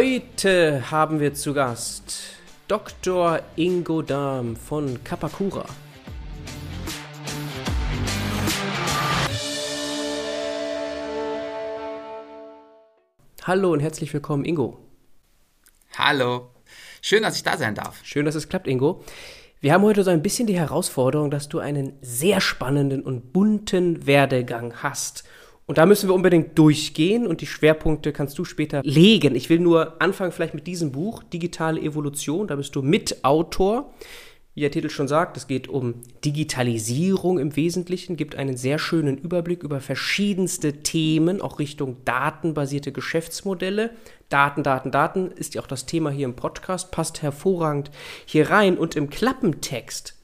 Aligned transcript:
Heute 0.00 0.92
haben 0.92 1.18
wir 1.18 1.34
zu 1.34 1.52
Gast 1.52 2.36
Dr. 2.68 3.40
Ingo 3.56 4.00
Dahm 4.00 4.54
von 4.54 5.02
Kapakura. 5.02 5.64
Hallo 13.42 13.72
und 13.72 13.80
herzlich 13.80 14.14
willkommen, 14.14 14.44
Ingo. 14.44 14.78
Hallo. 15.96 16.50
Schön, 17.02 17.24
dass 17.24 17.34
ich 17.34 17.42
da 17.42 17.56
sein 17.56 17.74
darf. 17.74 17.98
Schön, 18.04 18.24
dass 18.24 18.36
es 18.36 18.48
klappt, 18.48 18.68
Ingo. 18.68 19.02
Wir 19.60 19.72
haben 19.72 19.82
heute 19.82 20.04
so 20.04 20.12
ein 20.12 20.22
bisschen 20.22 20.46
die 20.46 20.60
Herausforderung, 20.60 21.32
dass 21.32 21.48
du 21.48 21.58
einen 21.58 21.94
sehr 22.02 22.40
spannenden 22.40 23.02
und 23.02 23.32
bunten 23.32 24.06
Werdegang 24.06 24.74
hast. 24.80 25.24
Und 25.68 25.76
da 25.76 25.84
müssen 25.84 26.08
wir 26.08 26.14
unbedingt 26.14 26.58
durchgehen 26.58 27.26
und 27.26 27.42
die 27.42 27.46
Schwerpunkte 27.46 28.10
kannst 28.10 28.38
du 28.38 28.46
später 28.46 28.80
legen. 28.84 29.36
Ich 29.36 29.50
will 29.50 29.60
nur 29.60 30.00
anfangen 30.00 30.32
vielleicht 30.32 30.54
mit 30.54 30.66
diesem 30.66 30.92
Buch, 30.92 31.22
Digitale 31.22 31.78
Evolution. 31.78 32.48
Da 32.48 32.56
bist 32.56 32.74
du 32.74 32.80
Mitautor. 32.80 33.92
Wie 34.54 34.62
der 34.62 34.70
Titel 34.70 34.88
schon 34.88 35.08
sagt, 35.08 35.36
es 35.36 35.46
geht 35.46 35.68
um 35.68 35.96
Digitalisierung 36.24 37.38
im 37.38 37.54
Wesentlichen, 37.54 38.16
gibt 38.16 38.34
einen 38.34 38.56
sehr 38.56 38.78
schönen 38.78 39.18
Überblick 39.18 39.62
über 39.62 39.80
verschiedenste 39.80 40.82
Themen, 40.82 41.42
auch 41.42 41.58
Richtung 41.58 41.98
datenbasierte 42.06 42.90
Geschäftsmodelle. 42.90 43.90
Daten, 44.30 44.62
Daten, 44.62 44.90
Daten 44.90 45.30
ist 45.30 45.54
ja 45.54 45.60
auch 45.60 45.66
das 45.66 45.84
Thema 45.84 46.08
hier 46.08 46.24
im 46.24 46.34
Podcast, 46.34 46.92
passt 46.92 47.20
hervorragend 47.20 47.90
hier 48.24 48.48
rein. 48.48 48.78
Und 48.78 48.96
im 48.96 49.10
Klappentext, 49.10 50.16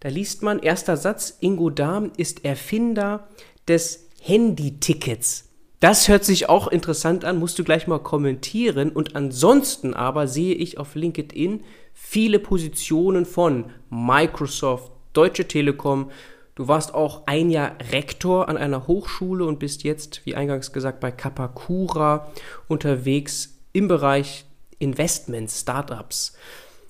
da 0.00 0.08
liest 0.08 0.42
man, 0.42 0.60
erster 0.60 0.96
Satz, 0.96 1.36
Ingo 1.40 1.68
Dahm 1.68 2.10
ist 2.16 2.46
Erfinder 2.46 3.28
des 3.68 4.07
Handy-Tickets. 4.20 5.44
Das 5.80 6.08
hört 6.08 6.24
sich 6.24 6.48
auch 6.48 6.66
interessant 6.68 7.24
an, 7.24 7.38
musst 7.38 7.58
du 7.58 7.64
gleich 7.64 7.86
mal 7.86 8.00
kommentieren. 8.00 8.90
Und 8.90 9.14
ansonsten 9.14 9.94
aber 9.94 10.26
sehe 10.26 10.54
ich 10.54 10.78
auf 10.78 10.94
LinkedIn 10.94 11.62
viele 11.94 12.38
Positionen 12.38 13.24
von 13.24 13.66
Microsoft, 13.90 14.92
Deutsche 15.12 15.46
Telekom. 15.46 16.10
Du 16.56 16.66
warst 16.66 16.94
auch 16.94 17.22
ein 17.26 17.50
Jahr 17.50 17.76
Rektor 17.92 18.48
an 18.48 18.56
einer 18.56 18.88
Hochschule 18.88 19.44
und 19.44 19.60
bist 19.60 19.84
jetzt, 19.84 20.26
wie 20.26 20.34
eingangs 20.34 20.72
gesagt, 20.72 20.98
bei 20.98 21.12
Kapakura 21.12 22.32
unterwegs 22.66 23.54
im 23.72 23.86
Bereich 23.86 24.44
Investments, 24.80 25.60
Startups. 25.60 26.36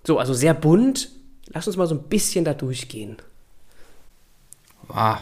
So, 0.04 0.18
also 0.18 0.32
sehr 0.32 0.54
bunt. 0.54 1.10
Lass 1.48 1.66
uns 1.66 1.76
mal 1.76 1.86
so 1.86 1.94
ein 1.94 2.04
bisschen 2.04 2.46
da 2.46 2.54
durchgehen. 2.54 3.18
Wow. 4.88 5.18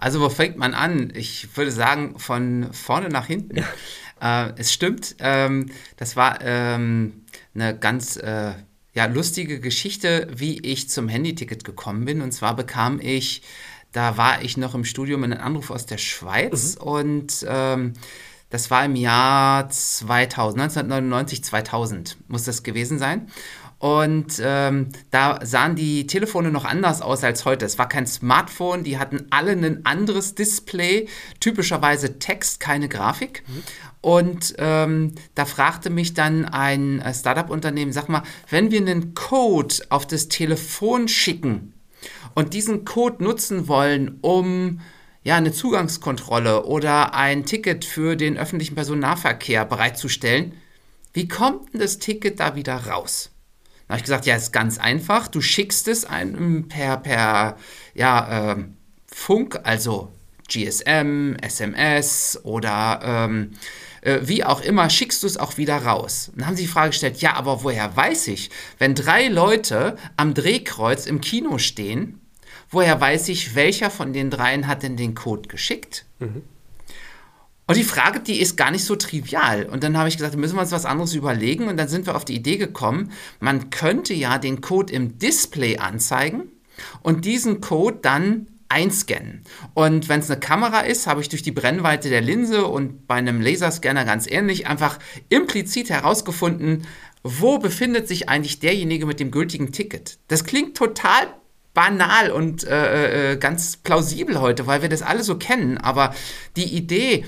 Also 0.00 0.20
wo 0.22 0.30
fängt 0.30 0.56
man 0.56 0.72
an? 0.72 1.12
Ich 1.14 1.54
würde 1.58 1.70
sagen, 1.70 2.18
von 2.18 2.72
vorne 2.72 3.10
nach 3.10 3.26
hinten. 3.26 3.58
äh, 4.22 4.52
es 4.56 4.72
stimmt, 4.72 5.16
ähm, 5.18 5.66
das 5.98 6.16
war 6.16 6.38
ähm, 6.40 7.26
eine 7.54 7.78
ganz 7.78 8.16
äh, 8.16 8.52
ja, 8.94 9.04
lustige 9.04 9.60
Geschichte, 9.60 10.26
wie 10.34 10.58
ich 10.60 10.88
zum 10.88 11.08
Handyticket 11.08 11.64
gekommen 11.64 12.06
bin. 12.06 12.22
Und 12.22 12.32
zwar 12.32 12.56
bekam 12.56 12.98
ich, 12.98 13.42
da 13.92 14.16
war 14.16 14.42
ich 14.42 14.56
noch 14.56 14.74
im 14.74 14.86
Studium, 14.86 15.22
einen 15.22 15.38
Anruf 15.38 15.70
aus 15.70 15.84
der 15.84 15.98
Schweiz 15.98 16.76
mhm. 16.76 16.82
und 16.82 17.46
ähm, 17.46 17.92
das 18.48 18.70
war 18.70 18.84
im 18.84 18.96
Jahr 18.96 19.68
2000, 19.68 20.62
1999, 20.62 21.44
2000 21.44 22.16
muss 22.26 22.44
das 22.44 22.62
gewesen 22.62 22.98
sein. 22.98 23.28
Und 23.80 24.42
ähm, 24.44 24.90
da 25.10 25.40
sahen 25.42 25.74
die 25.74 26.06
Telefone 26.06 26.50
noch 26.50 26.66
anders 26.66 27.00
aus 27.00 27.24
als 27.24 27.46
heute. 27.46 27.64
Es 27.64 27.78
war 27.78 27.88
kein 27.88 28.06
Smartphone, 28.06 28.84
die 28.84 28.98
hatten 28.98 29.26
alle 29.30 29.52
ein 29.52 29.86
anderes 29.86 30.34
Display, 30.34 31.08
typischerweise 31.40 32.18
Text, 32.18 32.60
keine 32.60 32.90
Grafik. 32.90 33.42
Mhm. 33.48 33.62
Und 34.02 34.54
ähm, 34.58 35.14
da 35.34 35.46
fragte 35.46 35.88
mich 35.88 36.12
dann 36.12 36.44
ein 36.44 37.00
äh, 37.00 37.14
Startup-Unternehmen, 37.14 37.92
sag 37.92 38.10
mal, 38.10 38.22
wenn 38.50 38.70
wir 38.70 38.80
einen 38.80 39.14
Code 39.14 39.76
auf 39.88 40.06
das 40.06 40.28
Telefon 40.28 41.08
schicken 41.08 41.72
und 42.34 42.52
diesen 42.52 42.84
Code 42.84 43.24
nutzen 43.24 43.66
wollen, 43.66 44.18
um 44.20 44.82
ja, 45.22 45.36
eine 45.36 45.52
Zugangskontrolle 45.52 46.66
oder 46.66 47.14
ein 47.14 47.46
Ticket 47.46 47.86
für 47.86 48.16
den 48.16 48.36
öffentlichen 48.36 48.74
Personennahverkehr 48.74 49.64
bereitzustellen, 49.64 50.52
wie 51.14 51.28
kommt 51.28 51.72
denn 51.72 51.80
das 51.80 51.98
Ticket 51.98 52.40
da 52.40 52.56
wieder 52.56 52.76
raus? 52.76 53.30
Habe 53.90 53.98
ich 53.98 54.04
gesagt, 54.04 54.26
ja, 54.26 54.36
ist 54.36 54.52
ganz 54.52 54.78
einfach. 54.78 55.28
Du 55.28 55.40
schickst 55.40 55.88
es 55.88 56.04
einem 56.04 56.68
per, 56.68 56.96
per 56.96 57.56
ja, 57.94 58.52
äh, 58.52 58.64
Funk, 59.06 59.58
also 59.64 60.12
GSM, 60.48 61.36
SMS 61.40 62.40
oder 62.42 63.00
ähm, 63.02 63.52
äh, 64.02 64.20
wie 64.22 64.44
auch 64.44 64.60
immer, 64.60 64.90
schickst 64.90 65.22
du 65.22 65.26
es 65.26 65.36
auch 65.36 65.56
wieder 65.56 65.76
raus. 65.76 66.30
dann 66.34 66.46
haben 66.46 66.56
sie 66.56 66.62
die 66.62 66.68
Frage 66.68 66.90
gestellt, 66.90 67.20
ja, 67.20 67.34
aber 67.34 67.62
woher 67.64 67.96
weiß 67.96 68.28
ich, 68.28 68.50
wenn 68.78 68.94
drei 68.94 69.28
Leute 69.28 69.96
am 70.16 70.34
Drehkreuz 70.34 71.06
im 71.06 71.20
Kino 71.20 71.58
stehen, 71.58 72.20
woher 72.70 73.00
weiß 73.00 73.28
ich, 73.28 73.54
welcher 73.54 73.90
von 73.90 74.12
den 74.12 74.30
dreien 74.30 74.66
hat 74.66 74.82
denn 74.82 74.96
den 74.96 75.14
Code 75.14 75.48
geschickt? 75.48 76.04
Mhm. 76.18 76.42
Und 77.70 77.76
die 77.76 77.84
Frage, 77.84 78.18
die 78.18 78.40
ist 78.40 78.56
gar 78.56 78.72
nicht 78.72 78.84
so 78.84 78.96
trivial. 78.96 79.64
Und 79.64 79.84
dann 79.84 79.96
habe 79.96 80.08
ich 80.08 80.16
gesagt, 80.16 80.36
müssen 80.36 80.56
wir 80.56 80.62
uns 80.62 80.72
was 80.72 80.86
anderes 80.86 81.14
überlegen. 81.14 81.68
Und 81.68 81.76
dann 81.76 81.86
sind 81.86 82.04
wir 82.04 82.16
auf 82.16 82.24
die 82.24 82.34
Idee 82.34 82.56
gekommen, 82.56 83.12
man 83.38 83.70
könnte 83.70 84.12
ja 84.12 84.38
den 84.38 84.60
Code 84.60 84.92
im 84.92 85.20
Display 85.20 85.78
anzeigen 85.78 86.50
und 87.02 87.24
diesen 87.24 87.60
Code 87.60 88.00
dann 88.02 88.48
einscannen. 88.68 89.44
Und 89.74 90.08
wenn 90.08 90.18
es 90.18 90.28
eine 90.28 90.40
Kamera 90.40 90.80
ist, 90.80 91.06
habe 91.06 91.20
ich 91.20 91.28
durch 91.28 91.44
die 91.44 91.52
Brennweite 91.52 92.08
der 92.08 92.22
Linse 92.22 92.66
und 92.66 93.06
bei 93.06 93.14
einem 93.14 93.40
Laserscanner 93.40 94.04
ganz 94.04 94.28
ähnlich 94.28 94.66
einfach 94.66 94.98
implizit 95.28 95.90
herausgefunden, 95.90 96.88
wo 97.22 97.58
befindet 97.58 98.08
sich 98.08 98.28
eigentlich 98.28 98.58
derjenige 98.58 99.06
mit 99.06 99.20
dem 99.20 99.30
gültigen 99.30 99.70
Ticket. 99.70 100.18
Das 100.26 100.42
klingt 100.42 100.76
total 100.76 101.28
banal 101.72 102.32
und 102.32 102.64
äh, 102.64 103.34
äh 103.34 103.36
ganz 103.36 103.76
plausibel 103.76 104.40
heute, 104.40 104.66
weil 104.66 104.82
wir 104.82 104.88
das 104.88 105.02
alle 105.02 105.22
so 105.22 105.36
kennen. 105.38 105.78
Aber 105.78 106.12
die 106.56 106.64
Idee, 106.64 107.24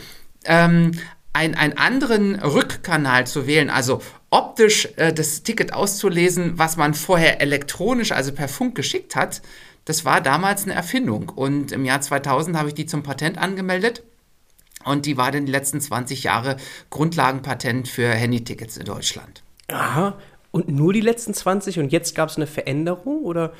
ähm, 0.47 0.93
ein, 1.33 1.55
einen 1.55 1.79
anderen 1.79 2.35
Rückkanal 2.37 3.27
zu 3.27 3.47
wählen, 3.47 3.71
also 3.71 4.03
optisch 4.31 4.89
äh, 4.97 5.13
das 5.13 5.43
Ticket 5.43 5.73
auszulesen, 5.73 6.59
was 6.59 6.77
man 6.77 6.95
vorher 6.95 7.41
elektronisch, 7.41 8.13
also 8.13 8.33
per 8.33 8.49
Funk 8.49 8.75
geschickt 8.75 9.17
hat, 9.17 9.43
das 9.85 10.05
war 10.05 10.21
damals 10.21 10.65
eine 10.65 10.75
Erfindung. 10.75 11.29
Und 11.31 11.73
im 11.73 11.85
Jahr 11.85 12.01
2000 12.01 12.57
habe 12.57 12.69
ich 12.69 12.75
die 12.75 12.87
zum 12.87 13.03
Patent 13.03 13.39
angemeldet. 13.39 14.03
Und 14.85 15.07
die 15.07 15.17
war 15.17 15.31
dann 15.31 15.47
die 15.47 15.53
letzten 15.53 15.81
20 15.81 16.25
Jahre 16.25 16.57
Grundlagenpatent 16.91 17.89
für 17.89 18.09
Handytickets 18.09 18.77
in 18.77 18.85
Deutschland. 18.85 19.43
Aha. 19.69 20.19
Und 20.51 20.69
nur 20.69 20.93
die 20.93 21.01
letzten 21.01 21.35
20 21.35 21.79
und 21.79 21.93
jetzt 21.93 22.15
gab 22.15 22.29
es 22.29 22.37
eine 22.37 22.47
Veränderung 22.47 23.23
oder 23.23 23.53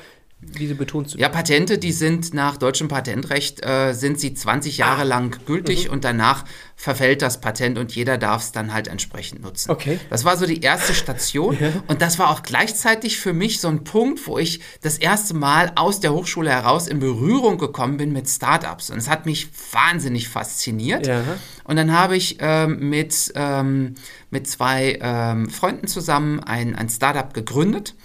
diese 0.59 0.75
betonst 0.75 1.13
du? 1.13 1.17
Ja, 1.17 1.29
Patente, 1.29 1.77
die 1.77 1.91
sind 1.91 2.33
nach 2.33 2.57
deutschem 2.57 2.87
Patentrecht, 2.87 3.65
äh, 3.65 3.93
sind 3.93 4.19
sie 4.19 4.33
20 4.33 4.77
Jahre 4.77 5.01
ah. 5.01 5.05
lang 5.05 5.37
gültig 5.45 5.87
mhm. 5.87 5.93
und 5.93 6.03
danach 6.03 6.45
verfällt 6.75 7.21
das 7.21 7.39
Patent 7.39 7.77
und 7.77 7.95
jeder 7.95 8.17
darf 8.17 8.43
es 8.43 8.51
dann 8.51 8.73
halt 8.73 8.87
entsprechend 8.87 9.41
nutzen. 9.41 9.71
Okay. 9.71 9.99
Das 10.09 10.25
war 10.25 10.37
so 10.37 10.45
die 10.45 10.61
erste 10.61 10.93
Station 10.93 11.57
ja. 11.59 11.71
und 11.87 12.01
das 12.01 12.19
war 12.19 12.29
auch 12.29 12.43
gleichzeitig 12.43 13.19
für 13.19 13.33
mich 13.33 13.61
so 13.61 13.67
ein 13.67 13.83
Punkt, 13.83 14.27
wo 14.27 14.37
ich 14.37 14.59
das 14.81 14.97
erste 14.97 15.33
Mal 15.33 15.71
aus 15.75 15.99
der 15.99 16.13
Hochschule 16.13 16.49
heraus 16.49 16.87
in 16.87 16.99
Berührung 16.99 17.57
gekommen 17.57 17.97
bin 17.97 18.11
mit 18.11 18.27
Startups 18.27 18.89
und 18.89 18.97
es 18.97 19.09
hat 19.09 19.25
mich 19.25 19.49
wahnsinnig 19.71 20.29
fasziniert. 20.29 21.07
Ja. 21.07 21.23
Und 21.63 21.77
dann 21.77 21.93
habe 21.93 22.17
ich 22.17 22.37
ähm, 22.39 22.89
mit, 22.89 23.31
ähm, 23.35 23.95
mit 24.29 24.47
zwei 24.47 24.99
ähm, 25.01 25.49
Freunden 25.49 25.87
zusammen 25.87 26.41
ein, 26.41 26.75
ein 26.75 26.89
Startup 26.89 27.33
gegründet 27.33 27.95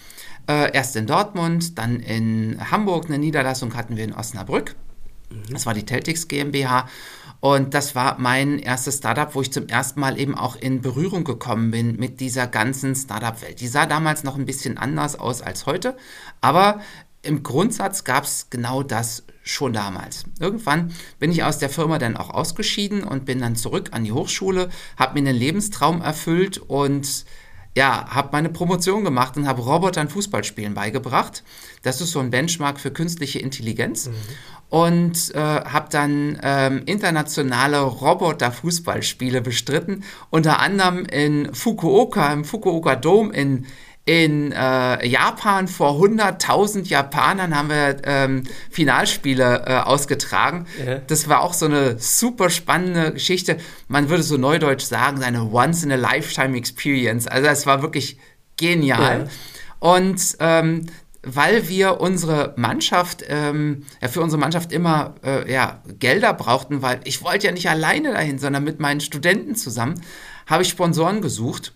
äh, 0.49 0.73
erst 0.73 0.97
in 0.97 1.07
Dortmund, 1.07 1.79
dann 1.79 2.01
in 2.01 2.59
Hamburg 2.71 3.07
eine 3.07 3.19
Niederlassung 3.19 3.75
hatten 3.75 3.97
wir 3.97 4.05
in 4.05 4.15
Osnabrück. 4.15 4.75
Mhm. 5.31 5.53
Das 5.53 5.67
war 5.67 5.75
die 5.75 5.85
Teltix 5.85 6.29
GmbH. 6.29 6.89
Und 7.41 7.75
das 7.75 7.95
war 7.95 8.19
mein 8.19 8.59
erstes 8.59 8.97
Startup, 8.97 9.33
wo 9.35 9.43
ich 9.43 9.53
zum 9.53 9.69
ersten 9.69 10.01
Mal 10.01 10.19
eben 10.19 10.35
auch 10.35 10.57
in 10.57 10.81
Berührung 10.81 11.23
gekommen 11.23 11.71
bin 11.71 11.97
mit 11.97 12.19
dieser 12.19 12.49
ganzen 12.49 12.97
Startup-Welt. 12.97 13.61
Die 13.61 13.69
sah 13.69 13.87
damals 13.87 14.25
noch 14.25 14.37
ein 14.37 14.45
bisschen 14.45 14.77
anders 14.77 15.17
aus 15.17 15.41
als 15.41 15.67
heute, 15.67 15.97
aber 16.41 16.81
im 17.23 17.45
Grundsatz 17.45 18.03
gab 18.03 18.25
es 18.25 18.49
genau 18.51 18.83
das 18.83 19.25
schon 19.43 19.73
damals. 19.73 20.25
Irgendwann 20.41 20.93
bin 21.19 21.31
ich 21.31 21.45
aus 21.45 21.59
der 21.59 21.71
Firma 21.71 21.99
dann 21.99 22.17
auch 22.17 22.31
ausgeschieden 22.31 23.05
und 23.05 23.25
bin 23.25 23.41
dann 23.41 23.57
zurück 23.57 23.91
an 23.93 24.05
die 24.05 24.13
Hochschule, 24.13 24.69
habe 24.97 25.21
mir 25.21 25.29
einen 25.29 25.39
Lebenstraum 25.39 26.01
erfüllt 26.01 26.59
und 26.59 27.25
ja, 27.77 28.07
habe 28.09 28.31
meine 28.33 28.49
Promotion 28.49 29.05
gemacht 29.05 29.37
und 29.37 29.47
habe 29.47 29.63
Robotern 29.63 30.09
Fußballspielen 30.09 30.75
beigebracht. 30.75 31.45
Das 31.83 32.01
ist 32.01 32.11
so 32.11 32.21
ein 32.21 32.31
Benchmark 32.31 32.81
für 32.81 32.91
künstliche 32.91 33.39
Intelligenz. 33.39 34.09
Mhm. 34.09 34.15
Und 34.71 35.35
äh, 35.35 35.39
habe 35.39 35.89
dann 35.91 36.39
ähm, 36.43 36.83
internationale 36.85 37.81
Roboter-Fußballspiele 37.81 39.41
bestritten, 39.41 40.05
unter 40.29 40.59
anderem 40.61 41.07
in 41.07 41.55
Fukuoka, 41.55 42.31
im 42.31 42.45
Fukuoka 42.45 42.95
Dome 42.95 43.33
in 43.33 43.65
in 44.09 44.53
äh, 44.53 45.07
Japan 45.07 45.69
vor 45.69 46.03
100.000 46.03 46.89
Japanern 46.89 47.55
haben 47.55 47.69
wir 47.69 47.99
ähm, 48.05 48.45
Finalspiele 48.71 49.65
äh, 49.67 49.75
ausgetragen. 49.81 50.65
Ja. 50.83 51.01
Das 51.07 51.29
war 51.29 51.43
auch 51.43 51.53
so 51.53 51.67
eine 51.67 51.99
super 51.99 52.49
spannende 52.49 53.13
Geschichte. 53.13 53.59
Man 53.87 54.09
würde 54.09 54.23
so 54.23 54.39
neudeutsch 54.39 54.85
sagen, 54.85 55.23
eine 55.23 55.53
Once-in-a-Lifetime-Experience. 55.53 57.27
Also 57.27 57.49
es 57.49 57.67
war 57.67 57.83
wirklich 57.83 58.17
genial. 58.57 59.27
Ja. 59.27 59.89
Und 59.91 60.39
ähm, 60.41 60.87
weil 61.23 61.69
wir 61.69 62.01
unsere 62.01 62.55
Mannschaft, 62.57 63.25
ähm, 63.29 63.85
ja, 64.01 64.09
für 64.09 64.23
unsere 64.23 64.41
Mannschaft 64.41 64.73
immer 64.73 65.17
äh, 65.23 65.53
ja, 65.53 65.83
Gelder 65.99 66.33
brauchten, 66.33 66.81
weil 66.81 67.01
ich 67.05 67.23
wollte 67.23 67.49
ja 67.49 67.53
nicht 67.53 67.69
alleine 67.69 68.13
dahin, 68.13 68.39
sondern 68.39 68.65
mit 68.65 68.81
meinen 68.81 69.03
Studenten 69.03 69.55
zusammen, 69.55 70.01
habe 70.47 70.63
ich 70.63 70.71
Sponsoren 70.71 71.21
gesucht. 71.21 71.75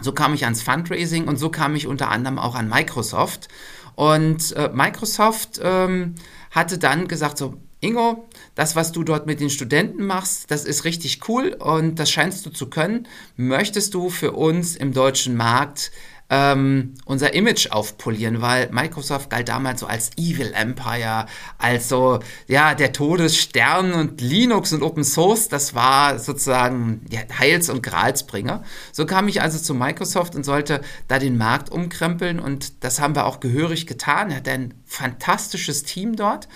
So 0.00 0.12
kam 0.12 0.34
ich 0.34 0.44
ans 0.44 0.62
Fundraising 0.62 1.28
und 1.28 1.38
so 1.38 1.50
kam 1.50 1.74
ich 1.76 1.86
unter 1.86 2.10
anderem 2.10 2.38
auch 2.38 2.54
an 2.54 2.68
Microsoft. 2.68 3.48
Und 3.96 4.52
äh, 4.56 4.70
Microsoft 4.72 5.60
ähm, 5.62 6.14
hatte 6.50 6.78
dann 6.78 7.08
gesagt, 7.08 7.38
so, 7.38 7.56
Ingo, 7.80 8.28
das, 8.54 8.76
was 8.76 8.92
du 8.92 9.04
dort 9.04 9.26
mit 9.26 9.40
den 9.40 9.50
Studenten 9.50 10.04
machst, 10.04 10.50
das 10.50 10.64
ist 10.64 10.84
richtig 10.84 11.28
cool 11.28 11.56
und 11.58 11.98
das 11.98 12.10
scheinst 12.10 12.44
du 12.44 12.50
zu 12.50 12.68
können. 12.68 13.08
Möchtest 13.36 13.94
du 13.94 14.10
für 14.10 14.32
uns 14.32 14.76
im 14.76 14.92
deutschen 14.92 15.36
Markt 15.36 15.90
ähm, 16.30 16.94
unser 17.04 17.34
Image 17.34 17.70
aufpolieren, 17.70 18.40
weil 18.40 18.70
Microsoft 18.70 19.30
galt 19.30 19.48
damals 19.48 19.80
so 19.80 19.86
als 19.86 20.10
Evil 20.16 20.52
Empire, 20.54 21.26
als 21.58 21.88
so, 21.88 22.20
ja, 22.46 22.74
der 22.74 22.92
Todesstern 22.92 23.92
und 23.92 24.20
Linux 24.20 24.72
und 24.72 24.82
Open 24.82 25.02
Source, 25.02 25.48
das 25.48 25.74
war 25.74 26.20
sozusagen 26.20 27.04
ja, 27.10 27.20
Heils- 27.36 27.68
und 27.68 27.82
Gralsbringer. 27.82 28.62
So 28.92 29.06
kam 29.06 29.26
ich 29.26 29.42
also 29.42 29.58
zu 29.58 29.74
Microsoft 29.74 30.36
und 30.36 30.44
sollte 30.44 30.80
da 31.08 31.18
den 31.18 31.36
Markt 31.36 31.70
umkrempeln 31.70 32.38
und 32.38 32.84
das 32.84 33.00
haben 33.00 33.16
wir 33.16 33.26
auch 33.26 33.40
gehörig 33.40 33.88
getan. 33.88 34.30
Er 34.30 34.36
hat 34.36 34.48
ein 34.48 34.74
fantastisches 34.86 35.82
Team 35.82 36.14
dort. 36.14 36.48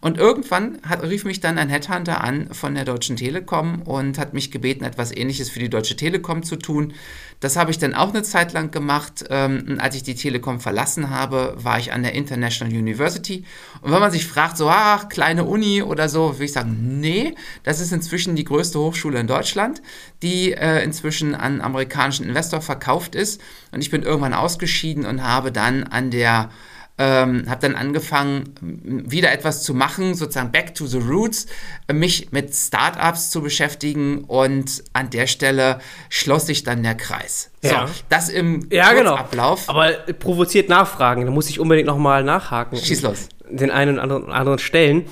Und 0.00 0.16
irgendwann 0.16 0.78
hat, 0.82 1.02
rief 1.02 1.24
mich 1.24 1.40
dann 1.40 1.58
ein 1.58 1.68
Headhunter 1.68 2.22
an 2.22 2.52
von 2.52 2.74
der 2.74 2.84
Deutschen 2.84 3.16
Telekom 3.16 3.82
und 3.82 4.18
hat 4.18 4.32
mich 4.32 4.50
gebeten, 4.50 4.84
etwas 4.84 5.14
Ähnliches 5.14 5.50
für 5.50 5.58
die 5.58 5.68
Deutsche 5.68 5.96
Telekom 5.96 6.44
zu 6.44 6.56
tun. 6.56 6.92
Das 7.40 7.56
habe 7.56 7.70
ich 7.70 7.78
dann 7.78 7.94
auch 7.94 8.10
eine 8.10 8.22
Zeit 8.22 8.52
lang 8.52 8.70
gemacht. 8.70 9.24
Ähm, 9.30 9.78
als 9.80 9.94
ich 9.96 10.02
die 10.02 10.14
Telekom 10.14 10.60
verlassen 10.60 11.10
habe, 11.10 11.54
war 11.56 11.78
ich 11.78 11.92
an 11.92 12.02
der 12.02 12.14
International 12.14 12.72
University. 12.72 13.44
Und 13.80 13.92
wenn 13.92 14.00
man 14.00 14.10
sich 14.10 14.26
fragt, 14.26 14.56
so, 14.56 14.68
ach, 14.68 15.08
kleine 15.08 15.44
Uni 15.44 15.82
oder 15.82 16.08
so, 16.08 16.34
würde 16.34 16.44
ich 16.44 16.52
sagen, 16.52 17.00
nee, 17.00 17.34
das 17.62 17.80
ist 17.80 17.92
inzwischen 17.92 18.36
die 18.36 18.44
größte 18.44 18.78
Hochschule 18.78 19.18
in 19.18 19.26
Deutschland, 19.26 19.82
die 20.22 20.52
äh, 20.52 20.82
inzwischen 20.82 21.34
an 21.34 21.60
amerikanischen 21.60 22.26
Investor 22.26 22.60
verkauft 22.60 23.14
ist. 23.14 23.40
Und 23.72 23.80
ich 23.80 23.90
bin 23.90 24.02
irgendwann 24.02 24.34
ausgeschieden 24.34 25.06
und 25.06 25.22
habe 25.22 25.52
dann 25.52 25.84
an 25.84 26.10
der 26.10 26.50
ähm, 26.98 27.44
habe 27.48 27.60
dann 27.60 27.76
angefangen, 27.76 28.54
wieder 28.60 29.32
etwas 29.32 29.62
zu 29.62 29.72
machen, 29.72 30.14
sozusagen 30.14 30.50
back 30.50 30.74
to 30.74 30.86
the 30.86 30.98
roots, 30.98 31.46
mich 31.92 32.32
mit 32.32 32.54
Startups 32.54 33.30
zu 33.30 33.40
beschäftigen 33.40 34.24
und 34.24 34.82
an 34.92 35.10
der 35.10 35.28
Stelle 35.28 35.78
schloss 36.08 36.46
sich 36.46 36.64
dann 36.64 36.82
der 36.82 36.96
Kreis. 36.96 37.50
Ja. 37.62 37.86
So, 37.86 37.94
das 38.08 38.28
im 38.28 38.66
ja, 38.70 38.92
genau. 38.92 39.14
Ablauf. 39.14 39.68
Aber 39.68 39.90
provoziert 40.18 40.68
Nachfragen, 40.68 41.24
da 41.24 41.30
muss 41.30 41.48
ich 41.48 41.60
unbedingt 41.60 41.86
nochmal 41.86 42.24
nachhaken. 42.24 42.78
Schieß 42.78 43.02
los. 43.02 43.28
Den 43.48 43.70
einen 43.70 43.94
und 43.94 43.98
anderen, 44.00 44.32
anderen 44.32 44.58
Stellen. 44.58 45.06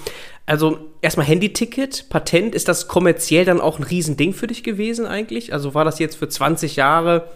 Also 0.44 0.79
erstmal 1.03 1.27
Handyticket, 1.27 2.09
Patent, 2.09 2.55
ist 2.55 2.69
das 2.69 2.87
kommerziell 2.88 3.44
dann 3.44 3.61
auch 3.61 3.79
ein 3.79 3.85
Riesending 3.85 4.33
für 4.33 4.47
dich 4.47 4.62
gewesen 4.62 5.06
eigentlich? 5.06 5.53
Also 5.53 5.75
war 5.75 5.85
das 5.85 5.99
jetzt 5.99 6.17
für 6.17 6.29
20 6.29 6.77
Jahre, 6.77 7.29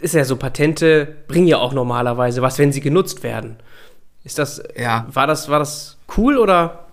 ist 0.00 0.14
ja 0.14 0.24
so, 0.24 0.36
Patente 0.36 1.16
bringen 1.28 1.46
ja 1.46 1.58
auch 1.58 1.72
normalerweise 1.72 2.42
was, 2.42 2.58
wenn 2.58 2.72
sie 2.72 2.80
genutzt 2.80 3.22
werden. 3.22 3.58
Ist 4.28 4.38
das, 4.38 4.62
ja. 4.76 5.06
war 5.10 5.26
das, 5.26 5.48
war 5.48 5.58
das 5.58 5.96
cool 6.18 6.36
oder? 6.36 6.84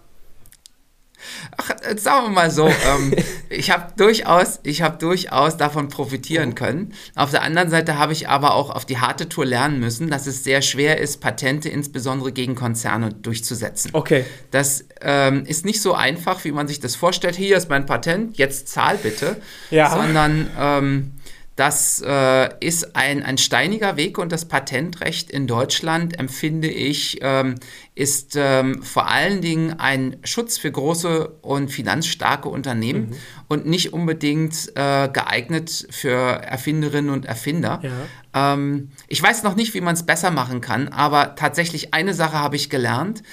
Ach, 1.58 1.70
sagen 1.98 2.28
wir 2.28 2.30
mal 2.30 2.50
so, 2.50 2.68
ähm, 2.68 3.14
ich 3.50 3.72
habe 3.72 3.92
durchaus, 3.98 4.62
ich 4.64 4.82
habe 4.82 4.98
durchaus 4.98 5.58
davon 5.58 5.90
profitieren 5.90 6.56
können. 6.56 6.94
Auf 7.14 7.32
der 7.32 7.42
anderen 7.42 7.70
Seite 7.70 7.98
habe 7.98 8.14
ich 8.14 8.30
aber 8.30 8.54
auch 8.54 8.70
auf 8.70 8.86
die 8.86 9.00
harte 9.00 9.28
Tour 9.28 9.46
lernen 9.46 9.82
müssen, 9.82 10.10
dass 10.10 10.28
es 10.28 10.46
sehr 10.46 10.62
schwer 10.62 10.98
ist, 10.98 11.20
Patente 11.20 11.68
insbesondere 11.68 12.32
gegen 12.32 12.56
Konzerne 12.56 13.10
durchzusetzen. 13.14 13.92
Okay. 13.92 14.24
Das 14.52 14.86
ähm, 15.02 15.46
ist 15.46 15.66
nicht 15.66 15.82
so 15.82 15.94
einfach, 15.94 16.46
wie 16.46 16.54
man 16.54 16.70
sich 16.70 16.80
das 16.80 16.96
vorstellt. 16.96 17.36
Hier 17.36 17.58
ist 17.58 17.70
mein 17.70 17.86
Patent, 17.86 18.38
jetzt 18.38 18.70
zahl 18.70 18.96
bitte. 18.96 19.42
Ja. 19.72 19.90
Sondern 19.90 20.50
ähm, 20.58 21.12
das 21.56 22.04
äh, 22.06 22.50
ist 22.60 22.98
ein, 22.98 23.24
ein 23.24 23.38
steiniger 23.38 23.96
Weg 23.96 24.18
und 24.18 24.32
das 24.32 24.46
Patentrecht 24.46 25.32
in 25.32 25.48
Deutschland, 25.48 26.20
empfinde 26.20 26.68
ich, 26.68 27.20
ähm, 27.22 27.56
ist 27.96 28.36
ähm, 28.36 28.84
vor 28.84 29.10
allen 29.10 29.42
Dingen 29.42 29.80
ein 29.80 30.18
Schutz 30.26 30.58
für 30.58 30.70
große 30.70 31.30
und 31.42 31.70
finanzstarke 31.70 32.50
Unternehmen 32.50 33.10
mhm. 33.10 33.16
und 33.48 33.66
nicht 33.68 33.94
unbedingt 33.94 34.70
äh, 34.76 35.08
geeignet 35.08 35.88
für 35.92 36.12
Erfinderinnen 36.12 37.10
und 37.10 37.26
Erfinder. 37.26 37.80
Ja. 37.82 38.54
Ähm, 38.54 38.90
ich 39.08 39.24
weiß 39.24 39.44
noch 39.44 39.56
nicht, 39.56 39.74
wie 39.74 39.82
man 39.82 39.94
es 39.94 40.06
besser 40.06 40.32
machen 40.32 40.60
kann, 40.60 40.90
aber 40.90 41.36
tatsächlich 41.36 41.94
eine 41.94 42.14
Sache 42.14 42.38
habe 42.38 42.58
ich 42.58 42.70
gelernt. 42.70 43.24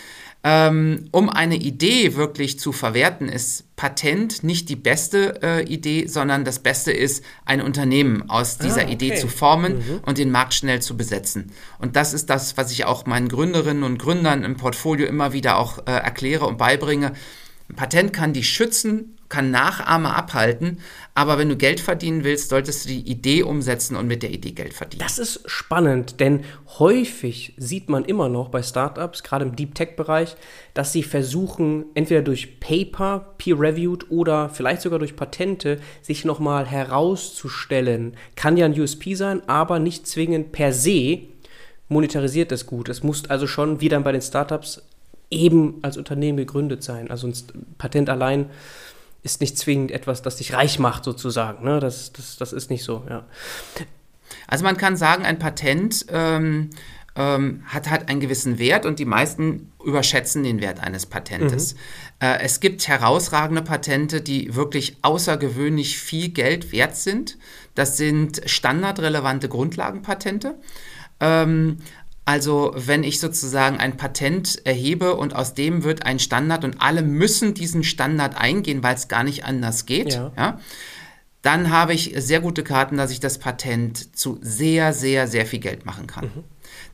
Ähm, 0.44 1.08
um 1.12 1.28
eine 1.30 1.54
Idee 1.54 2.16
wirklich 2.16 2.58
zu 2.58 2.72
verwerten, 2.72 3.28
ist 3.28 3.76
Patent 3.76 4.42
nicht 4.42 4.68
die 4.68 4.76
beste 4.76 5.40
äh, 5.40 5.62
Idee, 5.62 6.08
sondern 6.08 6.44
das 6.44 6.58
Beste 6.58 6.90
ist, 6.90 7.24
ein 7.44 7.60
Unternehmen 7.60 8.28
aus 8.28 8.58
dieser 8.58 8.80
ah, 8.80 8.84
okay. 8.84 8.92
Idee 8.92 9.14
zu 9.14 9.28
formen 9.28 9.76
mhm. 9.76 10.00
und 10.04 10.18
den 10.18 10.32
Markt 10.32 10.54
schnell 10.54 10.82
zu 10.82 10.96
besetzen. 10.96 11.52
Und 11.78 11.94
das 11.94 12.12
ist 12.12 12.28
das, 12.28 12.56
was 12.56 12.72
ich 12.72 12.84
auch 12.84 13.06
meinen 13.06 13.28
Gründerinnen 13.28 13.84
und 13.84 13.98
Gründern 13.98 14.42
im 14.42 14.56
Portfolio 14.56 15.06
immer 15.06 15.32
wieder 15.32 15.58
auch 15.58 15.78
äh, 15.86 15.92
erkläre 15.92 16.46
und 16.46 16.58
beibringe. 16.58 17.12
Ein 17.68 17.76
Patent 17.76 18.12
kann 18.12 18.32
dich 18.32 18.48
schützen 18.48 19.16
kann 19.32 19.50
Nachahmer 19.50 20.14
abhalten, 20.14 20.78
aber 21.14 21.38
wenn 21.38 21.48
du 21.48 21.56
Geld 21.56 21.80
verdienen 21.80 22.22
willst, 22.22 22.50
solltest 22.50 22.84
du 22.84 22.90
die 22.90 23.10
Idee 23.10 23.42
umsetzen 23.42 23.96
und 23.96 24.06
mit 24.06 24.22
der 24.22 24.30
Idee 24.30 24.52
Geld 24.52 24.74
verdienen. 24.74 25.00
Das 25.00 25.18
ist 25.18 25.40
spannend, 25.46 26.20
denn 26.20 26.44
häufig 26.78 27.54
sieht 27.56 27.88
man 27.88 28.04
immer 28.04 28.28
noch 28.28 28.50
bei 28.50 28.62
Startups, 28.62 29.22
gerade 29.22 29.46
im 29.46 29.56
Deep 29.56 29.74
Tech 29.74 29.96
Bereich, 29.96 30.36
dass 30.74 30.92
sie 30.92 31.02
versuchen, 31.02 31.86
entweder 31.94 32.20
durch 32.20 32.60
Paper, 32.60 33.34
peer-reviewed 33.38 34.10
oder 34.10 34.50
vielleicht 34.50 34.82
sogar 34.82 34.98
durch 34.98 35.16
Patente, 35.16 35.80
sich 36.02 36.26
nochmal 36.26 36.66
herauszustellen. 36.66 38.14
Kann 38.36 38.58
ja 38.58 38.66
ein 38.66 38.78
USP 38.78 39.14
sein, 39.14 39.40
aber 39.48 39.78
nicht 39.78 40.06
zwingend 40.06 40.52
per 40.52 40.74
se 40.74 41.20
monetarisiert 41.88 42.52
das 42.52 42.66
gut. 42.66 42.90
Es 42.90 43.02
muss 43.02 43.30
also 43.30 43.46
schon, 43.46 43.80
wie 43.80 43.88
dann 43.88 44.04
bei 44.04 44.12
den 44.12 44.22
Startups, 44.22 44.82
eben 45.30 45.78
als 45.82 45.96
Unternehmen 45.96 46.36
gegründet 46.36 46.82
sein. 46.82 47.10
Also 47.10 47.26
ein 47.26 47.34
Patent 47.78 48.10
allein 48.10 48.50
ist 49.22 49.40
nicht 49.40 49.56
zwingend 49.56 49.90
etwas, 49.90 50.22
das 50.22 50.36
dich 50.36 50.52
reich 50.52 50.78
macht, 50.78 51.04
sozusagen. 51.04 51.64
Ne? 51.64 51.80
Das, 51.80 52.12
das, 52.12 52.36
das 52.36 52.52
ist 52.52 52.70
nicht 52.70 52.84
so, 52.84 53.04
ja. 53.08 53.24
Also 54.48 54.64
man 54.64 54.76
kann 54.76 54.96
sagen, 54.96 55.24
ein 55.24 55.38
Patent 55.38 56.06
ähm, 56.08 56.70
ähm, 57.14 57.62
hat 57.66 57.90
halt 57.90 58.08
einen 58.08 58.20
gewissen 58.20 58.58
Wert 58.58 58.86
und 58.86 58.98
die 58.98 59.04
meisten 59.04 59.70
überschätzen 59.84 60.42
den 60.42 60.60
Wert 60.60 60.80
eines 60.80 61.06
Patentes. 61.06 61.74
Mhm. 61.74 61.78
Äh, 62.20 62.40
es 62.40 62.60
gibt 62.60 62.86
herausragende 62.88 63.62
Patente, 63.62 64.20
die 64.20 64.54
wirklich 64.54 64.96
außergewöhnlich 65.02 65.98
viel 65.98 66.30
Geld 66.30 66.72
wert 66.72 66.96
sind. 66.96 67.38
Das 67.74 67.96
sind 67.96 68.40
standardrelevante 68.46 69.48
Grundlagenpatente. 69.48 70.54
Ähm, 71.20 71.78
also 72.24 72.72
wenn 72.76 73.02
ich 73.02 73.18
sozusagen 73.18 73.78
ein 73.78 73.96
Patent 73.96 74.64
erhebe 74.64 75.16
und 75.16 75.34
aus 75.34 75.54
dem 75.54 75.82
wird 75.82 76.06
ein 76.06 76.18
Standard 76.18 76.64
und 76.64 76.80
alle 76.80 77.02
müssen 77.02 77.54
diesen 77.54 77.82
Standard 77.82 78.36
eingehen, 78.36 78.82
weil 78.82 78.94
es 78.94 79.08
gar 79.08 79.24
nicht 79.24 79.44
anders 79.44 79.86
geht, 79.86 80.14
ja. 80.14 80.32
ja. 80.36 80.60
dann 81.42 81.70
habe 81.70 81.94
ich 81.94 82.14
sehr 82.16 82.40
gute 82.40 82.62
Karten, 82.62 82.96
dass 82.96 83.10
ich 83.10 83.18
das 83.18 83.38
Patent 83.38 84.16
zu 84.16 84.38
sehr, 84.40 84.92
sehr, 84.92 85.26
sehr 85.26 85.46
viel 85.46 85.58
Geld 85.58 85.84
machen 85.84 86.06
kann. 86.06 86.26
Mhm. 86.26 86.44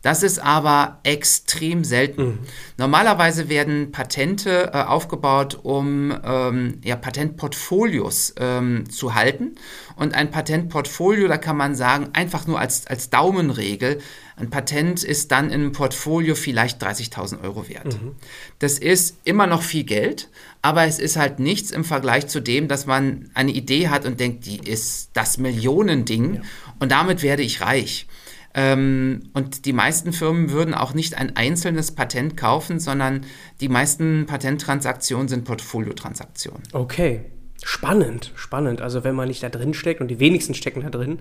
Das 0.03 0.23
ist 0.23 0.39
aber 0.39 1.01
extrem 1.03 1.85
selten. 1.85 2.25
Mhm. 2.25 2.39
Normalerweise 2.77 3.49
werden 3.49 3.93
Patente 3.93 4.71
äh, 4.73 4.83
aufgebaut, 4.83 5.59
um 5.63 6.17
ähm, 6.25 6.81
ja, 6.85 6.97
Patentportfolios 6.97 8.35
ähm, 8.39 8.89
zu 8.91 9.15
halten. 9.15 9.57
Und 9.97 10.15
ein 10.15 10.31
Patentportfolio, 10.31 11.29
da 11.29 11.37
kann 11.37 11.57
man 11.57 11.75
sagen, 11.75 12.11
einfach 12.13 12.47
nur 12.47 12.59
als, 12.61 12.87
als 12.87 13.11
Daumenregel, 13.11 13.99
ein 14.39 14.51
Patent 14.51 15.03
ist 15.03 15.33
dann 15.33 15.47
in 15.47 15.61
einem 15.61 15.73
Portfolio 15.73 16.35
vielleicht 16.35 16.83
30.000 16.83 17.43
Euro 17.43 17.69
wert. 17.69 18.01
Mhm. 18.01 18.13
Das 18.59 18.79
ist 18.79 19.17
immer 19.25 19.47
noch 19.47 19.63
viel 19.63 19.85
Geld, 19.85 20.29
aber 20.63 20.85
es 20.85 20.99
ist 20.99 21.17
halt 21.17 21.39
nichts 21.41 21.71
im 21.71 21.85
Vergleich 21.85 22.29
zu 22.29 22.41
dem, 22.41 22.69
dass 22.69 22.87
man 22.87 23.31
eine 23.35 23.51
Idee 23.51 23.89
hat 23.89 24.07
und 24.07 24.21
denkt, 24.21 24.47
die 24.47 24.59
ist 24.59 25.11
das 25.15 25.39
Millionending 25.39 26.37
ja. 26.37 26.41
und 26.79 26.93
damit 26.93 27.23
werde 27.23 27.43
ich 27.43 27.61
reich. 27.61 28.07
Ähm, 28.55 29.31
und 29.35 29.67
die 29.67 29.73
meisten 29.73 30.13
Firmen 30.13 30.51
würden 30.51 30.75
auch 30.75 30.95
nicht 30.95 31.17
ein 31.17 31.37
einzelnes 31.37 31.93
Patent 31.93 32.37
kaufen, 32.37 32.81
sondern 32.81 33.27
die 33.61 33.69
meisten 33.69 34.27
Patenttransaktionen 34.27 35.29
sind 35.29 35.45
Portfoliotransaktionen. 35.45 36.63
Okay, 36.73 37.21
spannend, 37.63 38.33
spannend. 38.37 38.81
Also 38.81 39.05
wenn 39.05 39.15
man 39.15 39.29
nicht 39.29 39.43
da 39.43 39.49
drin 39.49 39.75
steckt 39.75 40.01
und 40.01 40.09
die 40.09 40.19
wenigsten 40.19 40.55
stecken 40.55 40.81
da 40.81 40.91
drin, 40.91 41.19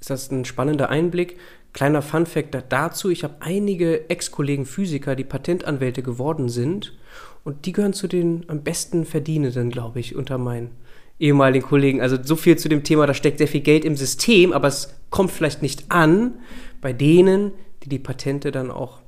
ist 0.00 0.10
das 0.10 0.30
ein 0.30 0.44
spannender 0.44 0.88
Einblick. 0.88 1.38
Kleiner 1.72 2.02
Fun-Fact 2.02 2.56
dazu: 2.68 3.10
Ich 3.10 3.24
habe 3.24 3.36
einige 3.40 4.10
Ex-Kollegen 4.10 4.66
Physiker, 4.66 5.16
die 5.16 5.24
Patentanwälte 5.24 6.02
geworden 6.02 6.48
sind. 6.48 6.96
Und 7.44 7.66
die 7.66 7.72
gehören 7.72 7.92
zu 7.92 8.06
den 8.06 8.44
am 8.48 8.62
besten 8.62 9.04
Verdienenden, 9.04 9.70
glaube 9.70 10.00
ich, 10.00 10.14
unter 10.14 10.38
meinen 10.38 10.70
ehemaligen 11.18 11.66
Kollegen. 11.66 12.00
Also 12.00 12.18
so 12.22 12.36
viel 12.36 12.56
zu 12.56 12.68
dem 12.68 12.84
Thema, 12.84 13.06
da 13.06 13.14
steckt 13.14 13.38
sehr 13.38 13.48
viel 13.48 13.60
Geld 13.60 13.84
im 13.84 13.96
System, 13.96 14.52
aber 14.52 14.68
es 14.68 14.94
kommt 15.10 15.30
vielleicht 15.30 15.62
nicht 15.62 15.90
an 15.90 16.34
bei 16.80 16.92
denen, 16.92 17.52
die 17.82 17.88
die 17.88 17.98
Patente 17.98 18.50
dann 18.50 18.70
auch 18.70 19.00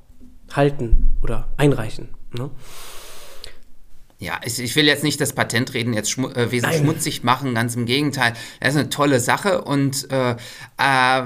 halten 0.51 1.17
oder 1.21 1.47
einreichen. 1.57 2.09
Ne? 2.33 2.49
Ja, 4.17 4.39
ich, 4.45 4.59
ich, 4.59 4.75
will 4.77 4.85
jetzt 4.85 5.03
nicht 5.03 5.19
das 5.19 5.33
Patentreden 5.33 5.93
jetzt 5.93 6.09
schmu 6.09 6.29
äh, 6.29 6.49
wesentlich 6.49 6.79
schmutzig 6.79 7.23
machen, 7.23 7.53
ganz 7.53 7.75
im 7.75 7.85
Gegenteil. 7.85 8.33
Das 8.61 8.73
ist 8.73 8.79
eine 8.79 8.89
tolle 8.89 9.19
Sache 9.19 9.61
und 9.61 10.09
äh, 10.09 10.31
äh, 10.31 10.35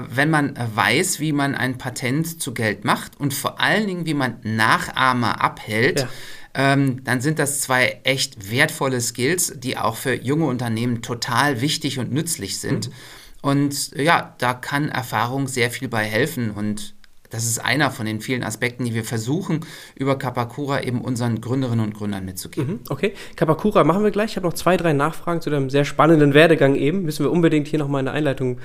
wenn 0.08 0.28
man 0.30 0.58
weiß, 0.74 1.20
wie 1.20 1.32
man 1.32 1.54
ein 1.54 1.78
Patent 1.78 2.42
zu 2.42 2.52
Geld 2.52 2.84
macht 2.84 3.18
und 3.20 3.32
vor 3.32 3.60
allen 3.60 3.86
Dingen, 3.86 4.06
wie 4.06 4.14
man 4.14 4.38
Nachahmer 4.42 5.40
abhält, 5.40 6.00
ja. 6.00 6.08
ähm, 6.54 7.04
dann 7.04 7.20
sind 7.20 7.38
das 7.38 7.60
zwei 7.60 8.00
echt 8.02 8.50
wertvolle 8.50 9.00
Skills, 9.00 9.54
die 9.56 9.76
auch 9.76 9.94
für 9.94 10.14
junge 10.14 10.46
Unternehmen 10.46 11.00
total 11.00 11.60
wichtig 11.60 12.00
und 12.00 12.12
nützlich 12.12 12.58
sind. 12.58 12.88
Mhm. 12.88 12.94
Und 13.42 13.96
ja, 13.96 14.34
da 14.38 14.52
kann 14.52 14.88
Erfahrung 14.88 15.46
sehr 15.46 15.70
viel 15.70 15.88
bei 15.88 16.04
helfen 16.04 16.50
und 16.50 16.94
das 17.30 17.44
ist 17.44 17.58
einer 17.58 17.90
von 17.90 18.06
den 18.06 18.20
vielen 18.20 18.42
Aspekten, 18.42 18.84
die 18.84 18.94
wir 18.94 19.04
versuchen, 19.04 19.60
über 19.94 20.18
Kapakura 20.18 20.82
eben 20.82 21.00
unseren 21.00 21.40
Gründerinnen 21.40 21.84
und 21.86 21.94
Gründern 21.94 22.24
mitzugeben. 22.24 22.74
Mhm, 22.74 22.80
okay, 22.88 23.14
Kapakura 23.36 23.84
machen 23.84 24.04
wir 24.04 24.10
gleich. 24.10 24.32
Ich 24.32 24.36
habe 24.36 24.46
noch 24.46 24.54
zwei, 24.54 24.76
drei 24.76 24.92
Nachfragen 24.92 25.40
zu 25.40 25.50
deinem 25.50 25.70
sehr 25.70 25.84
spannenden 25.84 26.34
Werdegang 26.34 26.74
eben. 26.74 27.02
Müssen 27.02 27.24
wir 27.24 27.30
unbedingt 27.30 27.68
hier 27.68 27.78
nochmal 27.78 28.00
eine 28.00 28.10
Einleitung 28.10 28.58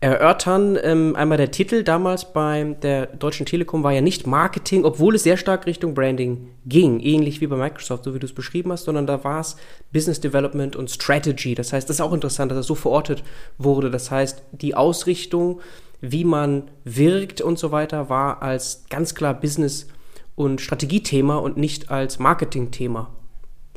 erörtern. 0.00 0.78
Ähm, 0.82 1.14
einmal 1.14 1.36
der 1.36 1.50
Titel 1.50 1.84
damals 1.84 2.32
bei 2.32 2.76
der 2.82 3.06
Deutschen 3.06 3.44
Telekom 3.44 3.82
war 3.82 3.92
ja 3.92 4.00
nicht 4.00 4.26
Marketing, 4.26 4.84
obwohl 4.84 5.14
es 5.14 5.22
sehr 5.22 5.36
stark 5.36 5.66
Richtung 5.66 5.94
Branding 5.94 6.48
ging, 6.66 7.00
ähnlich 7.00 7.40
wie 7.40 7.46
bei 7.46 7.56
Microsoft, 7.56 8.04
so 8.04 8.14
wie 8.14 8.18
du 8.18 8.26
es 8.26 8.34
beschrieben 8.34 8.72
hast, 8.72 8.84
sondern 8.84 9.06
da 9.06 9.22
war 9.24 9.40
es 9.40 9.56
Business 9.92 10.20
Development 10.20 10.74
und 10.74 10.90
Strategy. 10.90 11.54
Das 11.54 11.72
heißt, 11.72 11.88
das 11.88 11.96
ist 11.96 12.00
auch 12.00 12.14
interessant, 12.14 12.50
dass 12.50 12.58
das 12.58 12.66
so 12.66 12.74
verortet 12.74 13.22
wurde. 13.58 13.90
Das 13.90 14.10
heißt, 14.10 14.42
die 14.52 14.74
Ausrichtung 14.74 15.60
wie 16.00 16.24
man 16.24 16.70
wirkt 16.84 17.40
und 17.40 17.58
so 17.58 17.72
weiter, 17.72 18.08
war 18.08 18.42
als 18.42 18.84
ganz 18.88 19.14
klar 19.14 19.34
Business- 19.34 19.86
und 20.34 20.60
Strategiethema 20.60 21.36
und 21.36 21.56
nicht 21.56 21.90
als 21.90 22.18
Marketingthema 22.18 23.10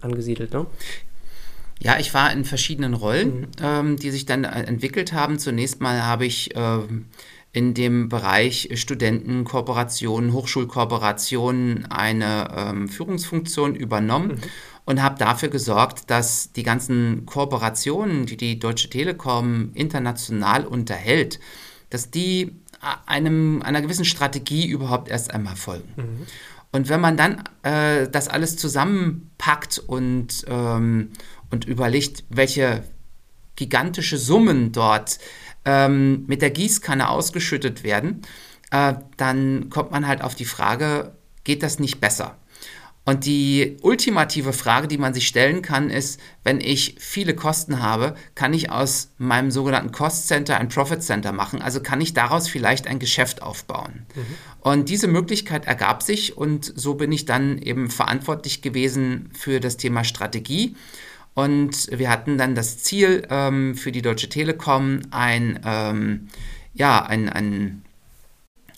angesiedelt. 0.01 0.53
Ne? 0.53 0.65
Ja, 1.79 1.99
ich 1.99 2.13
war 2.13 2.31
in 2.31 2.45
verschiedenen 2.45 2.93
Rollen, 2.93 3.39
mhm. 3.41 3.47
ähm, 3.61 3.97
die 3.97 4.11
sich 4.11 4.25
dann 4.25 4.45
äh, 4.45 4.63
entwickelt 4.63 5.11
haben. 5.11 5.39
Zunächst 5.39 5.81
mal 5.81 6.03
habe 6.03 6.25
ich 6.25 6.55
äh, 6.55 6.79
in 7.51 7.73
dem 7.73 8.09
Bereich 8.09 8.69
Studentenkooperationen, 8.73 10.31
Hochschulkooperationen 10.31 11.91
eine 11.91 12.47
ähm, 12.55 12.87
Führungsfunktion 12.87 13.75
übernommen. 13.75 14.39
Mhm 14.41 14.73
und 14.85 15.01
habe 15.01 15.17
dafür 15.17 15.49
gesorgt, 15.49 16.09
dass 16.09 16.51
die 16.51 16.63
ganzen 16.63 17.25
Kooperationen, 17.25 18.25
die 18.25 18.37
die 18.37 18.59
Deutsche 18.59 18.89
Telekom 18.89 19.71
international 19.73 20.65
unterhält, 20.65 21.39
dass 21.93 22.09
die 22.09 22.55
einem, 23.05 23.61
einer 23.61 23.81
gewissen 23.81 24.05
Strategie 24.05 24.67
überhaupt 24.67 25.09
erst 25.09 25.33
einmal 25.33 25.55
folgen. 25.55 25.89
Mhm. 25.95 26.27
Und 26.71 26.89
wenn 26.89 26.99
man 26.99 27.17
dann 27.17 27.43
äh, 27.61 28.09
das 28.09 28.27
alles 28.27 28.57
zusammenpackt 28.57 29.77
und, 29.77 30.43
ähm, 30.47 31.09
und 31.51 31.65
überlegt, 31.65 32.23
welche 32.29 32.83
gigantische 33.55 34.17
Summen 34.17 34.71
dort 34.71 35.19
ähm, 35.65 36.25
mit 36.25 36.41
der 36.41 36.49
Gießkanne 36.49 37.07
ausgeschüttet 37.09 37.83
werden, 37.83 38.23
äh, 38.71 38.95
dann 39.17 39.69
kommt 39.69 39.91
man 39.91 40.07
halt 40.07 40.23
auf 40.23 40.33
die 40.33 40.45
Frage, 40.45 41.15
geht 41.43 41.61
das 41.61 41.77
nicht 41.77 42.01
besser? 42.01 42.37
Und 43.05 43.25
die 43.25 43.77
ultimative 43.81 44.53
Frage, 44.53 44.87
die 44.87 44.97
man 44.97 45.13
sich 45.13 45.27
stellen 45.27 45.61
kann, 45.61 45.89
ist, 45.89 46.21
wenn 46.43 46.61
ich 46.61 46.95
viele 46.99 47.35
Kosten 47.35 47.81
habe, 47.81 48.15
kann 48.33 48.53
ich 48.53 48.71
aus 48.71 49.09
meinem 49.17 49.51
sogenannten 49.51 49.91
Cost 49.91 50.27
Center 50.27 50.57
ein 50.57 50.69
Profit 50.69 51.03
Center 51.03 51.33
machen? 51.33 51.61
Also 51.61 51.81
kann 51.81 51.99
ich 51.99 52.13
daraus 52.13 52.47
vielleicht 52.47 52.87
ein 52.87 52.99
Geschäft 52.99 53.41
aufbauen? 53.41 54.05
Mhm. 54.15 54.25
Und 54.61 54.89
diese 54.89 55.07
Möglichkeit 55.07 55.65
ergab 55.65 56.01
sich 56.01 56.37
und 56.37 56.71
so 56.75 56.95
bin 56.95 57.11
ich 57.11 57.25
dann 57.25 57.57
eben 57.57 57.89
verantwortlich 57.89 58.61
gewesen 58.61 59.29
für 59.33 59.59
das 59.59 59.75
Thema 59.75 60.05
Strategie. 60.05 60.75
Und 61.33 61.89
wir 61.91 62.09
hatten 62.09 62.37
dann 62.37 62.55
das 62.55 62.77
Ziel 62.77 63.27
ähm, 63.29 63.75
für 63.75 63.91
die 63.91 64.01
Deutsche 64.01 64.29
Telekom, 64.29 65.01
ein, 65.11 65.59
ähm, 65.65 66.29
ja, 66.73 67.03
ein, 67.03 67.27
ein 67.27 67.82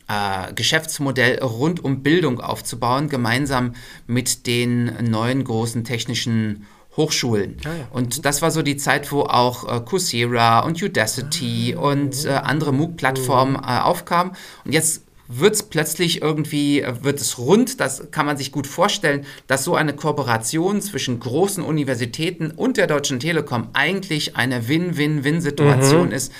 äh, 0.07 0.53
Geschäftsmodell 0.53 1.39
rund 1.43 1.83
um 1.83 2.03
Bildung 2.03 2.39
aufzubauen, 2.39 3.09
gemeinsam 3.09 3.73
mit 4.07 4.47
den 4.47 5.09
neuen 5.09 5.43
großen 5.43 5.83
technischen 5.83 6.65
Hochschulen. 6.97 7.57
Ah, 7.65 7.69
ja. 7.69 7.87
Und 7.91 8.25
das 8.25 8.41
war 8.41 8.51
so 8.51 8.61
die 8.61 8.77
Zeit, 8.77 9.11
wo 9.11 9.21
auch 9.21 9.67
äh, 9.67 9.81
Coursera 9.81 10.59
und 10.61 10.81
Udacity 10.81 11.75
ah, 11.77 11.81
und 11.81 12.25
äh, 12.25 12.29
andere 12.29 12.71
MOOC-Plattformen 12.71 13.55
äh, 13.55 13.79
aufkamen. 13.79 14.33
Und 14.63 14.71
jetzt 14.71 15.03
wird 15.27 15.55
es 15.55 15.63
plötzlich 15.63 16.21
irgendwie, 16.21 16.81
äh, 16.81 17.03
wird 17.03 17.19
es 17.19 17.37
rund, 17.37 17.79
das 17.79 18.11
kann 18.11 18.25
man 18.25 18.37
sich 18.37 18.51
gut 18.51 18.67
vorstellen, 18.67 19.25
dass 19.47 19.63
so 19.63 19.75
eine 19.75 19.93
Kooperation 19.93 20.81
zwischen 20.81 21.19
großen 21.19 21.63
Universitäten 21.63 22.51
und 22.51 22.77
der 22.77 22.87
Deutschen 22.87 23.19
Telekom 23.19 23.69
eigentlich 23.73 24.35
eine 24.35 24.67
Win-Win-Win-Situation 24.67 26.07
mhm. 26.07 26.13
ist 26.13 26.31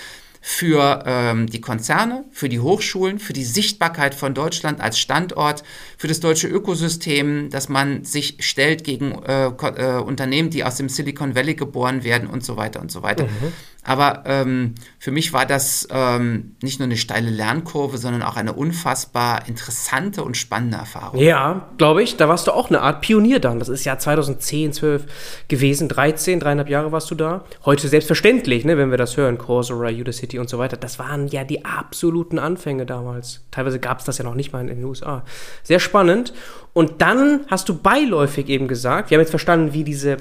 für 0.48 1.02
ähm, 1.08 1.48
die 1.48 1.60
Konzerne, 1.60 2.24
für 2.30 2.50
die 2.50 2.60
Hochschulen, 2.60 3.18
für 3.18 3.34
die 3.34 3.44
Sichtbarkeit 3.44 4.14
von 4.14 4.36
Deutschland 4.36 4.80
als 4.80 5.00
Standort, 5.00 5.64
für 5.98 6.08
das 6.08 6.20
deutsche 6.20 6.48
Ökosystem, 6.48 7.50
dass 7.50 7.68
man 7.68 8.04
sich 8.04 8.38
stellt 8.42 8.84
gegen 8.84 9.24
äh, 9.24 9.48
äh, 9.48 9.98
Unternehmen, 9.98 10.52
die 10.52 10.64
aus 10.64 10.75
dem 10.75 10.88
Silicon 10.88 11.34
Valley 11.34 11.56
geboren 11.56 12.04
werden 12.04 12.30
und 12.30 12.46
so 12.46 12.58
weiter 12.58 12.80
und 12.80 12.92
so 12.92 13.02
weiter. 13.02 13.24
Mhm. 13.24 13.54
Aber 13.86 14.24
ähm, 14.25 14.74
für 14.98 15.12
mich 15.12 15.32
war 15.32 15.46
das 15.46 15.88
ähm, 15.92 16.56
nicht 16.62 16.80
nur 16.80 16.88
eine 16.88 16.98
steile 16.98 17.30
Lernkurve, 17.30 18.00
sondern 18.00 18.24
auch 18.24 18.36
eine 18.36 18.54
unfassbar 18.54 19.48
interessante 19.48 20.24
und 20.24 20.36
spannende 20.36 20.77
Erfahrung. 20.77 21.20
Ja, 21.20 21.70
glaube 21.77 22.01
ich. 22.01 22.18
Da 22.18 22.27
warst 22.27 22.48
du 22.48 22.51
auch 22.51 22.70
eine 22.70 22.82
Art 22.82 23.01
Pionier 23.01 23.39
dann. 23.39 23.60
Das 23.60 23.70
ist 23.70 23.86
ja 23.86 23.98
2010, 23.98 24.74
12 24.74 25.46
gewesen. 25.48 25.88
13, 25.88 26.39
dreieinhalb 26.39 26.68
Jahre 26.68 26.92
warst 26.92 27.12
du 27.12 27.15
da. 27.15 27.46
Heute 27.63 27.88
selbstverständlich, 27.88 28.65
ne, 28.65 28.75
wenn 28.77 28.89
wir 28.89 28.98
das 28.98 29.18
hören, 29.18 29.38
Coursera, 29.38 29.89
Udacity 29.89 30.39
und 30.39 30.50
so 30.50 30.58
weiter. 30.58 30.77
Das 30.77 30.98
waren 30.98 31.27
ja 31.27 31.44
die 31.44 31.63
absoluten 31.63 32.39
Anfänge 32.39 32.88
damals. 32.88 33.46
Teilweise 33.51 33.80
gab 33.80 34.00
es 34.00 34.06
das 34.06 34.18
ja 34.18 34.24
noch 34.24 34.36
nicht 34.36 34.51
mal 34.51 34.62
in 34.62 34.68
den 34.68 34.84
USA. 34.84 35.24
Sehr 35.62 35.80
spannend. 35.80 36.34
Und 36.74 37.01
dann 37.04 37.42
hast 37.48 37.70
du 37.70 37.77
beiläufig 37.77 38.50
eben 38.50 38.68
gesagt, 38.68 39.12
wir 39.12 39.18
haben 39.18 39.22
jetzt 39.22 39.30
verstanden, 39.30 39.74
wie 39.74 39.84
diese 39.84 40.18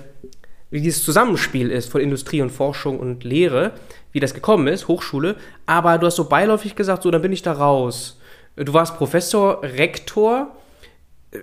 wie 0.75 0.81
dieses 0.81 1.05
Zusammenspiel 1.05 1.71
ist 1.71 1.89
von 1.89 2.01
Industrie 2.01 2.43
und 2.43 2.51
Forschung 2.51 2.99
und 2.99 3.23
Lehre, 3.23 3.71
wie 4.11 4.19
das 4.19 4.35
gekommen 4.35 4.67
ist, 4.67 4.89
Hochschule. 4.89 5.37
Aber 5.67 5.99
du 5.99 6.07
hast 6.09 6.17
so 6.17 6.25
beiläufig 6.25 6.75
gesagt, 6.75 7.05
so, 7.05 7.13
dann 7.13 7.23
bin 7.23 7.33
ich 7.33 7.43
da 7.43 7.53
raus. 7.53 8.19
Du 8.57 8.75
warst 8.75 8.97
Professor, 8.97 9.63
Rektor. 9.63 10.49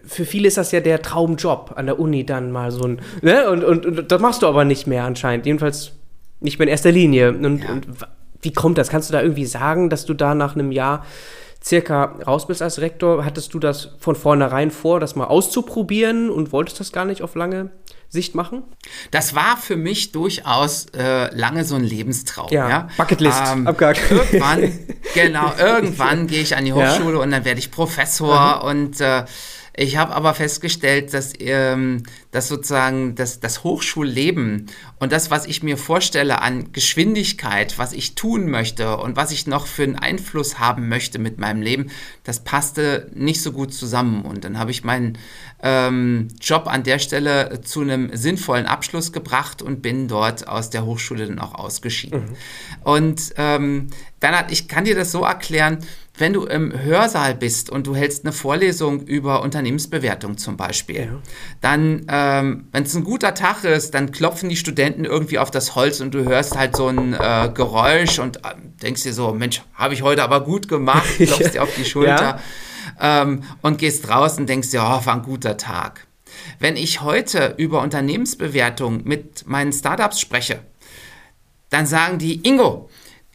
Für 0.04 0.26
viele 0.26 0.50
ist 0.50 0.58
das 0.58 0.74
ja 0.74 0.82
der 0.82 1.02
Traumjob 1.02 1.72
an 1.78 1.86
der 1.86 1.98
Uni 1.98 2.26
dann 2.26 2.52
mal 2.52 2.72
so 2.72 2.84
ein, 2.84 3.02
ne? 3.22 3.50
Und, 3.50 3.64
und, 3.64 3.86
und 3.86 4.12
das 4.12 4.22
machst 4.22 4.42
du 4.42 4.48
aber 4.48 4.66
nicht 4.66 4.86
mehr 4.86 5.06
anscheinend. 5.06 5.46
Jedenfalls 5.46 5.94
nicht 6.42 6.60
mehr 6.60 6.68
in 6.68 6.72
erster 6.72 6.92
Linie. 6.92 7.30
Und, 7.30 7.64
ja. 7.64 7.72
und 7.72 7.88
wie 8.42 8.52
kommt 8.52 8.78
das? 8.78 8.90
Kannst 8.90 9.08
du 9.08 9.14
da 9.14 9.22
irgendwie 9.22 9.46
sagen, 9.46 9.90
dass 9.90 10.06
du 10.06 10.14
da 10.14 10.36
nach 10.36 10.56
einem 10.56 10.74
Jahr 10.74 11.06
circa 11.64 12.18
raus 12.28 12.48
bist 12.48 12.62
als 12.62 12.82
Rektor? 12.82 13.24
Hattest 13.24 13.54
du 13.54 13.60
das 13.60 13.96
von 13.98 14.16
vornherein 14.16 14.72
vor, 14.72 15.00
das 15.00 15.16
mal 15.16 15.28
auszuprobieren 15.28 16.30
und 16.30 16.52
wolltest 16.52 16.82
das 16.82 16.92
gar 16.92 17.06
nicht 17.06 17.22
auf 17.22 17.36
lange 17.36 17.70
Sicht 18.12 18.36
machen? 18.36 18.64
Das 19.12 19.36
war 19.36 19.56
für 19.56 19.78
mich 19.78 20.12
durchaus 20.12 20.88
äh, 20.88 21.34
lange 21.34 21.64
so 21.64 21.76
ein 21.76 21.84
Lebenstraum. 21.84 22.50
Ja, 22.52 22.70
ja? 22.70 22.88
Bucketlist, 22.98 23.42
ähm, 23.54 23.68
abgehakt. 23.68 24.02
Irgendwann, 24.12 24.80
genau, 25.14 25.54
irgendwann 25.58 26.28
gehe 26.28 26.42
ich 26.42 26.58
an 26.58 26.66
die 26.66 26.74
Hochschule 26.74 27.16
ja? 27.16 27.24
und 27.24 27.32
dann 27.32 27.46
werde 27.46 27.60
ich 27.60 27.72
Professor 27.72 28.58
mhm. 28.58 28.70
und 28.70 29.02
äh, 29.02 29.24
ich 29.74 29.96
habe 29.96 30.14
aber 30.14 30.34
festgestellt, 30.34 31.14
dass, 31.14 31.34
ähm, 31.40 32.04
dass 32.32 32.50
sozusagen 32.50 33.16
das, 33.16 33.40
das 33.40 33.64
Hochschulleben 33.64 34.68
und 35.00 35.12
das, 35.14 35.32
was 35.32 35.46
ich 35.46 35.64
mir 35.64 35.78
vorstelle 35.78 36.42
an 36.42 36.74
Geschwindigkeit, 36.74 37.78
was 37.78 37.94
ich 37.94 38.16
tun 38.16 38.50
möchte 38.50 38.98
und 38.98 39.16
was 39.16 39.32
ich 39.32 39.48
noch 39.48 39.68
für 39.68 39.84
einen 39.84 39.96
Einfluss 39.96 40.60
haben 40.60 40.90
möchte 40.90 41.20
mit 41.20 41.40
meinem 41.40 41.62
Leben, 41.62 41.90
das 42.26 42.44
passte 42.44 43.10
nicht 43.14 43.42
so 43.42 43.54
gut 43.54 43.74
zusammen. 43.74 44.24
Und 44.24 44.44
dann 44.44 44.60
habe 44.60 44.72
ich 44.72 44.84
meinen 44.84 45.18
ähm, 45.64 46.28
Job 46.42 46.68
an 46.68 46.84
der 46.84 47.00
Stelle 47.00 47.62
zu 47.62 47.82
einem 47.82 48.16
sinnvollen 48.16 48.66
Abschluss 48.66 49.14
gebracht 49.14 49.62
und 49.62 49.82
bin 49.82 50.10
dort 50.10 50.48
aus 50.50 50.70
der 50.70 50.86
Hochschule 50.86 51.28
dann 51.28 51.40
auch 51.40 51.56
ausgeschieden. 51.56 52.22
Mhm. 52.22 52.36
Und 52.84 53.34
ähm, 53.38 53.88
Bernhard, 54.20 54.52
ich 54.52 54.68
kann 54.68 54.84
dir 54.84 54.96
das 54.96 55.12
so 55.12 55.24
erklären, 55.24 55.80
wenn 56.18 56.34
du 56.34 56.46
im 56.46 56.78
Hörsaal 56.78 57.36
bist 57.36 57.70
und 57.70 57.88
du 57.88 57.96
hältst 57.96 58.26
eine 58.26 58.34
Vorlesung 58.34 59.02
über 59.02 59.42
Unternehmensbewertung 59.42 60.38
zum 60.38 60.58
Beispiel, 60.58 61.06
ja. 61.06 61.20
dann 61.62 62.08
äh, 62.08 62.32
ähm, 62.32 62.68
wenn 62.72 62.84
es 62.84 62.96
ein 62.96 63.04
guter 63.04 63.34
Tag 63.34 63.64
ist, 63.64 63.94
dann 63.94 64.12
klopfen 64.12 64.50
die 64.50 64.56
Studenten 64.56 65.06
irgendwie 65.06 65.40
auf 65.40 65.52
das 65.52 65.76
Holz 65.76 66.00
und 66.00 66.14
du 66.14 66.24
hörst 66.24 66.58
halt 66.58 66.76
so 66.76 66.88
ein 66.88 67.14
äh, 67.14 67.50
Geräusch 67.54 68.20
und 68.20 68.38
äh, 68.38 68.56
denkst 68.82 69.04
dir 69.04 69.14
so, 69.14 69.34
Mensch, 69.34 69.62
habe 69.74 69.94
ich 69.94 70.02
heute 70.02 70.24
aber 70.24 70.42
gut 70.44 70.68
gemacht, 70.68 71.08
klopfst 71.18 71.54
dir 71.54 71.64
auf 71.64 71.74
die 71.76 71.86
Schulter 71.86 72.40
ja. 73.00 73.22
ähm, 73.24 73.44
und 73.62 73.78
gehst 73.78 74.10
raus 74.10 74.38
und 74.38 74.48
denkst 74.48 74.72
dir, 74.72 74.82
oh, 74.82 75.06
war 75.06 75.16
ein 75.16 75.24
guter 75.24 75.58
Tag. 75.58 76.08
Wenn 76.60 76.78
ich 76.78 77.02
heute 77.02 77.56
über 77.58 77.82
Unternehmensbewertung 77.82 79.02
mit 79.04 79.48
meinen 79.48 79.74
Startups 79.74 80.20
spreche, 80.20 80.60
dann 81.70 81.86
sagen 81.86 82.18
die, 82.18 82.46
Ingo, 82.48 82.90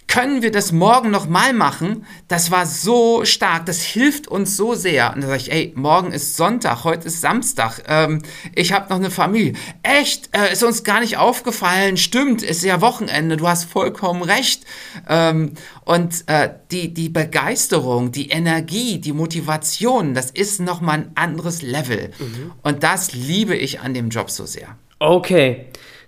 können 0.09 0.41
wir 0.43 0.51
das 0.51 0.73
morgen 0.73 1.11
nochmal 1.11 1.53
machen? 1.53 2.07
Das 2.29 2.51
war 2.51 2.67
so 2.67 3.25
stark, 3.25 3.67
das 3.67 3.83
hilft 3.83 4.29
uns 4.29 4.57
so 4.57 4.75
sehr. 4.75 5.13
Und 5.15 5.23
dann 5.23 5.31
sage 5.31 5.43
ich, 5.43 5.53
ey, 5.53 5.73
morgen 5.75 6.13
ist 6.13 6.37
Sonntag, 6.37 6.85
heute 6.85 7.09
ist 7.09 7.21
Samstag, 7.21 7.83
ähm, 7.89 8.23
ich 8.55 8.73
habe 8.73 8.89
noch 8.89 8.97
eine 8.97 9.11
Familie. 9.11 9.55
Echt? 9.83 10.31
Äh, 10.37 10.53
ist 10.53 10.63
uns 10.63 10.85
gar 10.85 11.01
nicht 11.01 11.17
aufgefallen. 11.17 11.97
Stimmt, 11.97 12.43
ist 12.43 12.63
ja 12.63 12.81
Wochenende, 12.81 13.37
du 13.37 13.49
hast 13.49 13.65
vollkommen 13.65 14.23
recht. 14.23 14.65
Ähm, 15.09 15.53
und 15.85 16.25
äh, 16.29 16.51
die, 16.71 16.95
die 16.95 17.09
Begeisterung, 17.09 18.13
die 18.13 18.31
Energie, 18.31 18.99
die 18.99 19.13
Motivation, 19.13 20.15
das 20.15 20.31
ist 20.31 20.61
nochmal 20.61 20.99
ein 20.99 21.11
anderes 21.15 21.63
Level. 21.63 22.11
Mhm. 22.19 22.53
Und 22.63 22.83
das 22.83 23.13
liebe 23.13 23.57
ich 23.57 23.81
an 23.81 23.93
dem 23.93 24.11
Job 24.11 24.31
so 24.31 24.47
sehr. 24.47 24.77
Okay. 24.99 25.67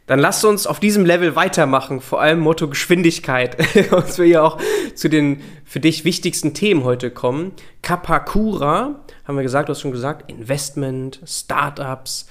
Dann 0.08 0.18
lasst 0.18 0.42
uns 0.46 0.66
auf 0.66 0.80
diesem 0.80 1.04
Level 1.04 1.36
weitermachen, 1.36 2.00
vor 2.00 2.20
allem 2.20 2.40
Motto 2.40 2.66
Geschwindigkeit, 2.66 3.58
uns 3.92 4.18
wir 4.18 4.26
ja 4.26 4.42
auch 4.42 4.58
zu 4.94 5.08
den 5.08 5.42
für 5.64 5.80
dich 5.80 6.06
wichtigsten 6.06 6.54
Themen 6.54 6.82
heute 6.82 7.10
kommen. 7.10 7.52
Kapakura, 7.82 9.04
haben 9.26 9.36
wir 9.36 9.42
gesagt, 9.42 9.68
du 9.68 9.72
hast 9.72 9.82
schon 9.82 9.92
gesagt, 9.92 10.30
Investment, 10.30 11.20
Startups. 11.26 12.26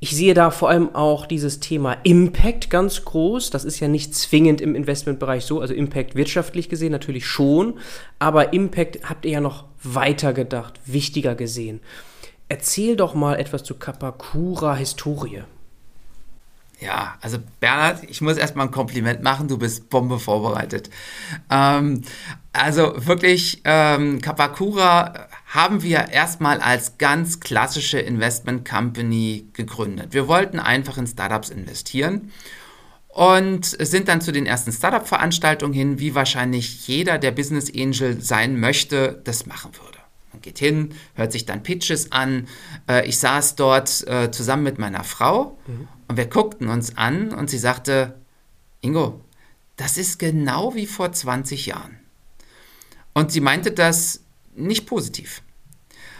Ich 0.00 0.16
sehe 0.16 0.32
da 0.32 0.50
vor 0.50 0.70
allem 0.70 0.94
auch 0.94 1.26
dieses 1.26 1.60
Thema 1.60 1.98
Impact 2.04 2.70
ganz 2.70 3.04
groß. 3.04 3.50
Das 3.50 3.66
ist 3.66 3.80
ja 3.80 3.88
nicht 3.88 4.14
zwingend 4.14 4.62
im 4.62 4.74
Investmentbereich 4.74 5.44
so, 5.44 5.60
also 5.60 5.74
Impact 5.74 6.14
wirtschaftlich 6.14 6.70
gesehen 6.70 6.90
natürlich 6.90 7.26
schon, 7.26 7.74
aber 8.18 8.54
Impact 8.54 9.10
habt 9.10 9.26
ihr 9.26 9.32
ja 9.32 9.40
noch 9.42 9.66
weiter 9.82 10.32
gedacht, 10.32 10.80
wichtiger 10.86 11.34
gesehen. 11.34 11.80
Erzähl 12.48 12.96
doch 12.96 13.12
mal 13.12 13.38
etwas 13.38 13.62
zu 13.62 13.74
Kapakura 13.74 14.74
Historie. 14.74 15.42
Ja, 16.80 17.18
also 17.20 17.38
Bernhard, 17.60 18.04
ich 18.08 18.22
muss 18.22 18.38
erstmal 18.38 18.66
ein 18.66 18.72
Kompliment 18.72 19.22
machen, 19.22 19.48
du 19.48 19.58
bist 19.58 19.90
Bombe 19.90 20.18
vorbereitet. 20.18 20.88
Ähm, 21.50 22.02
also 22.54 22.94
wirklich, 23.06 23.60
ähm, 23.64 24.22
Kapakura 24.22 25.28
haben 25.46 25.82
wir 25.82 26.08
erstmal 26.08 26.60
als 26.60 26.96
ganz 26.96 27.38
klassische 27.38 28.00
Investment 28.00 28.66
Company 28.66 29.46
gegründet. 29.52 30.14
Wir 30.14 30.26
wollten 30.26 30.58
einfach 30.58 30.96
in 30.96 31.06
Startups 31.06 31.50
investieren 31.50 32.30
und 33.08 33.66
sind 33.66 34.08
dann 34.08 34.22
zu 34.22 34.32
den 34.32 34.46
ersten 34.46 34.72
Startup-Veranstaltungen 34.72 35.74
hin, 35.74 35.98
wie 35.98 36.14
wahrscheinlich 36.14 36.88
jeder, 36.88 37.18
der 37.18 37.32
Business 37.32 37.70
Angel 37.74 38.22
sein 38.22 38.58
möchte, 38.58 39.20
das 39.24 39.44
machen 39.44 39.72
würde. 39.74 39.89
Man 40.32 40.42
geht 40.42 40.58
hin, 40.58 40.94
hört 41.14 41.32
sich 41.32 41.46
dann 41.46 41.62
Pitches 41.62 42.12
an. 42.12 42.46
Äh, 42.88 43.06
ich 43.06 43.18
saß 43.18 43.56
dort 43.56 44.06
äh, 44.06 44.30
zusammen 44.30 44.62
mit 44.62 44.78
meiner 44.78 45.04
Frau 45.04 45.58
mhm. 45.66 45.88
und 46.08 46.16
wir 46.16 46.26
guckten 46.26 46.68
uns 46.68 46.96
an 46.96 47.32
und 47.32 47.50
sie 47.50 47.58
sagte, 47.58 48.14
Ingo, 48.80 49.20
das 49.76 49.96
ist 49.96 50.18
genau 50.18 50.74
wie 50.74 50.86
vor 50.86 51.12
20 51.12 51.66
Jahren. 51.66 51.98
Und 53.12 53.32
sie 53.32 53.40
meinte 53.40 53.72
das 53.72 54.20
nicht 54.54 54.86
positiv. 54.86 55.42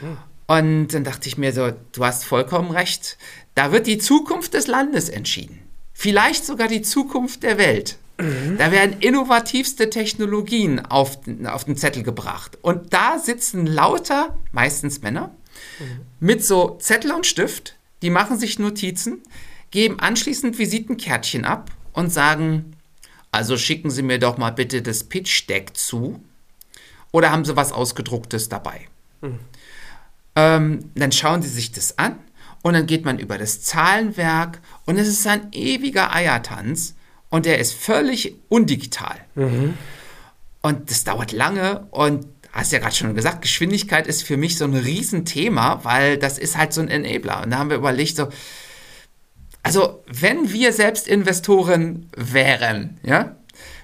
Mhm. 0.00 0.18
Und 0.46 0.88
dann 0.88 1.04
dachte 1.04 1.28
ich 1.28 1.38
mir 1.38 1.52
so, 1.52 1.70
du 1.92 2.04
hast 2.04 2.24
vollkommen 2.24 2.72
recht. 2.72 3.18
Da 3.54 3.70
wird 3.70 3.86
die 3.86 3.98
Zukunft 3.98 4.54
des 4.54 4.66
Landes 4.66 5.08
entschieden. 5.08 5.60
Vielleicht 5.92 6.44
sogar 6.44 6.66
die 6.66 6.82
Zukunft 6.82 7.44
der 7.44 7.56
Welt. 7.56 7.98
Mhm. 8.20 8.58
Da 8.58 8.70
werden 8.70 9.00
innovativste 9.00 9.90
Technologien 9.90 10.80
auf, 10.80 11.18
auf 11.44 11.64
den 11.64 11.76
Zettel 11.76 12.02
gebracht. 12.02 12.58
Und 12.62 12.92
da 12.92 13.18
sitzen 13.18 13.66
lauter, 13.66 14.36
meistens 14.52 15.02
Männer, 15.02 15.34
mhm. 15.78 16.00
mit 16.20 16.44
so 16.44 16.76
Zettel 16.80 17.12
und 17.12 17.26
Stift, 17.26 17.76
die 18.02 18.10
machen 18.10 18.38
sich 18.38 18.58
Notizen, 18.58 19.22
geben 19.70 20.00
anschließend 20.00 20.58
Visitenkärtchen 20.58 21.44
ab 21.44 21.70
und 21.92 22.12
sagen, 22.12 22.76
also 23.32 23.56
schicken 23.56 23.90
Sie 23.90 24.02
mir 24.02 24.18
doch 24.18 24.38
mal 24.38 24.50
bitte 24.50 24.82
das 24.82 25.04
Pitch-Deck 25.04 25.76
zu. 25.76 26.20
Oder 27.12 27.30
haben 27.30 27.44
Sie 27.44 27.56
was 27.56 27.72
Ausgedrucktes 27.72 28.48
dabei? 28.48 28.88
Mhm. 29.20 29.38
Ähm, 30.36 30.90
dann 30.94 31.12
schauen 31.12 31.42
Sie 31.42 31.48
sich 31.48 31.72
das 31.72 31.98
an 31.98 32.18
und 32.62 32.74
dann 32.74 32.86
geht 32.86 33.04
man 33.04 33.18
über 33.18 33.38
das 33.38 33.62
Zahlenwerk 33.62 34.60
und 34.86 34.96
es 34.96 35.08
ist 35.08 35.26
ein 35.26 35.48
ewiger 35.52 36.14
Eiertanz 36.14 36.94
und 37.30 37.46
der 37.46 37.58
ist 37.58 37.74
völlig 37.74 38.34
undigital. 38.48 39.16
Mhm. 39.34 39.74
Und 40.62 40.90
das 40.90 41.04
dauert 41.04 41.32
lange 41.32 41.86
und 41.90 42.26
hast 42.52 42.72
ja 42.72 42.80
gerade 42.80 42.94
schon 42.94 43.14
gesagt, 43.14 43.42
Geschwindigkeit 43.42 44.06
ist 44.06 44.24
für 44.24 44.36
mich 44.36 44.58
so 44.58 44.64
ein 44.64 44.74
Riesenthema, 44.74 45.84
weil 45.84 46.18
das 46.18 46.38
ist 46.38 46.58
halt 46.58 46.72
so 46.72 46.80
ein 46.80 46.88
Enabler. 46.88 47.42
Und 47.42 47.50
da 47.50 47.58
haben 47.58 47.70
wir 47.70 47.76
überlegt, 47.76 48.16
so, 48.16 48.28
also 49.62 50.02
wenn 50.06 50.52
wir 50.52 50.72
selbst 50.72 51.06
Investoren 51.06 52.10
wären, 52.16 52.98
ja, 53.02 53.36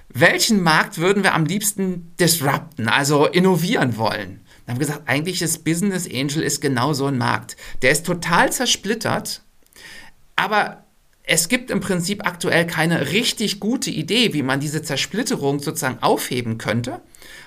welchen 0.09 0.61
Markt 0.61 0.97
würden 0.97 1.23
wir 1.23 1.33
am 1.33 1.45
liebsten 1.45 2.13
disrupten, 2.19 2.87
also 2.89 3.25
innovieren 3.25 3.97
wollen? 3.97 4.41
Dann 4.65 4.75
haben 4.75 4.81
wir 4.81 4.87
gesagt, 4.87 5.07
eigentlich 5.07 5.41
ist 5.41 5.63
Business 5.63 6.07
Angel 6.07 6.43
ist 6.43 6.59
genau 6.59 6.93
so 6.93 7.05
ein 7.05 7.17
Markt. 7.17 7.55
Der 7.81 7.91
ist 7.91 8.05
total 8.05 8.51
zersplittert, 8.51 9.41
aber 10.35 10.83
es 11.29 11.49
gibt 11.49 11.69
im 11.71 11.81
Prinzip 11.81 12.25
aktuell 12.25 12.65
keine 12.65 13.11
richtig 13.11 13.59
gute 13.59 13.91
Idee, 13.91 14.33
wie 14.33 14.43
man 14.43 14.61
diese 14.61 14.81
Zersplitterung 14.81 15.59
sozusagen 15.59 16.01
aufheben 16.01 16.57
könnte, 16.57 17.01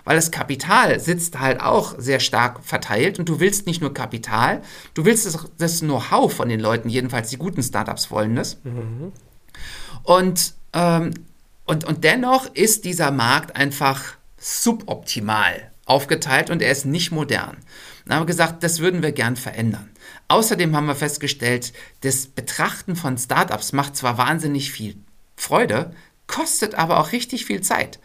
weil 0.04 0.16
das 0.16 0.30
Kapital 0.30 1.00
sitzt 1.00 1.40
halt 1.40 1.60
auch 1.62 1.94
sehr 1.98 2.20
stark 2.20 2.62
verteilt 2.62 3.18
und 3.18 3.28
du 3.28 3.40
willst 3.40 3.66
nicht 3.66 3.80
nur 3.80 3.94
Kapital, 3.94 4.60
du 4.92 5.06
willst 5.06 5.24
das, 5.24 5.46
das 5.56 5.80
Know-how 5.80 6.30
von 6.30 6.50
den 6.50 6.60
Leuten, 6.60 6.90
jedenfalls 6.90 7.30
die 7.30 7.38
guten 7.38 7.62
Startups 7.62 8.10
wollen 8.10 8.36
das. 8.36 8.58
Mhm. 8.64 9.12
Und, 10.02 10.54
ähm, 10.74 11.14
und, 11.64 11.84
und 11.84 12.04
dennoch 12.04 12.54
ist 12.54 12.84
dieser 12.84 13.10
Markt 13.10 13.56
einfach 13.56 14.16
suboptimal 14.36 15.70
aufgeteilt 15.86 16.50
und 16.50 16.60
er 16.60 16.70
ist 16.70 16.84
nicht 16.84 17.12
modern. 17.12 17.56
Dann 18.04 18.16
haben 18.16 18.22
wir 18.22 18.26
gesagt, 18.26 18.62
das 18.62 18.80
würden 18.80 19.02
wir 19.02 19.12
gern 19.12 19.36
verändern. 19.36 19.89
Außerdem 20.30 20.76
haben 20.76 20.86
wir 20.86 20.94
festgestellt, 20.94 21.72
das 22.02 22.28
Betrachten 22.28 22.94
von 22.94 23.18
Startups 23.18 23.72
macht 23.72 23.96
zwar 23.96 24.16
wahnsinnig 24.16 24.70
viel 24.70 24.94
Freude, 25.34 25.92
kostet 26.28 26.76
aber 26.76 27.00
auch 27.00 27.10
richtig 27.10 27.46
viel 27.46 27.62
Zeit. 27.62 27.98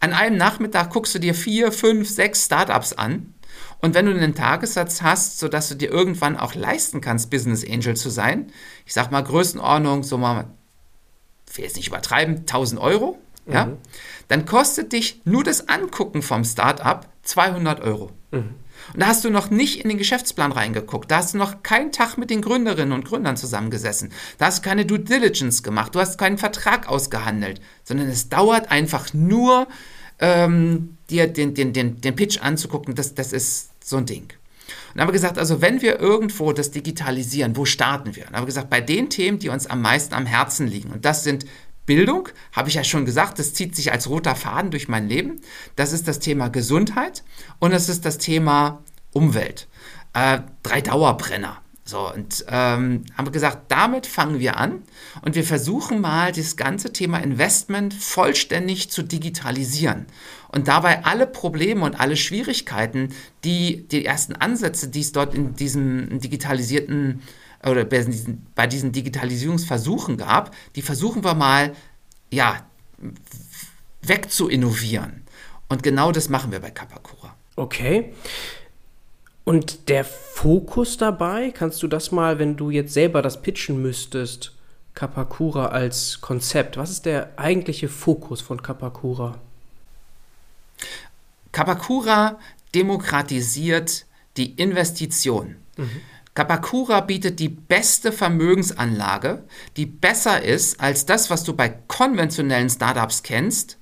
An 0.00 0.12
einem 0.12 0.36
Nachmittag 0.36 0.90
guckst 0.90 1.14
du 1.14 1.20
dir 1.20 1.36
vier, 1.36 1.70
fünf, 1.70 2.10
sechs 2.10 2.46
Startups 2.46 2.94
an 2.94 3.32
und 3.80 3.94
wenn 3.94 4.06
du 4.06 4.10
einen 4.10 4.34
Tagessatz 4.34 5.02
hast, 5.02 5.38
sodass 5.38 5.68
du 5.68 5.76
dir 5.76 5.88
irgendwann 5.88 6.36
auch 6.36 6.56
leisten 6.56 7.00
kannst, 7.00 7.30
Business 7.30 7.64
Angel 7.64 7.94
zu 7.94 8.10
sein, 8.10 8.52
ich 8.84 8.92
sag 8.92 9.12
mal 9.12 9.22
Größenordnung, 9.22 10.02
so 10.02 10.18
mal, 10.18 10.46
ich 11.48 11.58
will 11.58 11.64
jetzt 11.64 11.76
nicht 11.76 11.86
übertreiben, 11.86 12.38
1000 12.38 12.80
Euro, 12.80 13.20
mhm. 13.46 13.52
ja, 13.52 13.68
dann 14.26 14.46
kostet 14.46 14.92
dich 14.92 15.20
nur 15.24 15.44
das 15.44 15.68
Angucken 15.68 16.22
vom 16.22 16.42
Startup 16.42 17.06
200 17.22 17.80
Euro. 17.82 18.10
Mhm. 18.32 18.56
Und 18.94 19.00
da 19.00 19.06
hast 19.06 19.24
du 19.24 19.30
noch 19.30 19.50
nicht 19.50 19.82
in 19.82 19.88
den 19.88 19.98
Geschäftsplan 19.98 20.52
reingeguckt. 20.52 21.10
Da 21.10 21.18
hast 21.18 21.34
du 21.34 21.38
noch 21.38 21.62
keinen 21.62 21.92
Tag 21.92 22.16
mit 22.16 22.30
den 22.30 22.42
Gründerinnen 22.42 22.92
und 22.92 23.04
Gründern 23.04 23.36
zusammengesessen. 23.36 24.12
Da 24.38 24.46
hast 24.46 24.58
du 24.58 24.68
keine 24.68 24.86
Due 24.86 25.00
Diligence 25.00 25.62
gemacht. 25.62 25.94
Du 25.94 26.00
hast 26.00 26.18
keinen 26.18 26.38
Vertrag 26.38 26.88
ausgehandelt. 26.88 27.60
Sondern 27.84 28.08
es 28.08 28.28
dauert 28.28 28.70
einfach 28.70 29.12
nur, 29.12 29.68
ähm, 30.18 30.96
dir 31.10 31.26
den, 31.26 31.54
den, 31.54 31.72
den, 31.72 32.00
den 32.00 32.16
Pitch 32.16 32.40
anzugucken. 32.40 32.94
Das, 32.94 33.14
das 33.14 33.32
ist 33.32 33.70
so 33.84 33.96
ein 33.96 34.06
Ding. 34.06 34.22
Und 34.22 34.94
dann 34.94 35.02
haben 35.02 35.08
wir 35.08 35.12
gesagt, 35.12 35.38
also 35.38 35.60
wenn 35.60 35.80
wir 35.80 35.98
irgendwo 35.98 36.52
das 36.52 36.70
digitalisieren, 36.70 37.56
wo 37.56 37.64
starten 37.64 38.16
wir? 38.16 38.24
Und 38.24 38.30
dann 38.30 38.36
haben 38.36 38.42
wir 38.42 38.48
gesagt, 38.48 38.70
bei 38.70 38.80
den 38.80 39.10
Themen, 39.10 39.38
die 39.38 39.48
uns 39.48 39.66
am 39.66 39.80
meisten 39.80 40.14
am 40.14 40.26
Herzen 40.26 40.66
liegen. 40.66 40.90
Und 40.90 41.04
das 41.04 41.24
sind 41.24 41.46
Bildung, 41.88 42.28
habe 42.52 42.68
ich 42.68 42.74
ja 42.74 42.84
schon 42.84 43.06
gesagt, 43.06 43.38
das 43.38 43.54
zieht 43.54 43.74
sich 43.74 43.90
als 43.90 44.08
roter 44.10 44.36
Faden 44.36 44.70
durch 44.70 44.88
mein 44.88 45.08
Leben. 45.08 45.40
Das 45.74 45.92
ist 45.92 46.06
das 46.06 46.20
Thema 46.20 46.48
Gesundheit 46.48 47.24
und 47.58 47.72
das 47.72 47.88
ist 47.88 48.04
das 48.04 48.18
Thema 48.18 48.84
Umwelt. 49.12 49.66
Äh, 50.12 50.40
drei 50.62 50.82
Dauerbrenner. 50.82 51.62
So, 51.84 52.12
und 52.12 52.44
ähm, 52.48 53.04
haben 53.16 53.32
gesagt, 53.32 53.72
damit 53.72 54.06
fangen 54.06 54.38
wir 54.38 54.58
an 54.58 54.82
und 55.22 55.34
wir 55.34 55.44
versuchen 55.44 56.02
mal, 56.02 56.32
das 56.32 56.58
ganze 56.58 56.92
Thema 56.92 57.16
Investment 57.16 57.94
vollständig 57.94 58.90
zu 58.90 59.02
digitalisieren 59.02 60.04
und 60.48 60.68
dabei 60.68 61.06
alle 61.06 61.26
Probleme 61.26 61.86
und 61.86 61.98
alle 61.98 62.16
Schwierigkeiten, 62.16 63.14
die 63.42 63.88
die 63.88 64.04
ersten 64.04 64.34
Ansätze, 64.34 64.88
die 64.88 65.00
es 65.00 65.12
dort 65.12 65.34
in 65.34 65.56
diesem 65.56 66.20
digitalisierten 66.20 67.22
oder 67.64 67.84
bei 67.84 68.02
diesen, 68.02 68.46
bei 68.54 68.66
diesen 68.66 68.92
Digitalisierungsversuchen 68.92 70.16
gab, 70.16 70.54
die 70.76 70.82
versuchen 70.82 71.24
wir 71.24 71.34
mal, 71.34 71.74
ja, 72.30 72.66
wegzuinnovieren. 74.02 75.24
Und 75.68 75.82
genau 75.82 76.12
das 76.12 76.28
machen 76.28 76.52
wir 76.52 76.60
bei 76.60 76.70
Kapakura. 76.70 77.34
Okay. 77.56 78.14
Und 79.44 79.88
der 79.88 80.04
Fokus 80.04 80.98
dabei, 80.98 81.50
kannst 81.50 81.82
du 81.82 81.88
das 81.88 82.12
mal, 82.12 82.38
wenn 82.38 82.56
du 82.56 82.70
jetzt 82.70 82.92
selber 82.92 83.22
das 83.22 83.40
pitchen 83.42 83.80
müsstest, 83.80 84.52
Kapakura 84.94 85.66
als 85.66 86.20
Konzept, 86.20 86.76
was 86.76 86.90
ist 86.90 87.06
der 87.06 87.38
eigentliche 87.38 87.88
Fokus 87.88 88.40
von 88.40 88.62
Kapakura? 88.62 89.40
Kapakura 91.52 92.38
demokratisiert 92.74 94.06
die 94.36 94.52
Investition. 94.52 95.56
Mhm. 95.76 96.00
Kapakura 96.38 97.00
bietet 97.00 97.40
die 97.40 97.48
beste 97.48 98.12
Vermögensanlage, 98.12 99.42
die 99.76 99.86
besser 99.86 100.40
ist 100.40 100.80
als 100.80 101.04
das, 101.04 101.30
was 101.30 101.42
du 101.42 101.52
bei 101.52 101.68
konventionellen 101.68 102.70
Startups 102.70 103.24
kennst, 103.24 103.76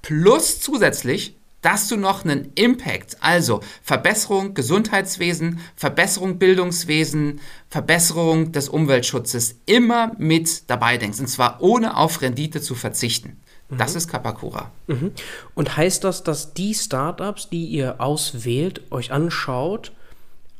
plus 0.00 0.60
zusätzlich 0.60 1.36
dass 1.60 1.88
du 1.88 1.98
noch 1.98 2.24
einen 2.24 2.52
Impact, 2.54 3.18
also 3.20 3.60
Verbesserung 3.82 4.54
Gesundheitswesen, 4.54 5.60
Verbesserung 5.76 6.38
Bildungswesen, 6.38 7.38
Verbesserung 7.68 8.52
des 8.52 8.70
Umweltschutzes 8.70 9.56
immer 9.66 10.12
mit 10.16 10.70
dabei 10.70 10.96
denkst. 10.96 11.20
Und 11.20 11.26
zwar 11.26 11.60
ohne 11.60 11.98
auf 11.98 12.22
Rendite 12.22 12.62
zu 12.62 12.74
verzichten. 12.74 13.36
Das 13.68 13.90
mhm. 13.90 13.96
ist 13.98 14.08
Kapakura. 14.08 14.72
Mhm. 14.86 15.12
Und 15.54 15.76
heißt 15.76 16.02
das, 16.04 16.24
dass 16.24 16.54
die 16.54 16.72
Startups, 16.72 17.50
die 17.50 17.66
ihr 17.66 18.00
auswählt, 18.00 18.90
euch 18.90 19.12
anschaut, 19.12 19.92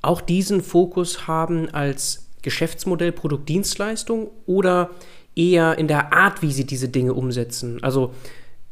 auch 0.02 0.20
diesen 0.20 0.62
Fokus 0.62 1.26
haben 1.26 1.68
als 1.70 2.26
Geschäftsmodell 2.42 3.12
Produkt-Dienstleistung 3.12 4.30
oder 4.46 4.90
eher 5.36 5.78
in 5.78 5.88
der 5.88 6.12
Art, 6.12 6.42
wie 6.42 6.52
sie 6.52 6.64
diese 6.64 6.88
Dinge 6.88 7.14
umsetzen? 7.14 7.82
Also 7.82 8.14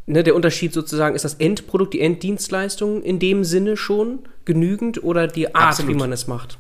ne, 0.07 0.25
der 0.25 0.35
Unterschied 0.35 0.73
sozusagen, 0.73 1.15
ist 1.15 1.25
das 1.25 1.35
Endprodukt, 1.35 1.95
die 1.95 2.01
Enddienstleistung 2.01 3.03
in 3.03 3.19
dem 3.19 3.45
Sinne 3.45 3.77
schon 3.77 4.21
genügend 4.45 5.03
oder 5.05 5.29
die 5.29 5.55
Art, 5.55 5.71
Absolut. 5.71 5.95
wie 5.95 5.99
man 5.99 6.13
es 6.13 6.27
macht? 6.27 6.59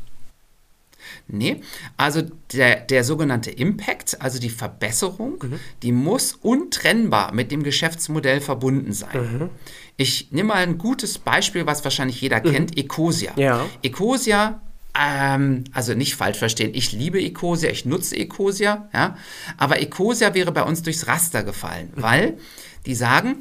Nee, 1.26 1.62
also 1.96 2.22
der, 2.52 2.80
der 2.80 3.04
sogenannte 3.04 3.50
Impact, 3.50 4.20
also 4.20 4.38
die 4.38 4.50
Verbesserung, 4.50 5.38
mhm. 5.42 5.60
die 5.82 5.92
muss 5.92 6.34
untrennbar 6.34 7.34
mit 7.34 7.50
dem 7.50 7.62
Geschäftsmodell 7.62 8.40
verbunden 8.40 8.92
sein. 8.92 9.38
Mhm. 9.38 9.50
Ich 9.98 10.28
nehme 10.30 10.48
mal 10.48 10.62
ein 10.62 10.78
gutes 10.78 11.18
Beispiel, 11.18 11.66
was 11.66 11.84
wahrscheinlich 11.84 12.20
jeder 12.20 12.38
mhm. 12.38 12.52
kennt, 12.52 12.78
Ecosia. 12.78 13.32
Ja. 13.36 13.66
Ecosia 13.82 14.62
ähm, 14.98 15.64
also 15.72 15.94
nicht 15.94 16.16
falsch 16.16 16.38
verstehen, 16.38 16.72
ich 16.74 16.92
liebe 16.92 17.20
Ecosia, 17.20 17.70
ich 17.70 17.84
nutze 17.84 18.16
Ecosia, 18.16 18.88
ja, 18.92 19.16
aber 19.56 19.80
Ecosia 19.80 20.34
wäre 20.34 20.50
bei 20.50 20.62
uns 20.62 20.82
durchs 20.82 21.06
Raster 21.06 21.44
gefallen, 21.44 21.92
mhm. 21.94 22.02
weil 22.02 22.38
die 22.86 22.94
sagen, 22.94 23.36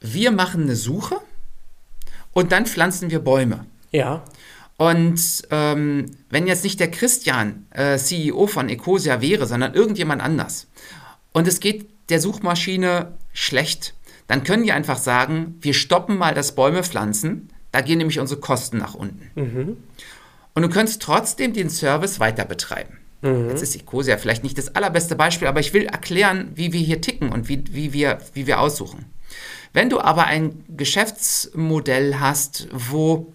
wir 0.00 0.30
machen 0.30 0.62
eine 0.62 0.76
Suche 0.76 1.20
und 2.32 2.52
dann 2.52 2.66
pflanzen 2.66 3.10
wir 3.10 3.20
Bäume. 3.20 3.66
Ja. 3.92 4.24
Und 4.76 5.20
ähm, 5.50 6.06
wenn 6.30 6.46
jetzt 6.46 6.64
nicht 6.64 6.80
der 6.80 6.90
Christian 6.90 7.66
äh, 7.70 7.98
CEO 7.98 8.46
von 8.46 8.68
Ecosia 8.70 9.20
wäre, 9.20 9.46
sondern 9.46 9.74
irgendjemand 9.74 10.22
anders, 10.22 10.68
und 11.32 11.46
es 11.46 11.60
geht 11.60 11.88
der 12.08 12.20
Suchmaschine 12.20 13.12
schlecht, 13.32 13.94
dann 14.30 14.44
können 14.44 14.62
die 14.62 14.70
einfach 14.70 14.98
sagen, 14.98 15.56
wir 15.60 15.74
stoppen 15.74 16.16
mal 16.16 16.34
das 16.34 16.54
Bäume 16.54 16.84
pflanzen, 16.84 17.48
da 17.72 17.80
gehen 17.80 17.98
nämlich 17.98 18.20
unsere 18.20 18.38
Kosten 18.38 18.78
nach 18.78 18.94
unten. 18.94 19.28
Mhm. 19.34 19.76
Und 20.54 20.62
du 20.62 20.68
könntest 20.68 21.02
trotzdem 21.02 21.52
den 21.52 21.68
Service 21.68 22.20
weiter 22.20 22.44
betreiben. 22.44 22.98
Mhm. 23.22 23.48
Jetzt 23.48 23.62
ist 23.62 23.74
Ecosia 23.74 24.18
vielleicht 24.18 24.44
nicht 24.44 24.56
das 24.56 24.76
allerbeste 24.76 25.16
Beispiel, 25.16 25.48
aber 25.48 25.58
ich 25.58 25.74
will 25.74 25.84
erklären, 25.86 26.52
wie 26.54 26.72
wir 26.72 26.78
hier 26.78 27.00
ticken 27.00 27.32
und 27.32 27.48
wie, 27.48 27.64
wie, 27.72 27.92
wir, 27.92 28.18
wie 28.32 28.46
wir 28.46 28.60
aussuchen. 28.60 29.06
Wenn 29.72 29.90
du 29.90 30.00
aber 30.00 30.26
ein 30.26 30.64
Geschäftsmodell 30.76 32.20
hast, 32.20 32.68
wo 32.72 33.32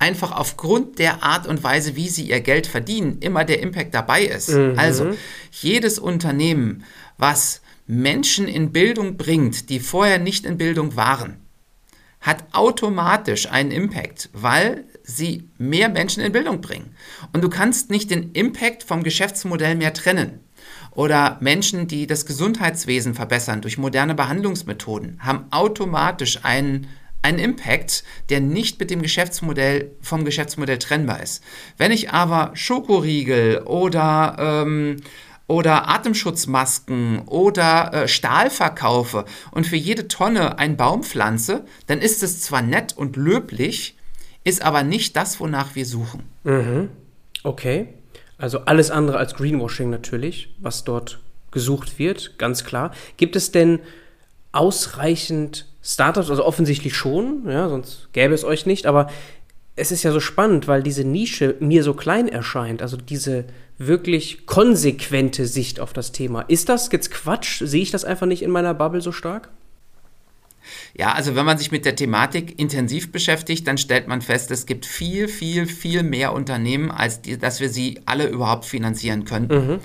einfach 0.00 0.32
aufgrund 0.32 0.98
der 0.98 1.22
Art 1.22 1.46
und 1.46 1.62
Weise, 1.62 1.94
wie 1.94 2.08
sie 2.08 2.28
ihr 2.28 2.40
Geld 2.40 2.66
verdienen, 2.66 3.18
immer 3.20 3.44
der 3.44 3.60
Impact 3.60 3.94
dabei 3.94 4.24
ist. 4.24 4.48
Mhm. 4.48 4.74
Also 4.76 5.12
jedes 5.52 6.00
Unternehmen, 6.00 6.82
was 7.18 7.60
Menschen 7.88 8.48
in 8.48 8.70
Bildung 8.70 9.16
bringt, 9.16 9.70
die 9.70 9.80
vorher 9.80 10.18
nicht 10.18 10.44
in 10.44 10.58
Bildung 10.58 10.94
waren, 10.94 11.38
hat 12.20 12.44
automatisch 12.52 13.50
einen 13.50 13.70
Impact, 13.70 14.28
weil 14.34 14.84
sie 15.02 15.48
mehr 15.56 15.88
Menschen 15.88 16.22
in 16.22 16.32
Bildung 16.32 16.60
bringen. 16.60 16.94
Und 17.32 17.42
du 17.42 17.48
kannst 17.48 17.90
nicht 17.90 18.10
den 18.10 18.32
Impact 18.32 18.82
vom 18.82 19.02
Geschäftsmodell 19.02 19.74
mehr 19.74 19.94
trennen. 19.94 20.40
Oder 20.90 21.38
Menschen, 21.40 21.86
die 21.86 22.06
das 22.06 22.26
Gesundheitswesen 22.26 23.14
verbessern 23.14 23.62
durch 23.62 23.78
moderne 23.78 24.14
Behandlungsmethoden, 24.14 25.20
haben 25.20 25.46
automatisch 25.50 26.44
einen, 26.44 26.88
einen 27.22 27.38
Impact, 27.38 28.04
der 28.28 28.40
nicht 28.40 28.78
mit 28.80 28.90
dem 28.90 29.00
Geschäftsmodell 29.00 29.92
vom 30.02 30.26
Geschäftsmodell 30.26 30.78
trennbar 30.78 31.22
ist. 31.22 31.42
Wenn 31.78 31.92
ich 31.92 32.10
aber 32.10 32.50
Schokoriegel 32.52 33.62
oder 33.62 34.36
ähm, 34.38 34.96
oder 35.48 35.88
Atemschutzmasken 35.88 37.22
oder 37.26 37.92
äh, 37.92 38.08
Stahl 38.08 38.50
verkaufe 38.50 39.24
und 39.50 39.66
für 39.66 39.76
jede 39.76 40.06
Tonne 40.06 40.58
einen 40.58 40.76
Baum 40.76 41.02
pflanze, 41.02 41.64
dann 41.88 42.00
ist 42.00 42.22
es 42.22 42.42
zwar 42.42 42.62
nett 42.62 42.96
und 42.96 43.16
löblich, 43.16 43.96
ist 44.44 44.62
aber 44.62 44.84
nicht 44.84 45.16
das, 45.16 45.40
wonach 45.40 45.74
wir 45.74 45.86
suchen. 45.86 46.22
Mhm. 46.44 46.90
Okay. 47.42 47.88
Also 48.36 48.60
alles 48.60 48.90
andere 48.90 49.18
als 49.18 49.34
Greenwashing 49.34 49.90
natürlich, 49.90 50.54
was 50.58 50.84
dort 50.84 51.18
gesucht 51.50 51.98
wird, 51.98 52.38
ganz 52.38 52.64
klar. 52.64 52.92
Gibt 53.16 53.34
es 53.34 53.50
denn 53.50 53.80
ausreichend 54.52 55.66
Startups? 55.82 56.30
Also 56.30 56.44
offensichtlich 56.44 56.94
schon, 56.94 57.48
ja, 57.48 57.68
sonst 57.68 58.08
gäbe 58.12 58.34
es 58.34 58.44
euch 58.44 58.66
nicht, 58.66 58.86
aber 58.86 59.10
es 59.78 59.92
ist 59.92 60.02
ja 60.02 60.12
so 60.12 60.20
spannend, 60.20 60.68
weil 60.68 60.82
diese 60.82 61.04
Nische 61.04 61.56
mir 61.60 61.82
so 61.82 61.94
klein 61.94 62.28
erscheint, 62.28 62.82
also 62.82 62.96
diese 62.96 63.44
wirklich 63.78 64.46
konsequente 64.46 65.46
Sicht 65.46 65.78
auf 65.80 65.92
das 65.92 66.12
Thema. 66.12 66.42
Ist 66.42 66.68
das 66.68 66.90
jetzt 66.90 67.10
Quatsch? 67.12 67.62
Sehe 67.64 67.82
ich 67.82 67.90
das 67.90 68.04
einfach 68.04 68.26
nicht 68.26 68.42
in 68.42 68.50
meiner 68.50 68.74
Bubble 68.74 69.00
so 69.00 69.12
stark? 69.12 69.50
Ja, 70.94 71.12
also 71.12 71.34
wenn 71.34 71.46
man 71.46 71.58
sich 71.58 71.70
mit 71.70 71.84
der 71.84 71.96
Thematik 71.96 72.58
intensiv 72.58 73.12
beschäftigt, 73.12 73.66
dann 73.66 73.78
stellt 73.78 74.08
man 74.08 74.20
fest, 74.20 74.50
es 74.50 74.66
gibt 74.66 74.84
viel, 74.84 75.28
viel, 75.28 75.66
viel 75.66 76.02
mehr 76.02 76.32
Unternehmen, 76.32 76.90
als 76.90 77.22
die, 77.22 77.38
dass 77.38 77.60
wir 77.60 77.70
sie 77.70 78.00
alle 78.04 78.26
überhaupt 78.26 78.64
finanzieren 78.64 79.24
könnten. 79.24 79.54
Mhm. 79.54 79.78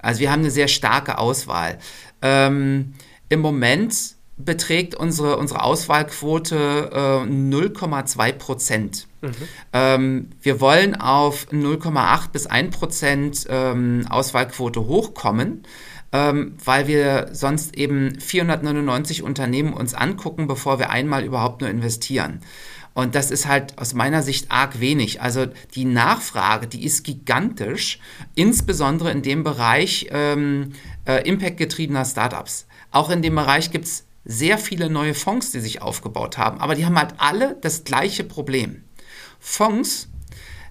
Also 0.00 0.20
wir 0.20 0.30
haben 0.30 0.40
eine 0.40 0.50
sehr 0.50 0.68
starke 0.68 1.18
Auswahl. 1.18 1.78
Ähm, 2.22 2.94
Im 3.28 3.40
Moment 3.40 3.94
beträgt 4.44 4.94
unsere, 4.94 5.36
unsere 5.36 5.62
Auswahlquote 5.62 6.90
äh, 6.92 7.30
0,2 7.30 8.32
Prozent. 8.32 9.06
Mhm. 9.20 9.34
Ähm, 9.72 10.30
wir 10.42 10.60
wollen 10.60 10.94
auf 10.94 11.48
0,8 11.50 12.30
bis 12.32 12.46
1 12.46 12.76
Prozent 12.76 13.46
ähm, 13.48 14.06
Auswahlquote 14.08 14.86
hochkommen 14.86 15.64
ähm, 16.12 16.54
weil 16.64 16.86
wir 16.86 17.28
sonst 17.32 17.76
eben 17.76 18.18
499 18.18 19.22
Unternehmen 19.22 19.72
uns 19.72 19.94
angucken, 19.94 20.46
bevor 20.46 20.78
wir 20.78 20.90
einmal 20.90 21.24
überhaupt 21.24 21.60
nur 21.60 21.70
investieren. 21.70 22.40
Und 22.92 23.14
das 23.14 23.30
ist 23.30 23.46
halt 23.46 23.78
aus 23.78 23.94
meiner 23.94 24.22
Sicht 24.22 24.50
arg 24.50 24.80
wenig. 24.80 25.22
Also 25.22 25.46
die 25.74 25.84
Nachfrage, 25.84 26.66
die 26.66 26.84
ist 26.84 27.04
gigantisch, 27.04 28.00
insbesondere 28.34 29.12
in 29.12 29.22
dem 29.22 29.44
Bereich 29.44 30.08
ähm, 30.10 30.72
äh, 31.06 31.26
impactgetriebener 31.26 32.04
Startups. 32.04 32.66
Auch 32.90 33.10
in 33.10 33.22
dem 33.22 33.36
Bereich 33.36 33.70
gibt 33.70 33.84
es 33.84 34.04
sehr 34.24 34.58
viele 34.58 34.90
neue 34.90 35.14
Fonds, 35.14 35.50
die 35.52 35.60
sich 35.60 35.82
aufgebaut 35.82 36.38
haben, 36.38 36.60
aber 36.60 36.74
die 36.74 36.84
haben 36.84 36.98
halt 36.98 37.14
alle 37.18 37.56
das 37.60 37.84
gleiche 37.84 38.24
Problem. 38.24 38.84
Fonds 39.38 40.08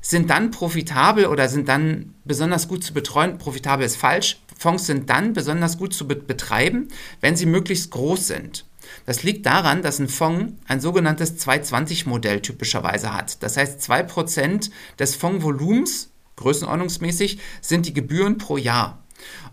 sind 0.01 0.29
dann 0.29 0.51
profitabel 0.51 1.25
oder 1.25 1.49
sind 1.49 1.67
dann 1.67 2.15
besonders 2.23 2.67
gut 2.67 2.83
zu 2.83 2.93
betreuen. 2.93 3.37
Profitabel 3.37 3.85
ist 3.85 3.97
falsch. 3.97 4.41
Fonds 4.57 4.85
sind 4.85 5.09
dann 5.09 5.33
besonders 5.33 5.77
gut 5.77 5.93
zu 5.93 6.07
betreiben, 6.07 6.87
wenn 7.21 7.35
sie 7.35 7.45
möglichst 7.45 7.91
groß 7.91 8.27
sind. 8.27 8.65
Das 9.05 9.23
liegt 9.23 9.45
daran, 9.45 9.81
dass 9.81 9.99
ein 9.99 10.09
Fonds 10.09 10.53
ein 10.67 10.81
sogenanntes 10.81 11.37
220-Modell 11.37 12.41
typischerweise 12.41 13.13
hat. 13.13 13.41
Das 13.43 13.57
heißt, 13.57 13.81
2% 13.81 14.71
des 14.97 15.15
Fondsvolumens, 15.15 16.09
größenordnungsmäßig, 16.37 17.39
sind 17.61 17.85
die 17.85 17.93
Gebühren 17.93 18.37
pro 18.37 18.57
Jahr. 18.57 19.03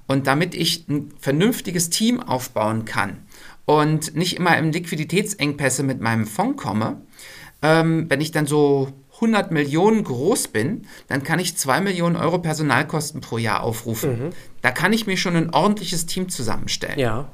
Und 0.06 0.26
damit 0.26 0.54
ich 0.54 0.88
ein 0.88 1.12
vernünftiges 1.18 1.90
Team 1.90 2.20
aufbauen 2.20 2.84
kann 2.84 3.25
und 3.66 4.16
nicht 4.16 4.36
immer 4.36 4.56
in 4.56 4.72
Liquiditätsengpässe 4.72 5.82
mit 5.82 6.00
meinem 6.00 6.26
Fonds 6.26 6.62
komme, 6.62 7.02
ähm, 7.60 8.06
wenn 8.08 8.22
ich 8.22 8.30
dann 8.32 8.46
so 8.46 8.92
100 9.16 9.50
Millionen 9.50 10.04
groß 10.04 10.48
bin, 10.48 10.86
dann 11.08 11.22
kann 11.22 11.38
ich 11.38 11.56
2 11.56 11.80
Millionen 11.80 12.16
Euro 12.16 12.38
Personalkosten 12.38 13.20
pro 13.20 13.38
Jahr 13.38 13.62
aufrufen. 13.62 14.10
Mhm. 14.10 14.30
Da 14.62 14.70
kann 14.70 14.92
ich 14.92 15.06
mir 15.06 15.16
schon 15.16 15.36
ein 15.36 15.52
ordentliches 15.52 16.06
Team 16.06 16.28
zusammenstellen. 16.28 16.98
Ja. 16.98 17.28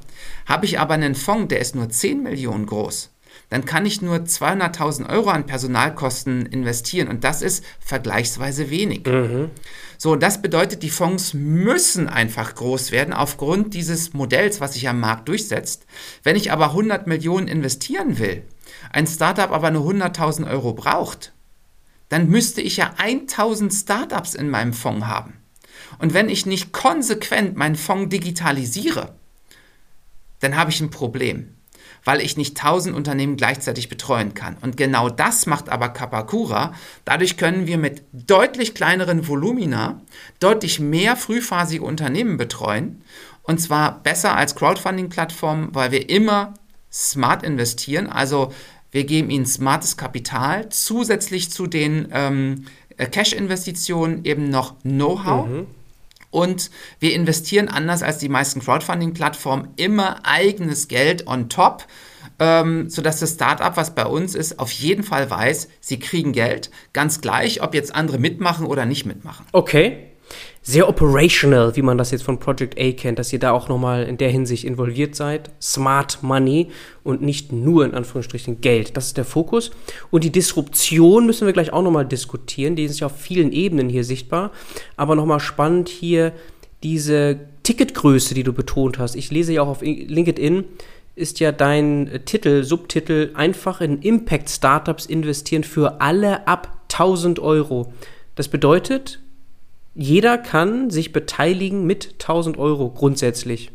Habe 0.45 0.65
ich 0.65 0.79
aber 0.79 0.93
einen 0.93 1.15
Fonds, 1.15 1.49
der 1.49 1.59
ist 1.59 1.75
nur 1.75 1.89
10 1.89 2.23
Millionen 2.23 2.65
groß, 2.65 3.11
dann 3.49 3.65
kann 3.65 3.85
ich 3.85 4.01
nur 4.01 4.15
200.000 4.15 5.09
Euro 5.09 5.29
an 5.29 5.45
Personalkosten 5.45 6.45
investieren 6.45 7.07
und 7.07 7.23
das 7.23 7.41
ist 7.41 7.63
vergleichsweise 7.79 8.69
wenig. 8.69 9.05
Mhm. 9.05 9.51
So, 10.03 10.17
das 10.17 10.41
bedeutet, 10.41 10.83
die 10.83 10.89
Fonds 10.89 11.33
müssen 11.33 12.09
einfach 12.09 12.55
groß 12.55 12.91
werden 12.91 13.13
aufgrund 13.13 13.73
dieses 13.73 14.11
Modells, 14.11 14.59
was 14.59 14.73
sich 14.73 14.89
am 14.89 14.99
Markt 14.99 15.29
durchsetzt. 15.29 15.85
Wenn 16.23 16.35
ich 16.35 16.51
aber 16.51 16.71
100 16.71 17.07
Millionen 17.07 17.47
investieren 17.47 18.19
will, 18.19 18.43
ein 18.91 19.07
Startup 19.07 19.49
aber 19.49 19.71
nur 19.71 19.89
100.000 19.89 20.45
Euro 20.51 20.73
braucht, 20.73 21.31
dann 22.09 22.27
müsste 22.27 22.59
ich 22.59 22.75
ja 22.75 22.93
1000 22.97 23.73
Startups 23.73 24.35
in 24.35 24.49
meinem 24.49 24.73
Fonds 24.73 25.05
haben. 25.05 25.35
Und 25.99 26.13
wenn 26.13 26.27
ich 26.27 26.45
nicht 26.45 26.73
konsequent 26.73 27.55
meinen 27.55 27.77
Fonds 27.77 28.09
digitalisiere, 28.09 29.15
dann 30.41 30.57
habe 30.57 30.69
ich 30.69 30.81
ein 30.81 30.89
Problem, 30.89 31.55
weil 32.05 32.21
ich 32.21 32.37
nicht 32.37 32.57
1000 32.57 32.95
Unternehmen 32.95 33.37
gleichzeitig 33.37 33.89
betreuen 33.89 34.33
kann. 34.33 34.57
Und 34.61 34.77
genau 34.77 35.09
das 35.09 35.45
macht 35.45 35.69
aber 35.69 35.89
Kapakura. 35.89 36.73
Dadurch 37.05 37.37
können 37.37 37.67
wir 37.67 37.77
mit 37.77 38.03
deutlich 38.11 38.73
kleineren 38.73 39.27
Volumina 39.27 40.01
deutlich 40.39 40.79
mehr 40.79 41.15
frühphasige 41.15 41.83
Unternehmen 41.83 42.37
betreuen. 42.37 43.03
Und 43.41 43.59
zwar 43.59 44.01
besser 44.03 44.35
als 44.35 44.55
Crowdfunding-Plattformen, 44.55 45.69
weil 45.73 45.91
wir 45.91 46.09
immer 46.09 46.53
smart 46.91 47.43
investieren. 47.43 48.07
Also 48.07 48.53
wir 48.91 49.05
geben 49.05 49.29
ihnen 49.29 49.45
smartes 49.45 49.97
Kapital, 49.97 50.69
zusätzlich 50.69 51.51
zu 51.51 51.67
den 51.67 52.09
ähm, 52.11 52.65
Cash-Investitionen 52.97 54.23
eben 54.23 54.49
noch 54.49 54.79
Know-how. 54.81 55.47
Mhm. 55.47 55.67
Und 56.33 56.71
wir 56.99 57.13
investieren 57.13 57.69
anders 57.69 58.01
als 58.01 58.17
die 58.17 58.27
meisten 58.27 58.59
Crowdfunding-Plattformen 58.59 59.69
immer 59.75 60.25
eigenes 60.25 60.87
Geld 60.87 61.27
on 61.27 61.47
top, 61.47 61.85
ähm, 62.39 62.89
sodass 62.89 63.19
das 63.19 63.33
Startup, 63.33 63.77
was 63.77 63.93
bei 63.93 64.07
uns 64.07 64.33
ist, 64.33 64.57
auf 64.57 64.71
jeden 64.71 65.03
Fall 65.03 65.29
weiß, 65.29 65.69
sie 65.79 65.99
kriegen 65.99 66.33
Geld, 66.33 66.71
ganz 66.91 67.21
gleich, 67.21 67.61
ob 67.61 67.75
jetzt 67.75 67.93
andere 67.93 68.17
mitmachen 68.17 68.65
oder 68.65 68.87
nicht 68.87 69.05
mitmachen. 69.05 69.45
Okay 69.51 70.12
sehr 70.65 70.87
operational, 70.87 71.75
wie 71.75 71.81
man 71.81 71.97
das 71.97 72.11
jetzt 72.11 72.23
von 72.23 72.39
Project 72.39 72.79
A 72.79 72.91
kennt, 72.93 73.19
dass 73.19 73.33
ihr 73.33 73.39
da 73.39 73.51
auch 73.51 73.67
nochmal 73.67 74.03
in 74.03 74.17
der 74.17 74.29
Hinsicht 74.29 74.63
involviert 74.63 75.13
seid. 75.13 75.51
Smart 75.61 76.23
Money 76.23 76.69
und 77.03 77.21
nicht 77.21 77.51
nur 77.51 77.83
in 77.83 77.93
Anführungsstrichen 77.93 78.61
Geld. 78.61 78.95
Das 78.95 79.07
ist 79.07 79.17
der 79.17 79.25
Fokus. 79.25 79.71
Und 80.09 80.23
die 80.23 80.31
Disruption 80.31 81.25
müssen 81.25 81.45
wir 81.45 81.53
gleich 81.53 81.73
auch 81.73 81.83
nochmal 81.83 82.05
diskutieren. 82.05 82.77
Die 82.77 82.85
ist 82.85 83.01
ja 83.01 83.07
auf 83.07 83.19
vielen 83.19 83.51
Ebenen 83.51 83.89
hier 83.89 84.05
sichtbar. 84.05 84.51
Aber 84.95 85.15
nochmal 85.15 85.41
spannend 85.41 85.89
hier 85.89 86.31
diese 86.81 87.41
Ticketgröße, 87.63 88.33
die 88.33 88.43
du 88.43 88.53
betont 88.53 88.99
hast. 88.99 89.15
Ich 89.15 89.31
lese 89.31 89.51
ja 89.51 89.63
auch 89.63 89.67
auf 89.67 89.81
LinkedIn, 89.81 90.63
ist 91.15 91.41
ja 91.41 91.51
dein 91.51 92.21
Titel, 92.25 92.63
Subtitel, 92.63 93.31
einfach 93.33 93.81
in 93.81 94.01
Impact 94.01 94.49
Startups 94.49 95.05
investieren 95.05 95.65
für 95.65 95.99
alle 95.99 96.47
ab 96.47 96.83
1000 96.83 97.39
Euro. 97.39 97.91
Das 98.35 98.47
bedeutet, 98.47 99.22
jeder 99.95 100.37
kann 100.37 100.89
sich 100.89 101.11
beteiligen 101.11 101.85
mit 101.85 102.13
1000 102.13 102.57
Euro 102.57 102.89
grundsätzlich. 102.89 103.71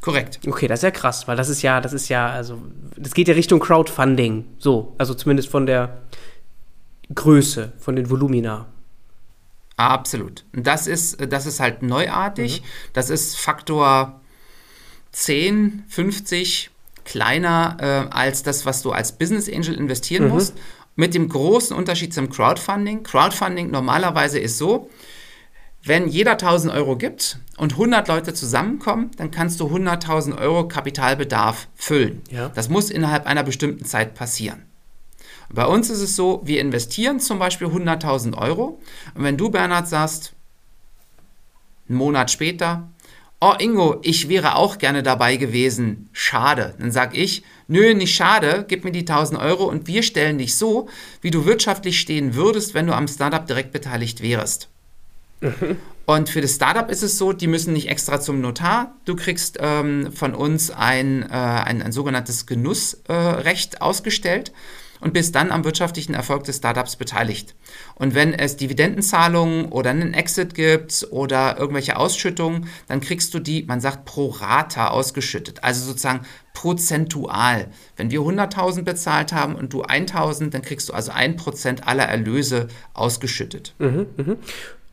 Korrekt. 0.00 0.40
Okay, 0.46 0.68
das 0.68 0.80
ist 0.80 0.82
ja 0.84 0.90
krass, 0.90 1.26
weil 1.28 1.36
das 1.36 1.48
ist 1.48 1.62
ja, 1.62 1.80
das 1.80 1.92
ist 1.92 2.08
ja, 2.08 2.28
also, 2.28 2.60
das 2.96 3.14
geht 3.14 3.28
ja 3.28 3.34
Richtung 3.34 3.60
Crowdfunding. 3.60 4.44
So, 4.58 4.94
also 4.98 5.14
zumindest 5.14 5.48
von 5.48 5.64
der 5.64 6.02
Größe, 7.14 7.72
von 7.78 7.96
den 7.96 8.10
Volumina. 8.10 8.66
Absolut. 9.76 10.44
Das 10.52 10.86
ist, 10.86 11.18
das 11.32 11.46
ist 11.46 11.58
halt 11.58 11.82
neuartig. 11.82 12.60
Mhm. 12.60 12.66
Das 12.92 13.10
ist 13.10 13.36
Faktor 13.36 14.20
10, 15.12 15.84
50 15.88 16.70
kleiner 17.04 17.76
äh, 17.80 18.14
als 18.14 18.42
das, 18.42 18.66
was 18.66 18.82
du 18.82 18.92
als 18.92 19.12
Business 19.12 19.48
Angel 19.48 19.74
investieren 19.74 20.24
mhm. 20.24 20.30
musst. 20.30 20.54
Mit 20.96 21.14
dem 21.14 21.28
großen 21.28 21.76
Unterschied 21.76 22.14
zum 22.14 22.30
Crowdfunding. 22.30 23.02
Crowdfunding 23.02 23.70
normalerweise 23.70 24.38
ist 24.38 24.58
so, 24.58 24.90
wenn 25.82 26.08
jeder 26.08 26.32
1000 26.32 26.72
Euro 26.72 26.96
gibt 26.96 27.38
und 27.58 27.72
100 27.72 28.08
Leute 28.08 28.32
zusammenkommen, 28.32 29.10
dann 29.16 29.30
kannst 29.30 29.60
du 29.60 29.66
100.000 29.66 30.38
Euro 30.38 30.66
Kapitalbedarf 30.66 31.68
füllen. 31.74 32.22
Ja. 32.30 32.48
Das 32.48 32.68
muss 32.70 32.90
innerhalb 32.90 33.26
einer 33.26 33.42
bestimmten 33.42 33.84
Zeit 33.84 34.14
passieren. 34.14 34.62
Bei 35.50 35.66
uns 35.66 35.90
ist 35.90 36.00
es 36.00 36.16
so, 36.16 36.40
wir 36.44 36.60
investieren 36.60 37.20
zum 37.20 37.38
Beispiel 37.38 37.66
100.000 37.66 38.36
Euro 38.38 38.80
und 39.14 39.24
wenn 39.24 39.36
du, 39.36 39.50
Bernhard, 39.50 39.86
sagst, 39.86 40.32
einen 41.88 41.98
Monat 41.98 42.30
später, 42.30 42.88
oh 43.44 43.54
Ingo, 43.58 44.00
ich 44.02 44.30
wäre 44.30 44.56
auch 44.56 44.78
gerne 44.78 45.02
dabei 45.02 45.36
gewesen, 45.36 46.08
schade, 46.12 46.74
dann 46.78 46.90
sag 46.90 47.14
ich, 47.14 47.42
nö, 47.68 47.92
nicht 47.92 48.14
schade, 48.14 48.64
gib 48.66 48.84
mir 48.84 48.90
die 48.90 49.00
1000 49.00 49.38
Euro 49.38 49.64
und 49.64 49.86
wir 49.86 50.02
stellen 50.02 50.38
dich 50.38 50.54
so, 50.56 50.88
wie 51.20 51.30
du 51.30 51.44
wirtschaftlich 51.44 52.00
stehen 52.00 52.34
würdest, 52.34 52.72
wenn 52.72 52.86
du 52.86 52.94
am 52.94 53.06
Startup 53.06 53.46
direkt 53.46 53.72
beteiligt 53.72 54.22
wärst. 54.22 54.68
Mhm. 55.42 55.76
Und 56.06 56.30
für 56.30 56.40
das 56.40 56.54
Startup 56.54 56.90
ist 56.90 57.02
es 57.02 57.18
so, 57.18 57.34
die 57.34 57.46
müssen 57.46 57.74
nicht 57.74 57.88
extra 57.88 58.18
zum 58.18 58.40
Notar. 58.40 58.94
Du 59.04 59.14
kriegst 59.14 59.58
ähm, 59.60 60.10
von 60.12 60.34
uns 60.34 60.70
ein, 60.70 61.22
äh, 61.22 61.34
ein, 61.34 61.82
ein 61.82 61.92
sogenanntes 61.92 62.46
Genussrecht 62.46 63.74
äh, 63.74 63.78
ausgestellt 63.80 64.52
und 65.04 65.12
bist 65.12 65.34
dann 65.34 65.52
am 65.52 65.64
wirtschaftlichen 65.64 66.14
Erfolg 66.14 66.44
des 66.44 66.56
Startups 66.56 66.96
beteiligt. 66.96 67.54
Und 67.94 68.14
wenn 68.14 68.32
es 68.32 68.56
Dividendenzahlungen 68.56 69.66
oder 69.66 69.90
einen 69.90 70.14
Exit 70.14 70.54
gibt 70.54 71.06
oder 71.10 71.58
irgendwelche 71.58 71.98
Ausschüttungen, 71.98 72.68
dann 72.88 73.02
kriegst 73.02 73.34
du 73.34 73.38
die, 73.38 73.64
man 73.64 73.82
sagt, 73.82 74.06
pro 74.06 74.28
Rata 74.28 74.88
ausgeschüttet, 74.88 75.62
also 75.62 75.84
sozusagen 75.84 76.22
prozentual. 76.54 77.66
Wenn 77.96 78.10
wir 78.10 78.20
100.000 78.20 78.82
bezahlt 78.82 79.34
haben 79.34 79.56
und 79.56 79.74
du 79.74 79.84
1.000, 79.84 80.50
dann 80.50 80.62
kriegst 80.62 80.88
du 80.88 80.94
also 80.94 81.12
1% 81.12 81.82
aller 81.82 82.04
Erlöse 82.04 82.68
ausgeschüttet. 82.94 83.74
Mhm, 83.78 84.06
mh. 84.16 84.36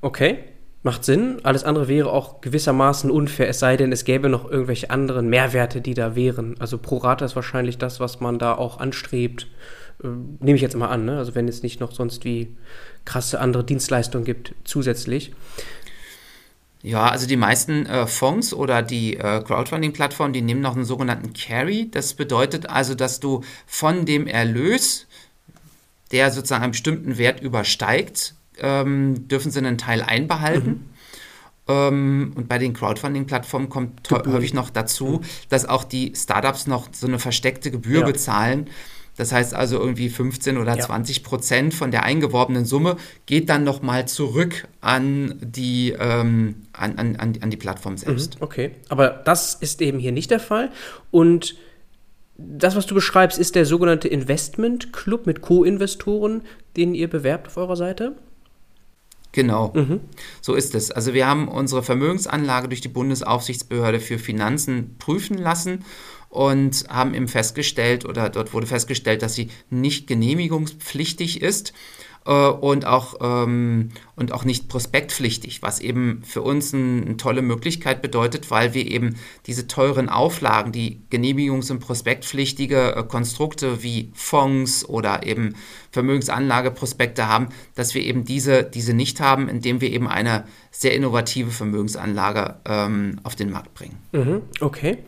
Okay. 0.02 0.40
Macht 0.84 1.06
Sinn. 1.06 1.38
Alles 1.44 1.64
andere 1.64 1.88
wäre 1.88 2.12
auch 2.12 2.42
gewissermaßen 2.42 3.12
unfair, 3.12 3.48
es 3.48 3.60
sei 3.60 3.78
denn, 3.78 3.92
es 3.92 4.04
gäbe 4.04 4.30
noch 4.30 4.50
irgendwelche 4.50 4.90
anderen 4.90 5.30
Mehrwerte, 5.30 5.80
die 5.80 5.94
da 5.94 6.16
wären. 6.16 6.56
Also 6.60 6.80
pro 6.80 6.98
Rata 6.98 7.24
ist 7.24 7.36
wahrscheinlich 7.36 7.78
das, 7.78 8.00
was 8.00 8.20
man 8.20 8.40
da 8.40 8.56
auch 8.56 8.80
anstrebt 8.80 9.48
nehme 10.04 10.56
ich 10.56 10.62
jetzt 10.62 10.76
mal 10.76 10.90
an, 10.90 11.06
ne? 11.06 11.18
also 11.18 11.36
wenn 11.36 11.48
es 11.48 11.64
nicht 11.64 11.80
noch 11.80 11.92
sonst 11.92 12.26
wie 12.26 12.56
krasse 13.06 13.40
andere 13.40 13.64
Dienstleistungen 13.64 14.26
gibt 14.26 14.54
zusätzlich. 14.64 15.32
Ja, 16.84 17.10
also 17.10 17.28
die 17.28 17.38
meisten 17.38 17.86
äh, 17.86 18.08
Fonds 18.08 18.54
oder 18.54 18.82
die 18.82 19.16
äh, 19.16 19.42
Crowdfunding-Plattformen, 19.44 20.34
die 20.34 20.42
nehmen 20.42 20.62
noch 20.62 20.76
einen 20.76 20.86
sogenannten 20.86 21.34
Carry. 21.34 21.90
Das 21.92 22.16
bedeutet 22.16 22.70
also, 22.70 22.96
dass 22.96 23.20
du 23.20 23.44
von 23.68 24.06
dem 24.06 24.26
Erlös, 24.26 25.06
der 26.12 26.32
sozusagen 26.32 26.64
einen 26.64 26.72
bestimmten 26.72 27.20
Wert 27.20 27.40
übersteigt, 27.42 28.34
ähm, 28.58 29.28
dürfen 29.28 29.52
sie 29.52 29.60
einen 29.60 29.78
Teil 29.78 30.02
einbehalten. 30.02 30.70
Mhm. 30.70 30.90
Ähm, 31.68 32.34
und 32.36 32.50
bei 32.50 32.58
den 32.58 32.74
Crowdfunding-Plattformen 32.74 33.70
kommt 33.70 34.10
häufig 34.10 34.56
noch 34.56 34.72
dazu, 34.72 35.22
mhm. 35.22 35.26
dass 35.50 35.68
auch 35.68 35.84
die 35.84 36.14
Startups 36.16 36.66
noch 36.66 36.90
so 36.92 37.06
eine 37.06 37.20
versteckte 37.20 37.70
Gebühr 37.70 38.00
ja. 38.00 38.06
bezahlen 38.08 38.68
das 39.22 39.32
heißt 39.32 39.54
also 39.54 39.78
irgendwie 39.80 40.10
15 40.10 40.58
oder 40.58 40.76
ja. 40.76 40.84
20 40.84 41.24
Prozent 41.24 41.76
von 41.76 41.92
der 41.92 42.02
eingeworbenen 42.02 42.66
Summe 42.66 42.98
geht 43.28 43.50
dann 43.50 43.64
nochmal 43.64 44.08
zurück 44.08 44.68
an 44.82 45.36
die, 45.42 45.96
ähm, 46.00 46.56
an, 46.74 46.98
an, 46.98 47.38
an 47.40 47.50
die 47.52 47.58
Plattform 47.58 47.98
selbst. 47.98 48.38
Mhm, 48.38 48.44
okay, 48.44 48.72
aber 48.90 49.10
das 49.10 49.54
ist 49.54 49.80
eben 49.84 50.00
hier 50.00 50.12
nicht 50.12 50.32
der 50.32 50.40
Fall. 50.40 50.72
Und 51.12 51.56
das, 52.36 52.76
was 52.76 52.88
du 52.88 52.96
beschreibst, 52.96 53.38
ist 53.38 53.54
der 53.54 53.68
sogenannte 53.68 54.08
Investment 54.08 54.92
Club 54.92 55.28
mit 55.28 55.42
Co-Investoren, 55.42 56.42
den 56.76 56.96
ihr 56.96 57.08
bewerbt 57.08 57.46
auf 57.46 57.58
eurer 57.58 57.76
Seite? 57.76 58.16
Genau, 59.34 59.72
mhm. 59.76 60.00
so 60.42 60.56
ist 60.56 60.74
es. 60.74 60.90
Also 60.90 61.14
wir 61.14 61.28
haben 61.28 61.48
unsere 61.48 61.84
Vermögensanlage 61.84 62.70
durch 62.70 62.82
die 62.82 62.88
Bundesaufsichtsbehörde 62.88 64.00
für 64.00 64.18
Finanzen 64.18 64.96
prüfen 64.98 65.38
lassen 65.38 65.86
und 66.32 66.86
haben 66.90 67.14
eben 67.14 67.28
festgestellt 67.28 68.06
oder 68.06 68.30
dort 68.30 68.54
wurde 68.54 68.66
festgestellt, 68.66 69.22
dass 69.22 69.36
sie 69.36 69.50
nicht 69.70 70.08
genehmigungspflichtig 70.08 71.42
ist 71.42 71.74
äh, 72.26 72.32
und, 72.32 72.86
auch, 72.86 73.16
ähm, 73.22 73.90
und 74.16 74.32
auch 74.32 74.46
nicht 74.46 74.70
prospektpflichtig, 74.70 75.62
was 75.62 75.82
eben 75.82 76.22
für 76.24 76.42
uns 76.42 76.72
ein, 76.72 77.06
eine 77.06 77.18
tolle 77.18 77.42
Möglichkeit 77.42 78.02
bedeutet, 78.02 78.50
weil 78.50 78.74
wir 78.74 78.88
eben 78.88 79.18
diese 79.46 79.68
teuren 79.68 80.08
Auflagen, 80.08 80.72
die 80.72 81.02
genehmigungs- 81.12 81.70
und 81.70 81.80
prospektpflichtige 81.80 82.96
äh, 82.96 83.04
Konstrukte 83.04 83.84
wie 83.84 84.12
Fonds 84.14 84.88
oder 84.88 85.26
eben 85.26 85.56
Vermögensanlageprospekte 85.92 87.28
haben, 87.28 87.50
dass 87.76 87.94
wir 87.94 88.04
eben 88.04 88.24
diese, 88.24 88.64
diese 88.64 88.94
nicht 88.94 89.20
haben, 89.20 89.50
indem 89.50 89.82
wir 89.82 89.92
eben 89.92 90.08
eine 90.08 90.46
sehr 90.72 90.96
innovative 90.96 91.52
Vermögensanlage 91.52 92.56
ähm, 92.64 93.20
auf 93.24 93.36
den 93.36 93.52
Markt 93.52 93.74
bringen. 93.74 93.98
Mhm, 94.14 94.44
okay. 94.62 95.00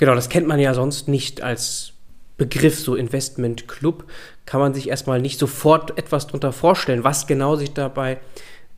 Genau, 0.00 0.14
das 0.14 0.30
kennt 0.30 0.48
man 0.48 0.58
ja 0.58 0.72
sonst 0.72 1.08
nicht 1.08 1.42
als 1.42 1.92
Begriff, 2.38 2.80
so 2.80 2.94
Investment 2.94 3.68
Club. 3.68 4.06
Kann 4.46 4.58
man 4.58 4.72
sich 4.72 4.88
erstmal 4.88 5.20
nicht 5.20 5.38
sofort 5.38 5.98
etwas 5.98 6.26
darunter 6.26 6.52
vorstellen, 6.52 7.04
was 7.04 7.26
genau 7.26 7.56
sich 7.56 7.74
dabei, 7.74 8.16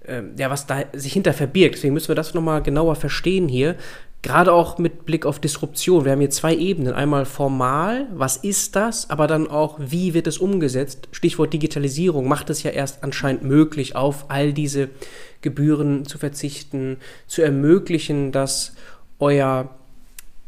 äh, 0.04 0.22
ja, 0.36 0.50
was 0.50 0.66
da 0.66 0.82
sich 0.92 1.12
hinter 1.12 1.32
verbirgt. 1.32 1.76
Deswegen 1.76 1.94
müssen 1.94 2.08
wir 2.08 2.16
das 2.16 2.34
nochmal 2.34 2.60
genauer 2.60 2.96
verstehen 2.96 3.46
hier. 3.46 3.76
Gerade 4.22 4.52
auch 4.52 4.78
mit 4.78 5.06
Blick 5.06 5.24
auf 5.24 5.38
Disruption. 5.38 6.04
Wir 6.04 6.10
haben 6.10 6.18
hier 6.18 6.30
zwei 6.30 6.56
Ebenen. 6.56 6.92
Einmal 6.92 7.24
formal, 7.24 8.08
was 8.12 8.36
ist 8.38 8.74
das? 8.74 9.08
Aber 9.08 9.28
dann 9.28 9.46
auch, 9.46 9.78
wie 9.78 10.14
wird 10.14 10.26
es 10.26 10.38
umgesetzt? 10.38 11.06
Stichwort 11.12 11.52
Digitalisierung 11.52 12.26
macht 12.26 12.50
es 12.50 12.64
ja 12.64 12.72
erst 12.72 13.04
anscheinend 13.04 13.44
möglich, 13.44 13.94
auf 13.94 14.24
all 14.26 14.52
diese 14.52 14.88
Gebühren 15.40 16.04
zu 16.04 16.18
verzichten, 16.18 16.96
zu 17.28 17.42
ermöglichen, 17.42 18.32
dass 18.32 18.74
euer 19.20 19.70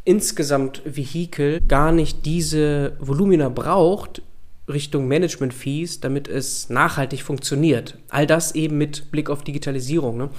insgesamt 0.05 0.83
Vehikel 0.85 1.61
gar 1.61 1.93
nicht 1.93 2.27
diese 2.27 2.93
Volumina 3.01 3.49
braucht, 3.49 4.23
Richtung 4.69 5.09
Management-Fees, 5.09 6.01
damit 6.01 6.29
es 6.29 6.71
nachhaltig 6.71 7.23
funktioniert. 7.23 7.99
All 8.09 8.27
das 8.27 8.55
eben 8.55 8.79
mit 8.79 9.11
Blick 9.11 9.29
auf 9.29 9.45
Digitalisierung. 9.45 10.17
Ne? 10.17 10.31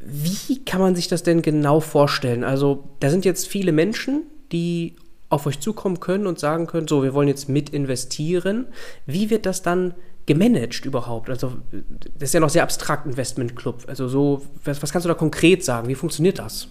Wie 0.00 0.64
kann 0.64 0.80
man 0.80 0.96
sich 0.96 1.08
das 1.08 1.22
denn 1.22 1.42
genau 1.42 1.80
vorstellen? 1.80 2.44
Also, 2.44 2.84
da 3.00 3.10
sind 3.10 3.24
jetzt 3.24 3.46
viele 3.46 3.72
Menschen, 3.72 4.24
die 4.52 4.96
auf 5.28 5.46
euch 5.46 5.60
zukommen 5.60 6.00
können 6.00 6.26
und 6.26 6.38
sagen 6.38 6.66
können, 6.66 6.88
so, 6.88 7.02
wir 7.02 7.14
wollen 7.14 7.28
jetzt 7.28 7.48
mit 7.48 7.70
investieren. 7.70 8.66
Wie 9.06 9.30
wird 9.30 9.46
das 9.46 9.62
dann 9.62 9.94
gemanagt 10.26 10.84
überhaupt? 10.84 11.30
Also, 11.30 11.52
das 12.18 12.30
ist 12.30 12.34
ja 12.34 12.40
noch 12.40 12.50
sehr 12.50 12.62
abstrakt, 12.62 13.06
Investment 13.06 13.54
Club. 13.54 13.84
Also, 13.86 14.08
so, 14.08 14.42
was, 14.64 14.82
was 14.82 14.92
kannst 14.92 15.04
du 15.04 15.08
da 15.08 15.14
konkret 15.14 15.64
sagen? 15.64 15.88
Wie 15.88 15.94
funktioniert 15.94 16.38
das? 16.38 16.68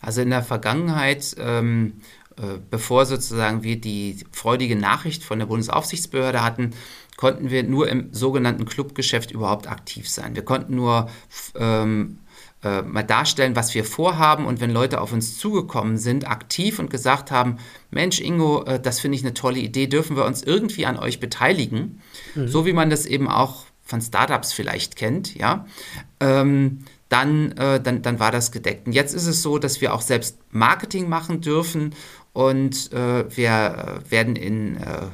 Also, 0.00 0.20
in 0.20 0.30
der 0.30 0.42
Vergangenheit, 0.42 1.34
ähm, 1.38 1.94
äh, 2.36 2.58
bevor 2.70 3.06
sozusagen 3.06 3.62
wir 3.62 3.80
die 3.80 4.24
freudige 4.32 4.76
Nachricht 4.76 5.24
von 5.24 5.38
der 5.38 5.46
Bundesaufsichtsbehörde 5.46 6.42
hatten, 6.42 6.72
konnten 7.16 7.50
wir 7.50 7.62
nur 7.62 7.88
im 7.88 8.12
sogenannten 8.12 8.66
Clubgeschäft 8.66 9.30
überhaupt 9.30 9.68
aktiv 9.68 10.08
sein. 10.08 10.34
Wir 10.34 10.44
konnten 10.44 10.74
nur 10.74 11.08
ähm, 11.58 12.18
äh, 12.62 12.82
mal 12.82 13.02
darstellen, 13.02 13.56
was 13.56 13.74
wir 13.74 13.84
vorhaben 13.84 14.44
und 14.44 14.60
wenn 14.60 14.70
Leute 14.70 15.00
auf 15.00 15.12
uns 15.12 15.38
zugekommen 15.38 15.98
sind, 15.98 16.28
aktiv 16.28 16.78
und 16.78 16.90
gesagt 16.90 17.30
haben, 17.30 17.58
Mensch 17.90 18.20
Ingo, 18.20 18.64
äh, 18.64 18.80
das 18.80 19.00
finde 19.00 19.16
ich 19.16 19.24
eine 19.24 19.34
tolle 19.34 19.58
Idee, 19.58 19.86
dürfen 19.86 20.16
wir 20.16 20.24
uns 20.24 20.42
irgendwie 20.42 20.84
an 20.86 20.98
euch 20.98 21.20
beteiligen, 21.20 22.00
mhm. 22.34 22.48
so 22.48 22.66
wie 22.66 22.72
man 22.72 22.90
das 22.90 23.06
eben 23.06 23.28
auch 23.28 23.64
von 23.82 24.00
Startups 24.00 24.52
vielleicht 24.52 24.96
kennt, 24.96 25.36
ja, 25.36 25.66
ähm, 26.20 26.80
dann, 27.08 27.52
äh, 27.52 27.80
dann, 27.80 28.02
dann 28.02 28.18
war 28.18 28.32
das 28.32 28.52
gedeckt. 28.52 28.86
Und 28.86 28.92
jetzt 28.92 29.14
ist 29.14 29.26
es 29.26 29.42
so, 29.42 29.58
dass 29.58 29.80
wir 29.80 29.94
auch 29.94 30.00
selbst 30.00 30.38
Marketing 30.50 31.08
machen 31.08 31.40
dürfen 31.40 31.94
und 32.32 32.92
äh, 32.92 33.24
wir 33.36 34.02
äh, 34.08 34.10
werden 34.10 34.36
in 34.36 34.76
äh, 34.76 35.06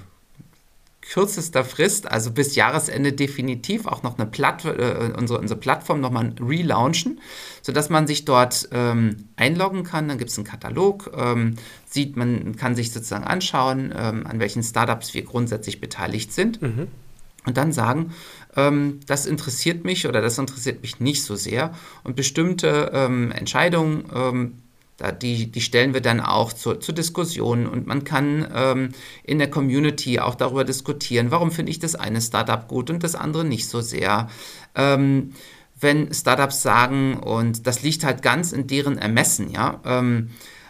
kürzester 1.02 1.64
Frist, 1.64 2.10
also 2.10 2.30
bis 2.30 2.54
Jahresende 2.54 3.12
definitiv 3.12 3.86
auch 3.86 4.02
noch 4.02 4.18
eine 4.18 4.26
Platt, 4.26 4.64
äh, 4.64 5.12
unsere, 5.16 5.38
unsere 5.40 5.60
Plattform 5.60 6.00
nochmal 6.00 6.32
relaunchen, 6.40 7.20
sodass 7.60 7.90
man 7.90 8.06
sich 8.06 8.24
dort 8.24 8.68
ähm, 8.72 9.28
einloggen 9.36 9.84
kann. 9.84 10.08
Dann 10.08 10.16
gibt 10.16 10.30
es 10.30 10.38
einen 10.38 10.46
Katalog, 10.46 11.12
ähm, 11.14 11.56
sieht, 11.86 12.16
man 12.16 12.56
kann 12.56 12.74
sich 12.74 12.92
sozusagen 12.92 13.24
anschauen, 13.24 13.92
ähm, 13.94 14.26
an 14.26 14.40
welchen 14.40 14.62
Startups 14.62 15.12
wir 15.12 15.24
grundsätzlich 15.24 15.80
beteiligt 15.80 16.32
sind. 16.32 16.62
Mhm. 16.62 16.88
Und 17.44 17.56
dann 17.56 17.72
sagen, 17.72 18.12
ähm, 18.56 19.00
das 19.06 19.26
interessiert 19.26 19.84
mich 19.84 20.06
oder 20.06 20.20
das 20.20 20.38
interessiert 20.38 20.82
mich 20.82 21.00
nicht 21.00 21.24
so 21.24 21.36
sehr. 21.36 21.74
Und 22.04 22.16
bestimmte 22.16 22.90
ähm, 22.94 23.32
Entscheidungen 23.32 24.04
ähm, 24.14 24.54
die, 25.10 25.50
die 25.50 25.60
stellen 25.60 25.94
wir 25.94 26.00
dann 26.00 26.20
auch 26.20 26.52
zur, 26.52 26.80
zur 26.80 26.94
Diskussion 26.94 27.66
und 27.66 27.86
man 27.86 28.04
kann 28.04 28.46
ähm, 28.54 28.90
in 29.24 29.38
der 29.38 29.50
Community 29.50 30.20
auch 30.20 30.36
darüber 30.36 30.64
diskutieren, 30.64 31.30
warum 31.30 31.50
finde 31.50 31.72
ich 31.72 31.80
das 31.80 31.96
eine 31.96 32.20
Startup 32.20 32.68
gut 32.68 32.88
und 32.88 33.02
das 33.02 33.16
andere 33.16 33.44
nicht 33.44 33.68
so 33.68 33.80
sehr. 33.80 34.28
Ähm, 34.76 35.32
wenn 35.80 36.14
Startups 36.14 36.62
sagen, 36.62 37.16
und 37.16 37.66
das 37.66 37.82
liegt 37.82 38.04
halt 38.04 38.22
ganz 38.22 38.52
in 38.52 38.68
deren 38.68 38.96
Ermessen, 38.98 39.50
ja, 39.50 39.80
ähm, 39.84 40.30
äh, 40.30 40.61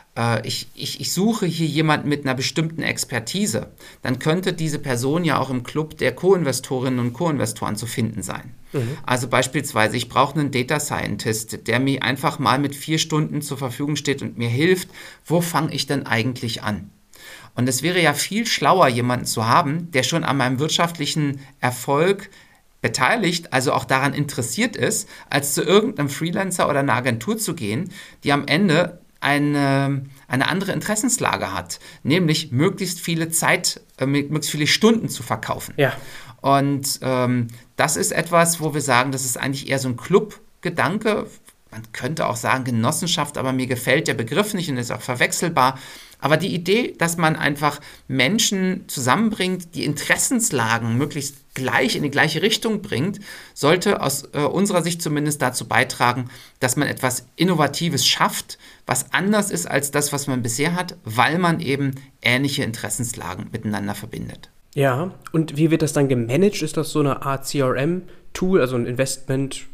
ich, 0.47 0.69
ich, 0.75 1.01
ich 1.01 1.13
suche 1.13 1.47
hier 1.47 1.67
jemanden 1.67 2.09
mit 2.09 2.25
einer 2.25 2.35
bestimmten 2.35 2.83
Expertise, 2.83 3.69
dann 4.03 4.19
könnte 4.19 4.53
diese 4.53 4.79
Person 4.79 5.25
ja 5.25 5.39
auch 5.39 5.49
im 5.49 5.63
Club 5.63 5.97
der 5.99 6.15
Co-Investorinnen 6.15 7.01
und 7.01 7.13
Co-Investoren 7.15 7.77
zu 7.77 7.87
finden 7.87 8.23
sein. 8.23 8.55
Mhm. 8.73 8.99
Also 9.05 9.29
beispielsweise, 9.29 9.97
ich 9.97 10.11
brauche 10.11 10.39
einen 10.39 10.51
Data 10.51 10.81
Scientist, 10.81 11.67
der 11.67 11.81
mir 11.81 12.03
einfach 12.03 12.39
mal 12.39 12.59
mit 12.59 12.75
vier 12.75 12.99
Stunden 12.99 13.41
zur 13.41 13.57
Verfügung 13.57 13.97
steht 13.97 14.21
und 14.21 14.37
mir 14.37 14.51
hilft, 14.51 14.89
wo 15.25 15.41
fange 15.41 15.73
ich 15.73 15.87
denn 15.87 16.07
eigentlich 16.07 16.63
an? 16.63 16.91
Und 17.55 17.69
es 17.69 17.83
wäre 17.83 18.01
ja 18.01 18.15
viel 18.15 18.47
schlauer, 18.47 18.89
jemanden 18.89 19.27
zu 19.27 19.47
haben, 19.47 19.91
der 19.93 20.03
schon 20.03 20.25
an 20.25 20.37
meinem 20.37 20.59
wirtschaftlichen 20.59 21.41
Erfolg 21.61 22.31
beteiligt, 22.81 23.53
also 23.53 23.73
auch 23.73 23.85
daran 23.85 24.13
interessiert 24.13 24.77
ist, 24.77 25.09
als 25.31 25.55
zu 25.55 25.63
irgendeinem 25.63 26.09
Freelancer 26.09 26.69
oder 26.69 26.81
einer 26.81 26.95
Agentur 26.95 27.39
zu 27.39 27.55
gehen, 27.55 27.91
die 28.25 28.33
am 28.33 28.47
Ende 28.47 29.02
eine, 29.23 30.05
eine 30.29 30.49
andere 30.49 30.73
Interessenslage 30.73 31.53
hat, 31.53 31.79
nämlich 32.03 32.53
möglichst 32.53 33.01
viele 33.01 33.31
Zeit, 33.31 33.81
äh, 33.99 34.07
möglichst 34.07 34.51
viele 34.51 34.67
Stunden 34.67 35.09
zu 35.09 35.23
verkaufen. 35.23 35.75
Ja. 35.77 35.93
Und 36.41 36.99
ähm, 37.03 37.49
das 37.77 37.97
ist 37.97 38.11
etwas, 38.11 38.61
wo 38.61 38.75
wir 38.75 38.81
sagen, 38.81 39.13
das 39.13 39.25
ist 39.25 39.39
eigentlich 39.39 39.71
eher 39.71 39.79
so 39.79 39.89
ein 39.89 39.97
Club-Gedanke. 39.97 41.27
Man 41.71 41.83
könnte 41.93 42.27
auch 42.27 42.37
sagen 42.37 42.65
Genossenschaft, 42.65 43.39
aber 43.39 43.53
mir 43.53 43.69
gefällt 43.69 44.09
der 44.09 44.15
Begriff 44.15 44.53
nicht 44.53 44.69
und 44.69 44.77
ist 44.77 44.91
auch 44.91 45.01
verwechselbar. 45.01 45.79
Aber 46.23 46.37
die 46.37 46.55
Idee, 46.55 46.95
dass 46.97 47.17
man 47.17 47.35
einfach 47.35 47.81
Menschen 48.07 48.85
zusammenbringt, 48.87 49.75
die 49.75 49.85
Interessenslagen 49.85 50.97
möglichst 50.97 51.53
gleich 51.55 51.97
in 51.97 52.05
die 52.05 52.13
gleiche 52.13 52.43
Richtung 52.43 52.81
bringt, 52.81 53.19
sollte 53.55 54.01
aus 54.01 54.29
äh, 54.33 54.39
unserer 54.39 54.83
Sicht 54.83 55.03
zumindest 55.03 55.43
dazu 55.43 55.67
beitragen, 55.67 56.31
dass 56.61 56.77
man 56.77 56.87
etwas 56.87 57.27
Innovatives 57.35 58.07
schafft, 58.07 58.57
was 58.87 59.13
anders 59.13 59.51
ist 59.51 59.67
als 59.67 59.91
das, 59.91 60.13
was 60.13 60.29
man 60.29 60.43
bisher 60.43 60.77
hat, 60.77 60.97
weil 61.03 61.39
man 61.39 61.59
eben 61.59 61.97
ähnliche 62.23 62.63
Interessenslagen 62.63 63.49
miteinander 63.51 63.97
verbindet. 63.97 64.49
Ja, 64.77 65.13
und 65.33 65.57
wie 65.57 65.73
wird 65.73 65.83
das 65.83 65.93
dann 65.93 66.09
gemanagt? 66.09 66.63
Ist 66.63 66.77
das 66.77 66.91
so 66.91 67.01
eine 67.01 67.23
Art 67.23 67.47
CRM-Tool, 67.47 68.61
also 68.61 68.77
ein 68.77 68.87
Investment 68.87 69.67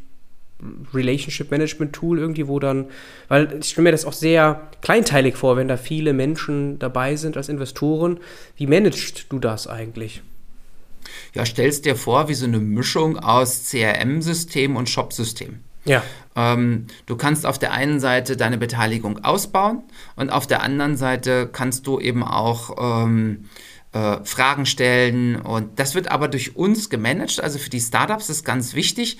Relationship 0.93 1.51
Management 1.51 1.93
Tool 1.93 2.19
irgendwie, 2.19 2.47
wo 2.47 2.59
dann, 2.59 2.85
weil 3.27 3.59
ich 3.59 3.69
stelle 3.69 3.83
mir 3.85 3.91
das 3.91 4.05
auch 4.05 4.13
sehr 4.13 4.69
kleinteilig 4.81 5.35
vor, 5.37 5.57
wenn 5.57 5.67
da 5.67 5.77
viele 5.77 6.13
Menschen 6.13 6.79
dabei 6.79 7.15
sind 7.15 7.37
als 7.37 7.49
Investoren. 7.49 8.19
Wie 8.57 8.67
managst 8.67 9.25
du 9.29 9.39
das 9.39 9.67
eigentlich? 9.67 10.21
Ja, 11.33 11.45
stellst 11.45 11.85
dir 11.85 11.95
vor, 11.95 12.27
wie 12.27 12.33
so 12.33 12.45
eine 12.45 12.59
Mischung 12.59 13.17
aus 13.17 13.69
CRM-System 13.69 14.75
und 14.75 14.89
Shop-System. 14.89 15.59
Ja. 15.85 16.03
Ähm, 16.35 16.87
du 17.05 17.15
kannst 17.15 17.45
auf 17.45 17.57
der 17.57 17.71
einen 17.71 17.99
Seite 17.99 18.35
deine 18.35 18.57
Beteiligung 18.57 19.23
ausbauen 19.23 19.83
und 20.15 20.29
auf 20.29 20.45
der 20.45 20.61
anderen 20.61 20.97
Seite 20.97 21.49
kannst 21.51 21.87
du 21.87 21.99
eben 21.99 22.23
auch 22.23 23.05
ähm, 23.05 23.45
äh, 23.93 24.17
Fragen 24.23 24.65
stellen 24.65 25.37
und 25.37 25.79
das 25.79 25.95
wird 25.95 26.11
aber 26.11 26.27
durch 26.27 26.55
uns 26.55 26.89
gemanagt. 26.89 27.41
Also 27.41 27.57
für 27.59 27.69
die 27.69 27.79
Startups 27.79 28.29
ist 28.29 28.43
ganz 28.43 28.75
wichtig, 28.75 29.17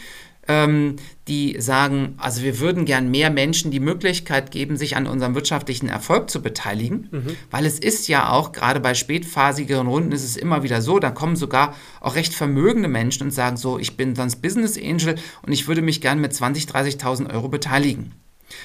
ähm, 0.49 0.95
die 1.27 1.57
sagen, 1.59 2.15
also 2.17 2.41
wir 2.41 2.59
würden 2.59 2.85
gern 2.85 3.11
mehr 3.11 3.29
Menschen 3.29 3.69
die 3.69 3.79
Möglichkeit 3.79 4.49
geben, 4.49 4.77
sich 4.77 4.97
an 4.97 5.05
unserem 5.05 5.35
wirtschaftlichen 5.35 5.87
Erfolg 5.87 6.31
zu 6.31 6.41
beteiligen, 6.41 7.07
mhm. 7.11 7.37
weil 7.51 7.67
es 7.67 7.77
ist 7.77 8.07
ja 8.07 8.31
auch, 8.31 8.51
gerade 8.51 8.79
bei 8.79 8.95
spätphasigeren 8.95 9.87
Runden 9.87 10.11
ist 10.11 10.23
es 10.23 10.35
immer 10.35 10.63
wieder 10.63 10.81
so, 10.81 10.97
da 10.97 11.11
kommen 11.11 11.35
sogar 11.35 11.75
auch 12.01 12.15
recht 12.15 12.33
vermögende 12.33 12.89
Menschen 12.89 13.23
und 13.23 13.31
sagen 13.31 13.57
so, 13.57 13.77
ich 13.77 13.95
bin 13.95 14.15
sonst 14.15 14.41
Business 14.41 14.75
Angel 14.75 15.15
und 15.43 15.53
ich 15.53 15.67
würde 15.67 15.83
mich 15.83 16.01
gern 16.01 16.19
mit 16.19 16.33
20.000, 16.33 16.71
30.000 16.99 17.31
Euro 17.31 17.47
beteiligen. 17.47 18.13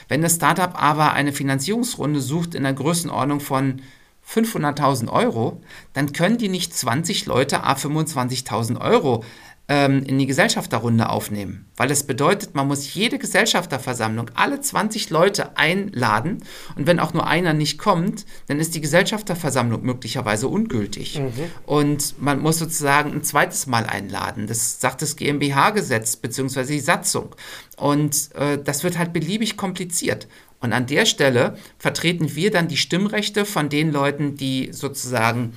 Wenn 0.09 0.23
das 0.23 0.37
Startup 0.37 0.73
aber 0.83 1.13
eine 1.13 1.35
Finanzierungsrunde 1.35 2.23
sucht 2.23 2.55
in 2.55 2.63
der 2.63 2.73
Größenordnung 2.73 3.41
von 3.41 3.83
500.000 4.27 5.13
Euro, 5.13 5.61
dann 5.93 6.15
können 6.15 6.39
die 6.39 6.49
nicht 6.49 6.75
20 6.75 7.27
Leute 7.27 7.63
a 7.63 7.75
25.000 7.75 8.81
Euro 8.81 9.23
ähm, 9.69 10.03
in 10.03 10.19
die 10.19 10.27
Gesellschafterrunde 10.27 11.09
aufnehmen. 11.09 11.67
Weil 11.77 11.89
das 11.89 12.05
bedeutet, 12.05 12.55
man 12.55 12.69
muss 12.69 12.93
jede 12.95 13.19
Gesellschafterversammlung, 13.19 14.31
alle 14.35 14.61
20 14.61 15.11
Leute 15.11 15.57
einladen 15.57 16.45
und 16.77 16.87
wenn 16.87 17.01
auch 17.01 17.15
nur 17.15 17.27
einer 17.27 17.55
nicht 17.55 17.79
kommt, 17.79 18.27
dann 18.47 18.61
ist 18.61 18.75
die 18.75 18.83
Gesellschafterversammlung 18.83 19.83
möglicherweise 19.83 20.49
ungültig. 20.49 21.19
Mhm. 21.19 21.33
Und 21.65 22.21
man 22.21 22.41
muss 22.41 22.59
sozusagen 22.59 23.13
ein 23.13 23.23
zweites 23.23 23.67
Mal 23.67 23.87
einladen. 23.87 24.47
Das 24.47 24.81
sagt 24.81 25.01
das 25.01 25.17
GmbH-Gesetz 25.17 26.17
bzw. 26.17 26.65
die 26.67 26.81
Satzung. 26.81 27.35
Und 27.77 28.35
äh, 28.35 28.59
das 28.63 28.85
wird 28.85 28.99
halt 28.99 29.13
beliebig 29.13 29.57
kompliziert. 29.57 30.29
Und 30.61 30.73
an 30.73 30.87
der 30.87 31.07
Stelle 31.07 31.57
vertreten 31.79 32.37
wir 32.37 32.51
dann 32.51 32.69
die 32.69 32.77
Stimmrechte 32.77 33.45
von 33.45 33.69
den 33.69 33.93
Leuten, 33.93 34.37
die 34.37 34.73
sozusagen 34.73 35.53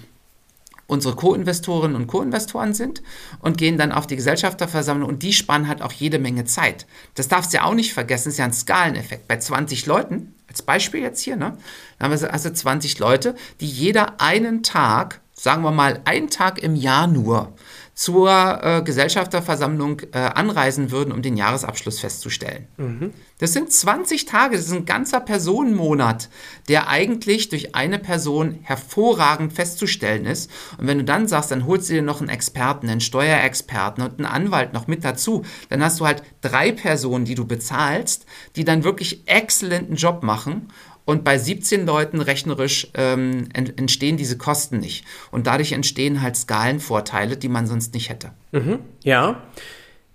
unsere 0.87 1.15
Co-Investorinnen 1.15 1.95
und 1.95 2.07
Co-Investoren 2.07 2.73
sind 2.73 3.03
und 3.39 3.57
gehen 3.57 3.77
dann 3.77 3.91
auf 3.91 4.07
die 4.07 4.15
Gesellschafterversammlung 4.15 5.07
und 5.07 5.21
die 5.21 5.33
spannen 5.33 5.67
halt 5.67 5.81
auch 5.81 5.91
jede 5.91 6.17
Menge 6.17 6.45
Zeit. 6.45 6.87
Das 7.15 7.27
darfst 7.27 7.53
du 7.53 7.57
ja 7.57 7.63
auch 7.63 7.73
nicht 7.73 7.93
vergessen, 7.93 8.29
ist 8.29 8.37
ja 8.37 8.45
ein 8.45 8.53
Skaleneffekt. 8.53 9.27
Bei 9.27 9.37
20 9.37 9.85
Leuten, 9.85 10.33
als 10.47 10.61
Beispiel 10.61 11.01
jetzt 11.01 11.21
hier, 11.21 11.35
ne, 11.35 11.57
haben 11.99 12.19
wir 12.19 12.33
also 12.33 12.49
20 12.49 12.99
Leute, 12.99 13.35
die 13.59 13.67
jeder 13.67 14.21
einen 14.21 14.63
Tag, 14.63 15.19
sagen 15.33 15.63
wir 15.63 15.71
mal 15.71 16.01
einen 16.05 16.29
Tag 16.29 16.59
im 16.59 16.75
Jahr 16.75 17.07
nur, 17.07 17.53
zur 17.97 18.29
äh, 18.61 18.83
Gesellschafterversammlung 18.83 20.01
äh, 20.11 20.19
anreisen 20.19 20.91
würden, 20.91 21.11
um 21.11 21.23
den 21.23 21.35
Jahresabschluss 21.35 21.99
festzustellen. 21.99 22.67
Mhm. 22.77 23.11
Das 23.39 23.53
sind 23.53 23.73
20 23.73 24.25
Tage, 24.25 24.55
das 24.55 24.67
ist 24.67 24.71
ein 24.71 24.85
ganzer 24.85 25.19
Personenmonat, 25.19 26.29
der 26.67 26.89
eigentlich 26.89 27.49
durch 27.49 27.73
eine 27.73 27.97
Person 27.97 28.59
hervorragend 28.61 29.51
festzustellen 29.51 30.27
ist. 30.27 30.51
Und 30.77 30.85
wenn 30.85 30.99
du 30.99 31.05
dann 31.05 31.27
sagst, 31.27 31.49
dann 31.49 31.65
holst 31.65 31.89
du 31.89 31.93
dir 31.93 32.03
noch 32.03 32.21
einen 32.21 32.29
Experten, 32.29 32.87
einen 32.87 33.01
Steuerexperten 33.01 34.03
und 34.03 34.19
einen 34.19 34.27
Anwalt 34.27 34.73
noch 34.73 34.85
mit 34.85 35.03
dazu, 35.03 35.43
dann 35.69 35.83
hast 35.83 35.99
du 35.99 36.05
halt 36.05 36.21
drei 36.41 36.71
Personen, 36.71 37.25
die 37.25 37.33
du 37.33 37.47
bezahlst, 37.47 38.27
die 38.55 38.63
dann 38.63 38.83
wirklich 38.83 39.27
exzellenten 39.27 39.95
Job 39.95 40.21
machen 40.21 40.67
und 41.07 41.23
bei 41.23 41.37
17 41.37 41.85
Leuten 41.85 42.19
rechnerisch 42.19 42.89
ähm, 42.93 43.47
entstehen 43.53 44.17
diese 44.17 44.37
Kosten 44.37 44.79
nicht. 44.79 45.05
Und 45.31 45.47
dadurch 45.47 45.71
entstehen 45.71 46.21
halt 46.21 46.35
Skalenvorteile, 46.35 47.37
die 47.37 47.47
man 47.47 47.65
sonst 47.65 47.93
nicht 47.93 48.09
hätte. 48.09 48.31
Mhm, 48.51 48.79
ja. 49.03 49.41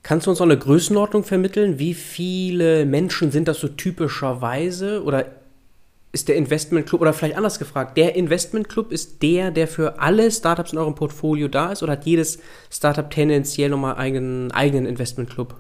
Kannst 0.03 0.27
du 0.27 0.31
uns 0.31 0.41
auch 0.43 0.45
eine 0.45 0.59
Größenordnung 0.59 1.25
vermitteln? 1.25 1.79
Wie 1.79 1.95
viele 1.95 2.85
Menschen 2.85 3.33
sind 3.33 3.49
das 3.49 3.61
so 3.61 3.69
typischerweise? 3.69 5.03
Oder 5.03 5.33
ist 6.13 6.29
der 6.29 6.37
Investmentclub, 6.37 7.01
oder 7.01 7.15
vielleicht 7.15 7.39
anders 7.39 7.59
gefragt, 7.59 7.97
der 7.97 8.15
Investmentclub 8.15 8.93
ist 8.93 9.23
der, 9.23 9.51
der 9.51 9.69
für 9.69 9.99
alle 9.99 10.31
Startups 10.31 10.75
in 10.75 10.79
eurem 10.79 10.95
Portfolio 10.95 11.49
da 11.49 11.73
ist? 11.73 11.83
Oder 11.83 11.93
hat 11.93 12.05
jedes 12.05 12.39
Startup 12.71 13.11
tendenziell 13.11 13.71
nochmal 13.71 13.95
einen 13.95 14.53
eigenen 14.53 14.85
Investmentclub? 14.85 15.57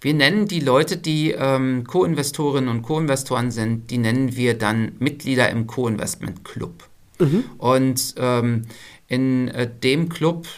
Wir 0.00 0.14
nennen 0.14 0.48
die 0.48 0.60
Leute, 0.60 0.96
die 0.96 1.32
ähm, 1.32 1.84
Co-Investorinnen 1.86 2.68
und 2.68 2.82
Co-Investoren 2.82 3.50
sind, 3.50 3.90
die 3.90 3.98
nennen 3.98 4.36
wir 4.36 4.54
dann 4.54 4.92
Mitglieder 4.98 5.48
im 5.50 5.66
Co-Investment 5.66 6.44
Club. 6.44 6.88
Mhm. 7.18 7.44
Und 7.58 8.14
ähm, 8.16 8.62
in 9.06 9.48
äh, 9.48 9.68
dem 9.70 10.08
Club 10.08 10.48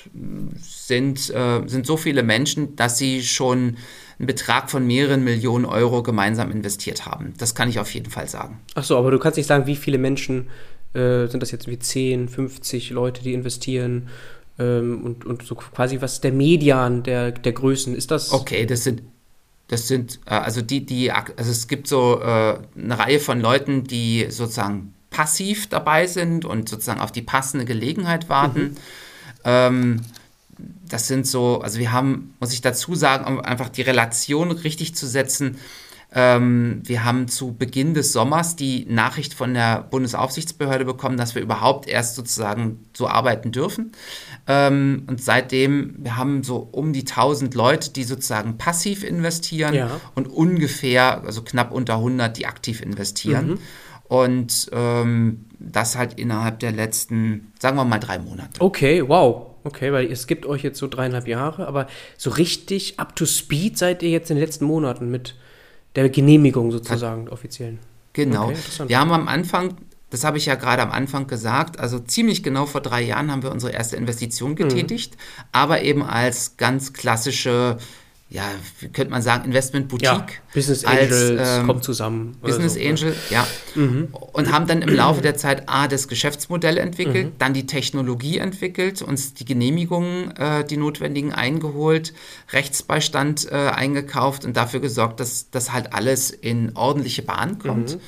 sind, 0.56 1.30
äh, 1.30 1.62
sind 1.66 1.86
so 1.86 1.96
viele 1.96 2.22
Menschen, 2.22 2.76
dass 2.76 2.98
sie 2.98 3.22
schon 3.22 3.76
einen 4.18 4.26
Betrag 4.26 4.70
von 4.70 4.86
mehreren 4.86 5.24
Millionen 5.24 5.64
Euro 5.64 6.02
gemeinsam 6.02 6.50
investiert 6.50 7.04
haben. 7.04 7.34
Das 7.36 7.54
kann 7.54 7.68
ich 7.68 7.80
auf 7.80 7.92
jeden 7.92 8.10
Fall 8.10 8.28
sagen. 8.28 8.60
Ach 8.74 8.84
so, 8.84 8.96
aber 8.96 9.10
du 9.10 9.18
kannst 9.18 9.36
nicht 9.36 9.48
sagen, 9.48 9.66
wie 9.66 9.76
viele 9.76 9.98
Menschen 9.98 10.48
äh, 10.94 11.26
sind 11.26 11.42
das 11.42 11.50
jetzt 11.50 11.66
wie 11.66 11.78
10, 11.78 12.28
50 12.28 12.90
Leute, 12.90 13.22
die 13.22 13.34
investieren 13.34 14.08
ähm, 14.58 15.02
und, 15.04 15.24
und 15.24 15.42
so 15.42 15.54
quasi 15.54 16.00
was 16.00 16.20
der 16.20 16.32
Median 16.32 17.02
der, 17.02 17.32
der 17.32 17.52
Größen 17.52 17.94
ist 17.94 18.10
das? 18.10 18.32
Okay, 18.32 18.66
das 18.66 18.84
sind 18.84 19.02
das 19.68 19.88
sind, 19.88 20.20
äh, 20.26 20.34
also 20.34 20.62
die, 20.62 20.84
die, 20.84 21.10
also 21.10 21.50
es 21.50 21.68
gibt 21.68 21.88
so 21.88 22.20
äh, 22.20 22.58
eine 22.76 22.98
Reihe 22.98 23.20
von 23.20 23.40
Leuten, 23.40 23.84
die 23.84 24.26
sozusagen 24.28 24.94
passiv 25.10 25.68
dabei 25.68 26.06
sind 26.06 26.44
und 26.44 26.68
sozusagen 26.68 27.00
auf 27.00 27.12
die 27.12 27.22
passende 27.22 27.64
Gelegenheit 27.64 28.28
warten. 28.28 28.60
Mhm. 28.60 28.76
Ähm, 29.44 30.00
das 30.88 31.08
sind 31.08 31.26
so, 31.26 31.60
also 31.60 31.78
wir 31.78 31.92
haben, 31.92 32.34
muss 32.40 32.52
ich 32.52 32.60
dazu 32.60 32.94
sagen, 32.94 33.26
um 33.26 33.40
einfach 33.40 33.68
die 33.68 33.82
Relation 33.82 34.50
richtig 34.50 34.94
zu 34.94 35.06
setzen, 35.06 35.56
ähm, 36.14 36.80
wir 36.84 37.04
haben 37.04 37.26
zu 37.26 37.54
Beginn 37.54 37.92
des 37.92 38.12
Sommers 38.12 38.54
die 38.54 38.86
Nachricht 38.88 39.34
von 39.34 39.52
der 39.52 39.82
Bundesaufsichtsbehörde 39.82 40.84
bekommen, 40.84 41.16
dass 41.16 41.34
wir 41.34 41.42
überhaupt 41.42 41.88
erst 41.88 42.14
sozusagen 42.14 42.86
so 42.92 43.08
arbeiten 43.08 43.50
dürfen. 43.50 43.90
Ähm, 44.46 45.02
und 45.08 45.20
seitdem, 45.20 45.96
wir 45.98 46.16
haben 46.16 46.44
so 46.44 46.68
um 46.70 46.92
die 46.92 47.00
1000 47.00 47.54
Leute, 47.56 47.90
die 47.90 48.04
sozusagen 48.04 48.58
passiv 48.58 49.02
investieren 49.02 49.74
ja. 49.74 50.00
und 50.14 50.28
ungefähr, 50.28 51.24
also 51.24 51.42
knapp 51.42 51.72
unter 51.72 51.94
100, 51.94 52.36
die 52.36 52.46
aktiv 52.46 52.80
investieren. 52.80 53.48
Mhm. 53.48 53.58
Und 54.06 54.70
ähm, 54.72 55.46
das 55.58 55.96
halt 55.96 56.14
innerhalb 56.14 56.60
der 56.60 56.70
letzten, 56.70 57.52
sagen 57.58 57.76
wir 57.76 57.84
mal, 57.84 57.98
drei 57.98 58.20
Monate. 58.20 58.60
Okay, 58.60 59.02
wow. 59.08 59.46
Okay, 59.64 59.92
weil 59.92 60.12
es 60.12 60.26
gibt 60.26 60.46
euch 60.46 60.62
jetzt 60.62 60.78
so 60.78 60.86
dreieinhalb 60.86 61.26
Jahre, 61.26 61.66
aber 61.66 61.88
so 62.18 62.30
richtig 62.30 63.00
up 63.00 63.16
to 63.16 63.24
speed 63.24 63.78
seid 63.78 64.02
ihr 64.02 64.10
jetzt 64.10 64.30
in 64.30 64.36
den 64.36 64.44
letzten 64.44 64.66
Monaten 64.66 65.10
mit 65.10 65.34
der 65.94 66.08
Genehmigung 66.08 66.72
sozusagen, 66.72 67.28
offiziellen. 67.28 67.78
Genau. 68.12 68.50
Okay, 68.50 68.88
wir 68.88 68.98
haben 68.98 69.12
am 69.12 69.28
Anfang, 69.28 69.74
das 70.10 70.24
habe 70.24 70.38
ich 70.38 70.46
ja 70.46 70.54
gerade 70.54 70.82
am 70.82 70.92
Anfang 70.92 71.26
gesagt, 71.26 71.78
also 71.78 71.98
ziemlich 71.98 72.42
genau 72.42 72.66
vor 72.66 72.80
drei 72.80 73.02
Jahren 73.02 73.30
haben 73.30 73.42
wir 73.42 73.50
unsere 73.50 73.72
erste 73.72 73.96
Investition 73.96 74.52
mhm. 74.52 74.56
getätigt, 74.56 75.14
mhm. 75.14 75.44
aber 75.52 75.82
eben 75.82 76.02
als 76.02 76.56
ganz 76.56 76.92
klassische 76.92 77.78
ja, 78.34 78.50
wie 78.80 78.88
könnte 78.88 79.12
man 79.12 79.22
sagen, 79.22 79.44
Investment 79.44 79.86
Boutique. 79.86 80.10
Ja, 80.10 80.26
Business 80.52 80.84
Angels 80.84 81.38
als, 81.38 81.58
ähm, 81.60 81.66
kommt 81.68 81.84
zusammen. 81.84 82.36
Business 82.42 82.74
so, 82.74 82.80
Angel, 82.80 83.14
ja. 83.30 83.46
ja. 83.76 83.80
Mhm. 83.80 84.08
Und 84.10 84.50
haben 84.50 84.66
dann 84.66 84.82
im 84.82 84.92
Laufe 84.92 85.20
der 85.20 85.36
Zeit 85.36 85.68
A, 85.68 85.86
das 85.86 86.08
Geschäftsmodell 86.08 86.76
entwickelt, 86.78 87.26
mhm. 87.26 87.38
dann 87.38 87.54
die 87.54 87.66
Technologie 87.66 88.38
entwickelt, 88.38 89.02
uns 89.02 89.34
die 89.34 89.44
Genehmigungen, 89.44 90.36
äh, 90.36 90.64
die 90.64 90.76
notwendigen 90.76 91.32
eingeholt, 91.32 92.12
Rechtsbeistand 92.52 93.46
äh, 93.52 93.54
eingekauft 93.54 94.44
und 94.44 94.56
dafür 94.56 94.80
gesorgt, 94.80 95.20
dass 95.20 95.50
das 95.50 95.72
halt 95.72 95.92
alles 95.92 96.30
in 96.30 96.74
ordentliche 96.74 97.22
Bahn 97.22 97.60
kommt. 97.60 97.94
Mhm. 97.94 98.00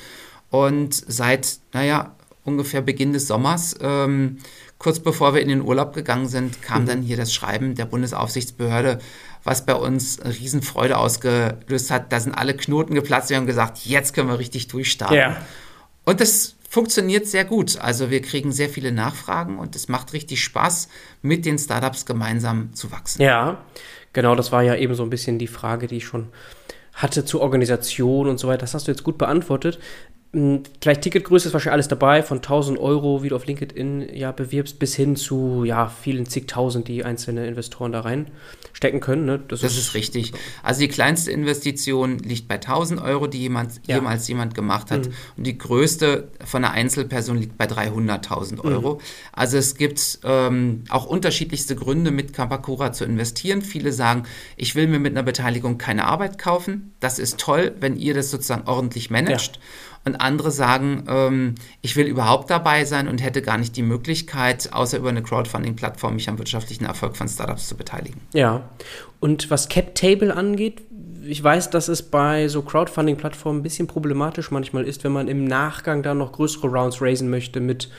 Und 0.49 0.93
seit, 0.93 1.59
naja, 1.71 2.17
ungefähr 2.43 2.81
Beginn 2.81 3.13
des 3.13 3.27
Sommers 3.27 3.75
ähm, 3.79 4.39
kurz 4.77 4.99
bevor 4.99 5.33
wir 5.33 5.41
in 5.41 5.49
den 5.49 5.61
Urlaub 5.61 5.93
gegangen 5.93 6.27
sind, 6.27 6.61
kam 6.61 6.83
mhm. 6.83 6.87
dann 6.87 7.01
hier 7.01 7.17
das 7.17 7.33
Schreiben 7.33 7.75
der 7.75 7.85
Bundesaufsichtsbehörde, 7.85 8.99
was 9.43 9.65
bei 9.65 9.75
uns 9.75 10.19
Riesenfreude 10.23 10.97
ausgelöst 10.97 11.91
hat. 11.91 12.11
Da 12.11 12.19
sind 12.19 12.33
alle 12.33 12.55
Knoten 12.55 12.95
geplatzt. 12.95 13.29
Wir 13.29 13.37
haben 13.37 13.45
gesagt, 13.45 13.79
jetzt 13.85 14.13
können 14.13 14.29
wir 14.29 14.39
richtig 14.39 14.67
durchstarten. 14.67 15.17
Ja. 15.17 15.37
Und 16.05 16.21
das 16.21 16.55
funktioniert 16.69 17.27
sehr 17.27 17.45
gut. 17.45 17.79
Also 17.79 18.09
wir 18.09 18.21
kriegen 18.21 18.51
sehr 18.51 18.69
viele 18.69 18.91
Nachfragen 18.91 19.57
und 19.57 19.75
es 19.75 19.87
macht 19.87 20.13
richtig 20.13 20.43
Spaß, 20.43 20.89
mit 21.21 21.45
den 21.45 21.57
Startups 21.57 22.05
gemeinsam 22.05 22.73
zu 22.73 22.91
wachsen. 22.91 23.21
Ja, 23.21 23.63
genau, 24.13 24.35
das 24.35 24.51
war 24.51 24.63
ja 24.63 24.75
eben 24.75 24.93
so 24.95 25.03
ein 25.03 25.09
bisschen 25.09 25.39
die 25.39 25.47
Frage, 25.47 25.87
die 25.87 25.97
ich 25.97 26.05
schon 26.05 26.27
hatte 26.93 27.25
zur 27.25 27.41
Organisation 27.41 28.27
und 28.27 28.39
so 28.39 28.47
weiter. 28.47 28.61
Das 28.61 28.73
hast 28.73 28.87
du 28.87 28.91
jetzt 28.91 29.03
gut 29.03 29.17
beantwortet. 29.17 29.79
Hm, 30.33 30.63
vielleicht 30.81 31.01
Ticketgröße 31.03 31.47
ist 31.47 31.53
wahrscheinlich 31.53 31.73
alles 31.73 31.87
dabei, 31.87 32.21
von 32.21 32.37
1000 32.37 32.77
Euro, 32.79 33.23
wie 33.23 33.29
du 33.29 33.35
auf 33.35 33.45
LinkedIn 33.45 34.09
ja 34.13 34.31
bewirbst, 34.31 34.79
bis 34.79 34.95
hin 34.95 35.15
zu 35.15 35.63
ja, 35.63 35.87
vielen 35.87 36.25
zigtausend, 36.25 36.87
die 36.87 37.05
einzelne 37.05 37.47
Investoren 37.47 37.91
da 37.91 38.01
reinstecken 38.77 38.99
können. 38.99 39.25
Ne? 39.25 39.39
Das, 39.47 39.61
das 39.61 39.73
ist, 39.73 39.79
ist, 39.79 39.93
richtig. 39.93 40.33
Also 40.63 40.81
die 40.81 40.87
kleinste 40.87 41.31
Investition 41.31 42.19
liegt 42.19 42.47
bei 42.47 42.55
1000 42.55 43.01
Euro, 43.01 43.27
die 43.27 43.39
jemand, 43.39 43.81
ja. 43.87 43.95
jemals 43.95 44.27
jemand 44.27 44.55
gemacht 44.55 44.91
hat. 44.91 45.07
Mhm. 45.07 45.13
Und 45.37 45.47
die 45.47 45.57
größte 45.57 46.29
von 46.45 46.63
einer 46.63 46.73
Einzelperson 46.73 47.37
liegt 47.37 47.57
bei 47.57 47.65
300.000 47.65 48.63
Euro. 48.63 48.95
Mhm. 48.95 48.99
Also 49.31 49.57
es 49.57 49.75
gibt 49.75 50.19
ähm, 50.23 50.83
auch 50.89 51.05
unterschiedlichste 51.05 51.75
Gründe, 51.75 52.11
mit 52.11 52.33
Kapakura 52.33 52.91
zu 52.91 53.05
investieren. 53.05 53.61
Viele 53.61 53.91
sagen, 53.91 54.23
ich 54.55 54.75
will 54.75 54.87
mir 54.87 54.99
mit 54.99 55.13
einer 55.13 55.23
Beteiligung 55.23 55.77
keine 55.77 56.05
Arbeit 56.05 56.37
kaufen. 56.37 56.93
Das 56.99 57.19
ist 57.19 57.39
toll, 57.39 57.73
wenn 57.79 57.95
ihr 57.97 58.13
das 58.13 58.31
sozusagen 58.31 58.67
ordentlich 58.67 59.09
managt. 59.09 59.55
Ja. 59.55 59.61
Und 60.07 60.15
andere 60.21 60.51
sagen, 60.51 61.03
ähm, 61.09 61.55
ich 61.81 61.97
will 61.97 62.07
überhaupt 62.07 62.49
dabei 62.49 62.85
sein 62.85 63.09
und 63.09 63.21
hätte 63.21 63.41
gar 63.41 63.57
nicht 63.57 63.75
die 63.75 63.81
Möglichkeit, 63.81 64.71
außer 64.71 64.97
über 64.97 65.09
eine 65.09 65.21
Crowdfunding-Plattform 65.21 66.15
mich 66.15 66.29
am 66.29 66.37
wirtschaftlichen 66.37 66.85
Erfolg 66.85 67.17
von 67.17 67.27
Startups 67.27 67.67
zu 67.67 67.75
beteiligen. 67.75 68.21
Ja. 68.33 68.69
Und 69.19 69.51
was 69.51 69.67
CapTable 69.67 70.33
angeht, 70.33 70.81
ich 71.25 71.43
weiß, 71.43 71.71
dass 71.71 71.89
es 71.89 72.03
bei 72.03 72.47
so 72.47 72.61
Crowdfunding-Plattformen 72.61 73.59
ein 73.59 73.63
bisschen 73.63 73.87
problematisch 73.87 74.49
manchmal 74.49 74.85
ist, 74.85 75.03
wenn 75.03 75.11
man 75.11 75.27
im 75.27 75.43
Nachgang 75.43 76.03
da 76.03 76.13
noch 76.13 76.31
größere 76.31 76.67
Rounds 76.67 77.01
raisen 77.01 77.29
möchte 77.29 77.59
mit 77.59 77.89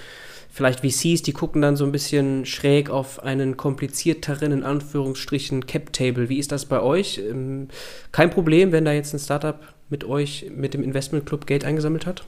vielleicht 0.50 0.80
VCs, 0.80 1.22
die 1.22 1.32
gucken 1.32 1.60
dann 1.60 1.76
so 1.76 1.84
ein 1.84 1.92
bisschen 1.92 2.46
schräg 2.46 2.88
auf 2.88 3.22
einen 3.22 3.58
komplizierteren, 3.58 4.50
in 4.50 4.62
Anführungsstrichen, 4.64 5.66
Cap-Table. 5.66 6.30
Wie 6.30 6.38
ist 6.38 6.52
das 6.52 6.64
bei 6.64 6.80
euch? 6.80 7.18
Ähm, 7.18 7.68
kein 8.12 8.30
Problem, 8.30 8.72
wenn 8.72 8.86
da 8.86 8.92
jetzt 8.92 9.12
ein 9.12 9.18
Startup 9.18 9.60
mit 9.90 10.04
euch, 10.04 10.46
mit 10.54 10.74
dem 10.74 10.82
Investment 10.82 11.26
Club 11.26 11.46
Geld 11.46 11.64
eingesammelt 11.64 12.06
hat? 12.06 12.24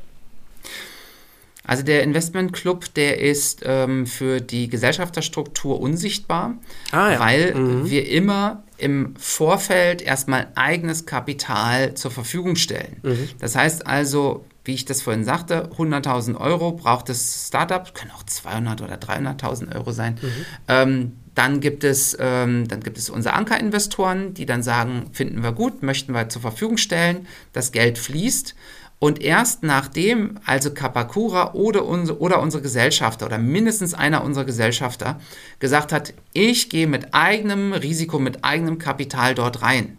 Also 1.65 1.85
der 1.85 2.03
Investment 2.03 2.53
Club, 2.53 2.93
der 2.95 3.21
ist 3.21 3.63
ähm, 3.65 4.07
für 4.07 4.41
die 4.41 4.69
Gesellschafterstruktur 4.69 5.81
unsichtbar, 5.81 6.55
ah, 6.91 7.13
ja. 7.13 7.21
weil 7.21 7.55
mhm. 7.55 7.89
wir 7.89 8.09
immer 8.09 8.65
im 8.79 9.15
Vorfeld 9.17 10.03
erstmal 10.03 10.49
eigenes 10.55 11.07
Kapital 11.07 11.95
zur 11.95 12.11
Verfügung 12.11 12.57
stellen. 12.57 12.97
Mhm. 13.03 13.29
Das 13.39 13.55
heißt 13.55 13.87
also, 13.87 14.45
wie 14.65 14.75
ich 14.75 14.85
das 14.85 15.03
vorhin 15.03 15.25
sagte, 15.25 15.71
100.000 15.77 16.37
Euro 16.41 16.73
braucht 16.73 17.09
das 17.09 17.47
Startup, 17.47 17.95
können 17.95 18.11
auch 18.11 18.23
200 18.23 18.83
oder 18.83 18.95
300.000 18.95 19.75
Euro 19.75 19.93
sein. 19.93 20.19
Mhm. 20.21 20.47
Ähm, 20.67 21.13
dann 21.41 21.61
gibt 21.61 21.85
es, 21.85 22.15
ähm, 22.21 22.69
dann 22.69 22.81
gibt 22.81 22.99
es 22.99 23.09
unsere 23.09 23.35
Ankerinvestoren, 23.35 24.35
die 24.35 24.45
dann 24.45 24.63
sagen, 24.63 25.07
finden 25.13 25.43
wir 25.43 25.53
gut, 25.53 25.83
möchten 25.83 26.13
wir 26.13 26.29
zur 26.29 26.43
Verfügung 26.43 26.77
stellen, 26.77 27.27
das 27.55 27.73
Geld 27.73 27.97
fließt. 27.97 28.55
Und 28.99 29.23
erst 29.23 29.63
nachdem 29.63 30.39
also 30.45 30.75
Kapakura 30.75 31.55
oder, 31.55 31.87
unsere, 31.87 32.19
oder 32.19 32.43
unsere 32.43 32.63
Gesellschafter 32.63 33.25
oder 33.25 33.39
mindestens 33.39 33.95
einer 33.95 34.23
unserer 34.23 34.45
Gesellschafter 34.45 35.19
gesagt 35.61 35.93
hat, 35.93 36.13
ich 36.35 36.69
gehe 36.69 36.87
mit 36.87 37.15
eigenem 37.15 37.73
Risiko, 37.73 38.19
mit 38.19 38.45
eigenem 38.45 38.77
Kapital 38.77 39.35
dort 39.35 39.63
rein, 39.63 39.97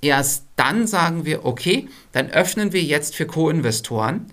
erst 0.00 0.46
dann 0.56 0.86
sagen 0.86 1.26
wir, 1.26 1.44
okay, 1.44 1.86
dann 2.12 2.30
öffnen 2.30 2.72
wir 2.72 2.82
jetzt 2.82 3.14
für 3.14 3.26
Co-Investoren. 3.26 4.28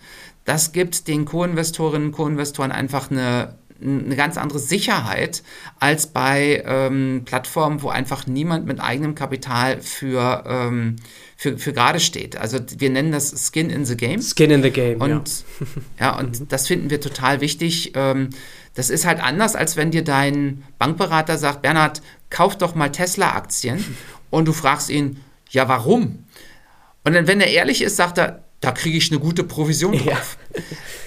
Das 0.45 0.72
gibt 0.72 1.10
den 1.10 1.26
Co-Investorinnen 1.26 2.08
und 2.08 2.14
Co-Investoren 2.14 2.72
einfach 2.72 3.12
eine 3.12 3.56
eine 3.86 4.16
ganz 4.16 4.38
andere 4.38 4.60
Sicherheit 4.60 5.44
als 5.80 6.08
bei 6.08 6.64
ähm, 6.66 7.24
Plattformen, 7.26 7.82
wo 7.82 7.90
einfach 7.90 8.28
niemand 8.28 8.66
mit 8.66 8.80
eigenem 8.80 9.16
Kapital 9.16 9.82
für, 9.82 10.44
ähm, 10.48 10.96
für, 11.38 11.58
für 11.58 11.74
gerade 11.74 12.00
steht. 12.00 12.38
Also 12.38 12.60
wir 12.78 12.90
nennen 12.90 13.12
das 13.12 13.52
Skin 13.52 13.70
in 13.70 13.86
the 13.86 13.96
Game. 13.96 14.22
Skin 14.22 14.52
in 14.52 14.64
the 14.64 14.72
Game. 14.72 15.00
Und 15.02 15.46
ja, 16.00 16.06
ja 16.08 16.20
und 16.20 16.40
mhm. 16.40 16.48
das 16.50 16.68
finden 16.68 16.90
wir 16.90 17.00
total 17.00 17.42
wichtig. 17.42 17.94
Ähm, 17.96 18.30
das 18.74 18.90
ist 18.90 19.06
halt 19.06 19.22
anders, 19.22 19.56
als 19.56 19.78
wenn 19.78 19.92
dir 19.92 20.04
dein 20.04 20.64
Bankberater 20.80 21.38
sagt, 21.38 21.62
Bernhard, 21.62 22.02
kauf 22.30 22.58
doch 22.58 22.76
mal 22.76 22.92
Tesla-Aktien 22.92 23.84
und 24.30 24.48
du 24.48 24.54
fragst 24.54 24.90
ihn, 24.90 25.22
ja, 25.50 25.68
warum? 25.70 26.26
Und 27.04 27.14
dann, 27.14 27.28
wenn 27.28 27.40
er 27.40 27.48
ehrlich 27.48 27.82
ist, 27.82 27.96
sagt 27.96 28.18
er, 28.18 28.44
da 28.60 28.72
kriege 28.72 28.98
ich 28.98 29.12
eine 29.12 29.20
gute 29.20 29.44
Provision 29.44 29.94
drauf. 29.98 30.38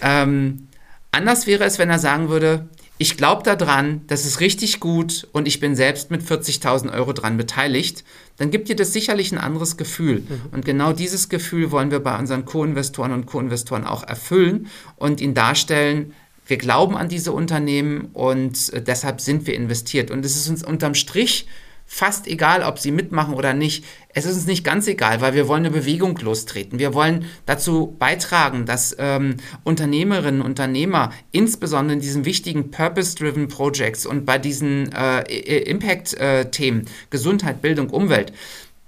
Ja. 0.00 0.22
Ähm, 0.22 0.67
anders 1.10 1.46
wäre 1.46 1.64
es, 1.64 1.78
wenn 1.78 1.90
er 1.90 1.98
sagen 1.98 2.28
würde, 2.28 2.68
ich 3.00 3.16
glaube 3.16 3.44
daran, 3.44 4.02
das 4.08 4.26
ist 4.26 4.40
richtig 4.40 4.80
gut 4.80 5.28
und 5.32 5.46
ich 5.46 5.60
bin 5.60 5.76
selbst 5.76 6.10
mit 6.10 6.22
40.000 6.22 6.92
Euro 6.92 7.12
dran 7.12 7.36
beteiligt, 7.36 8.02
dann 8.38 8.50
gibt 8.50 8.68
dir 8.68 8.74
das 8.74 8.92
sicherlich 8.92 9.30
ein 9.30 9.38
anderes 9.38 9.76
Gefühl. 9.76 10.20
Mhm. 10.20 10.40
Und 10.50 10.64
genau 10.64 10.92
dieses 10.92 11.28
Gefühl 11.28 11.70
wollen 11.70 11.92
wir 11.92 12.00
bei 12.00 12.18
unseren 12.18 12.44
Co-Investoren 12.44 13.12
und 13.12 13.26
Co-Investoren 13.26 13.84
auch 13.84 14.02
erfüllen 14.02 14.66
und 14.96 15.20
ihnen 15.20 15.34
darstellen, 15.34 16.12
wir 16.48 16.56
glauben 16.56 16.96
an 16.96 17.08
diese 17.08 17.30
Unternehmen 17.30 18.08
und 18.14 18.72
äh, 18.72 18.82
deshalb 18.82 19.20
sind 19.20 19.46
wir 19.46 19.54
investiert. 19.54 20.10
Und 20.10 20.24
es 20.24 20.34
ist 20.34 20.48
uns 20.48 20.64
unterm 20.64 20.94
Strich 20.94 21.46
fast 21.90 22.28
egal, 22.28 22.62
ob 22.62 22.78
sie 22.78 22.92
mitmachen 22.92 23.34
oder 23.34 23.54
nicht. 23.54 23.84
Es 24.10 24.26
ist 24.26 24.36
uns 24.36 24.46
nicht 24.46 24.62
ganz 24.62 24.86
egal, 24.86 25.22
weil 25.22 25.34
wir 25.34 25.48
wollen 25.48 25.64
eine 25.64 25.74
Bewegung 25.74 26.16
lostreten. 26.18 26.78
Wir 26.78 26.92
wollen 26.92 27.24
dazu 27.46 27.96
beitragen, 27.98 28.66
dass 28.66 28.94
ähm, 28.98 29.38
Unternehmerinnen 29.64 30.42
und 30.42 30.48
Unternehmer, 30.48 31.12
insbesondere 31.32 31.94
in 31.94 32.00
diesen 32.00 32.26
wichtigen 32.26 32.70
Purpose-Driven 32.70 33.48
Projects 33.48 34.04
und 34.04 34.26
bei 34.26 34.38
diesen 34.38 34.92
äh, 34.92 35.22
Impact-Themen, 35.62 36.84
Gesundheit, 37.10 37.62
Bildung, 37.62 37.88
Umwelt, 37.88 38.32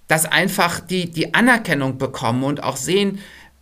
dass 0.06 0.26
einfach 0.26 0.80
die, 0.80 1.10
die 1.10 1.32
Anerkennung 1.32 1.96
bekommen 1.96 2.44
und 2.44 2.62
auch 2.62 2.76
sehen, 2.76 3.20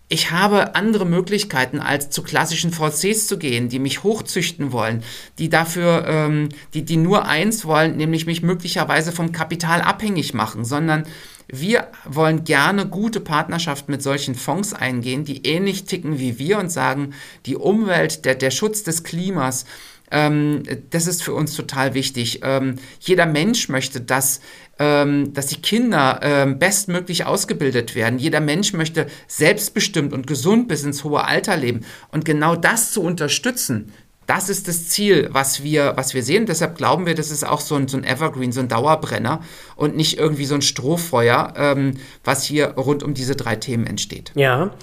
ich 0.09 0.31
habe 0.31 0.75
andere 0.75 1.05
Möglichkeiten, 1.05 1.81
als 1.81 2.09
zu 2.11 2.23
klassischen 2.23 2.73
VCs 2.73 3.27
zu 3.27 3.39
gehen, 3.39 3.69
die 3.69 3.79
mich 3.79 4.03
hochzüchten 4.03 4.73
wollen, 4.73 5.03
die 5.39 5.51
dafür, 5.51 6.07
ähm, 6.07 6.49
die, 6.73 6.85
die 6.85 6.97
nur 6.97 7.27
eins 7.27 7.67
wollen, 7.67 7.97
nämlich 7.97 8.25
mich 8.25 8.43
möglicherweise 8.43 9.13
vom 9.13 9.33
Kapital 9.33 9.83
abhängig 9.83 10.33
machen, 10.33 10.65
sondern 10.65 11.05
wir 11.51 11.89
wollen 12.05 12.45
gerne 12.45 12.87
gute 12.87 13.21
Partnerschaften 13.21 13.91
mit 13.91 14.03
solchen 14.03 14.35
Fonds 14.35 14.75
eingehen, 14.75 15.25
die 15.25 15.47
ähnlich 15.47 15.85
ticken 15.85 16.19
wie 16.19 16.39
wir 16.39 16.59
und 16.59 16.71
sagen, 16.71 17.15
die 17.47 17.57
Umwelt, 17.57 18.25
der, 18.25 18.35
der 18.35 18.51
Schutz 18.51 18.83
des 18.83 19.03
Klimas, 19.03 19.65
ähm, 20.11 20.63
das 20.91 21.07
ist 21.07 21.23
für 21.23 21.35
uns 21.35 21.55
total 21.55 21.95
wichtig. 21.95 22.41
Ähm, 22.43 22.77
jeder 23.01 23.27
Mensch 23.27 23.69
möchte, 23.69 24.01
dass, 24.01 24.41
ähm, 24.79 25.33
dass 25.35 25.47
die 25.47 25.61
Kinder 25.61 26.21
ähm, 26.23 26.59
bestmöglich 26.59 27.27
ausgebildet 27.27 27.95
werden. 27.95 28.19
Jeder 28.19 28.41
Mensch 28.41 28.73
möchte 28.73 29.07
selbstbestimmt 29.27 30.13
und 30.13 30.27
gesund 30.27 30.69
bis 30.69 30.85
ins 30.85 31.05
hohe 31.05 31.25
Alter 31.25 31.57
leben. 31.57 31.85
Und 32.13 32.25
genau 32.25 32.57
das 32.57 32.93
zu 32.93 33.03
unterstützen, 33.03 33.93
das 34.29 34.51
ist 34.51 34.69
das 34.69 34.89
Ziel, 34.89 35.29
was 35.33 35.63
wir, 35.63 35.95
was 35.97 36.13
wir 36.13 36.23
sehen. 36.23 36.45
Deshalb 36.45 36.77
glauben 36.77 37.07
wir, 37.07 37.15
das 37.15 37.31
ist 37.31 37.45
auch 37.45 37.61
so 37.61 37.77
ein, 37.77 37.89
so 37.89 37.97
ein 37.97 38.05
Evergreen, 38.05 38.53
so 38.53 38.61
ein 38.61 38.69
Dauerbrenner 38.69 39.41
und 39.75 39.97
nicht 39.97 40.19
irgendwie 40.19 40.45
so 40.45 40.55
ein 40.55 40.63
Strohfeuer, 40.63 41.55
ähm, 41.57 41.95
was 42.25 42.45
hier 42.45 42.67
rund 42.73 43.03
um 43.03 43.15
diese 43.15 43.37
drei 43.37 43.57
Themen 43.57 43.87
entsteht. 43.87 44.33
Ja, 44.35 44.75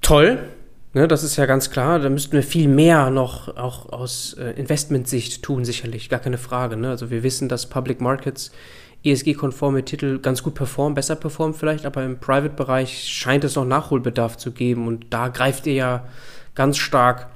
toll. 0.00 0.48
Ne, 0.96 1.06
das 1.06 1.22
ist 1.22 1.36
ja 1.36 1.44
ganz 1.44 1.70
klar. 1.70 1.98
Da 1.98 2.08
müssten 2.08 2.32
wir 2.32 2.42
viel 2.42 2.68
mehr 2.68 3.10
noch 3.10 3.54
auch 3.58 3.92
aus 3.92 4.32
äh, 4.40 4.52
Investmentsicht 4.52 5.42
tun, 5.42 5.62
sicherlich. 5.62 6.08
Gar 6.08 6.20
keine 6.20 6.38
Frage. 6.38 6.78
Ne? 6.78 6.88
Also 6.88 7.10
wir 7.10 7.22
wissen, 7.22 7.50
dass 7.50 7.66
Public 7.66 8.00
Markets 8.00 8.50
ESG-konforme 9.04 9.84
Titel 9.84 10.18
ganz 10.20 10.42
gut 10.42 10.54
performen, 10.54 10.94
besser 10.94 11.14
performen 11.14 11.52
vielleicht, 11.52 11.84
aber 11.84 12.02
im 12.02 12.18
Private-Bereich 12.18 13.08
scheint 13.08 13.44
es 13.44 13.56
noch 13.56 13.66
Nachholbedarf 13.66 14.38
zu 14.38 14.52
geben 14.52 14.86
und 14.86 15.04
da 15.10 15.28
greift 15.28 15.66
ihr 15.66 15.74
ja 15.74 16.04
ganz 16.54 16.78
stark 16.78 17.26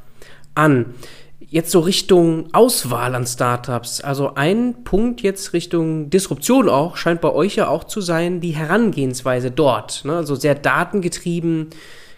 an. 0.54 0.94
Jetzt 1.38 1.70
so 1.70 1.80
Richtung 1.80 2.48
Auswahl 2.54 3.14
an 3.14 3.26
Startups. 3.26 4.00
Also 4.00 4.36
ein 4.36 4.84
Punkt 4.84 5.20
jetzt 5.20 5.52
Richtung 5.52 6.08
Disruption 6.08 6.70
auch, 6.70 6.96
scheint 6.96 7.20
bei 7.20 7.30
euch 7.30 7.56
ja 7.56 7.68
auch 7.68 7.84
zu 7.84 8.00
sein, 8.00 8.40
die 8.40 8.52
Herangehensweise 8.52 9.50
dort. 9.50 10.06
Ne? 10.06 10.16
Also 10.16 10.34
sehr 10.34 10.54
datengetrieben, 10.54 11.68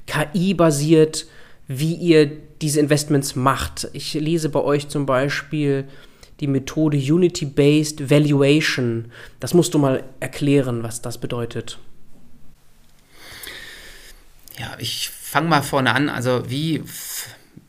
KI-basiert, 0.07 1.27
wie 1.69 1.95
ihr 1.95 2.27
diese 2.61 2.81
Investments 2.81 3.37
macht. 3.37 3.89
Ich 3.93 4.15
lese 4.15 4.49
bei 4.49 4.61
euch 4.61 4.89
zum 4.89 5.07
Beispiel 5.07 5.89
die 6.41 6.47
Methode 6.47 6.97
Unity-Based 6.97 8.11
Valuation. 8.11 9.13
Das 9.41 9.55
musst 9.55 9.75
du 9.75 9.79
mal 9.79 10.05
erklären, 10.21 10.83
was 10.83 11.03
das 11.03 11.19
bedeutet. 11.19 11.79
Ja, 14.59 14.77
ich 14.79 15.09
fange 15.11 15.49
mal 15.49 15.63
vorne 15.63 15.95
an. 15.95 16.09
Also 16.09 16.43
wie 16.49 16.83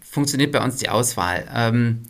funktioniert 0.02 0.52
bei 0.52 0.64
uns 0.64 0.78
die 0.78 0.90
Auswahl? 0.90 1.48
Ähm, 1.54 2.04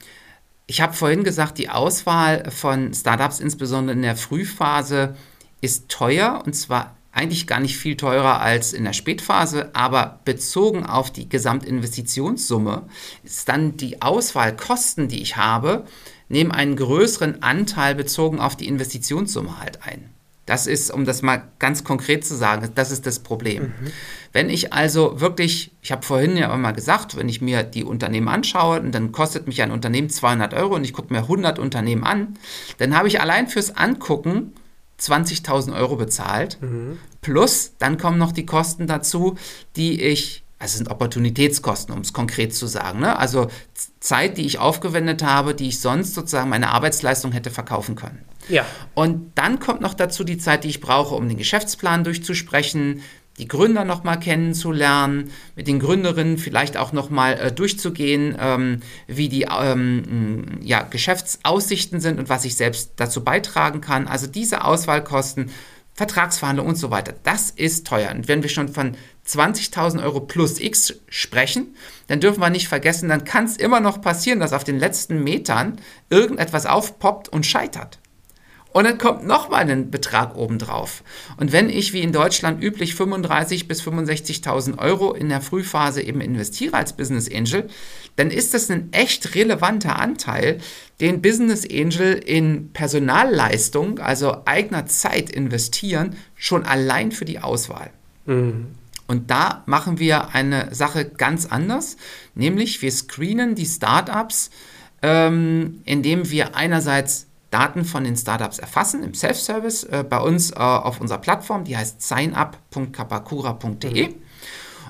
ich 0.66 0.82
habe 0.82 0.94
vorhin 0.94 1.24
gesagt, 1.24 1.58
die 1.58 1.70
Auswahl 1.70 2.50
von 2.50 2.94
Startups, 2.94 3.40
insbesondere 3.40 3.96
in 3.96 4.02
der 4.02 4.16
Frühphase, 4.16 5.16
ist 5.62 5.90
teuer 5.90 6.42
und 6.46 6.54
zwar 6.54 6.96
eigentlich 7.14 7.46
gar 7.46 7.60
nicht 7.60 7.78
viel 7.78 7.96
teurer 7.96 8.42
als 8.42 8.74
in 8.74 8.84
der 8.84 8.94
Spätphase, 8.94 9.70
aber 9.74 10.20
bezogen 10.26 10.86
auf 10.86 11.12
die 11.12 11.30
Gesamtinvestitionssumme 11.30 12.84
ist 13.24 13.48
dann 13.48 13.78
die 13.78 14.02
Auswahlkosten, 14.02 15.08
die 15.08 15.22
ich 15.22 15.38
habe, 15.38 15.86
nehmen 16.28 16.52
einen 16.52 16.76
größeren 16.76 17.44
Anteil 17.44 17.94
bezogen 17.94 18.40
auf 18.40 18.56
die 18.56 18.68
Investitionssumme 18.68 19.60
halt 19.60 19.84
ein. 19.84 20.10
Das 20.46 20.68
ist, 20.68 20.92
um 20.92 21.06
das 21.06 21.22
mal 21.22 21.44
ganz 21.60 21.86
konkret 21.86 22.26
zu 22.26 22.36
sagen, 22.36 22.70
das 22.76 22.92
ist 22.92 23.06
das 23.06 23.20
Problem. 23.20 23.64
Mhm. 23.64 23.92
Wenn 24.34 24.50
ich 24.50 24.74
also 24.74 25.22
wirklich, 25.22 25.72
ich 25.82 25.92
habe 25.92 26.06
vorhin 26.06 26.36
ja 26.36 26.54
mal 26.58 26.72
gesagt, 26.72 27.16
wenn 27.16 27.30
ich 27.30 27.40
mir 27.40 27.64
die 27.64 27.86
Unternehmen 27.86 28.28
anschaue, 28.28 28.82
dann 28.82 29.14
kostet 29.14 29.48
mich 29.48 29.62
ein 29.62 29.72
Unternehmen 29.72 30.10
200 30.10 30.54
Euro 30.54 30.76
und 30.76 30.84
ich 30.84 30.92
gucke 30.92 31.14
mir 31.14 31.22
100 31.22 31.60
Unternehmen 31.60 32.04
an, 32.04 32.38
dann 32.80 32.98
habe 32.98 33.08
ich 33.08 33.22
allein 33.22 33.48
fürs 33.48 33.78
Angucken 33.78 34.54
20.000 35.00 35.76
Euro 35.76 35.96
bezahlt. 35.96 36.58
Mhm. 36.62 37.00
Plus, 37.22 37.74
dann 37.80 37.98
kommen 37.98 38.18
noch 38.18 38.32
die 38.32 38.46
Kosten 38.46 38.88
dazu, 38.88 39.36
die 39.76 40.02
ich, 40.02 40.44
also 40.60 40.78
sind 40.78 40.90
Opportunitätskosten, 40.90 41.94
um 41.94 42.02
es 42.02 42.14
konkret 42.14 42.54
zu 42.54 42.68
sagen. 42.68 43.00
Ne? 43.00 43.18
Also 43.18 43.48
Zeit, 44.00 44.38
die 44.38 44.46
ich 44.46 44.60
aufgewendet 44.60 45.24
habe, 45.24 45.56
die 45.56 45.70
ich 45.70 45.80
sonst 45.80 46.14
sozusagen 46.14 46.50
meine 46.50 46.70
Arbeitsleistung 46.70 47.32
hätte 47.32 47.50
verkaufen 47.52 47.96
können. 47.96 48.24
Ja. 48.50 48.66
Und 48.94 49.32
dann 49.36 49.60
kommt 49.60 49.82
noch 49.82 49.94
dazu 49.94 50.24
die 50.24 50.38
Zeit, 50.38 50.64
die 50.64 50.70
ich 50.70 50.82
brauche, 50.82 51.16
um 51.16 51.28
den 51.28 51.38
Geschäftsplan 51.38 52.04
durchzusprechen, 52.04 53.02
die 53.38 53.48
Gründer 53.48 53.84
nochmal 53.84 54.20
kennenzulernen, 54.20 55.32
mit 55.56 55.68
den 55.68 55.80
Gründerinnen 55.80 56.38
vielleicht 56.38 56.78
auch 56.78 56.94
nochmal 56.94 57.34
äh, 57.34 57.52
durchzugehen, 57.52 58.38
ähm, 58.40 58.82
wie 59.08 59.28
die 59.28 59.48
ähm, 59.50 60.60
ja, 60.62 60.84
Geschäftsaussichten 60.84 62.00
sind 62.00 62.20
und 62.20 62.30
was 62.30 62.46
ich 62.46 62.56
selbst 62.56 62.94
dazu 62.98 63.24
beitragen 63.24 63.82
kann. 63.82 64.08
Also 64.08 64.28
diese 64.28 64.64
Auswahlkosten, 64.64 65.50
Vertragsverhandlungen 65.96 66.72
und 66.74 66.76
so 66.76 66.92
weiter, 66.92 67.14
das 67.24 67.52
ist 67.52 67.86
teuer. 67.88 68.12
Und 68.12 68.28
wenn 68.28 68.42
wir 68.42 68.50
schon 68.50 68.70
von 68.70 68.96
20.000 69.28 70.04
Euro 70.04 70.22
plus 70.22 70.60
X 70.60 70.96
sprechen, 71.08 71.76
dann 72.08 72.20
dürfen 72.20 72.40
wir 72.40 72.50
nicht 72.50 72.68
vergessen, 72.68 73.10
dann 73.10 73.26
kann 73.26 73.46
es 73.46 73.58
immer 73.58 73.80
noch 73.80 74.02
passieren, 74.02 74.40
dass 74.40 74.54
auf 74.54 74.64
den 74.64 74.80
letzten 74.80 75.24
Metern 75.24 75.80
irgendetwas 76.10 76.66
aufpoppt 76.66 77.30
und 77.30 77.46
scheitert. 77.46 78.00
Und 78.74 78.86
dann 78.86 78.98
kommt 78.98 79.26
nochmal 79.26 79.70
ein 79.70 79.92
Betrag 79.92 80.36
obendrauf. 80.36 81.04
Und 81.38 81.52
wenn 81.52 81.70
ich 81.70 81.94
wie 81.94 82.02
in 82.02 82.12
Deutschland 82.12 82.62
üblich 82.62 82.94
35.000 82.94 83.68
bis 83.68 83.84
65.000 83.84 84.80
Euro 84.80 85.14
in 85.14 85.30
der 85.30 85.42
Frühphase 85.42 86.02
eben 86.02 86.22
investiere 86.22 86.76
als 86.76 86.94
Business 86.94 87.30
Angel, 87.32 87.70
dann 88.16 88.32
ist 88.32 88.56
das 88.56 88.72
ein 88.72 88.92
echt 88.92 89.36
relevanter 89.36 90.00
Anteil, 90.00 90.58
den 91.00 91.22
Business 91.22 91.68
Angel 91.72 92.14
in 92.14 92.74
Personalleistung, 92.74 94.00
also 94.00 94.42
eigener 94.46 94.88
Zeit 94.88 95.30
investieren, 95.30 96.16
schon 96.36 96.66
allein 96.66 97.12
für 97.12 97.26
die 97.26 97.40
Auswahl. 97.40 97.92
Mhm. 98.26 98.68
Und 99.06 99.30
da 99.30 99.62
machen 99.68 100.00
wir 100.00 100.34
eine 100.34 100.74
Sache 100.74 101.06
ganz 101.06 101.46
anders, 101.46 101.98
nämlich 102.34 102.82
wir 102.82 102.92
screenen 102.92 103.54
die 103.54 103.66
Startups, 103.66 104.50
ähm, 105.04 105.82
indem 105.86 106.32
wir 106.32 106.56
einerseits 106.56 107.28
Daten 107.54 107.86
von 107.86 108.04
den 108.04 108.18
Startups 108.18 108.58
erfassen 108.58 109.04
im 109.04 109.14
Self-Service 109.14 109.84
äh, 109.84 110.04
bei 110.08 110.20
uns 110.20 110.52
äh, 110.52 110.56
auf 110.56 111.00
unserer 111.00 111.20
Plattform, 111.20 111.66
die 111.66 111.78
heißt 111.78 112.02
signup.kapakura.de. 112.02 114.08
Mhm. 114.08 114.16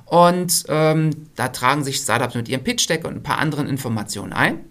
Und 0.06 0.64
ähm, 0.70 1.28
da 1.36 1.50
tragen 1.50 1.84
sich 1.84 1.98
Startups 1.98 2.36
mit 2.36 2.48
ihrem 2.48 2.64
Pitch-Deck 2.64 3.06
und 3.06 3.16
ein 3.16 3.24
paar 3.24 3.40
anderen 3.40 3.68
Informationen 3.68 4.32
ein. 4.32 4.62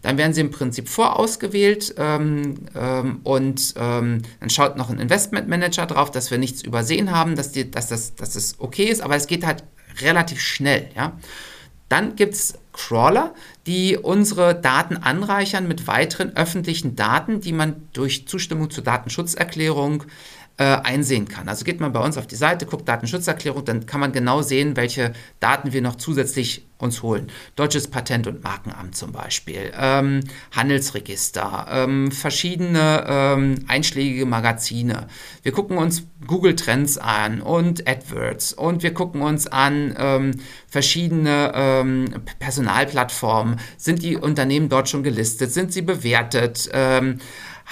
Dann 0.00 0.16
werden 0.16 0.32
sie 0.32 0.40
im 0.40 0.50
Prinzip 0.50 0.88
vorausgewählt 0.88 1.94
ähm, 1.98 2.54
ähm, 2.74 3.20
und 3.22 3.74
ähm, 3.76 4.22
dann 4.40 4.50
schaut 4.50 4.76
noch 4.76 4.90
ein 4.90 4.98
Investment 4.98 5.48
Manager 5.48 5.86
drauf, 5.86 6.10
dass 6.10 6.30
wir 6.30 6.38
nichts 6.38 6.62
übersehen 6.62 7.12
haben, 7.12 7.36
dass, 7.36 7.52
die, 7.52 7.70
dass, 7.70 7.88
das, 7.88 8.14
dass 8.14 8.32
das 8.32 8.56
okay 8.58 8.84
ist, 8.84 9.02
aber 9.02 9.16
es 9.16 9.26
geht 9.26 9.46
halt 9.46 9.64
relativ 10.00 10.40
schnell. 10.40 10.88
Ja? 10.96 11.18
Dann 11.88 12.16
gibt 12.16 12.34
es 12.34 12.54
Crawler, 12.72 13.34
die 13.66 13.96
unsere 13.96 14.54
Daten 14.54 14.96
anreichern 14.96 15.68
mit 15.68 15.86
weiteren 15.86 16.36
öffentlichen 16.36 16.96
Daten, 16.96 17.40
die 17.40 17.52
man 17.52 17.88
durch 17.92 18.26
Zustimmung 18.26 18.70
zur 18.70 18.82
Datenschutzerklärung 18.84 20.04
äh, 20.58 20.64
einsehen 20.64 21.28
kann. 21.28 21.48
Also 21.48 21.64
geht 21.64 21.80
man 21.80 21.92
bei 21.92 22.00
uns 22.00 22.18
auf 22.18 22.26
die 22.26 22.36
Seite, 22.36 22.66
guckt 22.66 22.88
Datenschutzerklärung, 22.88 23.64
dann 23.64 23.86
kann 23.86 24.00
man 24.00 24.12
genau 24.12 24.42
sehen, 24.42 24.76
welche 24.76 25.12
Daten 25.40 25.72
wir 25.72 25.80
noch 25.80 25.96
zusätzlich 25.96 26.66
uns 26.78 27.02
holen. 27.02 27.28
Deutsches 27.56 27.88
Patent- 27.88 28.26
und 28.26 28.42
Markenamt 28.42 28.96
zum 28.96 29.12
Beispiel, 29.12 29.72
ähm, 29.78 30.20
Handelsregister, 30.50 31.66
ähm, 31.70 32.10
verschiedene 32.10 33.04
ähm, 33.08 33.54
einschlägige 33.68 34.26
Magazine. 34.26 35.06
Wir 35.42 35.52
gucken 35.52 35.78
uns 35.78 36.02
Google 36.26 36.56
Trends 36.56 36.98
an 36.98 37.40
und 37.40 37.88
AdWords 37.88 38.52
und 38.52 38.82
wir 38.82 38.92
gucken 38.92 39.22
uns 39.22 39.46
an 39.46 39.94
ähm, 39.96 40.32
verschiedene 40.68 41.52
ähm, 41.54 42.14
Personalplattformen. 42.40 43.60
Sind 43.76 44.02
die 44.02 44.16
Unternehmen 44.16 44.68
dort 44.68 44.88
schon 44.88 45.04
gelistet? 45.04 45.52
Sind 45.52 45.72
sie 45.72 45.82
bewertet? 45.82 46.68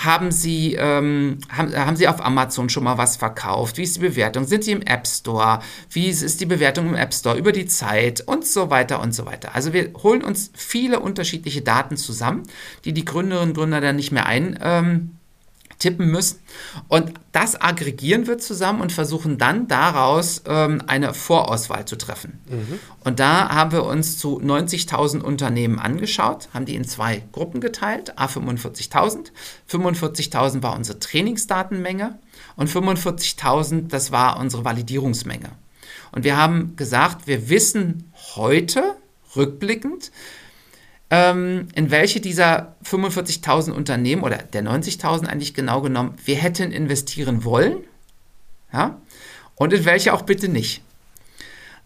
Haben 0.03 0.33
Sie, 0.33 0.77
ähm, 0.77 1.39
haben, 1.51 1.77
haben 1.77 1.97
Sie 1.97 2.09
auf 2.09 2.25
Amazon 2.25 2.71
schon 2.71 2.85
mal 2.85 2.97
was 2.97 3.17
verkauft? 3.17 3.77
Wie 3.77 3.83
ist 3.83 3.97
die 3.97 4.01
Bewertung? 4.01 4.45
Sind 4.45 4.65
Sie 4.65 4.73
im 4.73 4.83
App 4.83 5.07
Store? 5.07 5.61
Wie 5.91 6.09
ist 6.09 6.41
die 6.41 6.47
Bewertung 6.47 6.89
im 6.89 6.95
App 6.95 7.13
Store 7.13 7.37
über 7.37 7.53
die 7.53 7.67
Zeit? 7.67 8.23
Und 8.23 8.47
so 8.47 8.71
weiter 8.71 9.01
und 9.01 9.15
so 9.15 9.27
weiter. 9.27 9.55
Also 9.55 9.75
wir 9.75 9.93
holen 10.03 10.25
uns 10.25 10.51
viele 10.55 11.01
unterschiedliche 11.01 11.61
Daten 11.61 11.99
zusammen, 11.99 12.45
die 12.87 12.95
die 12.95 13.05
Gründerinnen 13.05 13.51
und 13.51 13.57
Gründer 13.57 13.83
dann 13.83 13.97
nicht 13.97 14.11
mehr 14.11 14.25
ein, 14.25 14.59
ähm, 14.63 15.20
tippen 15.81 16.09
müssen. 16.09 16.39
Und 16.87 17.15
das 17.33 17.61
aggregieren 17.61 18.29
wir 18.29 18.39
zusammen 18.39 18.81
und 18.81 18.93
versuchen 18.93 19.39
dann 19.39 19.67
daraus 19.67 20.43
ähm, 20.47 20.83
eine 20.87 21.13
Vorauswahl 21.13 21.87
zu 21.87 21.97
treffen. 21.97 22.39
Mhm. 22.49 22.79
Und 23.03 23.19
da 23.19 23.49
haben 23.49 23.73
wir 23.73 23.85
uns 23.85 24.19
zu 24.19 24.41
90.000 24.41 25.21
Unternehmen 25.21 25.81
angeschaut, 25.81 26.49
haben 26.55 26.67
die 26.67 26.77
in 26.77 26.85
zwei 26.85 27.25
Gruppen 27.33 27.61
geteilt, 27.61 28.19
A 28.19 28.27
45.000. 28.27 29.33
45.000 29.69 30.63
war 30.63 30.77
unsere 30.77 31.01
Trainingsdatenmenge 31.01 32.19
und 32.55 32.71
45.000, 32.71 33.89
das 33.89 34.13
war 34.13 34.39
unsere 34.39 34.65
Validierungsmenge. 34.65 35.51
Und 36.13 36.25
wir 36.25 36.37
haben 36.37 36.77
gesagt, 36.77 37.27
wir 37.27 37.49
wissen 37.49 38.13
heute, 38.37 38.97
rückblickend, 39.37 40.11
ähm, 41.11 41.69
in 41.75 41.91
welche 41.91 42.21
dieser 42.21 42.77
45.000 42.85 43.73
Unternehmen 43.73 44.23
oder 44.23 44.39
der 44.39 44.63
90.000 44.63 45.27
eigentlich 45.27 45.55
genau 45.55 45.81
genommen 45.83 46.15
wir 46.25 46.37
hätten 46.37 46.73
investieren 46.73 47.45
wollen. 47.45 47.79
Ja? 48.73 49.01
Und 49.57 49.73
in 49.73 49.85
welche 49.85 50.15
auch 50.15 50.23
bitte 50.23 50.49
nicht. 50.49 50.83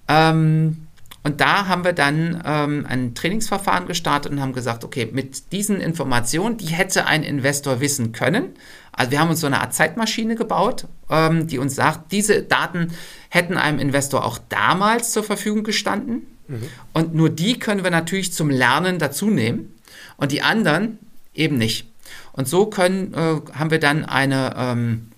Ähm, 0.09 0.87
und 1.22 1.41
da 1.41 1.68
haben 1.68 1.85
wir 1.85 1.95
dann 1.95 2.43
ähm, 2.45 2.85
ein 2.87 3.14
Trainingsverfahren 3.14 3.87
gestartet 3.87 4.31
und 4.31 4.43
haben 4.43 4.53
gesagt, 4.53 4.85
okay, 4.85 5.09
mit 5.11 5.53
diesen 5.53 5.81
Informationen, 5.81 6.59
die 6.59 6.66
hätte 6.66 7.07
ein 7.07 7.22
Investor 7.22 7.81
wissen 7.81 8.12
können. 8.12 8.51
Also 8.93 9.11
wir 9.11 9.20
haben 9.20 9.31
uns 9.31 9.41
so 9.41 9.47
eine 9.47 9.62
Art 9.62 9.72
Zeitmaschine 9.72 10.35
gebaut, 10.35 10.87
ähm, 11.09 11.47
die 11.47 11.59
uns 11.59 11.75
sagt, 11.75 12.12
diese 12.12 12.43
Daten 12.43 12.93
hätten 13.31 13.57
einem 13.57 13.79
Investor 13.79 14.22
auch 14.22 14.39
damals 14.51 15.12
zur 15.12 15.25
Verfügung 15.25 15.64
gestanden. 15.64 16.27
Mhm. 16.49 16.68
Und 16.92 17.14
nur 17.14 17.30
die 17.30 17.59
können 17.59 17.84
wir 17.84 17.90
natürlich 17.90 18.32
zum 18.32 18.51
Lernen 18.51 18.99
dazu 18.99 19.30
nehmen 19.30 19.74
und 20.16 20.32
die 20.32 20.42
anderen 20.42 20.99
eben 21.34 21.59
nicht. 21.59 21.86
Und 22.32 22.49
so 22.49 22.66
können, 22.66 23.14
äh, 23.14 23.40
haben 23.53 23.70
wir 23.70 23.80
dann 23.80 24.05
eine 24.05 24.55
ähm, 24.57 25.09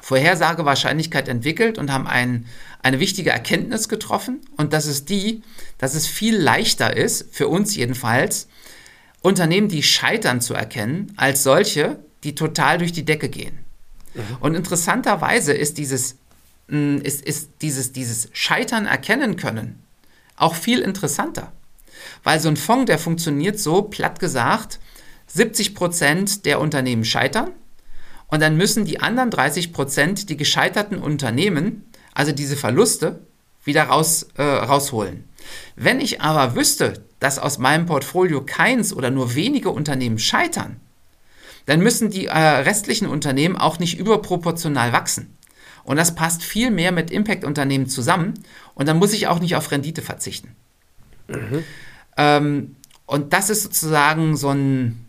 Vorhersagewahrscheinlichkeit 0.00 1.28
entwickelt 1.28 1.78
und 1.78 1.92
haben 1.92 2.06
ein, 2.06 2.46
eine 2.82 3.00
wichtige 3.00 3.30
Erkenntnis 3.30 3.88
getroffen. 3.88 4.40
Und 4.56 4.72
das 4.72 4.86
ist 4.86 5.08
die, 5.08 5.42
dass 5.78 5.94
es 5.94 6.06
viel 6.06 6.36
leichter 6.36 6.96
ist, 6.96 7.34
für 7.34 7.48
uns 7.48 7.74
jedenfalls, 7.76 8.48
Unternehmen, 9.20 9.68
die 9.68 9.82
scheitern, 9.82 10.40
zu 10.40 10.54
erkennen, 10.54 11.12
als 11.16 11.42
solche, 11.42 11.98
die 12.22 12.34
total 12.34 12.78
durch 12.78 12.92
die 12.92 13.04
Decke 13.04 13.28
gehen. 13.28 13.58
Mhm. 14.14 14.22
Und 14.40 14.54
interessanterweise 14.54 15.52
ist 15.52 15.78
dieses, 15.78 16.16
mm, 16.68 16.98
ist, 16.98 17.22
ist 17.22 17.50
dieses, 17.60 17.92
dieses 17.92 18.28
Scheitern 18.32 18.86
erkennen 18.86 19.36
können 19.36 19.82
auch 20.36 20.54
viel 20.54 20.80
interessanter. 20.80 21.52
Weil 22.22 22.40
so 22.40 22.48
ein 22.48 22.56
Fonds, 22.56 22.86
der 22.86 22.98
funktioniert 22.98 23.58
so, 23.58 23.82
platt 23.82 24.18
gesagt, 24.18 24.78
70 25.28 25.74
Prozent 25.74 26.44
der 26.46 26.60
Unternehmen 26.60 27.04
scheitern 27.04 27.50
und 28.28 28.40
dann 28.40 28.56
müssen 28.56 28.84
die 28.84 29.00
anderen 29.00 29.30
30 29.30 29.72
Prozent 29.72 30.28
die 30.28 30.36
gescheiterten 30.36 30.98
Unternehmen, 30.98 31.84
also 32.14 32.32
diese 32.32 32.56
Verluste, 32.56 33.20
wieder 33.64 33.84
raus, 33.84 34.28
äh, 34.36 34.42
rausholen. 34.42 35.24
Wenn 35.74 36.00
ich 36.00 36.20
aber 36.20 36.54
wüsste, 36.54 37.04
dass 37.20 37.38
aus 37.38 37.58
meinem 37.58 37.86
Portfolio 37.86 38.42
keins 38.42 38.92
oder 38.92 39.10
nur 39.10 39.34
wenige 39.34 39.70
Unternehmen 39.70 40.18
scheitern, 40.18 40.80
dann 41.66 41.80
müssen 41.80 42.10
die 42.10 42.26
äh, 42.26 42.38
restlichen 42.38 43.08
Unternehmen 43.08 43.56
auch 43.56 43.78
nicht 43.78 43.98
überproportional 43.98 44.92
wachsen. 44.92 45.36
Und 45.82 45.96
das 45.96 46.14
passt 46.14 46.42
viel 46.42 46.70
mehr 46.70 46.90
mit 46.90 47.10
Impact-Unternehmen 47.10 47.88
zusammen. 47.88 48.34
Und 48.76 48.86
dann 48.86 48.98
muss 48.98 49.12
ich 49.12 49.26
auch 49.26 49.40
nicht 49.40 49.56
auf 49.56 49.72
Rendite 49.72 50.02
verzichten. 50.02 50.54
Mhm. 51.26 51.64
Ähm, 52.16 52.76
und 53.06 53.32
das 53.32 53.50
ist 53.50 53.64
sozusagen 53.64 54.36
so 54.36 54.50
ein, 54.50 55.06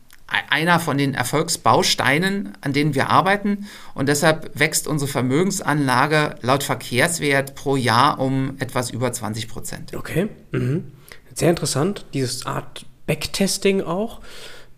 einer 0.49 0.80
von 0.80 0.97
den 0.97 1.13
Erfolgsbausteinen, 1.13 2.53
an 2.61 2.74
denen 2.74 2.95
wir 2.95 3.09
arbeiten. 3.09 3.68
Und 3.93 4.09
deshalb 4.09 4.57
wächst 4.59 4.88
unsere 4.88 5.11
Vermögensanlage 5.11 6.36
laut 6.41 6.63
Verkehrswert 6.63 7.55
pro 7.55 7.76
Jahr 7.76 8.20
um 8.20 8.55
etwas 8.59 8.89
über 8.89 9.11
20 9.11 9.47
Prozent. 9.47 9.93
Okay. 9.93 10.30
Mhm. 10.51 10.91
Sehr 11.36 11.49
interessant, 11.51 12.05
dieses 12.13 12.47
Art 12.47 12.86
Backtesting 13.05 13.82
auch 13.82 14.22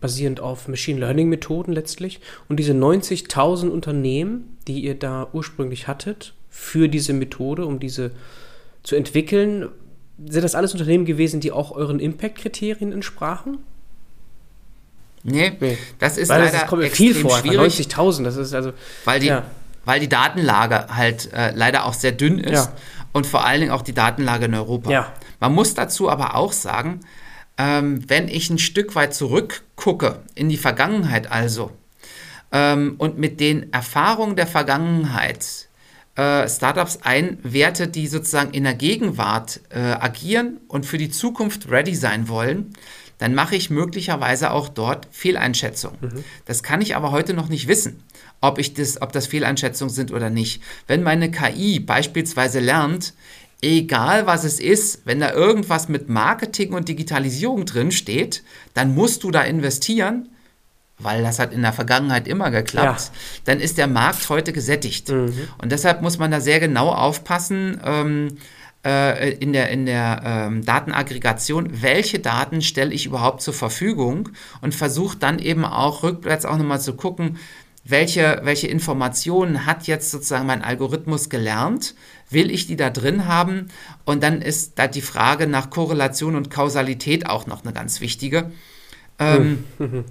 basierend 0.01 0.39
auf 0.39 0.67
Machine 0.67 0.99
Learning 0.99 1.29
Methoden 1.29 1.73
letztlich. 1.73 2.21
Und 2.47 2.57
diese 2.57 2.73
90.000 2.73 3.69
Unternehmen, 3.69 4.57
die 4.67 4.81
ihr 4.81 4.95
da 4.95 5.27
ursprünglich 5.31 5.87
hattet 5.87 6.33
für 6.49 6.87
diese 6.87 7.13
Methode, 7.13 7.65
um 7.65 7.79
diese 7.79 8.11
zu 8.83 8.95
entwickeln, 8.95 9.69
sind 10.25 10.43
das 10.43 10.55
alles 10.55 10.73
Unternehmen 10.73 11.05
gewesen, 11.05 11.39
die 11.39 11.51
auch 11.51 11.71
euren 11.71 11.99
Impact-Kriterien 11.99 12.91
entsprachen? 12.91 13.59
Nee, 15.23 15.53
nee, 15.59 15.77
das 15.99 16.17
ist 16.17 16.29
weil 16.29 16.45
leider 16.45 16.59
das 16.59 16.67
kommt 16.67 16.85
viel 16.85 17.13
vor, 17.13 17.37
90.000, 17.37 18.23
das 18.23 18.37
ist 18.37 18.53
also 18.53 18.71
weil 19.03 19.19
die 19.19 19.27
ja. 19.27 19.43
weil 19.83 19.99
die 19.99 20.07
Datenlage 20.07 20.87
halt 20.95 21.33
äh, 21.33 21.51
leider 21.53 21.85
auch 21.85 21.93
sehr 21.93 22.13
dünn 22.13 22.39
ist 22.39 22.67
ja. 22.67 22.73
und 23.11 23.27
vor 23.27 23.45
allen 23.45 23.59
Dingen 23.59 23.71
auch 23.71 23.81
die 23.81 23.93
Datenlage 23.93 24.45
in 24.45 24.55
Europa. 24.55 24.89
Ja. 24.89 25.13
Man 25.41 25.53
muss 25.53 25.73
dazu 25.73 26.09
aber 26.09 26.35
auch 26.35 26.53
sagen, 26.53 27.01
ähm, 27.57 28.01
wenn 28.07 28.29
ich 28.29 28.49
ein 28.49 28.59
Stück 28.59 28.95
weit 28.95 29.13
zurückgucke, 29.13 30.19
in 30.35 30.47
die 30.47 30.57
Vergangenheit 30.57 31.29
also, 31.29 31.71
ähm, 32.51 32.95
und 32.97 33.17
mit 33.17 33.39
den 33.39 33.73
Erfahrungen 33.73 34.35
der 34.35 34.47
Vergangenheit 34.47 35.67
äh, 36.19 36.49
Startups 36.49 36.99
einwerte, 37.03 37.87
die 37.87 38.07
sozusagen 38.07 38.51
in 38.51 38.65
der 38.65 38.73
Gegenwart 38.73 39.61
äh, 39.69 39.79
agieren 39.79 40.59
und 40.67 40.85
für 40.85 40.97
die 40.97 41.09
Zukunft 41.09 41.71
ready 41.71 41.95
sein 41.95 42.27
wollen, 42.27 42.73
dann 43.19 43.33
mache 43.33 43.55
ich 43.55 43.69
möglicherweise 43.69 44.51
auch 44.51 44.67
dort 44.67 45.07
Fehleinschätzungen. 45.11 45.97
Mhm. 46.01 46.23
Das 46.43 46.61
kann 46.61 46.81
ich 46.81 46.97
aber 46.97 47.11
heute 47.11 47.33
noch 47.33 47.47
nicht 47.47 47.69
wissen, 47.69 48.03
ob, 48.41 48.59
ich 48.59 48.73
das, 48.73 49.01
ob 49.01 49.13
das 49.13 49.27
Fehleinschätzungen 49.27 49.93
sind 49.93 50.11
oder 50.11 50.29
nicht. 50.29 50.61
Wenn 50.87 51.03
meine 51.03 51.31
KI 51.31 51.79
beispielsweise 51.79 52.59
lernt, 52.59 53.13
egal 53.61 54.25
was 54.27 54.43
es 54.43 54.59
ist, 54.59 55.01
wenn 55.05 55.21
da 55.21 55.31
irgendwas 55.31 55.87
mit 55.87 56.09
Marketing 56.09 56.73
und 56.73 56.89
Digitalisierung 56.89 57.65
drin 57.65 57.91
steht, 57.91 58.43
dann 58.73 58.93
musst 58.93 59.23
du 59.23 59.31
da 59.31 59.43
investieren, 59.43 60.27
weil 60.99 61.23
das 61.23 61.39
hat 61.39 61.53
in 61.53 61.61
der 61.61 61.73
Vergangenheit 61.73 62.27
immer 62.27 62.51
geklappt, 62.51 63.01
ja. 63.01 63.19
dann 63.45 63.59
ist 63.59 63.77
der 63.77 63.87
Markt 63.87 64.29
heute 64.29 64.53
gesättigt. 64.53 65.09
Mhm. 65.09 65.47
Und 65.57 65.71
deshalb 65.71 66.01
muss 66.01 66.17
man 66.17 66.29
da 66.31 66.41
sehr 66.41 66.59
genau 66.59 66.89
aufpassen. 66.89 67.79
Ähm, 67.83 68.37
äh, 68.85 69.33
in 69.33 69.51
der, 69.51 69.69
in 69.69 69.85
der 69.85 70.21
ähm, 70.23 70.63
Datenaggregation, 70.63 71.81
welche 71.81 72.19
Daten 72.19 72.61
stelle 72.61 72.93
ich 72.93 73.05
überhaupt 73.05 73.41
zur 73.41 73.53
Verfügung 73.53 74.29
und 74.61 74.73
versuche 74.73 75.17
dann 75.17 75.39
eben 75.39 75.65
auch 75.65 76.03
rückwärts 76.03 76.45
auch 76.45 76.57
nochmal 76.57 76.79
zu 76.79 76.93
gucken, 76.93 77.37
welche, 77.83 78.39
welche 78.43 78.67
Informationen 78.67 79.65
hat 79.65 79.87
jetzt 79.87 80.11
sozusagen 80.11 80.45
mein 80.45 80.63
Algorithmus 80.63 81.29
gelernt, 81.29 81.95
will 82.29 82.51
ich 82.51 82.67
die 82.67 82.75
da 82.75 82.89
drin 82.89 83.27
haben? 83.27 83.69
Und 84.05 84.23
dann 84.23 84.41
ist 84.41 84.77
da 84.77 84.87
die 84.87 85.01
Frage 85.01 85.47
nach 85.47 85.69
Korrelation 85.69 86.35
und 86.35 86.51
Kausalität 86.51 87.27
auch 87.27 87.47
noch 87.47 87.63
eine 87.63 87.73
ganz 87.73 87.99
wichtige. 87.99 88.51
Ähm, 89.17 89.63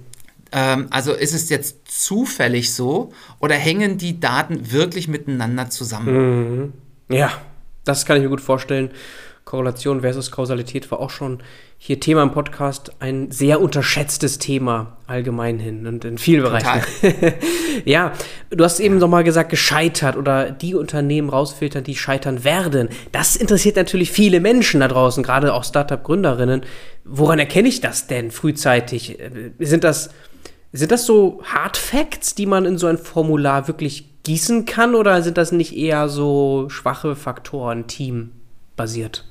ähm, 0.51 0.87
also 0.89 1.13
ist 1.13 1.33
es 1.33 1.49
jetzt 1.49 1.87
zufällig 1.87 2.73
so 2.73 3.11
oder 3.39 3.55
hängen 3.55 3.97
die 3.97 4.19
Daten 4.19 4.71
wirklich 4.71 5.07
miteinander 5.07 5.69
zusammen? 5.69 6.61
Mhm. 6.61 6.73
Ja, 7.09 7.31
das 7.85 8.05
kann 8.05 8.17
ich 8.17 8.23
mir 8.23 8.29
gut 8.29 8.41
vorstellen. 8.41 8.91
Korrelation 9.49 10.01
versus 10.01 10.29
Kausalität 10.29 10.91
war 10.91 10.99
auch 10.99 11.09
schon 11.09 11.41
hier 11.79 11.99
Thema 11.99 12.21
im 12.21 12.31
Podcast, 12.31 12.91
ein 12.99 13.31
sehr 13.31 13.61
unterschätztes 13.61 14.37
Thema 14.37 14.97
allgemein 15.07 15.57
hin 15.57 15.87
und 15.87 16.05
in 16.05 16.19
vielen 16.19 16.43
Bereichen. 16.43 16.83
ja, 17.85 18.11
du 18.51 18.63
hast 18.63 18.79
eben 18.79 18.99
nochmal 18.99 19.23
gesagt, 19.23 19.49
gescheitert 19.49 20.17
oder 20.17 20.51
die 20.51 20.75
Unternehmen 20.75 21.29
rausfiltern, 21.29 21.83
die 21.83 21.95
scheitern 21.95 22.43
werden. 22.43 22.89
Das 23.11 23.35
interessiert 23.35 23.75
natürlich 23.75 24.11
viele 24.11 24.39
Menschen 24.39 24.81
da 24.81 24.87
draußen, 24.87 25.23
gerade 25.23 25.51
auch 25.51 25.63
Startup-Gründerinnen. 25.63 26.61
Woran 27.05 27.39
erkenne 27.39 27.69
ich 27.69 27.81
das 27.81 28.05
denn 28.05 28.29
frühzeitig? 28.29 29.17
Sind 29.57 29.83
das, 29.83 30.11
sind 30.71 30.91
das 30.91 31.05
so 31.05 31.41
Hard 31.43 31.77
Facts, 31.77 32.35
die 32.35 32.45
man 32.45 32.65
in 32.65 32.77
so 32.77 32.87
ein 32.87 32.97
Formular 32.97 33.67
wirklich 33.67 34.05
gießen 34.23 34.65
kann 34.65 34.95
oder 34.95 35.21
sind 35.23 35.37
das 35.37 35.51
nicht 35.51 35.75
eher 35.75 36.09
so 36.09 36.67
schwache 36.69 37.15
Faktoren, 37.15 37.87
teambasiert? 37.87 39.25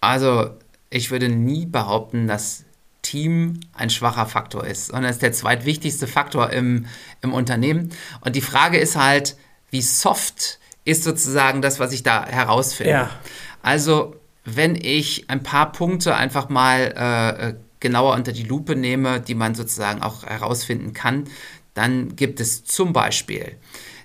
Also, 0.00 0.50
ich 0.90 1.10
würde 1.10 1.28
nie 1.28 1.66
behaupten, 1.66 2.26
dass 2.26 2.64
Team 3.02 3.60
ein 3.74 3.90
schwacher 3.90 4.26
Faktor 4.26 4.66
ist, 4.66 4.86
sondern 4.86 5.04
es 5.04 5.16
ist 5.16 5.22
der 5.22 5.32
zweitwichtigste 5.32 6.06
Faktor 6.06 6.50
im, 6.50 6.86
im 7.20 7.32
Unternehmen. 7.32 7.90
Und 8.22 8.36
die 8.36 8.40
Frage 8.40 8.78
ist 8.78 8.96
halt, 8.96 9.36
wie 9.70 9.82
soft 9.82 10.58
ist 10.84 11.04
sozusagen 11.04 11.62
das, 11.62 11.80
was 11.80 11.92
ich 11.92 12.02
da 12.02 12.26
herausfinde. 12.26 12.92
Ja. 12.92 13.10
Also, 13.62 14.16
wenn 14.44 14.74
ich 14.76 15.30
ein 15.30 15.42
paar 15.42 15.72
Punkte 15.72 16.14
einfach 16.14 16.48
mal 16.48 16.94
äh, 16.96 17.48
äh, 17.48 17.54
genauer 17.84 18.14
unter 18.14 18.32
die 18.32 18.44
Lupe 18.44 18.74
nehme, 18.74 19.20
die 19.20 19.34
man 19.34 19.54
sozusagen 19.54 20.02
auch 20.02 20.24
herausfinden 20.24 20.94
kann, 20.94 21.24
dann 21.74 22.16
gibt 22.16 22.40
es 22.40 22.64
zum 22.64 22.94
Beispiel 22.94 23.58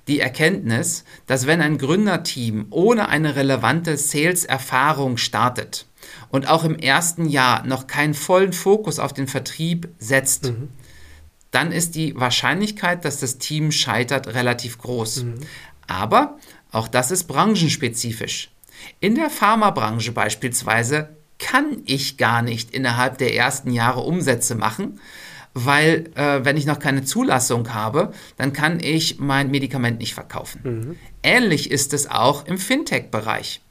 die 0.10 0.20
Erkenntnis, 0.20 1.06
dass 1.28 1.48
wenn 1.48 1.62
ein 1.62 1.78
Gründerteam 1.78 2.66
ohne 2.72 3.08
eine 3.08 3.38
relevante 3.38 3.96
Sales-Erfahrung 3.96 5.16
startet 5.16 5.86
und 6.30 6.50
auch 6.50 6.66
im 6.66 6.78
ersten 6.78 7.30
Jahr 7.30 7.66
noch 7.66 7.88
keinen 7.88 8.16
vollen 8.16 8.52
Fokus 8.52 9.00
auf 9.00 9.14
den 9.14 9.28
Vertrieb 9.28 9.88
setzt, 9.98 10.46
mhm. 10.46 10.68
dann 11.52 11.72
ist 11.72 11.96
die 11.96 12.20
Wahrscheinlichkeit, 12.20 13.06
dass 13.06 13.22
das 13.22 13.38
Team 13.38 13.72
scheitert, 13.72 14.28
relativ 14.28 14.78
groß. 14.80 15.24
Mhm. 15.24 15.36
Aber 15.88 16.38
auch 16.72 16.90
das 16.90 17.12
ist 17.12 17.26
branchenspezifisch. 17.26 18.50
In 19.00 19.16
der 19.16 19.30
Pharmabranche 19.30 20.12
beispielsweise 20.12 21.16
kann 21.40 21.82
ich 21.86 22.18
gar 22.18 22.42
nicht 22.42 22.72
innerhalb 22.72 23.18
der 23.18 23.36
ersten 23.36 23.72
Jahre 23.72 24.02
Umsätze 24.02 24.56
machen, 24.56 25.00
weil 25.54 26.12
äh, 26.16 26.46
wenn 26.46 26.58
ich 26.58 26.66
noch 26.66 26.80
keine 26.80 27.04
Zulassung 27.04 27.74
habe, 27.74 28.14
dann 28.38 28.54
kann 28.54 28.80
ich 28.80 29.20
mein 29.20 29.50
Medikament 29.50 30.00
nicht 30.00 30.14
verkaufen. 30.14 30.62
Mhm. 30.64 30.96
Ähnlich 31.24 31.72
ist 31.72 31.94
es 31.94 32.10
auch 32.10 32.46
im 32.46 32.58
Fintech-Bereich. 32.58 33.62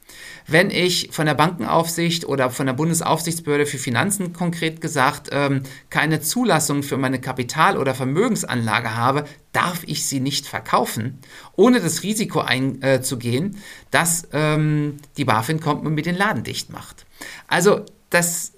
Wenn 0.47 0.71
ich 0.71 1.09
von 1.11 1.27
der 1.27 1.35
Bankenaufsicht 1.35 2.25
oder 2.25 2.49
von 2.49 2.65
der 2.65 2.73
Bundesaufsichtsbehörde 2.73 3.67
für 3.67 3.77
Finanzen 3.77 4.33
konkret 4.33 4.81
gesagt 4.81 5.29
ähm, 5.31 5.61
keine 5.91 6.21
Zulassung 6.21 6.81
für 6.81 6.97
meine 6.97 7.21
Kapital- 7.21 7.77
oder 7.77 7.93
Vermögensanlage 7.93 8.95
habe, 8.95 9.25
darf 9.51 9.83
ich 9.85 10.07
sie 10.07 10.19
nicht 10.19 10.47
verkaufen, 10.47 11.19
ohne 11.55 11.79
das 11.79 12.01
Risiko 12.01 12.39
einzugehen, 12.39 13.53
äh, 13.53 13.57
dass 13.91 14.27
ähm, 14.33 14.97
die 15.17 15.25
BaFin 15.25 15.59
kommt 15.59 15.85
und 15.85 15.93
mir 15.93 16.01
den 16.01 16.17
Laden 16.17 16.43
dicht 16.43 16.71
macht. 16.71 17.05
Also 17.47 17.85
das 18.09 18.53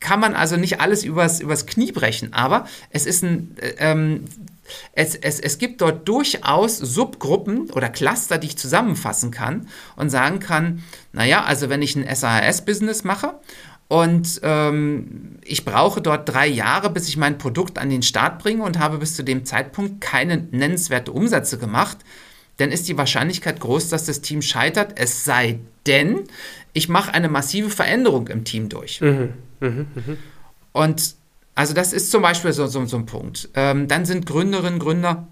kann 0.00 0.20
man 0.20 0.34
also 0.34 0.56
nicht 0.56 0.80
alles 0.80 1.04
übers, 1.04 1.40
übers 1.40 1.66
Knie 1.66 1.92
brechen, 1.92 2.32
aber 2.32 2.66
es 2.90 3.06
ist 3.06 3.22
ein, 3.22 3.56
äh, 3.60 3.74
ähm, 3.78 4.24
es, 4.92 5.14
es, 5.14 5.40
es 5.40 5.58
gibt 5.58 5.80
dort 5.80 6.06
durchaus 6.06 6.76
Subgruppen 6.76 7.70
oder 7.70 7.88
Cluster, 7.88 8.38
die 8.38 8.48
ich 8.48 8.58
zusammenfassen 8.58 9.30
kann 9.30 9.68
und 9.96 10.10
sagen 10.10 10.40
kann, 10.40 10.84
naja, 11.12 11.44
also 11.44 11.68
wenn 11.68 11.82
ich 11.82 11.96
ein 11.96 12.06
SAS-Business 12.14 13.02
mache 13.02 13.34
und 13.88 14.40
ähm, 14.42 15.38
ich 15.42 15.64
brauche 15.64 16.02
dort 16.02 16.28
drei 16.28 16.46
Jahre, 16.46 16.90
bis 16.90 17.08
ich 17.08 17.16
mein 17.16 17.38
Produkt 17.38 17.78
an 17.78 17.88
den 17.88 18.02
Start 18.02 18.38
bringe 18.38 18.62
und 18.62 18.78
habe 18.78 18.98
bis 18.98 19.16
zu 19.16 19.24
dem 19.24 19.44
Zeitpunkt 19.46 20.00
keine 20.00 20.36
nennenswerte 20.36 21.12
Umsätze 21.12 21.58
gemacht, 21.58 21.98
dann 22.58 22.70
ist 22.70 22.88
die 22.88 22.98
Wahrscheinlichkeit 22.98 23.60
groß, 23.60 23.88
dass 23.88 24.04
das 24.04 24.20
Team 24.20 24.42
scheitert, 24.42 24.98
es 24.98 25.24
sei 25.24 25.60
denn, 25.86 26.24
ich 26.78 26.88
mache 26.88 27.12
eine 27.12 27.28
massive 27.28 27.70
Veränderung 27.70 28.28
im 28.28 28.44
Team 28.44 28.68
durch. 28.68 29.00
Mhm. 29.00 29.34
Mhm. 29.60 29.86
Mhm. 29.94 30.16
Und 30.72 31.14
also 31.54 31.74
das 31.74 31.92
ist 31.92 32.12
zum 32.12 32.22
Beispiel 32.22 32.52
so, 32.52 32.68
so, 32.68 32.84
so 32.86 32.96
ein 32.96 33.06
Punkt. 33.06 33.48
Ähm, 33.54 33.88
dann 33.88 34.04
sind 34.04 34.26
Gründerinnen, 34.26 34.78
Gründer, 34.78 35.26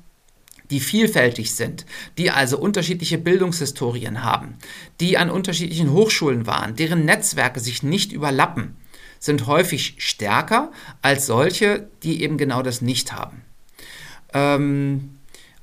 die 0.70 0.80
vielfältig 0.80 1.54
sind, 1.54 1.86
die 2.18 2.32
also 2.32 2.58
unterschiedliche 2.58 3.16
Bildungshistorien 3.16 4.24
haben, 4.24 4.56
die 4.98 5.16
an 5.16 5.30
unterschiedlichen 5.30 5.92
Hochschulen 5.92 6.46
waren, 6.46 6.74
deren 6.74 7.04
Netzwerke 7.04 7.60
sich 7.60 7.84
nicht 7.84 8.12
überlappen, 8.12 8.76
sind 9.20 9.46
häufig 9.46 9.94
stärker 9.98 10.72
als 11.02 11.26
solche, 11.26 11.86
die 12.02 12.22
eben 12.22 12.36
genau 12.38 12.62
das 12.62 12.82
nicht 12.82 13.12
haben. 13.12 13.42
Ähm, 14.34 15.10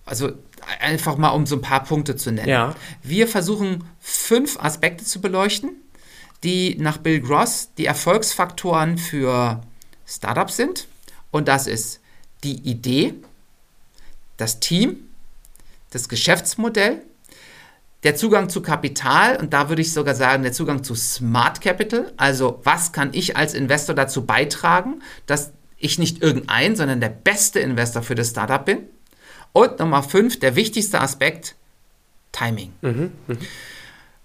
also 0.06 0.32
einfach 0.80 1.18
mal 1.18 1.30
um 1.30 1.45
so 1.45 1.55
ein 1.55 1.61
paar 1.61 1.84
Punkte 1.84 2.16
zu 2.16 2.32
nennen. 2.32 2.49
Ja. 2.49 2.76
Wir 3.01 3.28
versuchen 3.28 3.84
fünf 3.99 4.59
Aspekte 4.59 5.03
zu 5.03 5.22
beleuchten, 5.22 5.72
die 6.43 6.76
nach 6.80 6.97
Bill 6.97 7.22
Gross 7.22 7.70
die 7.78 7.86
Erfolgsfaktoren 7.86 8.97
für 8.97 9.61
Startups 10.05 10.57
sind. 10.57 10.88
Und 11.32 11.47
das 11.47 11.68
ist 11.68 11.99
die 12.43 12.57
Idee, 12.70 13.16
das 14.38 14.59
Team, 14.59 14.97
das 15.91 16.09
Geschäftsmodell, 16.09 17.01
der 18.03 18.16
Zugang 18.16 18.49
zu 18.49 18.61
Kapital 18.61 19.38
und 19.38 19.53
da 19.53 19.70
würde 19.70 19.82
ich 19.82 19.93
sogar 19.93 20.14
sagen, 20.14 20.43
der 20.43 20.51
Zugang 20.51 20.84
zu 20.84 20.93
Smart 20.93 21.61
Capital. 21.61 22.11
Also 22.18 22.59
was 22.64 22.91
kann 22.91 23.11
ich 23.14 23.38
als 23.38 23.53
Investor 23.53 23.95
dazu 23.95 24.26
beitragen, 24.26 25.01
dass 25.26 25.53
ich 25.78 25.99
nicht 25.99 26.22
irgendein, 26.22 26.76
sondern 26.76 26.99
der 26.99 27.09
beste 27.09 27.59
Investor 27.59 28.03
für 28.03 28.16
das 28.16 28.30
Startup 28.30 28.64
bin. 28.66 28.80
Und 29.54 29.80
Nummer 29.80 30.04
fünf, 30.04 30.39
der 30.39 30.56
wichtigste 30.56 30.99
Aspekt, 30.99 31.56
Timing. 32.32 32.74
Mhm, 32.82 33.12
mh. 33.28 33.38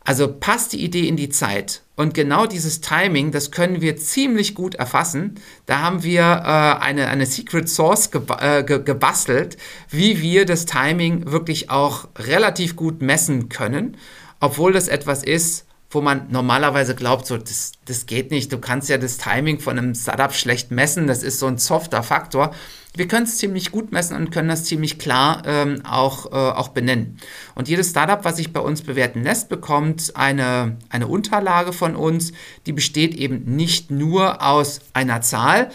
Also 0.08 0.32
passt 0.32 0.72
die 0.72 0.82
Idee 0.82 1.06
in 1.06 1.18
die 1.18 1.28
Zeit. 1.28 1.82
Und 1.94 2.14
genau 2.14 2.46
dieses 2.46 2.80
Timing, 2.80 3.30
das 3.30 3.50
können 3.50 3.82
wir 3.82 3.98
ziemlich 3.98 4.54
gut 4.54 4.74
erfassen. 4.76 5.34
Da 5.66 5.80
haben 5.80 6.02
wir 6.02 6.22
äh, 6.22 6.82
eine, 6.82 7.08
eine 7.08 7.26
Secret 7.26 7.68
Source 7.68 8.10
ge 8.10 8.22
äh, 8.40 8.64
ge 8.64 8.82
gebastelt, 8.82 9.58
wie 9.90 10.22
wir 10.22 10.46
das 10.46 10.64
Timing 10.64 11.30
wirklich 11.30 11.68
auch 11.68 12.08
relativ 12.16 12.74
gut 12.74 13.02
messen 13.02 13.50
können, 13.50 13.98
obwohl 14.40 14.72
das 14.72 14.88
etwas 14.88 15.22
ist, 15.22 15.66
wo 15.90 16.00
man 16.00 16.30
normalerweise 16.30 16.94
glaubt, 16.94 17.26
so, 17.26 17.38
das, 17.38 17.72
das 17.86 18.06
geht 18.06 18.30
nicht. 18.30 18.52
Du 18.52 18.58
kannst 18.58 18.88
ja 18.88 18.98
das 18.98 19.16
Timing 19.16 19.58
von 19.58 19.78
einem 19.78 19.94
Startup 19.94 20.34
schlecht 20.34 20.70
messen. 20.70 21.06
Das 21.06 21.22
ist 21.22 21.38
so 21.38 21.46
ein 21.46 21.58
softer 21.58 22.02
Faktor 22.02 22.52
wir 22.98 23.06
können 23.06 23.24
es 23.24 23.38
ziemlich 23.38 23.70
gut 23.70 23.92
messen 23.92 24.16
und 24.16 24.30
können 24.30 24.48
das 24.48 24.64
ziemlich 24.64 24.98
klar 24.98 25.42
ähm, 25.46 25.84
auch, 25.84 26.26
äh, 26.26 26.34
auch 26.34 26.68
benennen. 26.68 27.18
Und 27.54 27.68
jedes 27.68 27.90
Startup, 27.90 28.24
was 28.24 28.36
sich 28.36 28.52
bei 28.52 28.60
uns 28.60 28.82
bewerten 28.82 29.22
lässt, 29.22 29.48
bekommt 29.48 30.16
eine, 30.16 30.76
eine 30.88 31.06
Unterlage 31.06 31.72
von 31.72 31.94
uns, 31.94 32.32
die 32.66 32.72
besteht 32.72 33.14
eben 33.14 33.44
nicht 33.56 33.90
nur 33.90 34.42
aus 34.42 34.80
einer 34.94 35.20
Zahl, 35.20 35.70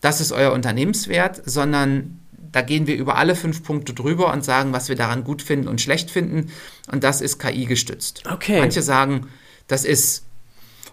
das 0.00 0.20
ist 0.20 0.32
euer 0.32 0.52
Unternehmenswert, 0.52 1.42
sondern 1.44 2.18
da 2.50 2.60
gehen 2.62 2.86
wir 2.86 2.96
über 2.96 3.16
alle 3.16 3.36
fünf 3.36 3.62
Punkte 3.62 3.94
drüber 3.94 4.32
und 4.32 4.44
sagen, 4.44 4.72
was 4.72 4.88
wir 4.88 4.96
daran 4.96 5.24
gut 5.24 5.42
finden 5.42 5.68
und 5.68 5.80
schlecht 5.80 6.10
finden. 6.10 6.50
Und 6.90 7.04
das 7.04 7.20
ist 7.20 7.38
KI 7.38 7.66
gestützt. 7.66 8.24
Okay. 8.30 8.58
Manche 8.58 8.82
sagen, 8.82 9.28
das 9.66 9.84
ist, 9.84 10.24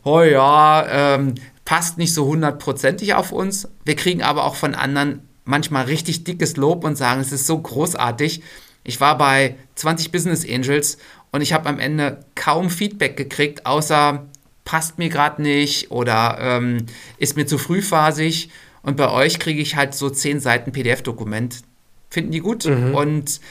oh 0.04 0.22
ja, 0.22 1.16
ähm, 1.16 1.36
passt 1.66 1.98
nicht 1.98 2.14
so 2.14 2.26
hundertprozentig 2.26 3.14
auf 3.14 3.32
uns. 3.32 3.68
Wir 3.86 3.96
kriegen 3.96 4.24
aber 4.24 4.44
auch 4.46 4.56
von 4.56 4.76
anderen 4.76 5.22
manchmal 5.46 5.86
richtig 5.86 6.24
dickes 6.24 6.58
Lob 6.58 6.84
und 6.84 6.96
sagen, 6.96 7.22
es 7.22 7.32
ist 7.32 7.48
so 7.48 7.60
großartig. 7.60 8.42
Ich 8.84 9.02
war 9.02 9.18
bei 9.18 9.56
20 9.76 10.12
Business 10.12 10.48
Angels 10.48 10.98
und 11.32 11.42
ich 11.42 11.54
habe 11.54 11.70
am 11.70 11.80
Ende 11.80 12.26
kaum 12.36 12.70
Feedback 12.70 13.18
gekriegt, 13.18 13.66
außer 13.66 14.26
passt 14.66 15.00
mir 15.00 15.10
gerade 15.10 15.42
nicht 15.42 15.92
oder 15.92 16.38
ähm, 16.40 16.86
ist 17.18 17.36
mir 17.36 17.46
zu 17.46 17.58
frühphasig. 17.58 18.50
Und 18.82 18.98
bei 18.98 19.10
euch 19.10 19.40
kriege 19.40 19.62
ich 19.62 19.76
halt 19.76 19.94
so 19.94 20.10
10 20.10 20.40
Seiten 20.40 20.72
PDF-Dokument. 20.72 21.62
Finden 22.10 22.32
die 22.32 22.40
gut? 22.40 22.66
Mhm. 22.66 22.96
Und 22.96 23.42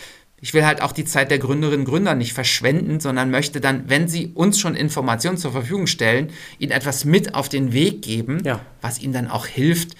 ich 0.40 0.54
will 0.54 0.64
halt 0.64 0.82
auch 0.82 0.92
die 0.92 1.04
Zeit 1.04 1.30
der 1.30 1.38
Gründerinnen 1.38 1.80
und 1.80 1.90
Gründer 1.90 2.14
nicht 2.14 2.32
verschwenden, 2.32 3.00
sondern 3.00 3.30
möchte 3.30 3.60
dann, 3.60 3.84
wenn 3.88 4.08
sie 4.08 4.32
uns 4.34 4.60
schon 4.60 4.74
Informationen 4.74 5.36
zur 5.36 5.52
Verfügung 5.52 5.86
stellen, 5.86 6.30
ihnen 6.58 6.72
etwas 6.72 7.04
mit 7.04 7.34
auf 7.34 7.48
den 7.48 7.72
Weg 7.72 8.02
geben, 8.02 8.42
ja. 8.44 8.60
was 8.80 9.00
ihnen 9.00 9.12
dann 9.12 9.28
auch 9.28 9.46
hilft, 9.46 9.96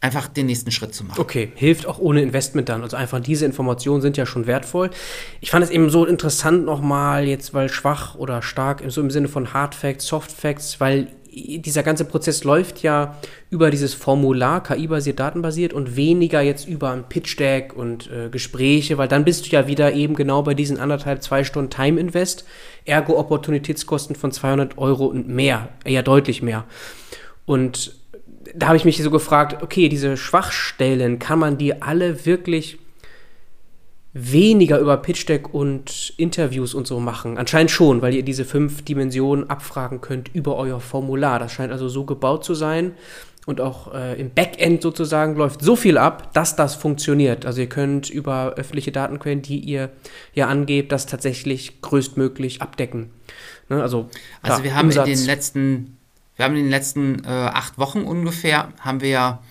einfach 0.00 0.26
den 0.26 0.46
nächsten 0.46 0.72
Schritt 0.72 0.94
zu 0.94 1.04
machen. 1.04 1.20
Okay, 1.20 1.52
hilft 1.54 1.86
auch 1.86 1.98
ohne 1.98 2.22
Investment 2.22 2.68
dann. 2.68 2.82
Also 2.82 2.96
einfach 2.96 3.20
diese 3.20 3.46
Informationen 3.46 4.02
sind 4.02 4.16
ja 4.16 4.26
schon 4.26 4.46
wertvoll. 4.46 4.90
Ich 5.40 5.50
fand 5.50 5.64
es 5.64 5.70
eben 5.70 5.90
so 5.90 6.04
interessant 6.04 6.64
nochmal 6.64 7.26
jetzt, 7.28 7.54
weil 7.54 7.68
schwach 7.68 8.16
oder 8.16 8.42
stark, 8.42 8.82
so 8.88 9.00
im 9.00 9.10
Sinne 9.10 9.28
von 9.28 9.52
Hard 9.52 9.74
Facts, 9.74 10.06
Soft 10.06 10.32
Facts, 10.32 10.80
weil 10.80 11.08
dieser 11.34 11.82
ganze 11.82 12.04
Prozess 12.04 12.44
läuft 12.44 12.82
ja 12.82 13.16
über 13.50 13.70
dieses 13.70 13.94
Formular, 13.94 14.62
KI-basiert, 14.62 15.18
datenbasiert 15.18 15.72
und 15.72 15.96
weniger 15.96 16.42
jetzt 16.42 16.68
über 16.68 16.90
ein 16.90 17.08
Pitch-Deck 17.08 17.74
und 17.74 18.10
äh, 18.10 18.28
Gespräche, 18.28 18.98
weil 18.98 19.08
dann 19.08 19.24
bist 19.24 19.46
du 19.46 19.50
ja 19.50 19.66
wieder 19.66 19.94
eben 19.94 20.14
genau 20.14 20.42
bei 20.42 20.52
diesen 20.52 20.78
anderthalb, 20.78 21.22
zwei 21.22 21.44
Stunden 21.44 21.70
Time-Invest, 21.70 22.44
ergo 22.84 23.18
Opportunitätskosten 23.18 24.14
von 24.14 24.30
200 24.30 24.76
Euro 24.76 25.06
und 25.06 25.28
mehr, 25.28 25.70
eher 25.84 26.02
deutlich 26.02 26.42
mehr. 26.42 26.64
Und 27.46 27.96
da 28.54 28.66
habe 28.66 28.76
ich 28.76 28.84
mich 28.84 29.02
so 29.02 29.10
gefragt, 29.10 29.62
okay, 29.62 29.88
diese 29.88 30.16
Schwachstellen, 30.16 31.18
kann 31.18 31.38
man 31.38 31.56
die 31.56 31.80
alle 31.80 32.26
wirklich 32.26 32.78
weniger 34.12 34.78
über 34.78 34.96
Pitch 34.98 35.28
Deck 35.28 35.54
und 35.54 36.12
Interviews 36.16 36.74
und 36.74 36.86
so 36.86 37.00
machen? 37.00 37.38
Anscheinend 37.38 37.70
schon, 37.70 38.02
weil 38.02 38.14
ihr 38.14 38.22
diese 38.22 38.44
fünf 38.44 38.82
Dimensionen 38.82 39.48
abfragen 39.48 40.00
könnt 40.00 40.34
über 40.34 40.56
euer 40.56 40.80
Formular. 40.80 41.38
Das 41.38 41.52
scheint 41.52 41.72
also 41.72 41.88
so 41.88 42.04
gebaut 42.04 42.44
zu 42.44 42.54
sein, 42.54 42.92
und 43.44 43.60
auch 43.60 43.92
äh, 43.92 44.20
im 44.20 44.32
Backend 44.32 44.82
sozusagen 44.82 45.34
läuft 45.34 45.62
so 45.62 45.74
viel 45.74 45.98
ab, 45.98 46.32
dass 46.32 46.54
das 46.54 46.76
funktioniert. 46.76 47.44
Also 47.44 47.60
ihr 47.60 47.68
könnt 47.68 48.08
über 48.08 48.54
öffentliche 48.56 48.92
Datenquellen, 48.92 49.42
die 49.42 49.58
ihr 49.58 49.90
ja 50.32 50.46
angebt, 50.46 50.92
das 50.92 51.06
tatsächlich 51.06 51.80
größtmöglich 51.80 52.62
abdecken. 52.62 53.10
Ne? 53.68 53.82
Also, 53.82 54.04
klar, 54.04 54.52
also 54.52 54.64
wir 54.64 54.76
haben 54.76 54.86
Umsatz. 54.86 55.08
in 55.08 55.16
den 55.16 55.26
letzten, 55.26 55.96
wir 56.36 56.44
haben 56.44 56.54
in 56.54 56.64
den 56.64 56.70
letzten 56.70 57.24
äh, 57.24 57.28
acht 57.28 57.78
Wochen 57.78 58.02
ungefähr, 58.02 58.68
haben 58.80 59.00
wir 59.00 59.08
ja 59.08 59.42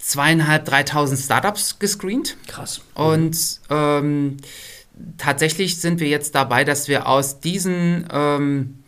zweieinhalb, 0.00 0.64
dreitausend 0.64 1.20
Startups 1.20 1.78
gescreent. 1.78 2.36
Krass. 2.46 2.80
Und 2.94 3.36
ähm, 3.68 4.38
tatsächlich 5.18 5.80
sind 5.80 6.00
wir 6.00 6.08
jetzt 6.08 6.34
dabei, 6.34 6.64
dass 6.64 6.88
wir 6.88 7.06
aus 7.06 7.40
diesen 7.40 8.08
ähm, 8.10 8.82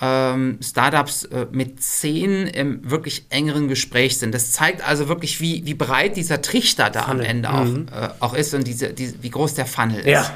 ähm, 0.00 0.58
Startups 0.62 1.24
äh, 1.24 1.46
mit 1.50 1.82
zehn 1.82 2.46
im 2.46 2.90
wirklich 2.90 3.26
engeren 3.28 3.68
Gespräch 3.68 4.18
sind. 4.18 4.34
Das 4.34 4.52
zeigt 4.52 4.86
also 4.86 5.08
wirklich, 5.08 5.40
wie, 5.40 5.66
wie 5.66 5.74
breit 5.74 6.16
dieser 6.16 6.40
Trichter 6.40 6.90
da 6.90 7.02
Funnel. 7.02 7.24
am 7.24 7.30
Ende 7.30 7.48
mhm. 7.48 7.88
auch, 7.88 8.02
äh, 8.02 8.08
auch 8.20 8.34
ist 8.34 8.54
und 8.54 8.66
diese, 8.66 8.92
diese, 8.92 9.22
wie 9.22 9.30
groß 9.30 9.54
der 9.54 9.66
Funnel 9.66 9.98
ist. 9.98 10.06
Ja. 10.06 10.34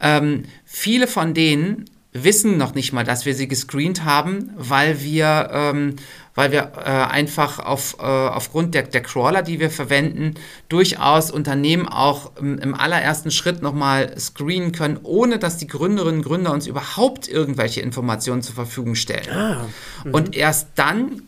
Ähm, 0.00 0.44
viele 0.64 1.06
von 1.06 1.34
denen 1.34 1.84
wissen 2.12 2.56
noch 2.56 2.74
nicht 2.74 2.92
mal, 2.92 3.04
dass 3.04 3.24
wir 3.24 3.34
sie 3.34 3.46
gescreent 3.46 4.04
haben, 4.04 4.50
weil 4.56 5.00
wir, 5.00 5.48
ähm, 5.52 5.96
weil 6.40 6.52
wir 6.52 6.72
äh, 6.78 6.88
einfach 6.88 7.58
auf, 7.58 7.96
äh, 7.98 8.02
aufgrund 8.02 8.74
der, 8.74 8.84
der 8.84 9.02
Crawler, 9.02 9.42
die 9.42 9.60
wir 9.60 9.68
verwenden, 9.68 10.36
durchaus 10.70 11.30
Unternehmen 11.30 11.86
auch 11.86 12.34
im, 12.36 12.56
im 12.56 12.74
allerersten 12.74 13.30
Schritt 13.30 13.60
nochmal 13.60 14.18
screenen 14.18 14.72
können, 14.72 14.98
ohne 15.02 15.38
dass 15.38 15.58
die 15.58 15.66
Gründerinnen 15.66 16.20
und 16.20 16.24
Gründer 16.24 16.54
uns 16.54 16.66
überhaupt 16.66 17.28
irgendwelche 17.28 17.82
Informationen 17.82 18.40
zur 18.40 18.54
Verfügung 18.54 18.94
stellen. 18.94 19.30
Ah, 19.30 19.66
und 20.10 20.34
erst 20.34 20.68
dann 20.76 21.26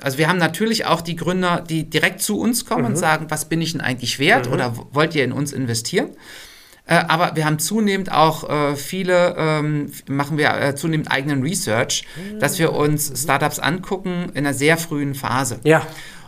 also 0.00 0.18
wir 0.18 0.28
haben 0.28 0.38
natürlich 0.38 0.86
auch 0.86 1.00
die 1.00 1.16
Gründer, 1.16 1.60
die 1.60 1.90
direkt 1.90 2.22
zu 2.22 2.38
uns 2.38 2.64
kommen 2.64 2.82
mhm. 2.82 2.90
und 2.90 2.96
sagen, 2.96 3.26
was 3.28 3.48
bin 3.48 3.60
ich 3.60 3.72
denn 3.72 3.80
eigentlich 3.80 4.20
wert 4.20 4.46
mhm. 4.46 4.52
oder 4.52 4.72
wollt 4.92 5.16
ihr 5.16 5.24
in 5.24 5.32
uns 5.32 5.52
investieren? 5.52 6.10
Äh, 6.86 6.94
aber 7.08 7.34
wir 7.34 7.44
haben 7.44 7.58
zunehmend 7.58 8.12
auch 8.12 8.48
äh, 8.48 8.76
viele, 8.76 9.34
ähm, 9.36 9.92
machen 10.08 10.38
wir 10.38 10.54
äh, 10.54 10.74
zunehmend 10.74 11.10
eigenen 11.10 11.42
Research, 11.42 12.04
dass 12.38 12.58
wir 12.58 12.72
uns 12.72 13.12
Startups 13.22 13.58
angucken 13.58 14.30
in 14.34 14.46
einer 14.46 14.54
sehr 14.54 14.76
frühen 14.78 15.14
Phase. 15.14 15.60
Ja. 15.64 15.86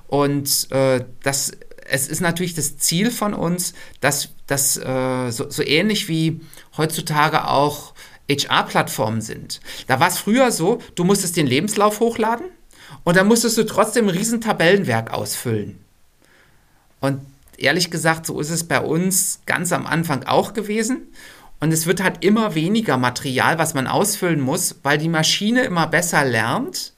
Und 0.09 0.71
äh, 0.73 1.05
das, 1.23 1.53
es 1.89 2.09
ist 2.09 2.21
natürlich 2.21 2.55
das 2.55 2.79
Ziel 2.79 3.11
von 3.11 3.35
uns, 3.35 3.75
dass 4.01 4.31
das 4.47 4.77
äh, 4.77 5.31
so, 5.31 5.49
so 5.49 5.63
ähnlich 5.63 6.09
wie 6.09 6.41
heutzutage 6.77 7.47
auch 7.47 7.95
HR-Plattformen 8.29 9.21
sind. 9.21 9.61
Da 9.87 10.01
war 10.01 10.09
es 10.09 10.19
früher 10.19 10.51
so, 10.51 10.81
du 10.95 11.05
musstest 11.05 11.37
den 11.37 11.47
Lebenslauf 11.47 12.01
hochladen 12.01 12.47
und 13.05 13.17
dann 13.17 13.29
musstest 13.29 13.57
du 13.59 13.65
trotzdem 13.65 14.07
ein 14.09 14.15
riesen 14.15 14.41
Tabellenwerk 14.41 15.13
ausfüllen. 15.13 15.79
Und 17.01 17.21
ehrlich 17.59 17.91
gesagt, 17.91 18.27
so 18.27 18.41
ist 18.41 18.51
es 18.51 18.65
bei 18.65 18.81
uns 18.81 19.41
ganz 19.47 19.73
am 19.73 19.87
Anfang 19.87 20.25
auch 20.25 20.55
gewesen. 20.55 21.09
Und 21.61 21.73
es 21.73 21.87
wird 21.87 22.03
halt 22.03 22.25
immer 22.25 22.55
weniger 22.55 22.97
Material, 22.97 23.59
was 23.59 23.75
man 23.75 23.89
ausfüllen 23.89 24.41
muss, 24.41 24.77
weil 24.83 24.97
die 24.97 25.09
Maschine 25.09 25.65
immer 25.65 25.89
besser 25.89 26.25
lernt, 26.25 26.93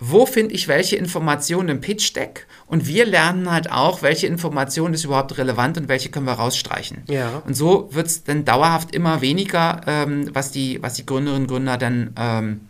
wo 0.00 0.26
finde 0.26 0.54
ich 0.54 0.68
welche 0.68 0.96
Informationen 0.96 1.68
im 1.70 1.80
Pitch-Deck 1.80 2.46
und 2.66 2.86
wir 2.86 3.04
lernen 3.04 3.50
halt 3.50 3.70
auch, 3.70 4.02
welche 4.02 4.28
Information 4.28 4.94
ist 4.94 5.04
überhaupt 5.04 5.36
relevant 5.38 5.76
und 5.76 5.88
welche 5.88 6.10
können 6.10 6.26
wir 6.26 6.34
rausstreichen. 6.34 7.02
Ja. 7.08 7.42
Und 7.46 7.54
so 7.54 7.88
wird 7.92 8.06
es 8.06 8.22
dann 8.22 8.44
dauerhaft 8.44 8.94
immer 8.94 9.22
weniger, 9.22 9.80
ähm, 9.86 10.30
was, 10.32 10.52
die, 10.52 10.80
was 10.82 10.94
die 10.94 11.06
Gründerinnen 11.06 11.44
und 11.44 11.48
Gründer 11.48 11.78
dann 11.78 12.12
ähm, 12.16 12.60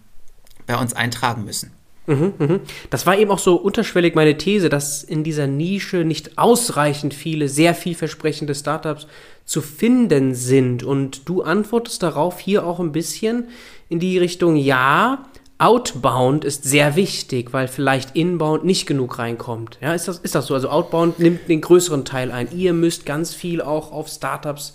bei 0.66 0.76
uns 0.76 0.94
eintragen 0.94 1.44
müssen. 1.44 1.72
Mhm, 2.08 2.32
mhm. 2.38 2.60
Das 2.88 3.04
war 3.04 3.18
eben 3.18 3.30
auch 3.30 3.38
so 3.38 3.56
unterschwellig 3.56 4.14
meine 4.14 4.38
These, 4.38 4.70
dass 4.70 5.04
in 5.04 5.24
dieser 5.24 5.46
Nische 5.46 5.98
nicht 5.98 6.38
ausreichend 6.38 7.12
viele 7.12 7.48
sehr 7.48 7.74
vielversprechende 7.74 8.54
Startups 8.54 9.06
zu 9.44 9.60
finden 9.60 10.34
sind. 10.34 10.82
Und 10.82 11.28
du 11.28 11.42
antwortest 11.42 12.02
darauf 12.02 12.40
hier 12.40 12.66
auch 12.66 12.80
ein 12.80 12.92
bisschen 12.92 13.48
in 13.90 14.00
die 14.00 14.18
Richtung, 14.18 14.56
ja, 14.56 15.26
Outbound 15.58 16.44
ist 16.44 16.64
sehr 16.64 16.96
wichtig, 16.96 17.52
weil 17.52 17.68
vielleicht 17.68 18.16
Inbound 18.16 18.64
nicht 18.64 18.86
genug 18.86 19.18
reinkommt. 19.18 19.76
Ja, 19.82 19.92
ist 19.92 20.08
das, 20.08 20.18
ist 20.18 20.34
das 20.34 20.46
so? 20.46 20.54
Also 20.54 20.70
Outbound 20.70 21.18
nimmt 21.18 21.48
den 21.48 21.60
größeren 21.60 22.04
Teil 22.04 22.30
ein. 22.30 22.48
Ihr 22.56 22.72
müsst 22.72 23.04
ganz 23.04 23.34
viel 23.34 23.60
auch 23.60 23.92
auf 23.92 24.08
Startups 24.08 24.74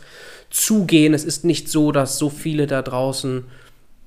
zugehen. 0.49 1.13
Es 1.13 1.23
ist 1.23 1.45
nicht 1.45 1.69
so, 1.69 1.91
dass 1.91 2.17
so 2.17 2.29
viele 2.29 2.67
da 2.67 2.81
draußen 2.81 3.45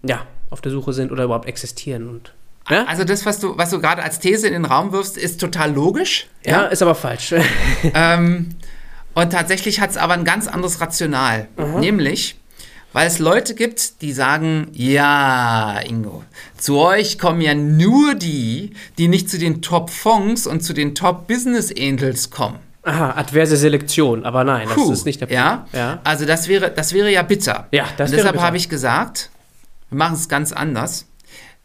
ja, 0.03 0.27
auf 0.51 0.61
der 0.61 0.71
Suche 0.71 0.93
sind 0.93 1.11
oder 1.13 1.25
überhaupt 1.25 1.49
existieren. 1.49 2.09
Und 2.09 2.35
ja? 2.69 2.85
Also 2.87 3.05
das, 3.05 3.25
was 3.27 3.39
du, 3.39 3.57
was 3.57 3.71
du 3.71 3.81
gerade 3.81 4.03
als 4.03 4.19
These 4.19 4.47
in 4.47 4.53
den 4.53 4.65
Raum 4.65 4.93
wirfst, 4.93 5.17
ist 5.17 5.41
total 5.41 5.73
logisch. 5.73 6.27
Ja, 6.45 6.63
ja 6.63 6.67
ist 6.67 6.83
aber 6.83 6.95
falsch. 6.95 7.35
ähm, 7.95 8.51
und 9.15 9.31
tatsächlich 9.33 9.81
hat 9.81 9.91
es 9.91 9.97
aber 9.97 10.15
ein 10.15 10.25
ganz 10.25 10.49
anderes 10.49 10.81
Rational. 10.81 11.49
Mhm. 11.57 11.81
Nämlich, 11.81 12.37
weil 12.93 13.07
es 13.07 13.19
Leute 13.19 13.55
gibt, 13.55 14.03
die 14.03 14.13
sagen, 14.13 14.69
ja, 14.73 15.81
Ingo, 15.87 16.25
zu 16.57 16.79
euch 16.79 17.19
kommen 17.19 17.41
ja 17.41 17.55
nur 17.55 18.15
die, 18.15 18.73
die 18.99 19.09
nicht 19.09 19.31
zu 19.31 19.39
den 19.39 19.63
Top-Fonds 19.63 20.47
und 20.47 20.63
zu 20.63 20.73
den 20.73 20.95
Top-Business-Angels 20.95 22.31
kommen. 22.31 22.59
Aha, 22.83 23.15
adverse 23.17 23.57
Selektion, 23.57 24.25
aber 24.25 24.45
nein, 24.45 24.69
Puh, 24.69 24.89
das 24.89 25.01
ist 25.01 25.07
nicht 25.07 25.21
der 25.21 25.27
Punkt. 25.27 25.35
Ja, 25.35 25.67
ja, 25.73 25.99
also 26.05 26.25
das 26.25 26.47
wäre, 26.47 26.71
das 26.71 26.93
wäre 26.93 27.11
ja 27.11 27.23
bitter. 27.23 27.67
Ja, 27.73 27.87
das 27.97 28.11
und 28.11 28.17
deshalb 28.17 28.41
habe 28.41 28.57
ich 28.57 28.69
gesagt, 28.69 29.31
wir 29.91 29.99
machen 29.99 30.15
es 30.15 30.29
ganz 30.29 30.53
anders. 30.53 31.07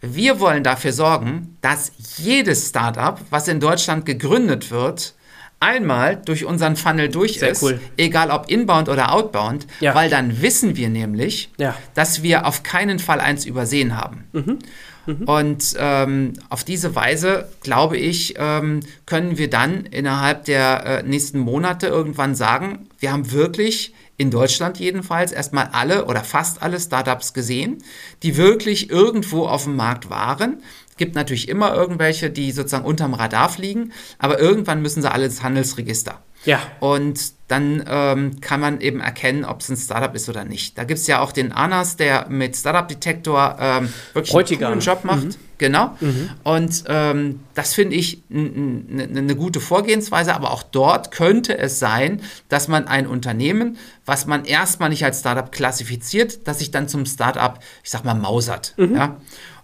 Wir 0.01 0.39
wollen 0.39 0.63
dafür 0.63 0.93
sorgen, 0.93 1.57
dass 1.61 1.91
jedes 2.17 2.69
Startup, 2.69 3.19
was 3.29 3.47
in 3.47 3.59
Deutschland 3.59 4.05
gegründet 4.05 4.71
wird, 4.71 5.13
einmal 5.59 6.15
durch 6.17 6.43
unseren 6.43 6.75
Funnel 6.75 7.09
durch 7.09 7.39
Sehr 7.39 7.51
ist, 7.51 7.61
cool. 7.61 7.79
egal 7.95 8.31
ob 8.31 8.49
inbound 8.49 8.89
oder 8.89 9.13
outbound, 9.13 9.67
ja. 9.79 9.93
weil 9.93 10.09
dann 10.09 10.41
wissen 10.41 10.75
wir 10.75 10.89
nämlich, 10.89 11.51
ja. 11.57 11.77
dass 11.93 12.23
wir 12.23 12.47
auf 12.47 12.63
keinen 12.63 12.97
Fall 12.97 13.19
eins 13.21 13.45
übersehen 13.45 13.95
haben. 13.95 14.25
Mhm. 14.33 14.59
Mhm. 15.05 15.23
Und 15.23 15.75
ähm, 15.77 16.33
auf 16.49 16.63
diese 16.63 16.95
Weise, 16.95 17.49
glaube 17.61 17.97
ich, 17.97 18.35
ähm, 18.37 18.81
können 19.05 19.37
wir 19.37 19.49
dann 19.49 19.85
innerhalb 19.85 20.45
der 20.45 20.85
äh, 20.85 21.03
nächsten 21.03 21.39
Monate 21.39 21.87
irgendwann 21.87 22.35
sagen, 22.35 22.87
wir 22.99 23.11
haben 23.11 23.31
wirklich 23.31 23.93
in 24.21 24.29
Deutschland 24.29 24.77
jedenfalls, 24.77 25.31
erstmal 25.31 25.69
alle 25.71 26.05
oder 26.05 26.23
fast 26.23 26.61
alle 26.61 26.79
Startups 26.79 27.33
gesehen, 27.33 27.83
die 28.21 28.37
wirklich 28.37 28.91
irgendwo 28.91 29.47
auf 29.47 29.63
dem 29.63 29.75
Markt 29.75 30.11
waren. 30.11 30.61
Es 30.87 30.95
gibt 30.97 31.15
natürlich 31.15 31.49
immer 31.49 31.73
irgendwelche, 31.73 32.29
die 32.29 32.51
sozusagen 32.51 32.85
unterm 32.85 33.15
Radar 33.15 33.49
fliegen, 33.49 33.93
aber 34.19 34.39
irgendwann 34.39 34.83
müssen 34.83 35.01
sie 35.01 35.11
alle 35.11 35.25
ins 35.25 35.41
Handelsregister. 35.41 36.21
Ja. 36.45 36.59
Und 36.79 37.33
dann 37.47 37.83
ähm, 37.87 38.41
kann 38.41 38.59
man 38.59 38.79
eben 38.79 38.99
erkennen, 38.99 39.43
ob 39.43 39.61
es 39.61 39.69
ein 39.69 39.77
Startup 39.77 40.13
ist 40.13 40.29
oder 40.29 40.45
nicht. 40.45 40.77
Da 40.77 40.83
gibt 40.83 40.99
es 40.99 41.07
ja 41.07 41.19
auch 41.19 41.31
den 41.31 41.51
Anas, 41.51 41.97
der 41.97 42.27
mit 42.29 42.55
Startup 42.55 42.87
Detektor 42.87 43.57
ähm, 43.59 43.91
wirklich 44.13 44.31
Bräutigam. 44.31 44.73
einen 44.73 44.81
coolen 44.81 44.95
Job 44.95 45.03
macht. 45.03 45.25
Mhm. 45.25 45.35
Genau. 45.61 45.95
Mhm. 45.99 46.29
Und 46.43 46.85
ähm, 46.87 47.39
das 47.53 47.75
finde 47.75 47.95
ich 47.95 48.23
eine 48.31 49.35
gute 49.35 49.59
Vorgehensweise, 49.59 50.33
aber 50.33 50.49
auch 50.49 50.63
dort 50.63 51.11
könnte 51.11 51.55
es 51.55 51.77
sein, 51.77 52.23
dass 52.49 52.67
man 52.67 52.87
ein 52.87 53.05
Unternehmen, 53.05 53.77
was 54.03 54.25
man 54.25 54.43
erstmal 54.43 54.89
nicht 54.89 55.05
als 55.05 55.19
Startup 55.19 55.51
klassifiziert, 55.51 56.47
dass 56.47 56.57
sich 56.57 56.71
dann 56.71 56.87
zum 56.87 57.05
Startup, 57.05 57.59
ich 57.83 57.91
sag 57.91 58.03
mal, 58.03 58.15
mausert. 58.15 58.73
Mhm. 58.77 58.95
Ja? 58.95 59.17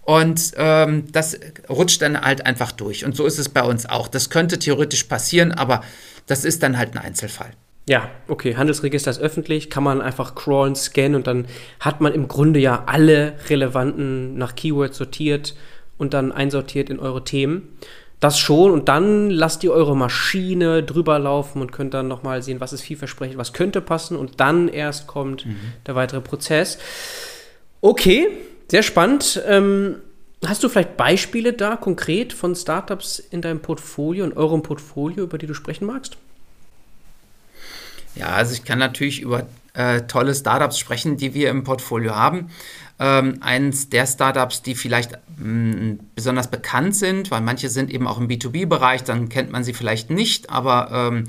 Und 0.03 0.51
ähm, 0.57 1.11
das 1.11 1.39
rutscht 1.67 2.03
dann 2.03 2.21
halt 2.21 2.45
einfach 2.45 2.71
durch. 2.71 3.03
Und 3.03 3.15
so 3.15 3.25
ist 3.25 3.39
es 3.39 3.49
bei 3.49 3.63
uns 3.63 3.87
auch. 3.87 4.07
Das 4.07 4.29
könnte 4.29 4.59
theoretisch 4.59 5.05
passieren, 5.05 5.51
aber 5.51 5.81
das 6.27 6.45
ist 6.45 6.61
dann 6.61 6.77
halt 6.77 6.93
ein 6.93 6.99
Einzelfall. 6.99 7.53
Ja, 7.89 8.09
okay, 8.27 8.57
Handelsregister 8.57 9.09
ist 9.09 9.19
öffentlich, 9.19 9.69
kann 9.69 9.81
man 9.81 10.01
einfach 10.01 10.35
crawlen, 10.35 10.75
scannen 10.75 11.15
und 11.15 11.25
dann 11.25 11.45
hat 11.79 12.01
man 12.01 12.13
im 12.13 12.27
Grunde 12.27 12.59
ja 12.59 12.83
alle 12.85 13.35
relevanten 13.47 14.37
nach 14.37 14.55
Keywords 14.55 14.97
sortiert 14.97 15.55
und 15.97 16.13
dann 16.13 16.31
einsortiert 16.31 16.89
in 16.89 16.99
eure 16.99 17.23
Themen. 17.23 17.77
Das 18.19 18.39
schon 18.39 18.71
und 18.71 18.89
dann 18.89 19.29
lasst 19.29 19.63
ihr 19.63 19.71
eure 19.71 19.95
Maschine 19.95 20.81
drüber 20.81 21.19
laufen 21.19 21.61
und 21.61 21.71
könnt 21.71 21.93
dann 21.93 22.07
nochmal 22.07 22.41
sehen, 22.41 22.59
was 22.59 22.73
ist 22.73 22.81
vielversprechend, 22.81 23.37
was 23.37 23.53
könnte 23.53 23.79
passen 23.79 24.17
und 24.17 24.39
dann 24.39 24.69
erst 24.69 25.05
kommt 25.05 25.45
mhm. 25.45 25.57
der 25.85 25.93
weitere 25.93 26.21
Prozess. 26.21 26.79
Okay, 27.79 28.27
sehr 28.69 28.81
spannend. 28.81 29.41
Ähm, 29.47 29.97
hast 30.43 30.63
du 30.63 30.69
vielleicht 30.69 30.97
Beispiele 30.97 31.53
da 31.53 31.75
konkret 31.75 32.33
von 32.33 32.55
Startups 32.55 33.19
in 33.19 33.43
deinem 33.43 33.61
Portfolio, 33.61 34.25
in 34.25 34.33
eurem 34.33 34.63
Portfolio, 34.63 35.23
über 35.23 35.37
die 35.37 35.45
du 35.45 35.53
sprechen 35.53 35.85
magst? 35.85 36.17
Ja, 38.15 38.29
also 38.29 38.53
ich 38.53 38.63
kann 38.63 38.79
natürlich 38.79 39.21
über 39.21 39.45
äh, 39.73 40.01
tolle 40.07 40.33
Startups 40.33 40.79
sprechen, 40.79 41.17
die 41.17 41.35
wir 41.35 41.51
im 41.51 41.63
Portfolio 41.63 42.15
haben. 42.15 42.49
Ähm, 42.99 43.37
eins 43.41 43.89
der 43.89 44.07
Startups, 44.07 44.63
die 44.63 44.73
vielleicht 44.73 45.19
mh, 45.37 45.47
mm, 45.47 45.99
besonders 46.15 46.49
bekannt 46.49 46.95
sind, 46.95 47.29
weil 47.29 47.41
manche 47.41 47.69
sind 47.69 47.91
eben 47.91 48.07
auch 48.07 48.19
im 48.19 48.27
B2B-Bereich, 48.27 49.03
dann 49.03 49.29
kennt 49.29 49.51
man 49.51 49.63
sie 49.63 49.73
vielleicht 49.73 50.09
nicht, 50.09 50.49
aber 50.49 50.89
ähm, 50.91 51.25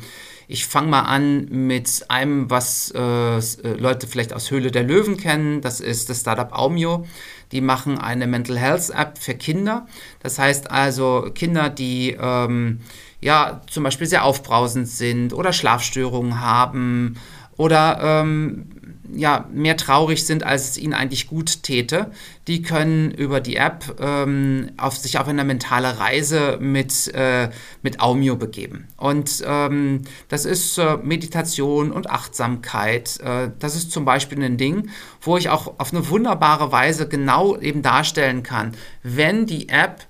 ich 0.50 0.66
fange 0.66 0.88
mal 0.88 1.02
an 1.02 1.44
mit 1.50 2.06
einem, 2.08 2.48
was 2.48 2.90
äh, 2.94 2.98
äh, 3.36 3.74
Leute 3.78 4.06
vielleicht 4.06 4.32
aus 4.32 4.50
Höhle 4.50 4.70
der 4.70 4.82
Löwen 4.82 5.18
kennen. 5.18 5.60
Das 5.60 5.78
ist 5.78 6.08
das 6.08 6.20
Startup 6.20 6.50
Aumio. 6.54 7.06
Die 7.52 7.60
machen 7.60 7.98
eine 7.98 8.26
Mental 8.26 8.58
Health 8.58 8.88
App 8.88 9.18
für 9.18 9.34
Kinder. 9.34 9.86
Das 10.20 10.38
heißt 10.38 10.70
also 10.70 11.28
Kinder, 11.34 11.68
die 11.68 12.16
ähm, 12.18 12.80
ja 13.20 13.60
zum 13.68 13.84
Beispiel 13.84 14.06
sehr 14.06 14.24
aufbrausend 14.24 14.88
sind 14.88 15.34
oder 15.34 15.52
Schlafstörungen 15.52 16.40
haben 16.40 17.18
oder 17.58 17.98
ähm, 18.00 18.70
ja, 19.12 19.48
mehr 19.52 19.76
traurig 19.76 20.24
sind, 20.26 20.44
als 20.44 20.70
es 20.70 20.78
ihnen 20.78 20.94
eigentlich 20.94 21.26
gut 21.26 21.62
täte, 21.62 22.10
die 22.46 22.62
können 22.62 23.10
über 23.10 23.40
die 23.40 23.56
App 23.56 23.96
ähm, 24.00 24.70
auf 24.76 24.96
sich 24.96 25.18
auf 25.18 25.28
eine 25.28 25.44
mentale 25.44 25.98
Reise 25.98 26.58
mit, 26.60 27.12
äh, 27.14 27.50
mit 27.82 28.00
Aumio 28.00 28.36
begeben. 28.36 28.88
Und 28.96 29.42
ähm, 29.46 30.02
das 30.28 30.44
ist 30.44 30.78
äh, 30.78 30.96
Meditation 31.02 31.90
und 31.90 32.10
Achtsamkeit. 32.10 33.20
Äh, 33.20 33.50
das 33.58 33.76
ist 33.76 33.92
zum 33.92 34.04
Beispiel 34.04 34.42
ein 34.42 34.56
Ding, 34.56 34.90
wo 35.20 35.36
ich 35.36 35.48
auch 35.48 35.78
auf 35.78 35.92
eine 35.92 36.08
wunderbare 36.08 36.72
Weise 36.72 37.08
genau 37.08 37.56
eben 37.58 37.82
darstellen 37.82 38.42
kann, 38.42 38.72
wenn 39.02 39.46
die 39.46 39.68
App 39.68 40.06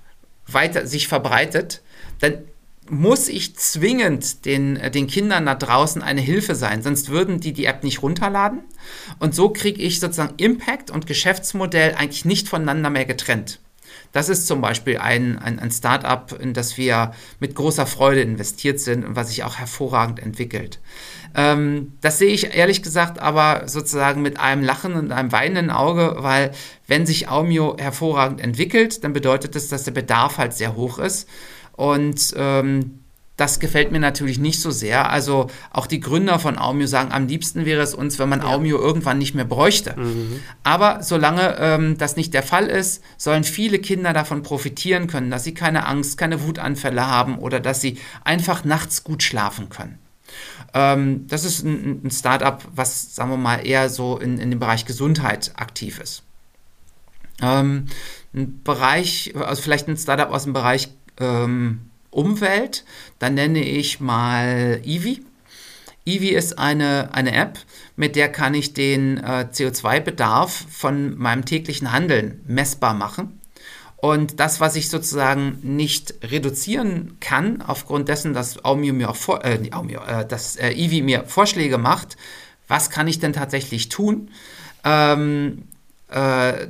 weiter 0.47 0.87
sich 0.87 1.07
verbreitet, 1.07 1.81
dann 2.19 2.39
muss 2.89 3.27
ich 3.27 3.55
zwingend 3.55 4.45
den, 4.45 4.77
äh, 4.77 4.91
den 4.91 5.07
Kindern 5.07 5.45
da 5.45 5.55
draußen 5.55 6.01
eine 6.01 6.21
Hilfe 6.21 6.55
sein, 6.55 6.81
sonst 6.81 7.09
würden 7.09 7.39
die 7.39 7.53
die 7.53 7.65
App 7.65 7.83
nicht 7.83 8.01
runterladen. 8.01 8.61
Und 9.19 9.35
so 9.35 9.49
kriege 9.49 9.81
ich 9.81 9.99
sozusagen 9.99 10.35
Impact 10.37 10.91
und 10.91 11.07
Geschäftsmodell 11.07 11.95
eigentlich 11.95 12.25
nicht 12.25 12.47
voneinander 12.47 12.89
mehr 12.89 13.05
getrennt. 13.05 13.59
Das 14.11 14.27
ist 14.27 14.47
zum 14.47 14.61
Beispiel 14.61 14.97
ein, 14.97 15.37
ein, 15.37 15.59
ein 15.59 15.69
Startup, 15.69 16.31
in 16.39 16.53
das 16.53 16.77
wir 16.77 17.13
mit 17.39 17.53
großer 17.53 17.85
Freude 17.85 18.21
investiert 18.21 18.79
sind 18.79 19.05
und 19.05 19.15
was 19.15 19.29
sich 19.29 19.43
auch 19.43 19.57
hervorragend 19.57 20.19
entwickelt. 20.19 20.79
Ähm, 21.35 21.93
das 22.01 22.17
sehe 22.17 22.33
ich 22.33 22.55
ehrlich 22.55 22.81
gesagt 22.81 23.19
aber 23.19 23.67
sozusagen 23.67 24.23
mit 24.23 24.39
einem 24.39 24.63
Lachen 24.63 24.93
und 24.93 25.11
einem 25.11 25.31
weinenden 25.31 25.69
Auge, 25.69 26.15
weil 26.19 26.51
wenn 26.87 27.05
sich 27.05 27.29
Aumio 27.29 27.77
hervorragend 27.77 28.41
entwickelt, 28.41 29.03
dann 29.03 29.13
bedeutet 29.13 29.55
das, 29.55 29.67
dass 29.67 29.83
der 29.83 29.91
Bedarf 29.91 30.39
halt 30.39 30.53
sehr 30.53 30.75
hoch 30.75 30.97
ist. 30.97 31.29
Und 31.79 32.33
ähm, 32.35 32.99
das 33.37 33.61
gefällt 33.61 33.93
mir 33.93 34.01
natürlich 34.01 34.37
nicht 34.37 34.59
so 34.59 34.69
sehr. 34.69 35.09
Also 35.09 35.47
auch 35.71 35.87
die 35.87 36.01
Gründer 36.01 36.37
von 36.39 36.59
Aumio 36.59 36.87
sagen, 36.87 37.13
am 37.13 37.27
liebsten 37.27 37.63
wäre 37.63 37.81
es 37.81 37.93
uns, 37.93 38.19
wenn 38.19 38.27
man 38.27 38.41
ja. 38.41 38.47
Aumio 38.47 38.77
irgendwann 38.77 39.17
nicht 39.17 39.33
mehr 39.33 39.45
bräuchte. 39.45 39.95
Mhm. 39.97 40.41
Aber 40.61 41.01
solange 41.03 41.55
ähm, 41.57 41.97
das 41.97 42.17
nicht 42.17 42.33
der 42.33 42.43
Fall 42.43 42.67
ist, 42.67 43.01
sollen 43.15 43.45
viele 43.45 43.79
Kinder 43.79 44.11
davon 44.11 44.43
profitieren 44.43 45.07
können, 45.07 45.31
dass 45.31 45.45
sie 45.45 45.53
keine 45.53 45.87
Angst, 45.87 46.17
keine 46.17 46.43
Wutanfälle 46.43 47.07
haben 47.07 47.39
oder 47.39 47.61
dass 47.61 47.79
sie 47.79 47.97
einfach 48.25 48.65
nachts 48.65 49.05
gut 49.05 49.23
schlafen 49.23 49.69
können. 49.69 49.99
Ähm, 50.73 51.27
das 51.27 51.45
ist 51.45 51.63
ein, 51.63 52.01
ein 52.03 52.11
Startup, 52.11 52.61
was, 52.75 53.15
sagen 53.15 53.29
wir 53.29 53.37
mal, 53.37 53.65
eher 53.65 53.87
so 53.87 54.17
in, 54.17 54.37
in 54.37 54.49
dem 54.49 54.59
Bereich 54.59 54.83
Gesundheit 54.83 55.53
aktiv 55.55 56.01
ist. 56.01 56.23
Ähm, 57.41 57.85
ein 58.33 58.61
Bereich, 58.63 59.33
also 59.35 59.61
vielleicht 59.61 59.87
ein 59.87 59.97
Startup 59.97 60.29
aus 60.29 60.43
dem 60.43 60.53
Bereich 60.53 60.89
ähm, 61.19 61.89
Umwelt, 62.11 62.85
dann 63.19 63.35
nenne 63.35 63.63
ich 63.63 63.99
mal 63.99 64.81
Eevee. 64.83 65.21
Eevee 66.05 66.29
ist 66.31 66.57
eine, 66.57 67.13
eine 67.13 67.35
App, 67.35 67.59
mit 67.95 68.15
der 68.15 68.31
kann 68.31 68.53
ich 68.53 68.73
den 68.73 69.17
äh, 69.17 69.47
CO2-Bedarf 69.51 70.65
von 70.69 71.17
meinem 71.17 71.45
täglichen 71.45 71.91
Handeln 71.91 72.41
messbar 72.47 72.93
machen. 72.93 73.39
Und 73.97 74.39
das, 74.39 74.61
was 74.61 74.77
ich 74.77 74.89
sozusagen 74.89 75.59
nicht 75.61 76.15
reduzieren 76.23 77.17
kann, 77.19 77.61
aufgrund 77.61 78.07
dessen, 78.07 78.33
dass 78.33 78.63
Aumio 78.63 78.93
mir 78.93 79.13
vor, 79.13 79.43
äh, 79.43 79.59
Aumio, 79.71 80.01
äh, 80.01 80.25
dass 80.25 80.55
äh, 80.55 80.71
Eevee 80.71 81.01
mir 81.01 81.25
Vorschläge 81.25 81.77
macht, 81.77 82.15
was 82.69 82.89
kann 82.89 83.07
ich 83.07 83.19
denn 83.19 83.33
tatsächlich 83.33 83.89
tun? 83.89 84.31
Ähm, 84.85 85.63
äh, 86.09 86.67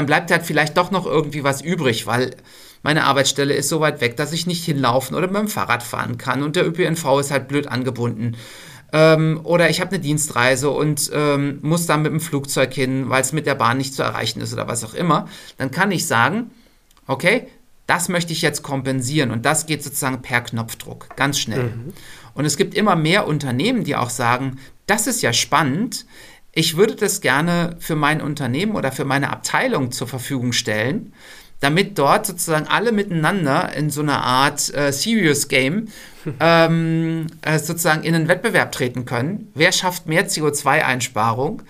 dann 0.00 0.06
bleibt 0.06 0.30
halt 0.30 0.44
vielleicht 0.46 0.78
doch 0.78 0.90
noch 0.90 1.04
irgendwie 1.04 1.44
was 1.44 1.60
übrig, 1.60 2.06
weil 2.06 2.34
meine 2.82 3.04
Arbeitsstelle 3.04 3.52
ist 3.52 3.68
so 3.68 3.80
weit 3.80 4.00
weg, 4.00 4.16
dass 4.16 4.32
ich 4.32 4.46
nicht 4.46 4.64
hinlaufen 4.64 5.14
oder 5.14 5.26
mit 5.26 5.36
dem 5.36 5.48
Fahrrad 5.48 5.82
fahren 5.82 6.16
kann 6.16 6.42
und 6.42 6.56
der 6.56 6.66
ÖPNV 6.66 7.20
ist 7.20 7.30
halt 7.30 7.48
blöd 7.48 7.66
angebunden. 7.66 8.34
Ähm, 8.94 9.40
oder 9.44 9.68
ich 9.68 9.82
habe 9.82 9.90
eine 9.90 10.00
Dienstreise 10.00 10.70
und 10.70 11.10
ähm, 11.12 11.58
muss 11.60 11.84
dann 11.84 12.00
mit 12.00 12.12
dem 12.12 12.20
Flugzeug 12.20 12.72
hin, 12.72 13.10
weil 13.10 13.20
es 13.20 13.34
mit 13.34 13.44
der 13.44 13.56
Bahn 13.56 13.76
nicht 13.76 13.92
zu 13.92 14.02
erreichen 14.02 14.40
ist 14.40 14.54
oder 14.54 14.68
was 14.68 14.84
auch 14.84 14.94
immer. 14.94 15.28
Dann 15.58 15.70
kann 15.70 15.92
ich 15.92 16.06
sagen, 16.06 16.50
okay, 17.06 17.48
das 17.86 18.08
möchte 18.08 18.32
ich 18.32 18.40
jetzt 18.40 18.62
kompensieren 18.62 19.30
und 19.32 19.44
das 19.44 19.66
geht 19.66 19.84
sozusagen 19.84 20.22
per 20.22 20.40
Knopfdruck, 20.40 21.14
ganz 21.14 21.38
schnell. 21.38 21.64
Mhm. 21.64 21.92
Und 22.32 22.46
es 22.46 22.56
gibt 22.56 22.74
immer 22.74 22.96
mehr 22.96 23.26
Unternehmen, 23.26 23.84
die 23.84 23.96
auch 23.96 24.08
sagen, 24.08 24.60
das 24.86 25.06
ist 25.06 25.20
ja 25.20 25.34
spannend, 25.34 26.06
ich 26.52 26.76
würde 26.76 26.96
das 26.96 27.20
gerne 27.20 27.76
für 27.78 27.96
mein 27.96 28.20
Unternehmen 28.20 28.74
oder 28.74 28.92
für 28.92 29.04
meine 29.04 29.30
Abteilung 29.30 29.92
zur 29.92 30.08
Verfügung 30.08 30.52
stellen, 30.52 31.12
damit 31.60 31.98
dort 31.98 32.26
sozusagen 32.26 32.66
alle 32.66 32.90
miteinander 32.90 33.72
in 33.74 33.90
so 33.90 34.00
einer 34.00 34.24
Art 34.24 34.72
äh, 34.74 34.92
Serious 34.92 35.48
Game 35.48 35.88
ähm, 36.40 37.26
äh, 37.42 37.58
sozusagen 37.58 38.02
in 38.02 38.14
einen 38.14 38.28
Wettbewerb 38.28 38.72
treten 38.72 39.04
können. 39.04 39.48
Wer 39.54 39.72
schafft 39.72 40.06
mehr 40.06 40.28
CO2-Einsparung? 40.28 41.62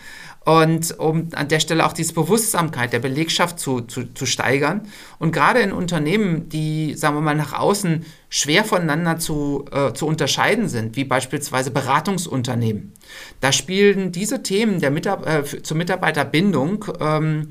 Und 0.45 0.99
um 0.99 1.29
an 1.35 1.49
der 1.49 1.61
Stelle 1.61 1.85
auch 1.85 1.93
diese 1.93 2.15
Bewusstsamkeit 2.15 2.95
der 2.95 2.99
Belegschaft 2.99 3.59
zu, 3.59 3.83
zu, 3.83 4.07
zu 4.15 4.25
steigern. 4.25 4.89
Und 5.19 5.33
gerade 5.33 5.61
in 5.61 5.71
Unternehmen, 5.71 6.49
die, 6.49 6.95
sagen 6.95 7.15
wir 7.15 7.21
mal, 7.21 7.35
nach 7.35 7.53
außen 7.53 8.07
schwer 8.31 8.65
voneinander 8.65 9.19
zu, 9.19 9.67
äh, 9.71 9.93
zu 9.93 10.07
unterscheiden 10.07 10.69
sind, 10.69 10.97
wie 10.97 11.05
beispielsweise 11.05 11.71
Beratungsunternehmen, 11.71 12.93
da 13.41 13.53
spielen 13.53 14.13
diese 14.13 14.43
Themen 14.43 14.81
der 14.81 14.91
Mitab 14.91 15.27
äh, 15.27 15.45
zur 15.45 15.77
Mitarbeiterbindung 15.77 16.87
ähm, 17.01 17.49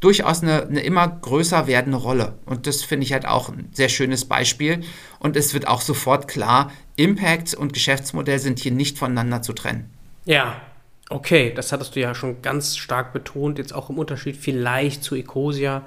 durchaus 0.00 0.42
eine, 0.42 0.66
eine, 0.66 0.80
immer 0.80 1.08
größer 1.08 1.66
werdende 1.66 1.98
Rolle. 1.98 2.34
Und 2.44 2.66
das 2.66 2.82
finde 2.82 3.06
ich 3.06 3.12
halt 3.14 3.26
auch 3.26 3.48
ein 3.48 3.70
sehr 3.72 3.88
schönes 3.88 4.26
Beispiel. 4.26 4.82
Und 5.20 5.36
es 5.36 5.54
wird 5.54 5.66
auch 5.66 5.80
sofort 5.80 6.28
klar, 6.28 6.70
Impact 6.96 7.54
und 7.54 7.72
Geschäftsmodell 7.72 8.38
sind 8.38 8.58
hier 8.58 8.72
nicht 8.72 8.98
voneinander 8.98 9.40
zu 9.40 9.54
trennen. 9.54 9.90
Ja, 10.26 10.60
Okay, 11.08 11.52
das 11.54 11.70
hattest 11.70 11.94
du 11.94 12.00
ja 12.00 12.14
schon 12.14 12.42
ganz 12.42 12.76
stark 12.76 13.12
betont, 13.12 13.58
jetzt 13.58 13.72
auch 13.72 13.90
im 13.90 13.98
Unterschied 13.98 14.36
vielleicht 14.36 15.04
zu 15.04 15.14
Ecosia, 15.14 15.82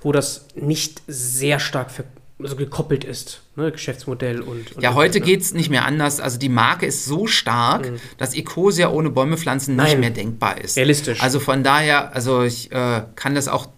wo 0.00 0.10
das 0.10 0.46
nicht 0.56 1.02
sehr 1.06 1.60
stark 1.60 1.92
für, 1.92 2.04
also 2.40 2.56
gekoppelt 2.56 3.04
ist, 3.04 3.42
ne, 3.54 3.70
Geschäftsmodell 3.70 4.40
und. 4.40 4.72
und 4.72 4.82
ja, 4.82 4.94
heute 4.94 5.20
ne? 5.20 5.26
geht 5.26 5.42
es 5.42 5.54
nicht 5.54 5.70
mehr 5.70 5.84
anders. 5.84 6.18
Also 6.18 6.38
die 6.38 6.48
Marke 6.48 6.86
ist 6.86 7.04
so 7.04 7.28
stark, 7.28 7.88
mhm. 7.88 8.00
dass 8.18 8.34
Ecosia 8.34 8.90
ohne 8.90 9.10
Bäume 9.10 9.36
pflanzen 9.36 9.76
nicht 9.76 9.84
Nein. 9.84 10.00
mehr 10.00 10.10
denkbar 10.10 10.60
ist. 10.60 10.76
Realistisch. 10.76 11.22
Also 11.22 11.38
von 11.38 11.62
daher, 11.62 12.12
also 12.14 12.42
ich 12.42 12.72
äh, 12.72 13.02
kann 13.14 13.36
das 13.36 13.46
auch, 13.46 13.68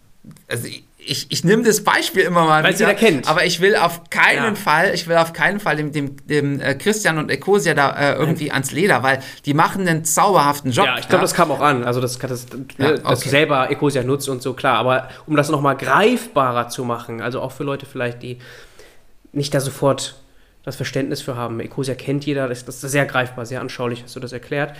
also 0.48 0.66
ich, 0.66 0.84
ich, 1.06 1.26
ich 1.30 1.44
nehme 1.44 1.62
das 1.62 1.84
Beispiel 1.84 2.22
immer 2.22 2.44
mal 2.44 2.62
Weil 2.62 2.74
wieder, 2.74 2.94
kennt. 2.94 3.28
aber 3.28 3.44
ich 3.44 3.60
will 3.60 3.76
auf 3.76 4.10
keinen 4.10 4.54
ja. 4.54 4.54
Fall, 4.54 4.92
ich 4.94 5.06
will 5.06 5.16
auf 5.16 5.32
keinen 5.32 5.60
Fall 5.60 5.76
dem, 5.76 5.92
dem, 5.92 6.16
dem 6.26 6.60
äh, 6.60 6.74
Christian 6.74 7.18
und 7.18 7.30
Ecosia 7.30 7.74
da 7.74 7.90
äh, 7.90 8.14
irgendwie 8.14 8.46
Nein. 8.46 8.54
ans 8.54 8.72
Leder, 8.72 9.02
weil 9.02 9.20
die 9.44 9.54
machen 9.54 9.86
einen 9.86 10.04
zauberhaften 10.04 10.72
Job. 10.72 10.86
Ja, 10.86 10.98
ich 10.98 11.08
glaube, 11.08 11.16
ja? 11.16 11.22
das 11.22 11.34
kam 11.34 11.50
auch 11.50 11.60
an. 11.60 11.84
Also 11.84 12.00
das, 12.00 12.18
das, 12.18 12.46
ja, 12.78 12.90
okay. 12.92 13.00
dass 13.02 13.20
du 13.20 13.28
selber 13.28 13.70
Ecosia 13.70 14.02
nutzt 14.02 14.28
und 14.28 14.42
so, 14.42 14.54
klar. 14.54 14.78
Aber 14.78 15.08
um 15.26 15.36
das 15.36 15.48
nochmal 15.48 15.76
greifbarer 15.76 16.68
zu 16.68 16.84
machen, 16.84 17.20
also 17.20 17.40
auch 17.40 17.52
für 17.52 17.64
Leute 17.64 17.86
vielleicht, 17.86 18.22
die 18.22 18.38
nicht 19.32 19.52
da 19.54 19.60
sofort 19.60 20.16
das 20.64 20.76
Verständnis 20.76 21.20
für 21.20 21.36
haben. 21.36 21.60
Ecosia 21.60 21.94
kennt 21.94 22.24
jeder, 22.24 22.48
das, 22.48 22.64
das 22.64 22.82
ist 22.82 22.90
sehr 22.90 23.04
greifbar, 23.04 23.44
sehr 23.44 23.60
anschaulich, 23.60 24.02
hast 24.02 24.16
du 24.16 24.20
das 24.20 24.32
erklärt. 24.32 24.74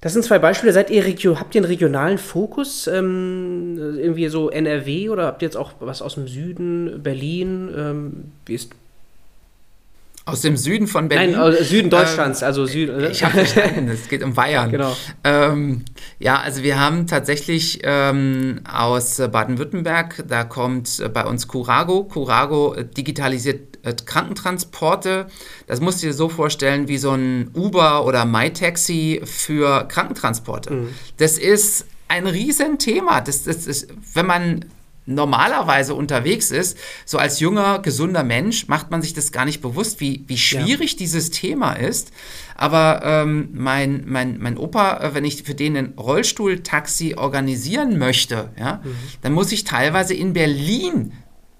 Das 0.00 0.14
sind 0.14 0.24
zwei 0.24 0.38
Beispiele. 0.38 0.72
Seid 0.72 0.90
ihr 0.90 1.04
Regio 1.04 1.38
habt 1.38 1.54
ihr 1.54 1.60
einen 1.60 1.70
regionalen 1.70 2.18
Fokus? 2.18 2.86
Ähm, 2.86 3.76
irgendwie 3.78 4.28
so 4.28 4.48
NRW 4.48 5.10
oder 5.10 5.26
habt 5.26 5.42
ihr 5.42 5.46
jetzt 5.46 5.56
auch 5.56 5.72
was 5.80 6.00
aus 6.00 6.14
dem 6.14 6.26
Süden, 6.26 7.02
Berlin? 7.02 7.70
Ähm, 7.76 8.24
wie 8.46 8.54
ist 8.54 8.70
aus 10.26 10.42
dem 10.42 10.56
Süden 10.56 10.86
von 10.86 11.08
Berlin? 11.08 11.32
Nein, 11.32 11.40
aus 11.40 11.68
Süden 11.68 11.90
Deutschlands, 11.90 12.42
ähm, 12.42 12.46
also 12.46 12.64
Süden. 12.64 13.10
Ich 13.10 13.24
habe 13.24 13.44
verstanden, 13.44 13.88
es 13.88 14.08
geht 14.08 14.22
um 14.22 14.34
Bayern. 14.34 14.70
Genau. 14.80 14.96
Ähm, 15.24 15.84
ja, 16.18 16.38
also 16.38 16.62
wir 16.62 16.78
haben 16.78 17.06
tatsächlich 17.06 17.80
ähm, 17.82 18.60
aus 18.70 19.16
Baden-Württemberg, 19.16 20.24
da 20.28 20.44
kommt 20.44 21.02
bei 21.12 21.24
uns 21.24 21.48
Curago. 21.48 22.04
Curago 22.04 22.76
digitalisiert 22.96 23.69
Krankentransporte. 23.82 25.26
Das 25.66 25.80
musst 25.80 26.02
du 26.02 26.08
dir 26.08 26.12
so 26.12 26.28
vorstellen 26.28 26.88
wie 26.88 26.98
so 26.98 27.12
ein 27.12 27.50
Uber 27.54 28.04
oder 28.04 28.24
MyTaxi 28.24 29.22
für 29.24 29.86
Krankentransporte. 29.88 30.72
Mhm. 30.72 30.88
Das 31.16 31.38
ist 31.38 31.86
ein 32.08 32.26
Riesenthema. 32.26 33.20
Das, 33.20 33.44
das 33.44 33.66
ist, 33.66 33.88
wenn 34.14 34.26
man 34.26 34.64
normalerweise 35.06 35.94
unterwegs 35.94 36.50
ist, 36.50 36.78
so 37.04 37.18
als 37.18 37.40
junger, 37.40 37.80
gesunder 37.80 38.22
Mensch, 38.22 38.68
macht 38.68 38.90
man 38.90 39.02
sich 39.02 39.12
das 39.12 39.32
gar 39.32 39.44
nicht 39.44 39.60
bewusst, 39.60 40.00
wie, 40.00 40.24
wie 40.26 40.38
schwierig 40.38 40.92
ja. 40.92 40.98
dieses 40.98 41.30
Thema 41.30 41.72
ist. 41.72 42.12
Aber 42.54 43.00
ähm, 43.04 43.48
mein, 43.52 44.04
mein, 44.06 44.38
mein 44.38 44.56
Opa, 44.56 44.98
äh, 44.98 45.14
wenn 45.14 45.24
ich 45.24 45.42
für 45.42 45.54
den 45.54 45.76
ein 45.76 45.94
Rollstuhltaxi 45.98 47.14
organisieren 47.16 47.98
möchte, 47.98 48.50
ja, 48.58 48.80
mhm. 48.84 48.96
dann 49.22 49.32
muss 49.32 49.52
ich 49.52 49.64
teilweise 49.64 50.14
in 50.14 50.32
Berlin 50.32 51.12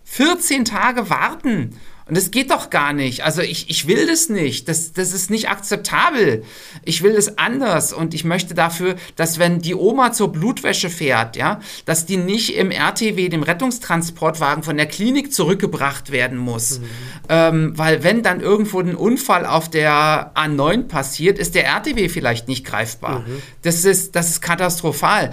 14 0.05 0.65
Tage 0.65 1.09
warten 1.11 1.77
Und 2.11 2.17
das 2.17 2.33
geht 2.33 2.51
doch 2.51 2.71
gar 2.71 2.93
nicht. 2.93 3.23
Also 3.23 3.41
ich, 3.41 3.71
ich 3.71 3.87
will 3.87 4.05
das 4.09 4.29
nicht. 4.29 4.69
Das, 4.69 4.93
das 4.93 5.13
ist 5.13 5.31
nicht 5.31 5.49
akzeptabel. 5.49 6.43
Ich 6.85 7.05
will 7.05 7.13
das 7.13 7.39
anders. 7.39 7.93
Und 7.93 8.15
ich 8.15 8.25
möchte 8.25 8.53
dafür, 8.53 8.97
dass 9.15 9.39
wenn 9.39 9.61
die 9.61 9.77
Oma 9.77 10.11
zur 10.11 10.33
Blutwäsche 10.33 10.91
fährt, 10.91 11.37
ja, 11.37 11.61
dass 11.85 12.07
die 12.07 12.17
nicht 12.17 12.57
im 12.57 12.73
RTW, 12.73 13.29
dem 13.29 13.45
Rettungstransportwagen 13.45 14.65
von 14.65 14.77
der 14.77 14.87
Klinik 14.87 15.33
zurückgebracht 15.33 16.11
werden 16.11 16.37
muss. 16.37 16.81
Mhm. 16.81 16.85
Ähm, 17.29 17.79
weil 17.79 18.03
wenn 18.03 18.25
dann 18.25 18.41
irgendwo 18.41 18.81
ein 18.81 18.97
Unfall 18.97 19.47
auf 19.47 19.71
der 19.71 20.33
A9 20.35 20.89
passiert, 20.89 21.39
ist 21.39 21.55
der 21.55 21.67
RTW 21.67 22.09
vielleicht 22.09 22.49
nicht 22.49 22.67
greifbar. 22.67 23.21
Mhm. 23.21 23.41
Das, 23.63 23.85
ist, 23.85 24.17
das 24.17 24.31
ist 24.31 24.41
katastrophal. 24.41 25.31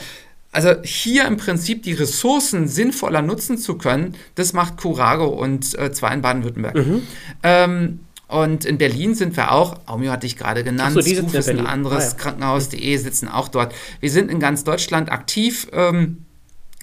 Also 0.58 0.74
hier 0.82 1.26
im 1.26 1.38
Prinzip 1.38 1.84
die 1.84 1.94
Ressourcen 1.94 2.68
sinnvoller 2.68 3.22
nutzen 3.22 3.60
zu 3.60 3.78
können, 3.78 4.16
das 4.34 4.54
macht 4.54 4.78
Curago 4.78 5.28
und 5.28 5.78
äh, 5.78 5.92
zwar 5.92 6.12
in 6.12 6.24
Baden-Württemberg. 6.24 6.74
Mhm. 6.74 7.04
Ähm, 7.44 8.00
und 8.28 8.66
in 8.66 8.80
Berlin 8.80 9.14
sind 9.14 9.38
wir 9.38 9.52
auch, 9.52 9.80
Aumio 9.86 10.12
hatte 10.12 10.26
ich 10.26 10.36
gerade 10.36 10.64
genannt, 10.64 10.96
so, 10.96 11.02
Spoof 11.04 11.36
ist 11.36 11.48
ein 11.48 11.68
anderes, 11.68 12.06
ah, 12.06 12.08
ja. 12.08 12.16
Krankenhaus.de 12.16 12.98
sitzen 12.98 13.28
auch 13.28 13.50
dort. 13.50 13.76
Wir 14.00 14.10
sind 14.10 14.32
in 14.32 14.40
ganz 14.40 14.64
Deutschland 14.64 15.12
aktiv 15.12 15.68
ähm, 15.74 16.26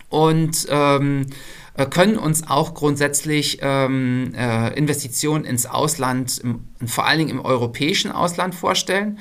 und 0.09 0.68
ähm, 0.70 1.27
äh, 1.77 1.85
können 1.87 2.16
uns 2.16 2.49
auch 2.49 2.75
grundsätzlich 2.75 3.59
ähm, 3.61 4.35
äh, 4.37 4.72
Investitionen 4.79 5.45
ins 5.45 5.66
Ausland, 5.66 6.39
im, 6.39 6.61
vor 6.87 7.07
allen 7.07 7.18
Dingen 7.18 7.31
im 7.31 7.41
europäischen 7.41 8.12
Ausland 8.12 8.55
vorstellen 8.55 9.18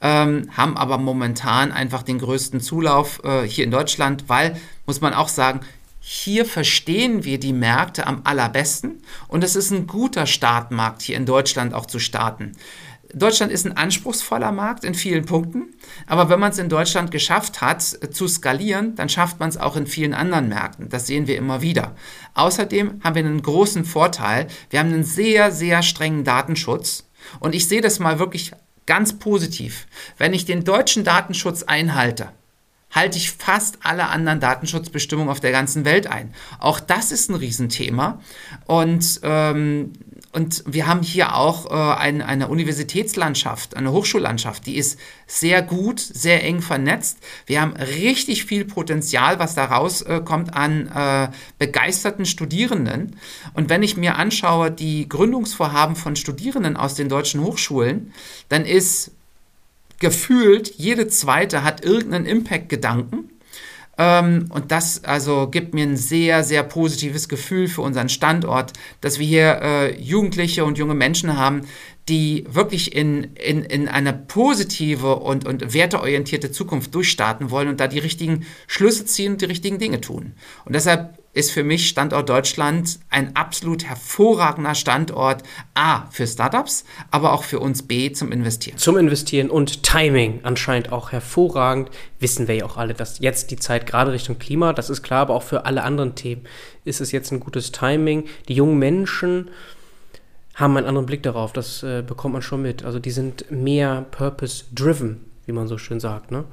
ähm, 0.00 0.50
haben 0.56 0.76
aber 0.76 0.98
momentan 0.98 1.72
einfach 1.72 2.02
den 2.02 2.18
größten 2.18 2.60
Zulauf 2.60 3.20
äh, 3.24 3.42
hier 3.42 3.64
in 3.64 3.70
Deutschland, 3.70 4.28
weil, 4.28 4.56
muss 4.86 5.00
man 5.00 5.14
auch 5.14 5.28
sagen, 5.28 5.60
hier 6.00 6.44
verstehen 6.44 7.24
wir 7.24 7.40
die 7.40 7.52
Märkte 7.52 8.06
am 8.06 8.20
allerbesten 8.24 9.02
und 9.26 9.42
es 9.42 9.56
ist 9.56 9.72
ein 9.72 9.88
guter 9.88 10.26
Startmarkt, 10.26 11.02
hier 11.02 11.16
in 11.16 11.26
Deutschland 11.26 11.74
auch 11.74 11.86
zu 11.86 11.98
starten. 11.98 12.52
Deutschland 13.12 13.50
ist 13.50 13.66
ein 13.66 13.76
anspruchsvoller 13.76 14.52
Markt 14.52 14.84
in 14.84 14.94
vielen 14.94 15.24
Punkten, 15.24 15.74
aber 16.06 16.28
wenn 16.28 16.38
man 16.38 16.52
es 16.52 16.58
in 16.58 16.68
Deutschland 16.68 17.10
geschafft 17.10 17.60
hat 17.60 17.98
äh, 18.02 18.10
zu 18.10 18.28
skalieren, 18.28 18.94
dann 18.94 19.08
schafft 19.08 19.40
man 19.40 19.48
es 19.48 19.56
auch 19.56 19.76
in 19.76 19.86
vielen 19.86 20.14
anderen 20.14 20.48
Märkten. 20.48 20.88
Das 20.88 21.06
sehen 21.06 21.26
wir 21.26 21.36
immer 21.36 21.62
wieder. 21.62 21.96
Außerdem 22.34 23.00
haben 23.02 23.14
wir 23.14 23.24
einen 23.24 23.42
großen 23.42 23.84
Vorteil. 23.84 24.48
Wir 24.70 24.80
haben 24.80 24.92
einen 24.92 25.04
sehr, 25.04 25.50
sehr 25.50 25.82
strengen 25.82 26.24
Datenschutz. 26.24 27.08
Und 27.40 27.54
ich 27.54 27.66
sehe 27.68 27.80
das 27.80 27.98
mal 27.98 28.18
wirklich 28.18 28.52
Ganz 28.86 29.18
positiv. 29.18 29.86
Wenn 30.16 30.32
ich 30.32 30.44
den 30.44 30.64
deutschen 30.64 31.04
Datenschutz 31.04 31.64
einhalte, 31.64 32.30
halte 32.92 33.18
ich 33.18 33.32
fast 33.32 33.78
alle 33.82 34.08
anderen 34.08 34.40
Datenschutzbestimmungen 34.40 35.30
auf 35.30 35.40
der 35.40 35.52
ganzen 35.52 35.84
Welt 35.84 36.06
ein. 36.06 36.32
Auch 36.58 36.80
das 36.80 37.12
ist 37.12 37.28
ein 37.28 37.34
Riesenthema. 37.34 38.20
Und 38.66 39.20
ähm, 39.22 39.92
und 40.36 40.62
wir 40.66 40.86
haben 40.86 41.00
hier 41.00 41.34
auch 41.34 41.70
äh, 41.70 41.98
ein, 41.98 42.20
eine 42.20 42.48
Universitätslandschaft, 42.48 43.74
eine 43.74 43.90
Hochschullandschaft, 43.90 44.66
die 44.66 44.76
ist 44.76 45.00
sehr 45.26 45.62
gut, 45.62 45.98
sehr 45.98 46.44
eng 46.44 46.60
vernetzt. 46.60 47.20
Wir 47.46 47.62
haben 47.62 47.72
richtig 47.72 48.44
viel 48.44 48.66
Potenzial, 48.66 49.38
was 49.38 49.54
da 49.54 49.64
rauskommt 49.64 50.48
äh, 50.50 50.52
an 50.52 50.88
äh, 50.88 51.28
begeisterten 51.58 52.26
Studierenden. 52.26 53.16
Und 53.54 53.70
wenn 53.70 53.82
ich 53.82 53.96
mir 53.96 54.16
anschaue, 54.16 54.70
die 54.70 55.08
Gründungsvorhaben 55.08 55.96
von 55.96 56.16
Studierenden 56.16 56.76
aus 56.76 56.96
den 56.96 57.08
deutschen 57.08 57.40
Hochschulen, 57.40 58.12
dann 58.50 58.66
ist 58.66 59.12
gefühlt, 60.00 60.74
jede 60.76 61.08
zweite 61.08 61.64
hat 61.64 61.82
irgendeinen 61.82 62.26
Impact-Gedanken 62.26 63.30
und 63.98 64.64
das 64.68 65.04
also 65.04 65.48
gibt 65.48 65.72
mir 65.72 65.84
ein 65.84 65.96
sehr, 65.96 66.44
sehr 66.44 66.62
positives 66.62 67.28
Gefühl 67.28 67.66
für 67.66 67.80
unseren 67.80 68.10
Standort, 68.10 68.74
dass 69.00 69.18
wir 69.18 69.26
hier 69.26 69.60
äh, 69.62 70.00
Jugendliche 70.00 70.66
und 70.66 70.76
junge 70.76 70.94
Menschen 70.94 71.38
haben, 71.38 71.62
die 72.08 72.44
wirklich 72.48 72.94
in, 72.94 73.34
in, 73.34 73.64
in 73.64 73.88
eine 73.88 74.12
positive 74.12 75.16
und, 75.16 75.46
und 75.46 75.74
werteorientierte 75.74 76.52
Zukunft 76.52 76.94
durchstarten 76.94 77.50
wollen 77.50 77.68
und 77.68 77.80
da 77.80 77.88
die 77.88 77.98
richtigen 77.98 78.46
Schlüsse 78.66 79.06
ziehen 79.06 79.32
und 79.32 79.40
die 79.40 79.46
richtigen 79.46 79.78
Dinge 79.78 80.00
tun. 80.00 80.34
Und 80.64 80.74
deshalb 80.74 81.18
ist 81.36 81.50
für 81.50 81.64
mich 81.64 81.86
Standort 81.86 82.30
Deutschland 82.30 82.98
ein 83.10 83.36
absolut 83.36 83.84
hervorragender 83.84 84.74
Standort 84.74 85.42
A 85.74 86.06
für 86.10 86.26
Startups, 86.26 86.86
aber 87.10 87.34
auch 87.34 87.44
für 87.44 87.60
uns 87.60 87.82
B 87.82 88.10
zum 88.10 88.32
Investieren. 88.32 88.78
Zum 88.78 88.96
Investieren 88.96 89.50
und 89.50 89.82
Timing 89.82 90.40
anscheinend 90.44 90.92
auch 90.92 91.12
hervorragend. 91.12 91.90
Wissen 92.20 92.48
wir 92.48 92.54
ja 92.54 92.64
auch 92.64 92.78
alle, 92.78 92.94
dass 92.94 93.18
jetzt 93.18 93.50
die 93.50 93.58
Zeit 93.58 93.86
gerade 93.86 94.12
Richtung 94.12 94.38
Klima, 94.38 94.72
das 94.72 94.88
ist 94.88 95.02
klar, 95.02 95.20
aber 95.20 95.34
auch 95.34 95.42
für 95.42 95.66
alle 95.66 95.82
anderen 95.82 96.14
Themen 96.14 96.46
ist 96.86 97.02
es 97.02 97.12
jetzt 97.12 97.30
ein 97.32 97.40
gutes 97.40 97.70
Timing. 97.70 98.24
Die 98.48 98.54
jungen 98.54 98.78
Menschen 98.78 99.50
haben 100.54 100.74
einen 100.78 100.86
anderen 100.86 101.04
Blick 101.04 101.22
darauf, 101.22 101.52
das 101.52 101.82
äh, 101.82 102.02
bekommt 102.02 102.32
man 102.32 102.40
schon 102.40 102.62
mit. 102.62 102.82
Also 102.82 102.98
die 102.98 103.10
sind 103.10 103.50
mehr 103.50 104.06
purpose-driven, 104.10 105.20
wie 105.44 105.52
man 105.52 105.68
so 105.68 105.76
schön 105.76 106.00
sagt. 106.00 106.30
Ne? 106.30 106.44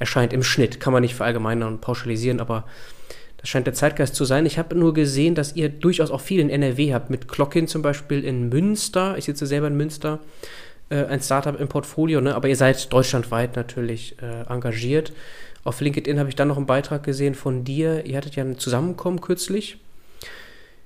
Erscheint 0.00 0.32
im 0.32 0.42
Schnitt, 0.42 0.80
kann 0.80 0.92
man 0.92 1.02
nicht 1.02 1.14
verallgemeinern 1.14 1.74
und 1.74 1.80
pauschalisieren, 1.80 2.40
aber 2.40 2.64
das 3.42 3.48
scheint 3.48 3.66
der 3.66 3.74
Zeitgeist 3.74 4.14
zu 4.14 4.24
sein. 4.24 4.46
Ich 4.46 4.56
habe 4.56 4.76
nur 4.76 4.94
gesehen, 4.94 5.34
dass 5.34 5.56
ihr 5.56 5.68
durchaus 5.68 6.12
auch 6.12 6.20
viel 6.20 6.40
in 6.40 6.48
NRW 6.48 6.94
habt, 6.94 7.10
mit 7.10 7.26
Clockin 7.26 7.66
zum 7.66 7.82
Beispiel 7.82 8.24
in 8.24 8.48
Münster. 8.48 9.18
Ich 9.18 9.24
sitze 9.24 9.46
selber 9.46 9.66
in 9.66 9.76
Münster, 9.76 10.20
äh, 10.90 11.04
ein 11.06 11.20
Startup 11.20 11.58
im 11.58 11.66
Portfolio, 11.68 12.20
ne? 12.20 12.36
aber 12.36 12.48
ihr 12.48 12.56
seid 12.56 12.92
deutschlandweit 12.92 13.56
natürlich 13.56 14.16
äh, 14.22 14.48
engagiert. 14.48 15.12
Auf 15.64 15.80
LinkedIn 15.80 16.20
habe 16.20 16.28
ich 16.28 16.36
dann 16.36 16.48
noch 16.48 16.56
einen 16.56 16.66
Beitrag 16.66 17.02
gesehen 17.02 17.34
von 17.34 17.64
dir. 17.64 18.06
Ihr 18.06 18.16
hattet 18.16 18.36
ja 18.36 18.44
ein 18.44 18.58
Zusammenkommen 18.58 19.20
kürzlich. 19.20 19.78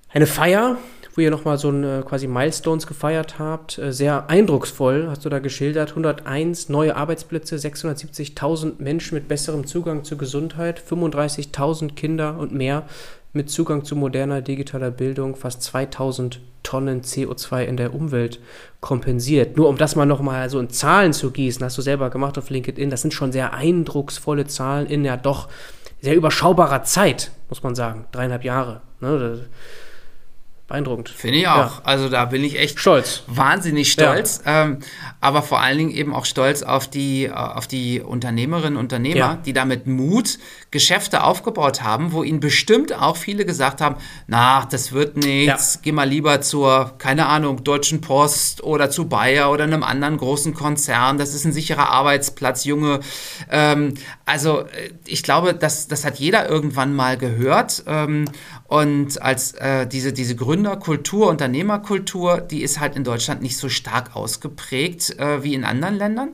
Eine 0.09 0.27
Feier, 0.27 0.79
wo 1.17 1.23
ihr 1.23 1.31
nochmal 1.31 1.57
so 1.59 1.71
ein 1.71 1.83
äh, 1.83 2.03
quasi 2.07 2.27
Milestones 2.27 2.87
gefeiert 2.87 3.39
habt. 3.39 3.79
Äh, 3.79 3.93
sehr 3.93 4.29
eindrucksvoll 4.29 5.07
hast 5.09 5.25
du 5.25 5.31
da 5.31 5.39
geschildert. 5.39 5.91
101 5.91 6.69
neue 6.69 6.95
Arbeitsplätze, 6.95 7.57
670.000 7.57 8.75
Menschen 8.79 9.15
mit 9.15 9.27
besserem 9.27 9.67
Zugang 9.67 10.05
zur 10.05 10.19
Gesundheit, 10.19 10.81
35.000 10.81 11.95
Kinder 11.95 12.39
und 12.39 12.53
mehr 12.53 12.85
mit 13.33 13.51
Zugang 13.51 13.85
zu 13.85 13.97
moderner 13.97 14.43
digitaler 14.43 14.91
Bildung, 14.91 15.37
fast 15.37 15.63
2000 15.63 16.41
Tonnen 16.63 17.03
CO2 17.03 17.63
in 17.63 17.77
der 17.77 17.95
Umwelt 17.95 18.41
kompensiert. 18.81 19.57
Nur 19.57 19.69
um 19.69 19.77
das 19.77 19.95
mal 19.95 20.07
nochmal 20.07 20.51
so 20.51 20.59
in 20.59 20.71
Zahlen 20.71 21.13
zu 21.13 21.31
gießen, 21.31 21.65
hast 21.65 21.79
du 21.79 21.83
selber 21.83 22.11
gemacht 22.11 22.39
auf 22.39 22.51
LinkedIn, 22.51 22.91
das 22.91 23.03
sind 23.03 23.15
schon 23.15 23.33
sehr 23.33 23.53
eindrucksvolle 23.53 24.47
Zahlen 24.47 24.87
in 24.87 25.05
ja 25.05 25.17
doch 25.17 25.49
sehr 26.01 26.17
überschaubarer 26.17 26.83
Zeit, 26.83 27.31
muss 27.49 27.63
man 27.63 27.75
sagen. 27.75 28.07
Dreieinhalb 28.11 28.45
Jahre. 28.45 28.81
Ne? 29.01 29.47
Beeindruckend. 30.67 31.09
Finde 31.09 31.39
ich 31.39 31.49
auch. 31.49 31.79
Ja. 31.79 31.81
Also 31.85 32.09
da 32.09 32.25
bin 32.25 32.43
ich 32.43 32.59
echt 32.59 32.81
stolz. 32.81 33.23
Wahnsinnig 33.29 33.93
stolz. 33.93 34.43
Ja. 34.45 34.65
Ähm, 34.65 34.79
aber 35.21 35.43
vor 35.43 35.61
allen 35.61 35.79
Dingen 35.79 35.91
eben 35.91 36.15
auch 36.15 36.25
stolz 36.25 36.63
auf 36.63 36.89
die, 36.89 37.27
äh, 37.27 37.31
auf 37.33 37.67
die 37.67 38.01
Unternehmerinnen 38.01 38.77
und 38.77 38.87
Unternehmer, 38.87 39.17
ja. 39.17 39.39
die 39.45 39.53
damit 39.53 39.87
Mut 39.87 40.39
Geschäfte 40.71 41.23
aufgebaut 41.23 41.83
haben, 41.83 42.13
wo 42.13 42.23
ihnen 42.23 42.41
bestimmt 42.41 42.93
auch 42.93 43.17
viele 43.17 43.45
gesagt 43.45 43.81
haben, 43.81 43.97
na, 44.27 44.67
das 44.71 44.93
wird 44.93 45.17
nichts, 45.17 45.81
geh 45.83 45.93
mal 45.93 46.09
lieber 46.09 46.41
zur, 46.41 46.95
keine 46.99 47.27
Ahnung, 47.27 47.65
Deutschen 47.65 48.01
Post 48.01 48.63
oder 48.63 48.91
zu 48.91 49.09
Bayer 49.09 49.51
oder 49.51 49.65
einem 49.65 49.83
anderen 49.83 50.17
großen 50.17 50.55
Konzern. 50.55 51.19
Das 51.19 51.35
ist 51.35 51.45
ein 51.45 51.53
sicherer 51.53 51.91
Arbeitsplatz, 51.91 52.65
Junge. 52.65 53.01
Ähm, 53.51 53.95
also 54.25 54.61
äh, 54.61 54.91
ich 55.07 55.23
glaube, 55.23 55.55
das, 55.55 55.89
das 55.89 56.05
hat 56.05 56.19
jeder 56.19 56.49
irgendwann 56.49 56.95
mal 56.95 57.17
gehört. 57.17 57.85
Ähm, 57.87 58.27
und 58.69 59.23
als 59.23 59.53
äh, 59.53 59.87
diese, 59.87 60.13
diese 60.13 60.35
Gründerkultur, 60.35 61.29
Unternehmerkultur, 61.29 62.41
die 62.41 62.63
ist 62.63 62.81
halt 62.81 62.97
in 62.97 63.05
Deutschland 63.05 63.41
nicht 63.41 63.57
so 63.57 63.69
stark 63.69 64.17
ausgeprägt 64.17 65.19
äh, 65.19 65.45
wie 65.45 65.55
in 65.55 65.65
anderen 65.65 65.95
Ländern. 65.95 66.31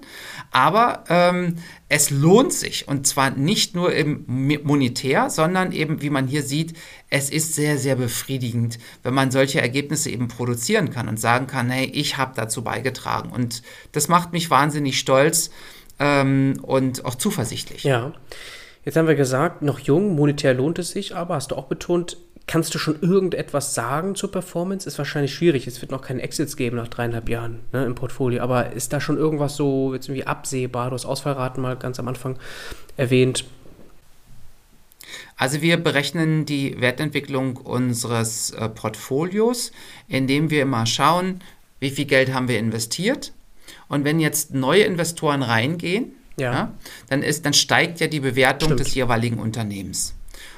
Aber 0.51 1.05
ähm, 1.11 1.57
es 1.91 2.09
lohnt 2.09 2.55
sich 2.55 2.89
und 2.89 3.07
zwar 3.07 3.31
nicht 3.31 3.75
nur 3.75 3.93
im 3.93 4.25
monetär, 4.65 5.29
sondern 5.29 5.73
eben, 5.73 6.01
wie 6.01 6.09
man 6.09 6.27
hier 6.27 6.43
sieht, 6.43 6.75
es 7.11 7.29
ist 7.29 7.55
sehr, 7.55 7.77
sehr 7.77 7.97
befriedigend, 7.97 8.79
wenn 9.03 9.13
man 9.13 9.31
solche 9.31 9.61
Ergebnisse 9.61 10.09
eben 10.09 10.29
produzieren 10.29 10.89
kann 10.89 11.09
und 11.09 11.21
sagen 11.21 11.47
kann, 11.47 11.69
hey, 11.69 11.85
ich 11.85 12.17
habe 12.17 12.33
dazu 12.35 12.65
beigetragen. 12.65 13.31
Und 13.31 13.63
das 13.93 14.09
macht 14.09 14.33
mich 14.33 14.49
wahnsinnig 14.49 14.99
stolz 14.99 15.51
ähm, 15.99 16.59
und 16.63 17.05
auch 17.05 17.15
zuversichtlich. 17.15 17.85
Ja. 17.85 18.15
Jetzt 18.85 18.97
haben 18.97 19.09
wir 19.09 19.15
gesagt, 19.15 19.63
noch 19.63 19.79
jung, 19.79 20.15
monetär 20.15 20.55
lohnt 20.55 20.79
es 20.79 20.91
sich, 20.91 21.15
aber 21.15 21.37
hast 21.37 21.53
du 21.53 21.57
auch 21.57 21.67
betont, 21.67 22.17
kannst 22.47 22.75
du 22.75 22.79
schon 22.79 23.01
irgendetwas 23.01 23.75
sagen 23.75 24.15
zur 24.15 24.33
Performance? 24.33 24.89
Ist 24.89 24.99
wahrscheinlich 24.99 25.35
schwierig. 25.35 25.67
Es 25.67 25.81
wird 25.81 25.93
noch 25.93 26.03
keine 26.03 26.23
Exits 26.23 26.57
geben 26.57 26.77
nach 26.77 26.89
dreieinhalb 26.89 27.29
Jahren 27.29 27.61
ne, 27.73 27.85
im 27.85 27.95
Portfolio. 27.95 28.43
Aber 28.43 28.73
ist 28.73 28.93
da 28.93 29.01
schon 29.01 29.17
irgendwas 29.17 29.57
so 29.57 29.95
jetzt 29.95 30.09
irgendwie 30.09 30.27
absehbar? 30.27 30.91
Du 30.91 30.95
hast 30.95 31.05
Ausfallraten 31.05 31.63
mal 31.63 31.77
ganz 31.77 32.01
am 32.01 32.09
Anfang 32.09 32.37
erwähnt. 32.97 33.45
Also 35.37 35.63
wir 35.63 35.77
berechnen 35.77 36.47
die 36.47 36.81
Wertentwicklung 36.81 37.57
unseres 37.57 38.51
äh, 38.51 38.69
Portfolios, 38.69 39.73
indem 40.09 40.51
wir 40.51 40.63
immer 40.63 40.87
schauen, 40.87 41.41
wie 41.81 41.91
viel 41.91 42.07
Geld 42.07 42.33
haben 42.33 42.49
wir 42.49 42.59
investiert. 42.59 43.33
Und 43.89 44.05
wenn 44.05 44.21
jetzt 44.21 44.55
neue 44.55 44.85
Investoren 44.85 45.43
reingehen, 45.43 46.13
ja. 46.37 46.53
ja 46.53 46.73
dann, 47.09 47.23
ist, 47.23 47.45
dann 47.47 47.53
steigt 47.53 48.01
ja 48.01 48.07
die 48.07 48.21
Bewertung 48.21 48.69
Stimmt. 48.69 48.81
des 48.81 48.95
jeweiligen 48.95 49.39
Unternehmens. 49.39 50.15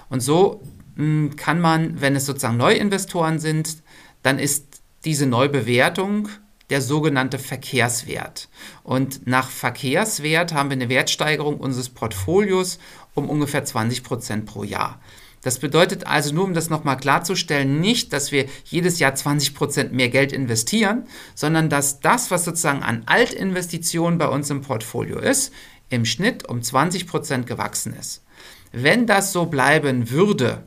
Und 0.09 0.21
so 0.21 0.63
mh, 0.97 1.05
hm, 1.05 1.37
kann 1.37 1.61
man, 1.61 2.01
wenn 2.01 2.17
es 2.17 2.27
sozusagen 2.27 2.57
Neuinvestoren 2.57 3.39
sind, 3.39 3.83
dann 4.23 4.39
ist 4.39 4.83
diese 5.05 5.27
Neubewertung 5.27 6.29
der 6.71 6.81
sogenannte 6.81 7.39
Verkehrswert. 7.39 8.49
Und 8.83 9.27
nach 9.27 9.51
Verkehrswert 9.51 10.55
haben 10.55 10.71
wir 10.71 10.77
eine 10.77 10.89
Wertsteigerung 10.89 11.59
unseres 11.59 11.91
Portfolios 11.91 12.79
um 13.15 13.29
ungefähr 13.29 13.65
20 13.65 14.03
Prozent 14.03 14.47
pro 14.47 14.65
Jahr. 14.65 15.01
Das 15.45 15.59
bedeutet 15.59 16.07
also 16.07 16.35
nur, 16.35 16.45
um 16.45 16.55
das 16.55 16.71
nochmal 16.71 16.97
klarzustellen, 16.97 17.79
nicht, 17.79 18.15
dass 18.15 18.33
wir 18.33 18.47
jedes 18.65 18.99
Jahr 18.99 19.15
20 19.15 19.55
Prozent 19.55 19.93
mehr 19.93 20.09
Geld 20.09 20.33
investieren, 20.33 21.07
sondern 21.35 21.69
dass 21.69 22.01
das, 22.01 22.31
was 22.31 22.47
sozusagen 22.47 22.83
an 22.83 23.03
Altinvestitionen 23.05 24.19
bei 24.19 24.27
uns 24.27 24.49
im 24.49 24.63
Portfolio 24.63 25.19
ist, 25.19 25.53
im 25.91 26.07
Schnitt 26.07 26.49
um 26.49 26.63
20 26.63 27.07
Prozent 27.07 27.47
gewachsen 27.47 27.95
ist. 27.95 28.25
Wenn 28.73 29.07
das 29.07 29.33
so 29.33 29.45
bleiben 29.45 30.11
würde, 30.11 30.65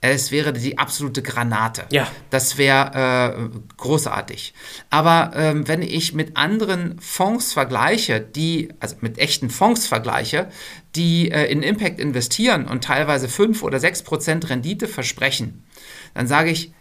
es 0.00 0.30
wäre 0.30 0.52
die 0.52 0.78
absolute 0.78 1.22
Granate. 1.22 1.84
Ja. 1.90 2.08
Das 2.30 2.56
wäre 2.56 3.34
äh, 3.36 3.58
großartig. 3.76 4.54
Aber 4.90 5.32
ähm, 5.34 5.66
wenn 5.66 5.82
ich 5.82 6.14
mit 6.14 6.36
anderen 6.36 7.00
Fonds 7.00 7.52
vergleiche, 7.52 8.20
die, 8.20 8.68
also 8.78 8.96
mit 9.00 9.18
echten 9.18 9.50
Fonds 9.50 9.88
vergleiche, 9.88 10.50
die 10.94 11.32
äh, 11.32 11.50
in 11.50 11.62
Impact 11.62 11.98
investieren 11.98 12.66
und 12.66 12.84
teilweise 12.84 13.28
5 13.28 13.62
oder 13.64 13.80
6 13.80 14.02
Prozent 14.02 14.48
Rendite 14.48 14.86
versprechen, 14.86 15.64
dann 16.14 16.28
sage 16.28 16.50
ich, 16.50 16.72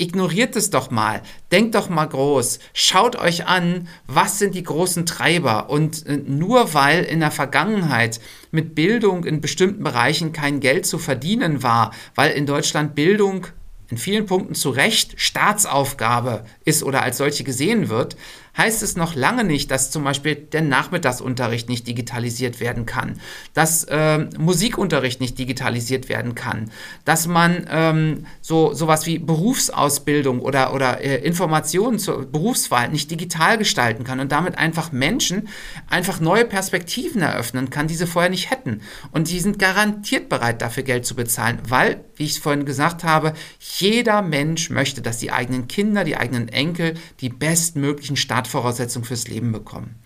ignoriert 0.00 0.56
es 0.56 0.70
doch 0.70 0.90
mal, 0.90 1.22
denkt 1.52 1.74
doch 1.74 1.88
mal 1.88 2.06
groß, 2.06 2.58
schaut 2.72 3.16
euch 3.16 3.46
an, 3.46 3.88
was 4.06 4.38
sind 4.38 4.54
die 4.54 4.62
großen 4.62 5.06
Treiber. 5.06 5.70
Und 5.70 6.06
äh, 6.06 6.16
nur 6.16 6.74
weil 6.74 7.04
in 7.04 7.20
der 7.20 7.30
Vergangenheit 7.30 8.20
mit 8.50 8.74
Bildung 8.74 9.24
in 9.24 9.40
bestimmten 9.40 9.84
Bereichen 9.84 10.32
kein 10.32 10.60
Geld 10.60 10.86
zu 10.86 10.98
verdienen 10.98 11.62
war, 11.62 11.92
weil 12.14 12.32
in 12.32 12.46
Deutschland 12.46 12.94
Bildung 12.94 13.46
in 13.90 13.98
vielen 13.98 14.26
Punkten 14.26 14.54
zu 14.54 14.70
Recht 14.70 15.20
Staatsaufgabe 15.20 16.44
ist 16.64 16.84
oder 16.84 17.02
als 17.02 17.18
solche 17.18 17.42
gesehen 17.42 17.88
wird, 17.88 18.16
heißt 18.56 18.82
es 18.82 18.96
noch 18.96 19.14
lange 19.14 19.44
nicht, 19.44 19.70
dass 19.70 19.90
zum 19.90 20.04
Beispiel 20.04 20.34
der 20.34 20.62
Nachmittagsunterricht 20.62 21.68
nicht 21.68 21.86
digitalisiert 21.86 22.60
werden 22.60 22.86
kann, 22.86 23.20
dass 23.54 23.84
äh, 23.84 24.18
Musikunterricht 24.38 25.20
nicht 25.20 25.38
digitalisiert 25.38 26.08
werden 26.08 26.34
kann, 26.34 26.70
dass 27.04 27.26
man 27.26 27.66
ähm, 27.70 28.26
so 28.40 28.74
sowas 28.74 29.06
wie 29.06 29.18
Berufsausbildung 29.18 30.40
oder, 30.40 30.74
oder 30.74 31.00
äh, 31.00 31.16
Informationen 31.16 31.98
zur 31.98 32.26
Berufswahl 32.26 32.88
nicht 32.88 33.10
digital 33.10 33.58
gestalten 33.58 34.04
kann 34.04 34.20
und 34.20 34.32
damit 34.32 34.58
einfach 34.58 34.92
Menschen 34.92 35.48
einfach 35.88 36.20
neue 36.20 36.44
Perspektiven 36.44 37.22
eröffnen 37.22 37.70
kann, 37.70 37.86
die 37.86 37.94
sie 37.94 38.06
vorher 38.06 38.30
nicht 38.30 38.50
hätten. 38.50 38.80
Und 39.12 39.30
die 39.30 39.40
sind 39.40 39.58
garantiert 39.58 40.28
bereit, 40.28 40.62
dafür 40.62 40.82
Geld 40.82 41.06
zu 41.06 41.14
bezahlen, 41.14 41.58
weil, 41.68 42.04
wie 42.16 42.24
ich 42.24 42.32
es 42.32 42.38
vorhin 42.38 42.64
gesagt 42.64 43.04
habe, 43.04 43.34
jeder 43.58 44.22
Mensch 44.22 44.70
möchte, 44.70 45.02
dass 45.02 45.18
die 45.18 45.32
eigenen 45.32 45.68
Kinder, 45.68 46.04
die 46.04 46.16
eigenen 46.16 46.48
Enkel 46.48 46.94
die 47.20 47.28
bestmöglichen 47.28 48.16
Start 48.16 48.39
Startvoraussetzung 48.40 49.04
fürs 49.04 49.28
Leben 49.28 49.52
bekommen. 49.52 49.96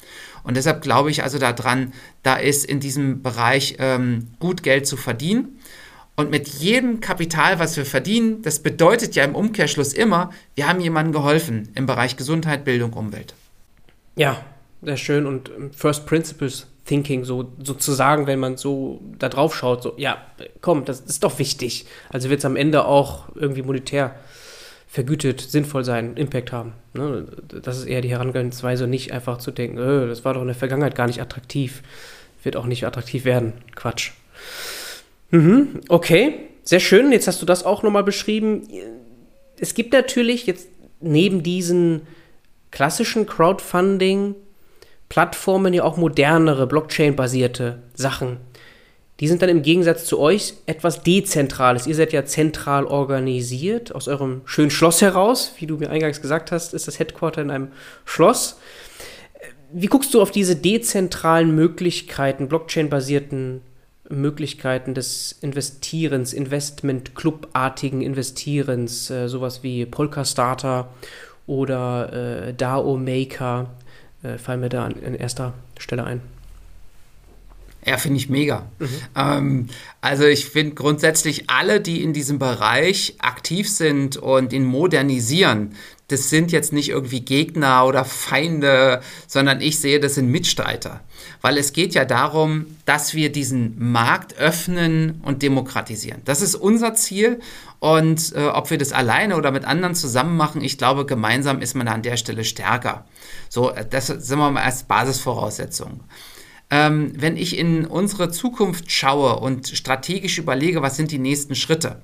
Und 0.42 0.56
deshalb 0.56 0.82
glaube 0.82 1.10
ich 1.10 1.22
also 1.22 1.38
daran, 1.38 1.92
da 2.22 2.36
ist 2.36 2.64
in 2.64 2.80
diesem 2.80 3.22
Bereich 3.22 3.76
ähm, 3.78 4.28
gut 4.40 4.62
Geld 4.62 4.86
zu 4.86 4.96
verdienen. 4.96 5.60
Und 6.16 6.30
mit 6.30 6.46
jedem 6.48 7.00
Kapital, 7.00 7.58
was 7.58 7.76
wir 7.76 7.86
verdienen, 7.86 8.42
das 8.42 8.60
bedeutet 8.60 9.16
ja 9.16 9.24
im 9.24 9.34
Umkehrschluss 9.34 9.92
immer, 9.92 10.30
wir 10.54 10.68
haben 10.68 10.80
jemandem 10.80 11.12
geholfen 11.12 11.70
im 11.74 11.86
Bereich 11.86 12.16
Gesundheit, 12.16 12.64
Bildung, 12.64 12.92
Umwelt. 12.92 13.34
Ja, 14.16 14.44
sehr 14.82 14.96
schön. 14.96 15.26
Und 15.26 15.50
ähm, 15.56 15.72
First 15.72 16.06
Principles 16.06 16.66
Thinking, 16.84 17.24
so 17.24 17.50
sozusagen, 17.62 18.26
wenn 18.26 18.38
man 18.38 18.58
so 18.58 19.00
da 19.18 19.30
drauf 19.30 19.56
schaut, 19.56 19.82
so, 19.82 19.94
ja, 19.96 20.18
komm, 20.60 20.84
das 20.84 21.00
ist 21.00 21.24
doch 21.24 21.38
wichtig. 21.38 21.86
Also 22.10 22.28
wird 22.28 22.40
es 22.40 22.44
am 22.44 22.56
Ende 22.56 22.84
auch 22.84 23.34
irgendwie 23.34 23.62
monetär 23.62 24.16
vergütet, 24.94 25.40
sinnvoll 25.40 25.84
sein, 25.84 26.16
Impact 26.16 26.52
haben. 26.52 26.72
Ne? 26.92 27.26
Das 27.48 27.78
ist 27.78 27.86
eher 27.86 28.00
die 28.00 28.10
Herangehensweise, 28.10 28.86
nicht 28.86 29.10
einfach 29.10 29.38
zu 29.38 29.50
denken, 29.50 29.76
öh, 29.76 30.06
das 30.06 30.24
war 30.24 30.34
doch 30.34 30.42
in 30.42 30.46
der 30.46 30.54
Vergangenheit 30.54 30.94
gar 30.94 31.08
nicht 31.08 31.20
attraktiv, 31.20 31.82
wird 32.44 32.54
auch 32.54 32.66
nicht 32.66 32.86
attraktiv 32.86 33.24
werden. 33.24 33.54
Quatsch. 33.74 34.12
Mhm, 35.32 35.80
okay, 35.88 36.34
sehr 36.62 36.78
schön. 36.78 37.10
Jetzt 37.10 37.26
hast 37.26 37.42
du 37.42 37.46
das 37.46 37.64
auch 37.64 37.82
nochmal 37.82 38.04
beschrieben. 38.04 38.68
Es 39.58 39.74
gibt 39.74 39.92
natürlich 39.92 40.46
jetzt 40.46 40.68
neben 41.00 41.42
diesen 41.42 42.02
klassischen 42.70 43.26
Crowdfunding-Plattformen 43.26 45.74
ja 45.74 45.82
auch 45.82 45.96
modernere, 45.96 46.68
Blockchain-basierte 46.68 47.82
Sachen 47.94 48.36
die 49.20 49.28
sind 49.28 49.42
dann 49.42 49.48
im 49.48 49.62
Gegensatz 49.62 50.06
zu 50.06 50.18
euch 50.18 50.54
etwas 50.66 51.02
Dezentrales. 51.02 51.86
Ihr 51.86 51.94
seid 51.94 52.12
ja 52.12 52.24
zentral 52.24 52.84
organisiert, 52.84 53.94
aus 53.94 54.08
eurem 54.08 54.42
schönen 54.44 54.70
Schloss 54.70 55.02
heraus. 55.02 55.54
Wie 55.58 55.66
du 55.66 55.76
mir 55.76 55.90
eingangs 55.90 56.20
gesagt 56.20 56.50
hast, 56.50 56.74
ist 56.74 56.88
das 56.88 56.98
Headquarter 56.98 57.40
in 57.42 57.50
einem 57.50 57.68
Schloss. 58.04 58.58
Wie 59.72 59.86
guckst 59.86 60.12
du 60.14 60.20
auf 60.20 60.32
diese 60.32 60.56
dezentralen 60.56 61.54
Möglichkeiten, 61.54 62.48
Blockchain-basierten 62.48 63.60
Möglichkeiten 64.08 64.94
des 64.94 65.32
Investierens, 65.40 66.32
Investment-Club-artigen 66.32 68.02
Investierens, 68.02 69.10
äh, 69.10 69.28
sowas 69.28 69.62
wie 69.62 69.86
Polka 69.86 70.24
Starter 70.24 70.88
oder 71.46 72.48
äh, 72.48 72.54
DAO 72.54 72.96
Maker, 72.96 73.70
äh, 74.22 74.38
fallen 74.38 74.60
mir 74.60 74.68
da 74.68 74.84
an, 74.84 74.94
an 75.04 75.14
erster 75.14 75.54
Stelle 75.78 76.04
ein? 76.04 76.33
Ja, 77.86 77.98
finde 77.98 78.18
ich 78.18 78.30
mega. 78.30 78.66
Mhm. 78.78 78.88
Ähm, 79.14 79.66
also 80.00 80.24
ich 80.24 80.46
finde 80.46 80.74
grundsätzlich 80.74 81.50
alle, 81.50 81.80
die 81.80 82.02
in 82.02 82.12
diesem 82.12 82.38
Bereich 82.38 83.16
aktiv 83.18 83.68
sind 83.68 84.16
und 84.16 84.52
ihn 84.52 84.64
modernisieren, 84.64 85.74
das 86.08 86.28
sind 86.28 86.52
jetzt 86.52 86.72
nicht 86.72 86.90
irgendwie 86.90 87.20
Gegner 87.20 87.86
oder 87.86 88.04
Feinde, 88.04 89.00
sondern 89.26 89.60
ich 89.62 89.80
sehe, 89.80 90.00
das 90.00 90.16
sind 90.16 90.30
Mitstreiter. 90.30 91.00
Weil 91.40 91.56
es 91.56 91.72
geht 91.72 91.94
ja 91.94 92.04
darum, 92.04 92.66
dass 92.84 93.14
wir 93.14 93.32
diesen 93.32 93.92
Markt 93.92 94.36
öffnen 94.36 95.22
und 95.22 95.42
demokratisieren. 95.42 96.20
Das 96.24 96.42
ist 96.42 96.54
unser 96.54 96.94
Ziel. 96.94 97.40
Und 97.80 98.34
äh, 98.34 98.46
ob 98.46 98.70
wir 98.70 98.78
das 98.78 98.92
alleine 98.92 99.36
oder 99.36 99.50
mit 99.50 99.64
anderen 99.64 99.94
zusammen 99.94 100.36
machen, 100.36 100.62
ich 100.62 100.78
glaube, 100.78 101.06
gemeinsam 101.06 101.60
ist 101.60 101.74
man 101.74 101.88
an 101.88 102.02
der 102.02 102.16
Stelle 102.16 102.44
stärker. 102.44 103.06
So, 103.48 103.70
äh, 103.70 103.86
das 103.88 104.08
sind 104.08 104.38
wir 104.38 104.50
mal 104.50 104.62
als 104.62 104.84
Basisvoraussetzung. 104.84 106.00
Ähm, 106.70 107.12
wenn 107.16 107.36
ich 107.36 107.58
in 107.58 107.84
unsere 107.84 108.30
Zukunft 108.30 108.90
schaue 108.90 109.36
und 109.36 109.68
strategisch 109.68 110.38
überlege, 110.38 110.82
was 110.82 110.96
sind 110.96 111.10
die 111.10 111.18
nächsten 111.18 111.54
Schritte, 111.54 112.00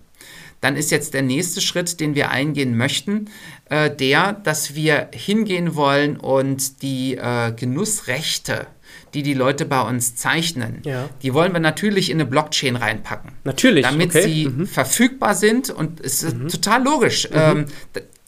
dann 0.61 0.77
ist 0.77 0.91
jetzt 0.91 1.15
der 1.15 1.23
nächste 1.23 1.61
Schritt, 1.61 2.01
den 2.01 2.15
wir 2.15 2.31
eingehen 2.31 2.77
möchten, 2.77 3.31
äh, 3.71 3.91
der, 3.91 4.35
dass 4.35 4.75
wir 4.75 5.09
hingehen 5.13 5.75
wollen 5.75 6.17
und 6.17 6.83
die 6.83 7.17
äh, 7.17 7.53
Genussrechte, 7.53 8.67
die 9.15 9.23
die 9.23 9.35
Leute 9.35 9.65
bei 9.65 9.81
uns 9.81 10.17
zeichnen, 10.17 10.83
ja. 10.85 11.09
die 11.23 11.35
wollen 11.35 11.53
wir 11.53 11.61
natürlich 11.61 12.11
in 12.11 12.21
eine 12.21 12.27
Blockchain 12.29 12.77
reinpacken. 12.77 13.33
Natürlich. 13.45 13.85
Damit 13.85 14.11
okay. 14.11 14.23
sie 14.23 14.49
mhm. 14.49 14.67
verfügbar 14.67 15.35
sind 15.35 15.71
und 15.71 16.01
es 16.01 16.23
ist 16.23 16.37
mhm. 16.37 16.49
total 16.49 16.85
logisch. 16.85 17.29
Mhm. 17.31 17.37
Ähm, 17.37 17.65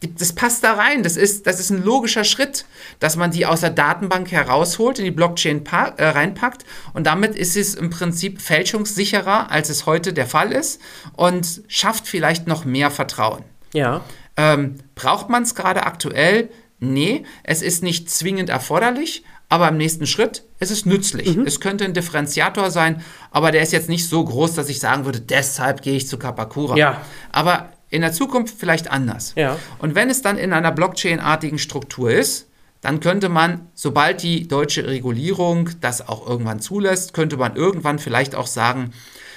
das 0.09 0.33
passt 0.33 0.65
da 0.65 0.75
rein. 0.75 1.03
Das 1.03 1.17
ist, 1.17 1.47
das 1.47 1.61
ist 1.61 1.71
ein 1.71 1.83
logischer 1.83 2.25
Schritt, 2.25 2.65
dass 3.01 3.17
man 3.17 3.31
die 3.31 3.47
aus 3.47 3.61
der 3.61 3.71
Datenbank 3.71 4.31
herausholt, 4.31 4.99
in 4.99 5.05
die 5.05 5.11
Blockchain 5.11 5.65
äh, 5.67 6.05
reinpackt 6.05 6.65
und 6.93 7.07
damit 7.07 7.35
ist 7.35 7.57
es 7.57 7.75
im 7.75 7.91
Prinzip 7.91 8.41
fälschungssicherer, 8.41 9.51
als 9.51 9.69
es 9.69 9.87
heute 9.87 10.13
der 10.13 10.27
Fall 10.27 10.53
ist 10.53 10.81
und 11.15 11.63
schafft 11.69 12.07
vielleicht 12.07 12.47
noch 12.47 12.65
mehr 12.65 12.91
Vertrauen. 12.91 13.45
Ja. 13.73 14.03
Ähm, 14.37 14.77
braucht 14.95 15.29
man 15.29 15.43
es 15.43 15.55
gerade 15.55 15.85
aktuell? 15.85 16.51
Nee, 16.79 17.25
es 17.45 17.63
ist 17.63 17.83
nicht 17.83 18.11
zwingend 18.11 18.49
erforderlich, 18.49 19.25
aber 19.49 19.69
im 19.69 19.77
nächsten 19.77 20.07
Schritt 20.07 20.45
ist 20.61 20.71
es 20.71 20.87
nützlich. 20.87 21.37
Mhm. 21.37 21.47
Es 21.47 21.61
könnte 21.61 21.85
ein 21.85 21.93
Differenziator 21.93 22.71
sein, 22.71 23.05
aber 23.31 23.53
der 23.53 23.63
ist 23.63 23.73
jetzt 23.73 23.89
nicht 23.89 24.09
so 24.09 24.25
groß, 24.25 24.55
dass 24.55 24.69
ich 24.69 24.81
sagen 24.81 25.05
würde, 25.05 25.21
deshalb 25.21 25.83
gehe 25.83 25.95
ich 25.95 26.09
zu 26.09 26.19
Kapakura. 26.19 26.77
Ja. 26.77 27.03
Aber 27.31 27.69
in 27.93 28.01
der 28.01 28.13
Zukunft 28.13 28.57
vielleicht 28.59 28.91
anders. 28.91 29.35
Ja. 29.37 29.59
Und 29.79 29.95
wenn 29.95 30.09
es 30.09 30.23
dann 30.23 30.39
in 30.39 30.53
einer 30.53 30.73
Blockchain-artigen 30.73 31.59
Struktur 31.59 32.11
ist, 32.11 32.49
dann 32.81 33.01
könnte 33.01 33.29
man, 33.29 33.69
sobald 33.75 34.23
die 34.23 34.49
deutsche 34.49 34.87
Regulierung 34.87 35.69
das 35.81 36.09
auch 36.09 36.27
irgendwann 36.27 36.61
zulässt, 36.61 37.13
könnte 37.13 37.37
man 37.37 37.55
irgendwann 37.55 37.99
vielleicht 37.99 38.35
auch 38.35 38.47
sagen, 38.47 38.93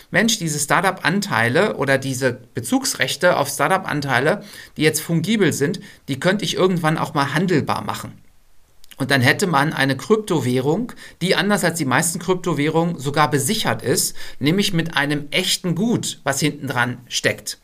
Mensch, 0.09 0.39
diese 0.39 0.57
Startup-Anteile 0.57 1.75
oder 1.75 1.97
diese 1.97 2.31
Bezugsrechte 2.53 3.37
auf 3.37 3.49
Startup-Anteile, 3.49 4.43
die 4.77 4.83
jetzt 4.83 5.01
fungibel 5.01 5.51
sind, 5.51 5.81
die 6.07 6.19
könnte 6.19 6.45
ich 6.45 6.55
irgendwann 6.55 6.97
auch 6.97 7.13
mal 7.13 7.33
handelbar 7.33 7.83
machen. 7.83 8.13
Und 8.97 9.11
dann 9.11 9.19
hätte 9.19 9.47
man 9.47 9.73
eine 9.73 9.97
Kryptowährung, 9.97 10.93
die 11.21 11.35
anders 11.35 11.65
als 11.65 11.77
die 11.77 11.85
meisten 11.85 12.19
Kryptowährungen 12.19 12.97
sogar 12.97 13.29
besichert 13.29 13.81
ist, 13.81 14.15
nämlich 14.39 14.71
mit 14.71 14.95
einem 14.95 15.27
echten 15.31 15.75
Gut, 15.75 16.21
was 16.23 16.39
hinten 16.39 16.67
dran 16.67 16.99
steckt. 17.09 17.59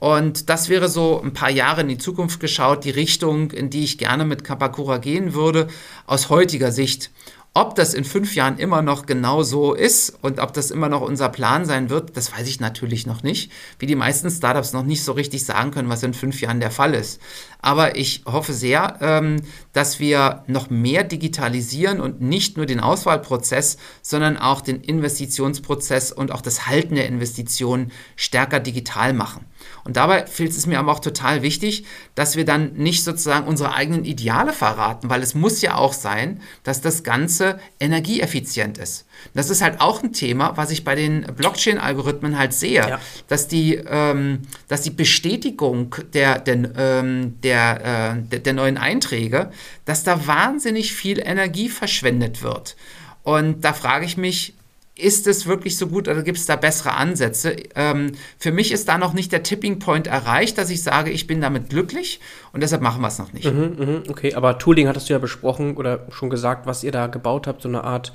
Und 0.00 0.48
das 0.48 0.68
wäre 0.68 0.88
so 0.88 1.20
ein 1.20 1.32
paar 1.32 1.50
Jahre 1.50 1.80
in 1.80 1.88
die 1.88 1.98
Zukunft 1.98 2.38
geschaut, 2.38 2.84
die 2.84 2.90
Richtung, 2.90 3.50
in 3.50 3.68
die 3.68 3.84
ich 3.84 3.98
gerne 3.98 4.24
mit 4.24 4.44
Kapakura 4.44 4.98
gehen 4.98 5.34
würde, 5.34 5.68
aus 6.06 6.28
heutiger 6.28 6.70
Sicht. 6.70 7.10
Ob 7.54 7.74
das 7.74 7.92
in 7.92 8.04
fünf 8.04 8.36
Jahren 8.36 8.58
immer 8.58 8.82
noch 8.82 9.04
genau 9.06 9.42
so 9.42 9.74
ist 9.74 10.16
und 10.22 10.38
ob 10.38 10.52
das 10.52 10.70
immer 10.70 10.88
noch 10.88 11.00
unser 11.00 11.28
Plan 11.28 11.64
sein 11.64 11.90
wird, 11.90 12.16
das 12.16 12.32
weiß 12.32 12.46
ich 12.46 12.60
natürlich 12.60 13.04
noch 13.04 13.24
nicht. 13.24 13.50
Wie 13.80 13.86
die 13.86 13.96
meisten 13.96 14.30
Startups 14.30 14.72
noch 14.72 14.84
nicht 14.84 15.02
so 15.02 15.10
richtig 15.10 15.44
sagen 15.44 15.72
können, 15.72 15.88
was 15.88 16.04
in 16.04 16.14
fünf 16.14 16.40
Jahren 16.40 16.60
der 16.60 16.70
Fall 16.70 16.94
ist. 16.94 17.20
Aber 17.60 17.96
ich 17.96 18.22
hoffe 18.26 18.52
sehr, 18.52 18.98
ähm, 19.00 19.42
dass 19.72 19.98
wir 19.98 20.44
noch 20.46 20.70
mehr 20.70 21.02
digitalisieren 21.02 22.00
und 22.00 22.20
nicht 22.20 22.56
nur 22.56 22.66
den 22.66 22.78
Auswahlprozess, 22.78 23.78
sondern 24.02 24.36
auch 24.36 24.60
den 24.60 24.80
Investitionsprozess 24.80 26.12
und 26.12 26.30
auch 26.30 26.42
das 26.42 26.68
Halten 26.68 26.94
der 26.94 27.08
Investitionen 27.08 27.90
stärker 28.14 28.60
digital 28.60 29.14
machen. 29.14 29.46
Und 29.84 29.96
dabei 29.96 30.26
fehlt 30.26 30.50
es 30.50 30.66
mir 30.66 30.78
aber 30.78 30.92
auch 30.92 31.00
total 31.00 31.42
wichtig, 31.42 31.84
dass 32.14 32.36
wir 32.36 32.44
dann 32.44 32.74
nicht 32.74 33.04
sozusagen 33.04 33.46
unsere 33.46 33.74
eigenen 33.74 34.04
Ideale 34.04 34.52
verraten, 34.52 35.08
weil 35.08 35.22
es 35.22 35.34
muss 35.34 35.62
ja 35.62 35.76
auch 35.76 35.92
sein, 35.92 36.40
dass 36.62 36.80
das 36.80 37.04
Ganze 37.04 37.58
energieeffizient 37.80 38.78
ist. 38.78 39.06
Das 39.34 39.50
ist 39.50 39.62
halt 39.62 39.80
auch 39.80 40.02
ein 40.02 40.12
Thema, 40.12 40.56
was 40.56 40.70
ich 40.70 40.84
bei 40.84 40.94
den 40.94 41.22
Blockchain-Algorithmen 41.22 42.38
halt 42.38 42.52
sehe, 42.52 42.88
ja. 42.88 43.00
dass, 43.28 43.48
die, 43.48 43.74
ähm, 43.74 44.42
dass 44.68 44.82
die 44.82 44.90
Bestätigung 44.90 45.94
der, 46.12 46.38
der, 46.38 46.70
ähm, 46.76 47.40
der, 47.42 48.16
äh, 48.16 48.22
der, 48.28 48.38
der 48.40 48.52
neuen 48.52 48.78
Einträge, 48.78 49.50
dass 49.84 50.04
da 50.04 50.26
wahnsinnig 50.26 50.92
viel 50.92 51.18
Energie 51.18 51.68
verschwendet 51.68 52.42
wird. 52.42 52.76
Und 53.22 53.62
da 53.64 53.72
frage 53.72 54.06
ich 54.06 54.16
mich, 54.16 54.54
ist 54.98 55.26
es 55.26 55.46
wirklich 55.46 55.76
so 55.78 55.86
gut 55.86 56.08
oder 56.08 56.22
gibt 56.22 56.38
es 56.38 56.46
da 56.46 56.56
bessere 56.56 56.94
Ansätze? 56.94 57.56
Ähm, 57.74 58.12
für 58.38 58.52
mich 58.52 58.72
ist 58.72 58.88
da 58.88 58.98
noch 58.98 59.12
nicht 59.12 59.32
der 59.32 59.42
Tipping 59.42 59.78
Point 59.78 60.06
erreicht, 60.06 60.58
dass 60.58 60.70
ich 60.70 60.82
sage, 60.82 61.10
ich 61.10 61.26
bin 61.26 61.40
damit 61.40 61.70
glücklich 61.70 62.20
und 62.52 62.62
deshalb 62.62 62.82
machen 62.82 63.00
wir 63.00 63.08
es 63.08 63.18
noch 63.18 63.32
nicht. 63.32 63.44
Mhm, 63.44 63.76
mh, 63.78 64.02
okay, 64.08 64.34
aber 64.34 64.58
Tooling 64.58 64.88
hattest 64.88 65.08
du 65.08 65.12
ja 65.12 65.18
besprochen 65.18 65.76
oder 65.76 66.06
schon 66.10 66.30
gesagt, 66.30 66.66
was 66.66 66.82
ihr 66.84 66.92
da 66.92 67.06
gebaut 67.06 67.46
habt, 67.46 67.62
so 67.62 67.68
eine 67.68 67.84
Art 67.84 68.12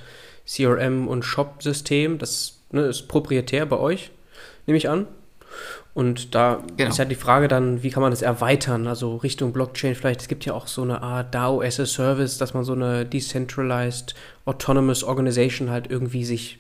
CRM- 0.48 1.08
und 1.08 1.24
Shop-System. 1.24 2.18
Das 2.18 2.60
ne, 2.72 2.82
ist 2.82 3.08
proprietär 3.08 3.66
bei 3.66 3.78
euch, 3.78 4.12
nehme 4.66 4.78
ich 4.78 4.90
an. 4.90 5.08
Und 5.94 6.34
da 6.34 6.64
genau. 6.76 6.90
ist 6.90 6.98
ja 6.98 7.06
die 7.06 7.16
Frage 7.16 7.48
dann, 7.48 7.84
wie 7.84 7.92
kann 7.92 8.02
man 8.02 8.12
das 8.12 8.24
erweitern? 8.24 8.88
Also 8.88 9.18
Richtung 9.18 9.54
Blockchain 9.54 9.94
vielleicht. 9.94 10.22
Es 10.22 10.28
gibt 10.28 10.44
ja 10.44 10.54
auch 10.54 10.66
so 10.66 10.82
eine 10.82 11.04
Art 11.04 11.36
DAO 11.36 11.62
as 11.62 11.80
a 11.80 11.86
Service, 11.86 12.40
dass 12.40 12.56
man 12.56 12.64
so 12.64 12.74
eine 12.74 13.06
Decentralized 13.06 14.16
Autonomous 14.46 15.04
Organization 15.04 15.70
halt 15.70 15.90
irgendwie 15.92 16.26
sich 16.26 16.60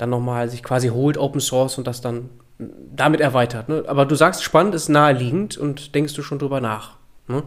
dann 0.00 0.10
nochmal 0.10 0.48
sich 0.48 0.62
quasi 0.62 0.88
holt, 0.88 1.18
Open 1.18 1.40
Source 1.40 1.78
und 1.78 1.86
das 1.86 2.00
dann 2.00 2.30
damit 2.58 3.20
erweitert. 3.20 3.68
Ne? 3.68 3.84
Aber 3.86 4.04
du 4.06 4.14
sagst, 4.14 4.42
spannend 4.42 4.74
ist 4.74 4.88
naheliegend 4.88 5.56
und 5.58 5.94
denkst 5.94 6.14
du 6.14 6.22
schon 6.22 6.38
drüber 6.38 6.60
nach. 6.60 6.96
Ne? 7.28 7.42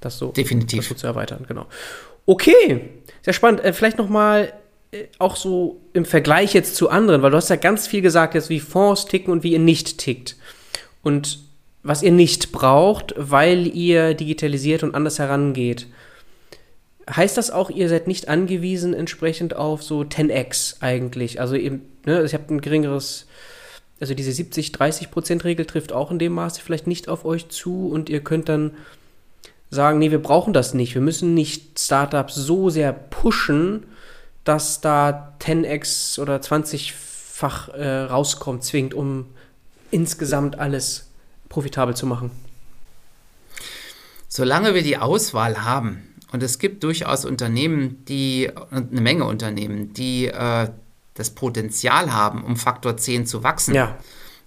Das 0.00 0.18
so, 0.18 0.28
Definitiv. 0.28 0.80
Das 0.80 0.88
so 0.88 0.94
zu 0.94 1.06
erweitern, 1.06 1.44
genau. 1.46 1.66
Okay, 2.26 2.90
sehr 3.22 3.32
spannend. 3.32 3.64
Äh, 3.64 3.72
vielleicht 3.72 3.98
nochmal 3.98 4.52
äh, 4.90 5.04
auch 5.18 5.36
so 5.36 5.80
im 5.92 6.04
Vergleich 6.04 6.54
jetzt 6.54 6.76
zu 6.76 6.90
anderen, 6.90 7.22
weil 7.22 7.30
du 7.30 7.36
hast 7.36 7.50
ja 7.50 7.56
ganz 7.56 7.86
viel 7.86 8.02
gesagt 8.02 8.34
jetzt, 8.34 8.48
wie 8.48 8.60
Fonds 8.60 9.06
ticken 9.06 9.32
und 9.32 9.42
wie 9.42 9.52
ihr 9.52 9.58
nicht 9.58 9.98
tickt. 9.98 10.36
Und 11.02 11.40
was 11.82 12.02
ihr 12.02 12.12
nicht 12.12 12.52
braucht, 12.52 13.14
weil 13.16 13.66
ihr 13.66 14.14
digitalisiert 14.14 14.82
und 14.82 14.94
anders 14.94 15.18
herangeht. 15.18 15.86
Heißt 17.08 17.38
das 17.38 17.50
auch, 17.50 17.70
ihr 17.70 17.88
seid 17.88 18.06
nicht 18.06 18.28
angewiesen 18.28 18.92
entsprechend 18.92 19.56
auf 19.56 19.82
so 19.82 20.00
10x 20.00 20.76
eigentlich? 20.80 21.40
Also 21.40 21.54
eben, 21.56 21.82
ne, 22.04 22.22
ich 22.22 22.34
habe 22.34 22.52
ein 22.52 22.60
geringeres, 22.60 23.26
also 23.98 24.14
diese 24.14 24.30
70-30%-Regel 24.30 25.64
trifft 25.64 25.92
auch 25.92 26.10
in 26.10 26.18
dem 26.18 26.32
Maße 26.32 26.60
vielleicht 26.60 26.86
nicht 26.86 27.08
auf 27.08 27.24
euch 27.24 27.48
zu 27.48 27.88
und 27.88 28.10
ihr 28.10 28.20
könnt 28.20 28.48
dann 28.48 28.72
sagen, 29.70 29.98
nee, 29.98 30.10
wir 30.10 30.22
brauchen 30.22 30.52
das 30.52 30.74
nicht. 30.74 30.94
Wir 30.94 31.02
müssen 31.02 31.34
nicht 31.34 31.78
Startups 31.78 32.34
so 32.34 32.68
sehr 32.68 32.92
pushen, 32.92 33.84
dass 34.44 34.80
da 34.80 35.34
10x 35.40 36.20
oder 36.20 36.36
20-fach 36.36 37.70
äh, 37.70 38.00
rauskommt, 38.02 38.64
zwingend, 38.64 38.94
um 38.94 39.26
insgesamt 39.90 40.58
alles 40.58 41.08
profitabel 41.48 41.96
zu 41.96 42.06
machen. 42.06 42.30
Solange 44.28 44.74
wir 44.74 44.82
die 44.82 44.98
Auswahl 44.98 45.64
haben, 45.64 46.07
und 46.32 46.42
es 46.42 46.58
gibt 46.58 46.84
durchaus 46.84 47.24
Unternehmen, 47.24 48.04
die, 48.06 48.50
eine 48.70 49.00
Menge 49.00 49.24
Unternehmen, 49.24 49.92
die 49.94 50.26
äh, 50.26 50.68
das 51.14 51.30
Potenzial 51.30 52.12
haben, 52.12 52.44
um 52.44 52.56
Faktor 52.56 52.96
10 52.96 53.26
zu 53.26 53.42
wachsen, 53.42 53.74
ja. 53.74 53.96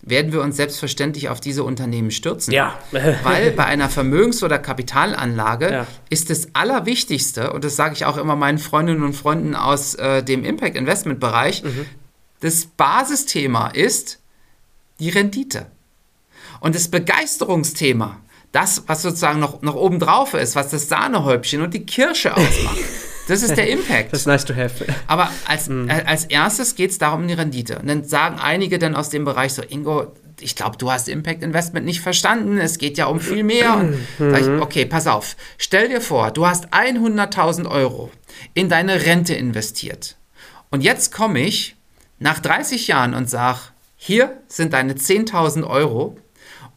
werden 0.02 0.32
wir 0.32 0.42
uns 0.42 0.58
selbstverständlich 0.58 1.30
auf 1.30 1.42
diese 1.42 1.64
Unternehmen 1.64 2.12
stürzen. 2.12 2.54
Ja. 2.54 2.78
Weil 3.24 3.52
bei 3.52 3.66
einer 3.66 3.90
Vermögens- 3.90 4.44
oder 4.44 4.60
Kapitalanlage 4.60 5.72
ja. 5.72 5.88
ist 6.10 6.30
das 6.30 6.50
Allerwichtigste, 6.54 7.52
und 7.52 7.64
das 7.64 7.76
sage 7.76 7.96
ich 7.96 8.06
auch 8.06 8.18
immer 8.18 8.36
meinen 8.36 8.60
Freundinnen 8.60 9.04
und 9.04 9.14
Freunden 9.14 9.56
aus 9.56 9.96
äh, 9.96 10.24
dem 10.24 10.46
Impact-Investment-Bereich, 10.46 11.64
mhm. 11.64 11.88
das 12.42 12.66
Basisthema 12.66 13.68
ist 13.68 14.20
die 15.00 15.10
Rendite. 15.10 15.66
Und 16.60 16.76
das 16.76 16.90
Begeisterungsthema 16.90 18.20
das, 18.52 18.84
was 18.88 19.02
sozusagen 19.02 19.40
noch, 19.40 19.62
noch 19.62 19.76
oben 19.76 20.00
drauf 20.00 20.34
ist, 20.34 20.56
was 20.56 20.70
das 20.70 20.90
Sahnehäubchen 20.90 21.62
und 21.62 21.74
die 21.74 21.86
Kirsche 21.86 22.36
ausmacht. 22.36 22.78
Das 23.28 23.44
ist 23.44 23.56
der 23.56 23.70
Impact. 23.70 24.12
Das 24.12 24.22
ist 24.22 24.26
nice 24.26 24.44
to 24.44 24.56
have. 24.56 24.86
Aber 25.08 25.30
als, 25.46 25.70
mm. 25.70 25.90
als 26.06 26.26
erstes 26.26 26.76
geht 26.76 26.92
es 26.92 26.98
darum, 26.98 27.28
die 27.28 27.34
Rendite. 27.34 27.80
Und 27.80 27.88
dann 27.88 28.04
sagen 28.04 28.40
einige 28.40 28.78
dann 28.78 28.96
aus 28.96 29.10
dem 29.10 29.24
Bereich 29.24 29.54
so, 29.54 29.62
Ingo, 29.62 30.12
ich 30.42 30.56
glaube, 30.56 30.76
du 30.78 30.92
hast 30.92 31.08
Impact 31.08 31.44
Investment 31.44 31.86
nicht 31.86 32.02
verstanden. 32.02 32.58
Es 32.58 32.78
geht 32.78 32.98
ja 32.98 33.06
um 33.06 33.20
viel 33.20 33.44
mehr. 33.44 33.76
Und 33.76 33.92
mhm. 34.20 34.36
ich, 34.36 34.48
okay, 34.62 34.86
pass 34.86 35.08
auf. 35.08 35.38
Stell 35.58 35.88
dir 35.88 36.02
vor, 36.02 36.32
du 36.32 36.48
hast 36.48 36.74
100.000 36.74 37.70
Euro 37.70 38.12
in 38.54 38.68
deine 38.68 39.06
Rente 39.06 39.34
investiert. 39.34 40.18
Und 40.70 40.82
jetzt 40.82 41.14
komme 41.14 41.40
ich 41.40 41.76
nach 42.20 42.40
30 42.40 42.88
Jahren 42.88 43.14
und 43.14 43.30
sage, 43.30 43.60
hier 43.96 44.38
sind 44.48 44.74
deine 44.74 44.94
10.000 44.94 45.64
Euro 45.64 46.18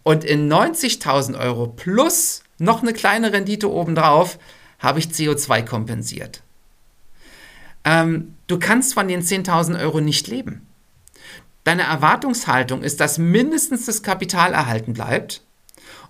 und 0.05 0.23
in 0.23 0.53
90.000 0.53 1.37
Euro 1.37 1.67
plus 1.67 2.45
noch 2.59 2.83
eine 2.83 2.93
kleine 2.93 3.33
Rendite 3.33 3.71
obendrauf 3.71 4.39
habe 4.79 5.01
ich 5.01 5.07
CO2 5.07 5.65
kompensiert. 5.65 6.43
Ähm, 7.85 8.35
du 8.47 8.59
kannst 8.59 8.95
von 8.95 9.09
den 9.09 9.23
10.000 9.23 9.81
Euro 9.81 10.01
nicht 10.01 10.29
leben. 10.29 10.67
Deine 11.65 11.83
Erwartungshaltung 11.83 12.83
ist, 12.83 13.01
dass 13.01 13.19
mindestens 13.19 13.87
das 13.87 14.03
Kapital 14.03 14.53
erhalten 14.53 14.93
bleibt. 14.93 15.43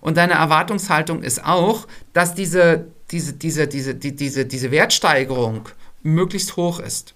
Und 0.01 0.17
deine 0.17 0.33
Erwartungshaltung 0.33 1.23
ist 1.23 1.43
auch, 1.43 1.87
dass 2.13 2.35
diese, 2.35 2.87
diese, 3.11 3.33
diese, 3.33 3.67
diese, 3.67 3.95
die, 3.95 4.15
diese, 4.15 4.45
diese 4.45 4.71
Wertsteigerung 4.71 5.69
möglichst 6.03 6.57
hoch 6.57 6.79
ist. 6.79 7.15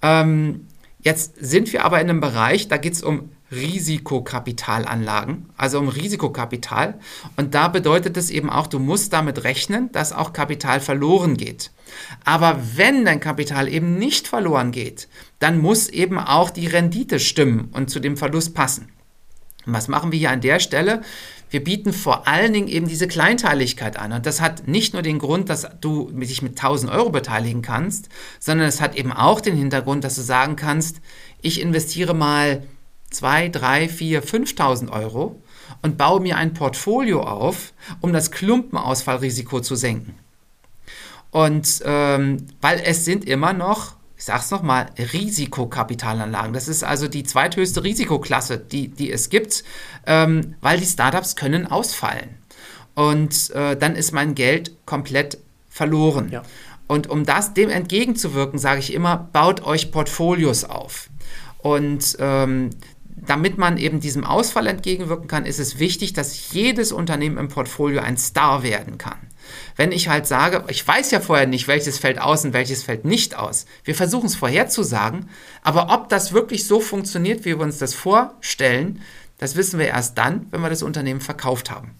Ähm, 0.00 0.66
jetzt 1.00 1.34
sind 1.38 1.72
wir 1.72 1.84
aber 1.84 2.00
in 2.00 2.08
einem 2.08 2.20
Bereich, 2.20 2.68
da 2.68 2.78
geht 2.78 2.94
es 2.94 3.02
um 3.02 3.30
Risikokapitalanlagen, 3.52 5.50
also 5.56 5.78
um 5.78 5.88
Risikokapital. 5.88 6.98
Und 7.36 7.54
da 7.54 7.68
bedeutet 7.68 8.16
es 8.16 8.30
eben 8.30 8.50
auch, 8.50 8.66
du 8.66 8.78
musst 8.78 9.12
damit 9.12 9.44
rechnen, 9.44 9.92
dass 9.92 10.12
auch 10.12 10.32
Kapital 10.32 10.80
verloren 10.80 11.36
geht. 11.36 11.70
Aber 12.24 12.58
wenn 12.74 13.04
dein 13.04 13.20
Kapital 13.20 13.68
eben 13.68 13.98
nicht 13.98 14.26
verloren 14.26 14.72
geht, 14.72 15.08
dann 15.38 15.58
muss 15.58 15.88
eben 15.88 16.18
auch 16.18 16.50
die 16.50 16.66
Rendite 16.66 17.20
stimmen 17.20 17.68
und 17.72 17.90
zu 17.90 18.00
dem 18.00 18.16
Verlust 18.16 18.54
passen. 18.54 18.88
Und 19.66 19.74
was 19.74 19.88
machen 19.88 20.10
wir 20.10 20.18
hier 20.18 20.30
an 20.30 20.40
der 20.40 20.58
Stelle? 20.58 21.02
Wir 21.50 21.62
bieten 21.62 21.92
vor 21.92 22.26
allen 22.26 22.54
Dingen 22.54 22.66
eben 22.66 22.88
diese 22.88 23.06
Kleinteiligkeit 23.06 23.98
an. 23.98 24.12
Und 24.12 24.24
das 24.24 24.40
hat 24.40 24.66
nicht 24.66 24.94
nur 24.94 25.02
den 25.02 25.18
Grund, 25.18 25.50
dass 25.50 25.68
du 25.80 26.10
dich 26.10 26.40
mit 26.40 26.52
1000 26.52 26.90
Euro 26.90 27.10
beteiligen 27.10 27.60
kannst, 27.60 28.08
sondern 28.40 28.66
es 28.66 28.80
hat 28.80 28.96
eben 28.96 29.12
auch 29.12 29.40
den 29.40 29.54
Hintergrund, 29.54 30.02
dass 30.02 30.14
du 30.14 30.22
sagen 30.22 30.56
kannst, 30.56 31.02
ich 31.42 31.60
investiere 31.60 32.14
mal 32.14 32.62
2, 33.14 33.48
3, 33.48 33.88
4, 33.88 34.22
5.000 34.24 34.90
Euro 34.90 35.40
und 35.82 35.98
baue 35.98 36.20
mir 36.20 36.36
ein 36.36 36.54
Portfolio 36.54 37.22
auf, 37.22 37.72
um 38.00 38.12
das 38.12 38.30
Klumpenausfallrisiko 38.30 39.60
zu 39.60 39.76
senken. 39.76 40.14
Und 41.30 41.82
ähm, 41.84 42.46
weil 42.60 42.80
es 42.84 43.04
sind 43.04 43.24
immer 43.24 43.52
noch, 43.52 43.94
ich 44.18 44.24
sage 44.24 44.40
es 44.40 44.50
nochmal, 44.50 44.86
Risikokapitalanlagen. 44.98 46.52
Das 46.52 46.68
ist 46.68 46.84
also 46.84 47.08
die 47.08 47.24
zweithöchste 47.24 47.82
Risikoklasse, 47.82 48.58
die, 48.58 48.88
die 48.88 49.10
es 49.10 49.30
gibt, 49.30 49.64
ähm, 50.06 50.54
weil 50.60 50.78
die 50.78 50.86
Startups 50.86 51.34
können 51.34 51.66
ausfallen. 51.66 52.36
Und 52.94 53.50
äh, 53.50 53.76
dann 53.76 53.96
ist 53.96 54.12
mein 54.12 54.34
Geld 54.34 54.72
komplett 54.84 55.38
verloren. 55.70 56.30
Ja. 56.30 56.42
Und 56.86 57.08
um 57.08 57.24
das 57.24 57.54
dem 57.54 57.70
entgegenzuwirken, 57.70 58.58
sage 58.58 58.80
ich 58.80 58.92
immer, 58.92 59.16
baut 59.32 59.64
euch 59.64 59.90
Portfolios 59.90 60.64
auf. 60.64 61.08
Und 61.58 62.16
ähm, 62.20 62.70
damit 63.26 63.56
man 63.56 63.78
eben 63.78 64.00
diesem 64.00 64.24
Ausfall 64.24 64.66
entgegenwirken 64.66 65.28
kann, 65.28 65.46
ist 65.46 65.60
es 65.60 65.78
wichtig, 65.78 66.12
dass 66.12 66.52
jedes 66.52 66.92
Unternehmen 66.92 67.38
im 67.38 67.48
Portfolio 67.48 68.00
ein 68.00 68.16
Star 68.16 68.62
werden 68.62 68.98
kann. 68.98 69.18
Wenn 69.76 69.92
ich 69.92 70.08
halt 70.08 70.26
sage, 70.26 70.64
ich 70.68 70.86
weiß 70.86 71.10
ja 71.10 71.20
vorher 71.20 71.46
nicht, 71.46 71.68
welches 71.68 71.98
fällt 71.98 72.20
aus 72.20 72.44
und 72.44 72.52
welches 72.52 72.82
fällt 72.82 73.04
nicht 73.04 73.36
aus. 73.36 73.66
Wir 73.84 73.94
versuchen 73.94 74.26
es 74.26 74.36
vorherzusagen, 74.36 75.28
aber 75.62 75.92
ob 75.92 76.08
das 76.08 76.32
wirklich 76.32 76.66
so 76.66 76.80
funktioniert, 76.80 77.44
wie 77.44 77.56
wir 77.56 77.60
uns 77.60 77.78
das 77.78 77.94
vorstellen, 77.94 79.00
das 79.38 79.56
wissen 79.56 79.78
wir 79.78 79.86
erst 79.86 80.18
dann, 80.18 80.46
wenn 80.50 80.60
wir 80.60 80.70
das 80.70 80.82
Unternehmen 80.82 81.20
verkauft 81.20 81.70
haben. 81.70 81.96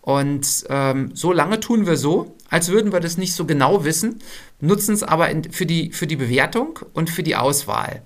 Und 0.00 0.64
ähm, 0.68 1.10
so 1.14 1.32
lange 1.32 1.60
tun 1.60 1.86
wir 1.86 1.96
so, 1.96 2.36
als 2.50 2.68
würden 2.68 2.92
wir 2.92 2.98
das 2.98 3.18
nicht 3.18 3.34
so 3.34 3.46
genau 3.46 3.84
wissen, 3.84 4.18
nutzen 4.60 4.94
es 4.94 5.04
aber 5.04 5.30
in, 5.30 5.52
für, 5.52 5.64
die, 5.64 5.92
für 5.92 6.08
die 6.08 6.16
Bewertung 6.16 6.80
und 6.92 7.08
für 7.08 7.22
die 7.22 7.36
Auswahl. 7.36 8.02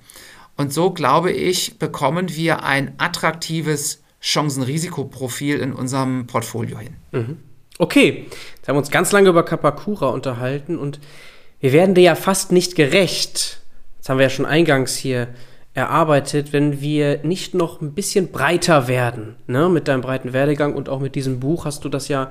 Und 0.56 0.72
so, 0.72 0.90
glaube 0.90 1.32
ich, 1.32 1.78
bekommen 1.78 2.34
wir 2.34 2.64
ein 2.64 2.94
attraktives 2.98 4.02
Chancen-Risikoprofil 4.22 5.58
in 5.58 5.72
unserem 5.72 6.26
Portfolio 6.26 6.78
hin. 6.78 6.94
Mhm. 7.12 7.38
Okay, 7.78 8.26
jetzt 8.56 8.68
haben 8.68 8.76
wir 8.76 8.80
uns 8.80 8.90
ganz 8.90 9.12
lange 9.12 9.28
über 9.28 9.44
Kapakura 9.44 10.08
unterhalten 10.08 10.78
und 10.78 10.98
wir 11.60 11.72
werden 11.72 11.94
dir 11.94 12.02
ja 12.02 12.14
fast 12.14 12.52
nicht 12.52 12.74
gerecht. 12.74 13.60
Das 13.98 14.08
haben 14.08 14.18
wir 14.18 14.24
ja 14.24 14.30
schon 14.30 14.46
eingangs 14.46 14.96
hier 14.96 15.28
erarbeitet, 15.74 16.54
wenn 16.54 16.80
wir 16.80 17.20
nicht 17.22 17.54
noch 17.54 17.82
ein 17.82 17.92
bisschen 17.92 18.32
breiter 18.32 18.88
werden. 18.88 19.36
Ne? 19.46 19.68
Mit 19.68 19.88
deinem 19.88 20.00
breiten 20.00 20.32
Werdegang 20.32 20.74
und 20.74 20.88
auch 20.88 21.00
mit 21.00 21.14
diesem 21.14 21.38
Buch 21.38 21.66
hast 21.66 21.84
du 21.84 21.90
das 21.90 22.08
ja 22.08 22.30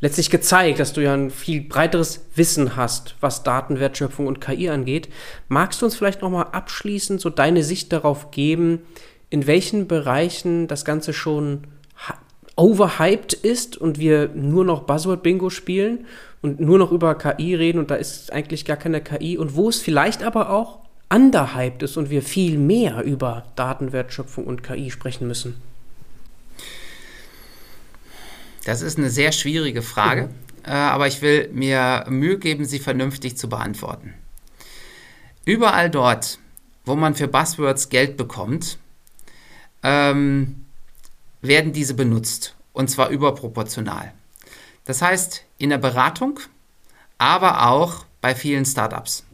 letztlich 0.00 0.30
gezeigt, 0.30 0.78
dass 0.78 0.92
du 0.92 1.02
ja 1.02 1.14
ein 1.14 1.30
viel 1.30 1.62
breiteres 1.62 2.24
Wissen 2.34 2.76
hast, 2.76 3.16
was 3.20 3.42
Datenwertschöpfung 3.42 4.26
und 4.26 4.40
KI 4.40 4.68
angeht. 4.70 5.08
Magst 5.48 5.80
du 5.80 5.86
uns 5.86 5.96
vielleicht 5.96 6.22
noch 6.22 6.30
mal 6.30 6.42
abschließend 6.42 7.20
so 7.20 7.30
deine 7.30 7.64
Sicht 7.64 7.92
darauf 7.92 8.30
geben, 8.30 8.80
in 9.30 9.46
welchen 9.46 9.88
Bereichen 9.88 10.68
das 10.68 10.84
Ganze 10.84 11.12
schon 11.12 11.64
overhyped 12.56 13.34
ist 13.34 13.76
und 13.76 13.98
wir 13.98 14.30
nur 14.34 14.64
noch 14.64 14.82
Buzzword-Bingo 14.82 15.48
spielen 15.50 16.06
und 16.42 16.60
nur 16.60 16.78
noch 16.78 16.90
über 16.92 17.14
KI 17.14 17.54
reden 17.54 17.78
und 17.78 17.90
da 17.90 17.94
ist 17.94 18.32
eigentlich 18.32 18.64
gar 18.64 18.76
keine 18.76 19.00
KI 19.00 19.38
und 19.38 19.54
wo 19.54 19.68
es 19.68 19.80
vielleicht 19.80 20.24
aber 20.24 20.50
auch 20.50 20.80
underhyped 21.12 21.82
ist 21.82 21.96
und 21.96 22.10
wir 22.10 22.22
viel 22.22 22.58
mehr 22.58 23.02
über 23.04 23.44
Datenwertschöpfung 23.54 24.44
und 24.44 24.62
KI 24.62 24.90
sprechen 24.90 25.28
müssen? 25.28 25.67
Das 28.68 28.82
ist 28.82 28.98
eine 28.98 29.08
sehr 29.08 29.32
schwierige 29.32 29.80
Frage, 29.80 30.24
mhm. 30.24 30.30
äh, 30.66 30.72
aber 30.72 31.06
ich 31.06 31.22
will 31.22 31.48
mir 31.54 32.04
Mühe 32.10 32.38
geben, 32.38 32.66
sie 32.66 32.78
vernünftig 32.78 33.38
zu 33.38 33.48
beantworten. 33.48 34.12
Überall 35.46 35.88
dort, 35.88 36.38
wo 36.84 36.94
man 36.94 37.14
für 37.14 37.28
Buzzwords 37.28 37.88
Geld 37.88 38.18
bekommt, 38.18 38.76
ähm, 39.82 40.66
werden 41.40 41.72
diese 41.72 41.94
benutzt 41.94 42.56
und 42.74 42.90
zwar 42.90 43.08
überproportional. 43.08 44.12
Das 44.84 45.00
heißt, 45.00 45.46
in 45.56 45.70
der 45.70 45.78
Beratung, 45.78 46.38
aber 47.16 47.70
auch 47.70 48.04
bei 48.20 48.34
vielen 48.34 48.66
Startups 48.66 49.24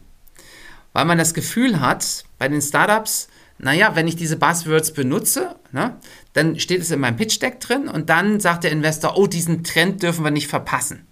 weil 0.95 1.05
man 1.05 1.19
das 1.19 1.35
Gefühl 1.35 1.81
hat, 1.81 2.25
bei 2.39 2.49
den 2.49 2.63
Startups, 2.63 3.29
naja, 3.59 3.95
wenn 3.95 4.09
ich 4.09 4.17
diese 4.17 4.37
Buzzwords 4.37 4.93
benutze, 4.93 5.57
ne, 5.73 5.97
dann 6.35 6.59
steht 6.59 6.83
es 6.83 6.91
in 6.91 7.01
meinem 7.01 7.17
Pitch 7.17 7.41
Deck 7.41 7.61
drin 7.61 7.89
und 7.89 8.11
dann 8.11 8.41
sagt 8.41 8.65
der 8.65 8.73
Investor, 8.73 9.17
oh, 9.17 9.27
diesen 9.27 9.65
Trend 9.65 10.03
dürfen 10.03 10.25
wir 10.25 10.31
nicht 10.31 10.49
verpassen. 10.49 11.07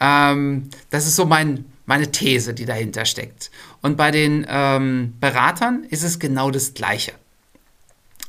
Ähm, 0.00 0.68
das 0.90 1.06
ist 1.06 1.16
so 1.16 1.26
mein, 1.26 1.66
meine 1.86 2.10
These, 2.10 2.54
die 2.54 2.64
dahinter 2.64 3.04
steckt. 3.04 3.50
Und 3.82 3.96
bei 3.96 4.10
den 4.10 4.46
ähm, 4.48 5.14
Beratern 5.20 5.84
ist 5.88 6.02
es 6.02 6.18
genau 6.18 6.50
das 6.50 6.74
Gleiche. 6.74 7.12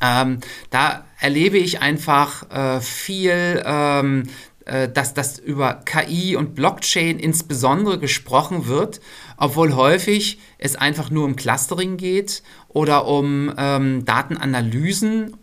Ähm, 0.02 0.40
da 0.70 1.06
erlebe 1.20 1.58
ich 1.58 1.82
einfach 1.82 2.50
äh, 2.50 2.82
viel, 2.82 3.62
ähm, 3.66 4.24
äh, 4.66 4.90
dass, 4.90 5.14
dass 5.14 5.40
über 5.40 5.76
KI 5.86 6.36
und 6.36 6.56
Blockchain 6.56 7.20
insbesondere 7.20 8.00
gesprochen 8.00 8.68
wird 8.68 9.00
obwohl 9.42 9.74
häufig 9.74 10.38
es 10.60 10.76
einfach 10.76 11.10
nur 11.10 11.26
um 11.26 11.36
Clustering 11.36 11.98
geht 11.98 12.44
oder 12.68 13.08
um 13.08 13.52
ähm, 13.58 14.06
Datenanalysen 14.06 15.36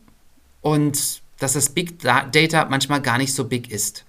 und 0.60 1.22
dass 1.38 1.52
das 1.52 1.70
Big 1.70 2.00
Data 2.00 2.66
manchmal 2.68 3.00
gar 3.00 3.18
nicht 3.18 3.32
so 3.32 3.44
big 3.44 3.70
ist. 3.70 4.04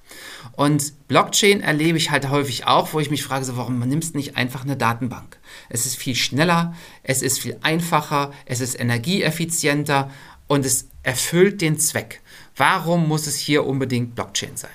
Und 0.53 1.07
Blockchain 1.07 1.61
erlebe 1.61 1.97
ich 1.97 2.11
halt 2.11 2.30
häufig 2.30 2.65
auch, 2.65 2.93
wo 2.93 2.99
ich 2.99 3.11
mich 3.11 3.23
frage, 3.23 3.45
so, 3.45 3.55
warum 3.55 3.80
nimmst 3.80 4.13
du 4.13 4.17
nicht 4.17 4.35
einfach 4.35 4.63
eine 4.63 4.76
Datenbank? 4.76 5.38
Es 5.69 5.85
ist 5.85 5.95
viel 5.95 6.15
schneller, 6.15 6.76
es 7.03 7.21
ist 7.21 7.39
viel 7.39 7.57
einfacher, 7.61 8.31
es 8.45 8.59
ist 8.59 8.80
energieeffizienter 8.80 10.09
und 10.47 10.65
es 10.65 10.88
erfüllt 11.03 11.61
den 11.61 11.77
Zweck. 11.80 12.21
Warum 12.55 13.07
muss 13.07 13.27
es 13.27 13.38
hier 13.38 13.65
unbedingt 13.65 14.15
Blockchain 14.15 14.57
sein? 14.57 14.71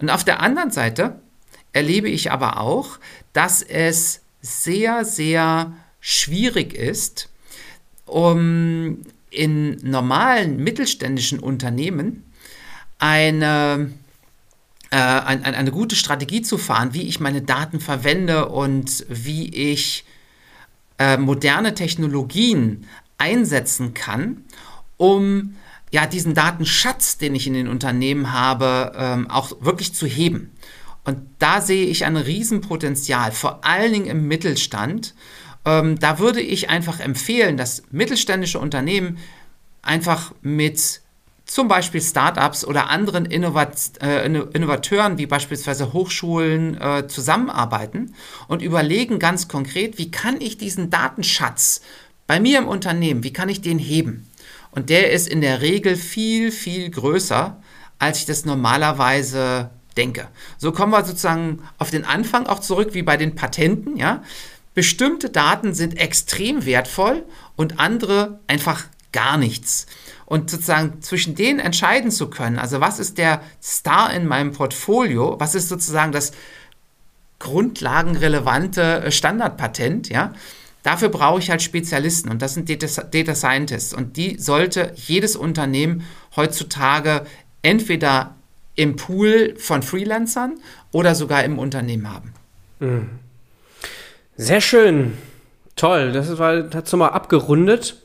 Und 0.00 0.10
auf 0.10 0.24
der 0.24 0.40
anderen 0.40 0.72
Seite 0.72 1.20
erlebe 1.72 2.08
ich 2.08 2.30
aber 2.32 2.60
auch, 2.60 2.98
dass 3.32 3.62
es 3.62 4.20
sehr, 4.40 5.04
sehr 5.04 5.72
schwierig 6.00 6.74
ist, 6.74 7.28
um 8.04 8.98
in 9.32 9.76
normalen 9.82 10.62
mittelständischen 10.62 11.38
Unternehmen 11.38 12.24
eine, 12.98 13.92
äh, 14.90 14.96
eine, 14.96 15.44
eine 15.44 15.70
gute 15.72 15.96
Strategie 15.96 16.42
zu 16.42 16.58
fahren, 16.58 16.94
wie 16.94 17.02
ich 17.02 17.18
meine 17.18 17.42
Daten 17.42 17.80
verwende 17.80 18.48
und 18.48 19.06
wie 19.08 19.48
ich 19.48 20.04
äh, 20.98 21.16
moderne 21.16 21.74
Technologien 21.74 22.86
einsetzen 23.18 23.94
kann, 23.94 24.44
um 24.96 25.56
ja, 25.90 26.06
diesen 26.06 26.34
Datenschatz, 26.34 27.18
den 27.18 27.34
ich 27.34 27.46
in 27.46 27.54
den 27.54 27.68
Unternehmen 27.68 28.32
habe, 28.32 28.92
ähm, 28.96 29.30
auch 29.30 29.52
wirklich 29.60 29.94
zu 29.94 30.06
heben. 30.06 30.50
Und 31.04 31.18
da 31.38 31.60
sehe 31.60 31.86
ich 31.86 32.04
ein 32.04 32.16
Riesenpotenzial, 32.16 33.32
vor 33.32 33.64
allen 33.64 33.92
Dingen 33.92 34.06
im 34.06 34.28
Mittelstand. 34.28 35.14
Ähm, 35.64 35.98
da 35.98 36.18
würde 36.18 36.40
ich 36.40 36.70
einfach 36.70 37.00
empfehlen, 37.00 37.56
dass 37.56 37.82
mittelständische 37.90 38.58
Unternehmen 38.58 39.18
einfach 39.82 40.32
mit 40.42 41.00
zum 41.44 41.68
Beispiel 41.68 42.00
Startups 42.00 42.64
oder 42.64 42.88
anderen 42.88 43.26
Innovat 43.26 43.92
äh, 44.00 44.24
Innovateuren 44.24 45.18
wie 45.18 45.26
beispielsweise 45.26 45.92
Hochschulen 45.92 46.80
äh, 46.80 47.06
zusammenarbeiten 47.08 48.14
und 48.48 48.62
überlegen 48.62 49.18
ganz 49.18 49.48
konkret, 49.48 49.98
wie 49.98 50.10
kann 50.10 50.40
ich 50.40 50.56
diesen 50.56 50.88
Datenschatz 50.90 51.82
bei 52.26 52.40
mir 52.40 52.58
im 52.58 52.68
Unternehmen, 52.68 53.22
wie 53.22 53.32
kann 53.32 53.48
ich 53.48 53.60
den 53.60 53.78
heben? 53.78 54.26
Und 54.70 54.88
der 54.88 55.10
ist 55.10 55.28
in 55.28 55.42
der 55.42 55.60
Regel 55.60 55.96
viel, 55.96 56.50
viel 56.50 56.88
größer, 56.88 57.60
als 57.98 58.18
ich 58.20 58.26
das 58.26 58.46
normalerweise 58.46 59.70
denke. 59.96 60.28
So 60.56 60.72
kommen 60.72 60.92
wir 60.92 61.04
sozusagen 61.04 61.62
auf 61.76 61.90
den 61.90 62.06
Anfang 62.06 62.46
auch 62.46 62.60
zurück 62.60 62.94
wie 62.94 63.02
bei 63.02 63.18
den 63.18 63.34
Patenten. 63.34 63.96
Ja? 63.96 64.22
Bestimmte 64.74 65.30
Daten 65.30 65.74
sind 65.74 65.98
extrem 65.98 66.64
wertvoll 66.64 67.24
und 67.56 67.78
andere 67.78 68.40
einfach 68.46 68.84
gar 69.12 69.36
nichts. 69.36 69.86
Und 70.24 70.50
sozusagen 70.50 71.02
zwischen 71.02 71.34
denen 71.34 71.58
entscheiden 71.58 72.10
zu 72.10 72.30
können, 72.30 72.58
also 72.58 72.80
was 72.80 72.98
ist 72.98 73.18
der 73.18 73.42
Star 73.62 74.12
in 74.14 74.26
meinem 74.26 74.52
Portfolio, 74.52 75.36
was 75.38 75.54
ist 75.54 75.68
sozusagen 75.68 76.12
das 76.12 76.32
grundlagenrelevante 77.38 79.12
Standardpatent, 79.12 80.08
ja, 80.08 80.32
Dafür 80.82 81.10
brauche 81.10 81.38
ich 81.38 81.50
halt 81.50 81.62
Spezialisten 81.62 82.28
und 82.28 82.42
das 82.42 82.54
sind 82.54 82.68
Data, 82.68 83.02
Data 83.04 83.34
Scientists 83.34 83.94
und 83.94 84.16
die 84.16 84.38
sollte 84.38 84.92
jedes 84.96 85.36
Unternehmen 85.36 86.04
heutzutage 86.34 87.24
entweder 87.62 88.34
im 88.74 88.96
Pool 88.96 89.54
von 89.58 89.82
Freelancern 89.82 90.58
oder 90.90 91.14
sogar 91.14 91.44
im 91.44 91.58
Unternehmen 91.58 92.12
haben. 92.12 92.34
Mhm. 92.80 93.10
Sehr 94.36 94.60
schön. 94.60 95.12
Toll. 95.76 96.12
Das 96.12 96.38
war 96.38 96.62
dazu 96.62 96.96
mal 96.96 97.08
abgerundet. 97.08 97.96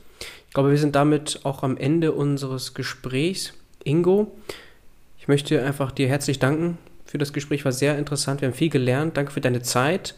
Ich 0.48 0.54
glaube, 0.54 0.70
wir 0.70 0.78
sind 0.78 0.94
damit 0.94 1.40
auch 1.44 1.62
am 1.62 1.76
Ende 1.76 2.12
unseres 2.12 2.74
Gesprächs. 2.74 3.52
Ingo, 3.84 4.32
ich 5.18 5.28
möchte 5.28 5.64
einfach 5.64 5.92
dir 5.92 6.08
herzlich 6.08 6.38
danken 6.38 6.78
für 7.06 7.18
das 7.18 7.32
Gespräch. 7.32 7.64
War 7.64 7.72
sehr 7.72 7.98
interessant. 7.98 8.40
Wir 8.40 8.48
haben 8.48 8.54
viel 8.54 8.70
gelernt. 8.70 9.16
Danke 9.16 9.32
für 9.32 9.40
deine 9.40 9.62
Zeit. 9.62 10.14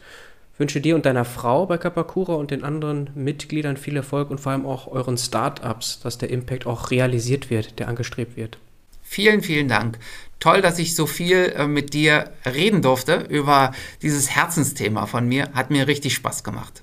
Ich 0.54 0.60
wünsche 0.60 0.80
dir 0.80 0.94
und 0.94 1.06
deiner 1.06 1.24
Frau 1.24 1.66
bei 1.66 1.78
Kapakura 1.78 2.34
und 2.34 2.50
den 2.50 2.64
anderen 2.64 3.10
Mitgliedern 3.14 3.76
viel 3.76 3.96
Erfolg 3.96 4.30
und 4.30 4.40
vor 4.40 4.52
allem 4.52 4.66
auch 4.66 4.88
euren 4.88 5.16
Startups, 5.16 6.00
dass 6.00 6.18
der 6.18 6.30
Impact 6.30 6.66
auch 6.66 6.90
realisiert 6.90 7.50
wird, 7.50 7.78
der 7.78 7.88
angestrebt 7.88 8.36
wird. 8.36 8.58
Vielen, 9.02 9.42
vielen 9.42 9.68
Dank. 9.68 9.98
Toll, 10.40 10.62
dass 10.62 10.78
ich 10.78 10.96
so 10.96 11.06
viel 11.06 11.52
äh, 11.54 11.66
mit 11.66 11.92
dir 11.92 12.32
reden 12.46 12.80
durfte 12.80 13.26
über 13.28 13.72
dieses 14.00 14.30
Herzensthema 14.30 15.04
von 15.04 15.28
mir. 15.28 15.50
Hat 15.52 15.70
mir 15.70 15.86
richtig 15.86 16.14
Spaß 16.14 16.42
gemacht. 16.44 16.82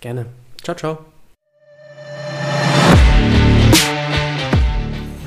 Gerne. 0.00 0.26
Ciao, 0.62 0.76
ciao. 0.76 1.04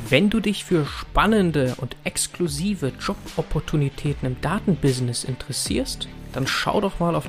Wenn 0.10 0.30
du 0.30 0.40
dich 0.40 0.64
für 0.64 0.86
spannende 0.86 1.76
und 1.80 1.98
exklusive 2.06 2.94
Jobopportunitäten 2.98 4.26
im 4.26 4.40
Datenbusiness 4.40 5.26
interessierst, 5.26 6.08
dann 6.32 6.48
schau 6.48 6.80
doch 6.80 7.00
mal 7.00 7.14
auf 7.14 7.28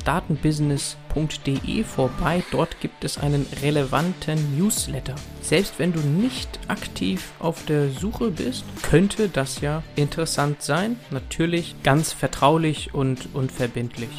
datenbusiness.de 1.19 1.85
vorbei. 1.85 2.43
Dort 2.51 2.81
gibt 2.81 3.05
es 3.05 3.19
einen 3.19 3.47
relevanten 3.63 4.59
Newsletter. 4.59 5.15
Selbst 5.41 5.79
wenn 5.79 5.93
du 5.93 6.01
nicht 6.01 6.49
aktiv 6.69 7.33
auf 7.39 7.65
der 7.65 7.91
Suche 7.91 8.31
bist, 8.31 8.65
könnte 8.83 9.29
das 9.29 9.61
ja 9.61 9.83
interessant 9.97 10.63
sein. 10.63 10.99
Natürlich 11.11 11.75
ganz 11.83 12.13
vertraulich 12.13 12.95
und 12.95 13.35
unverbindlich. 13.35 14.11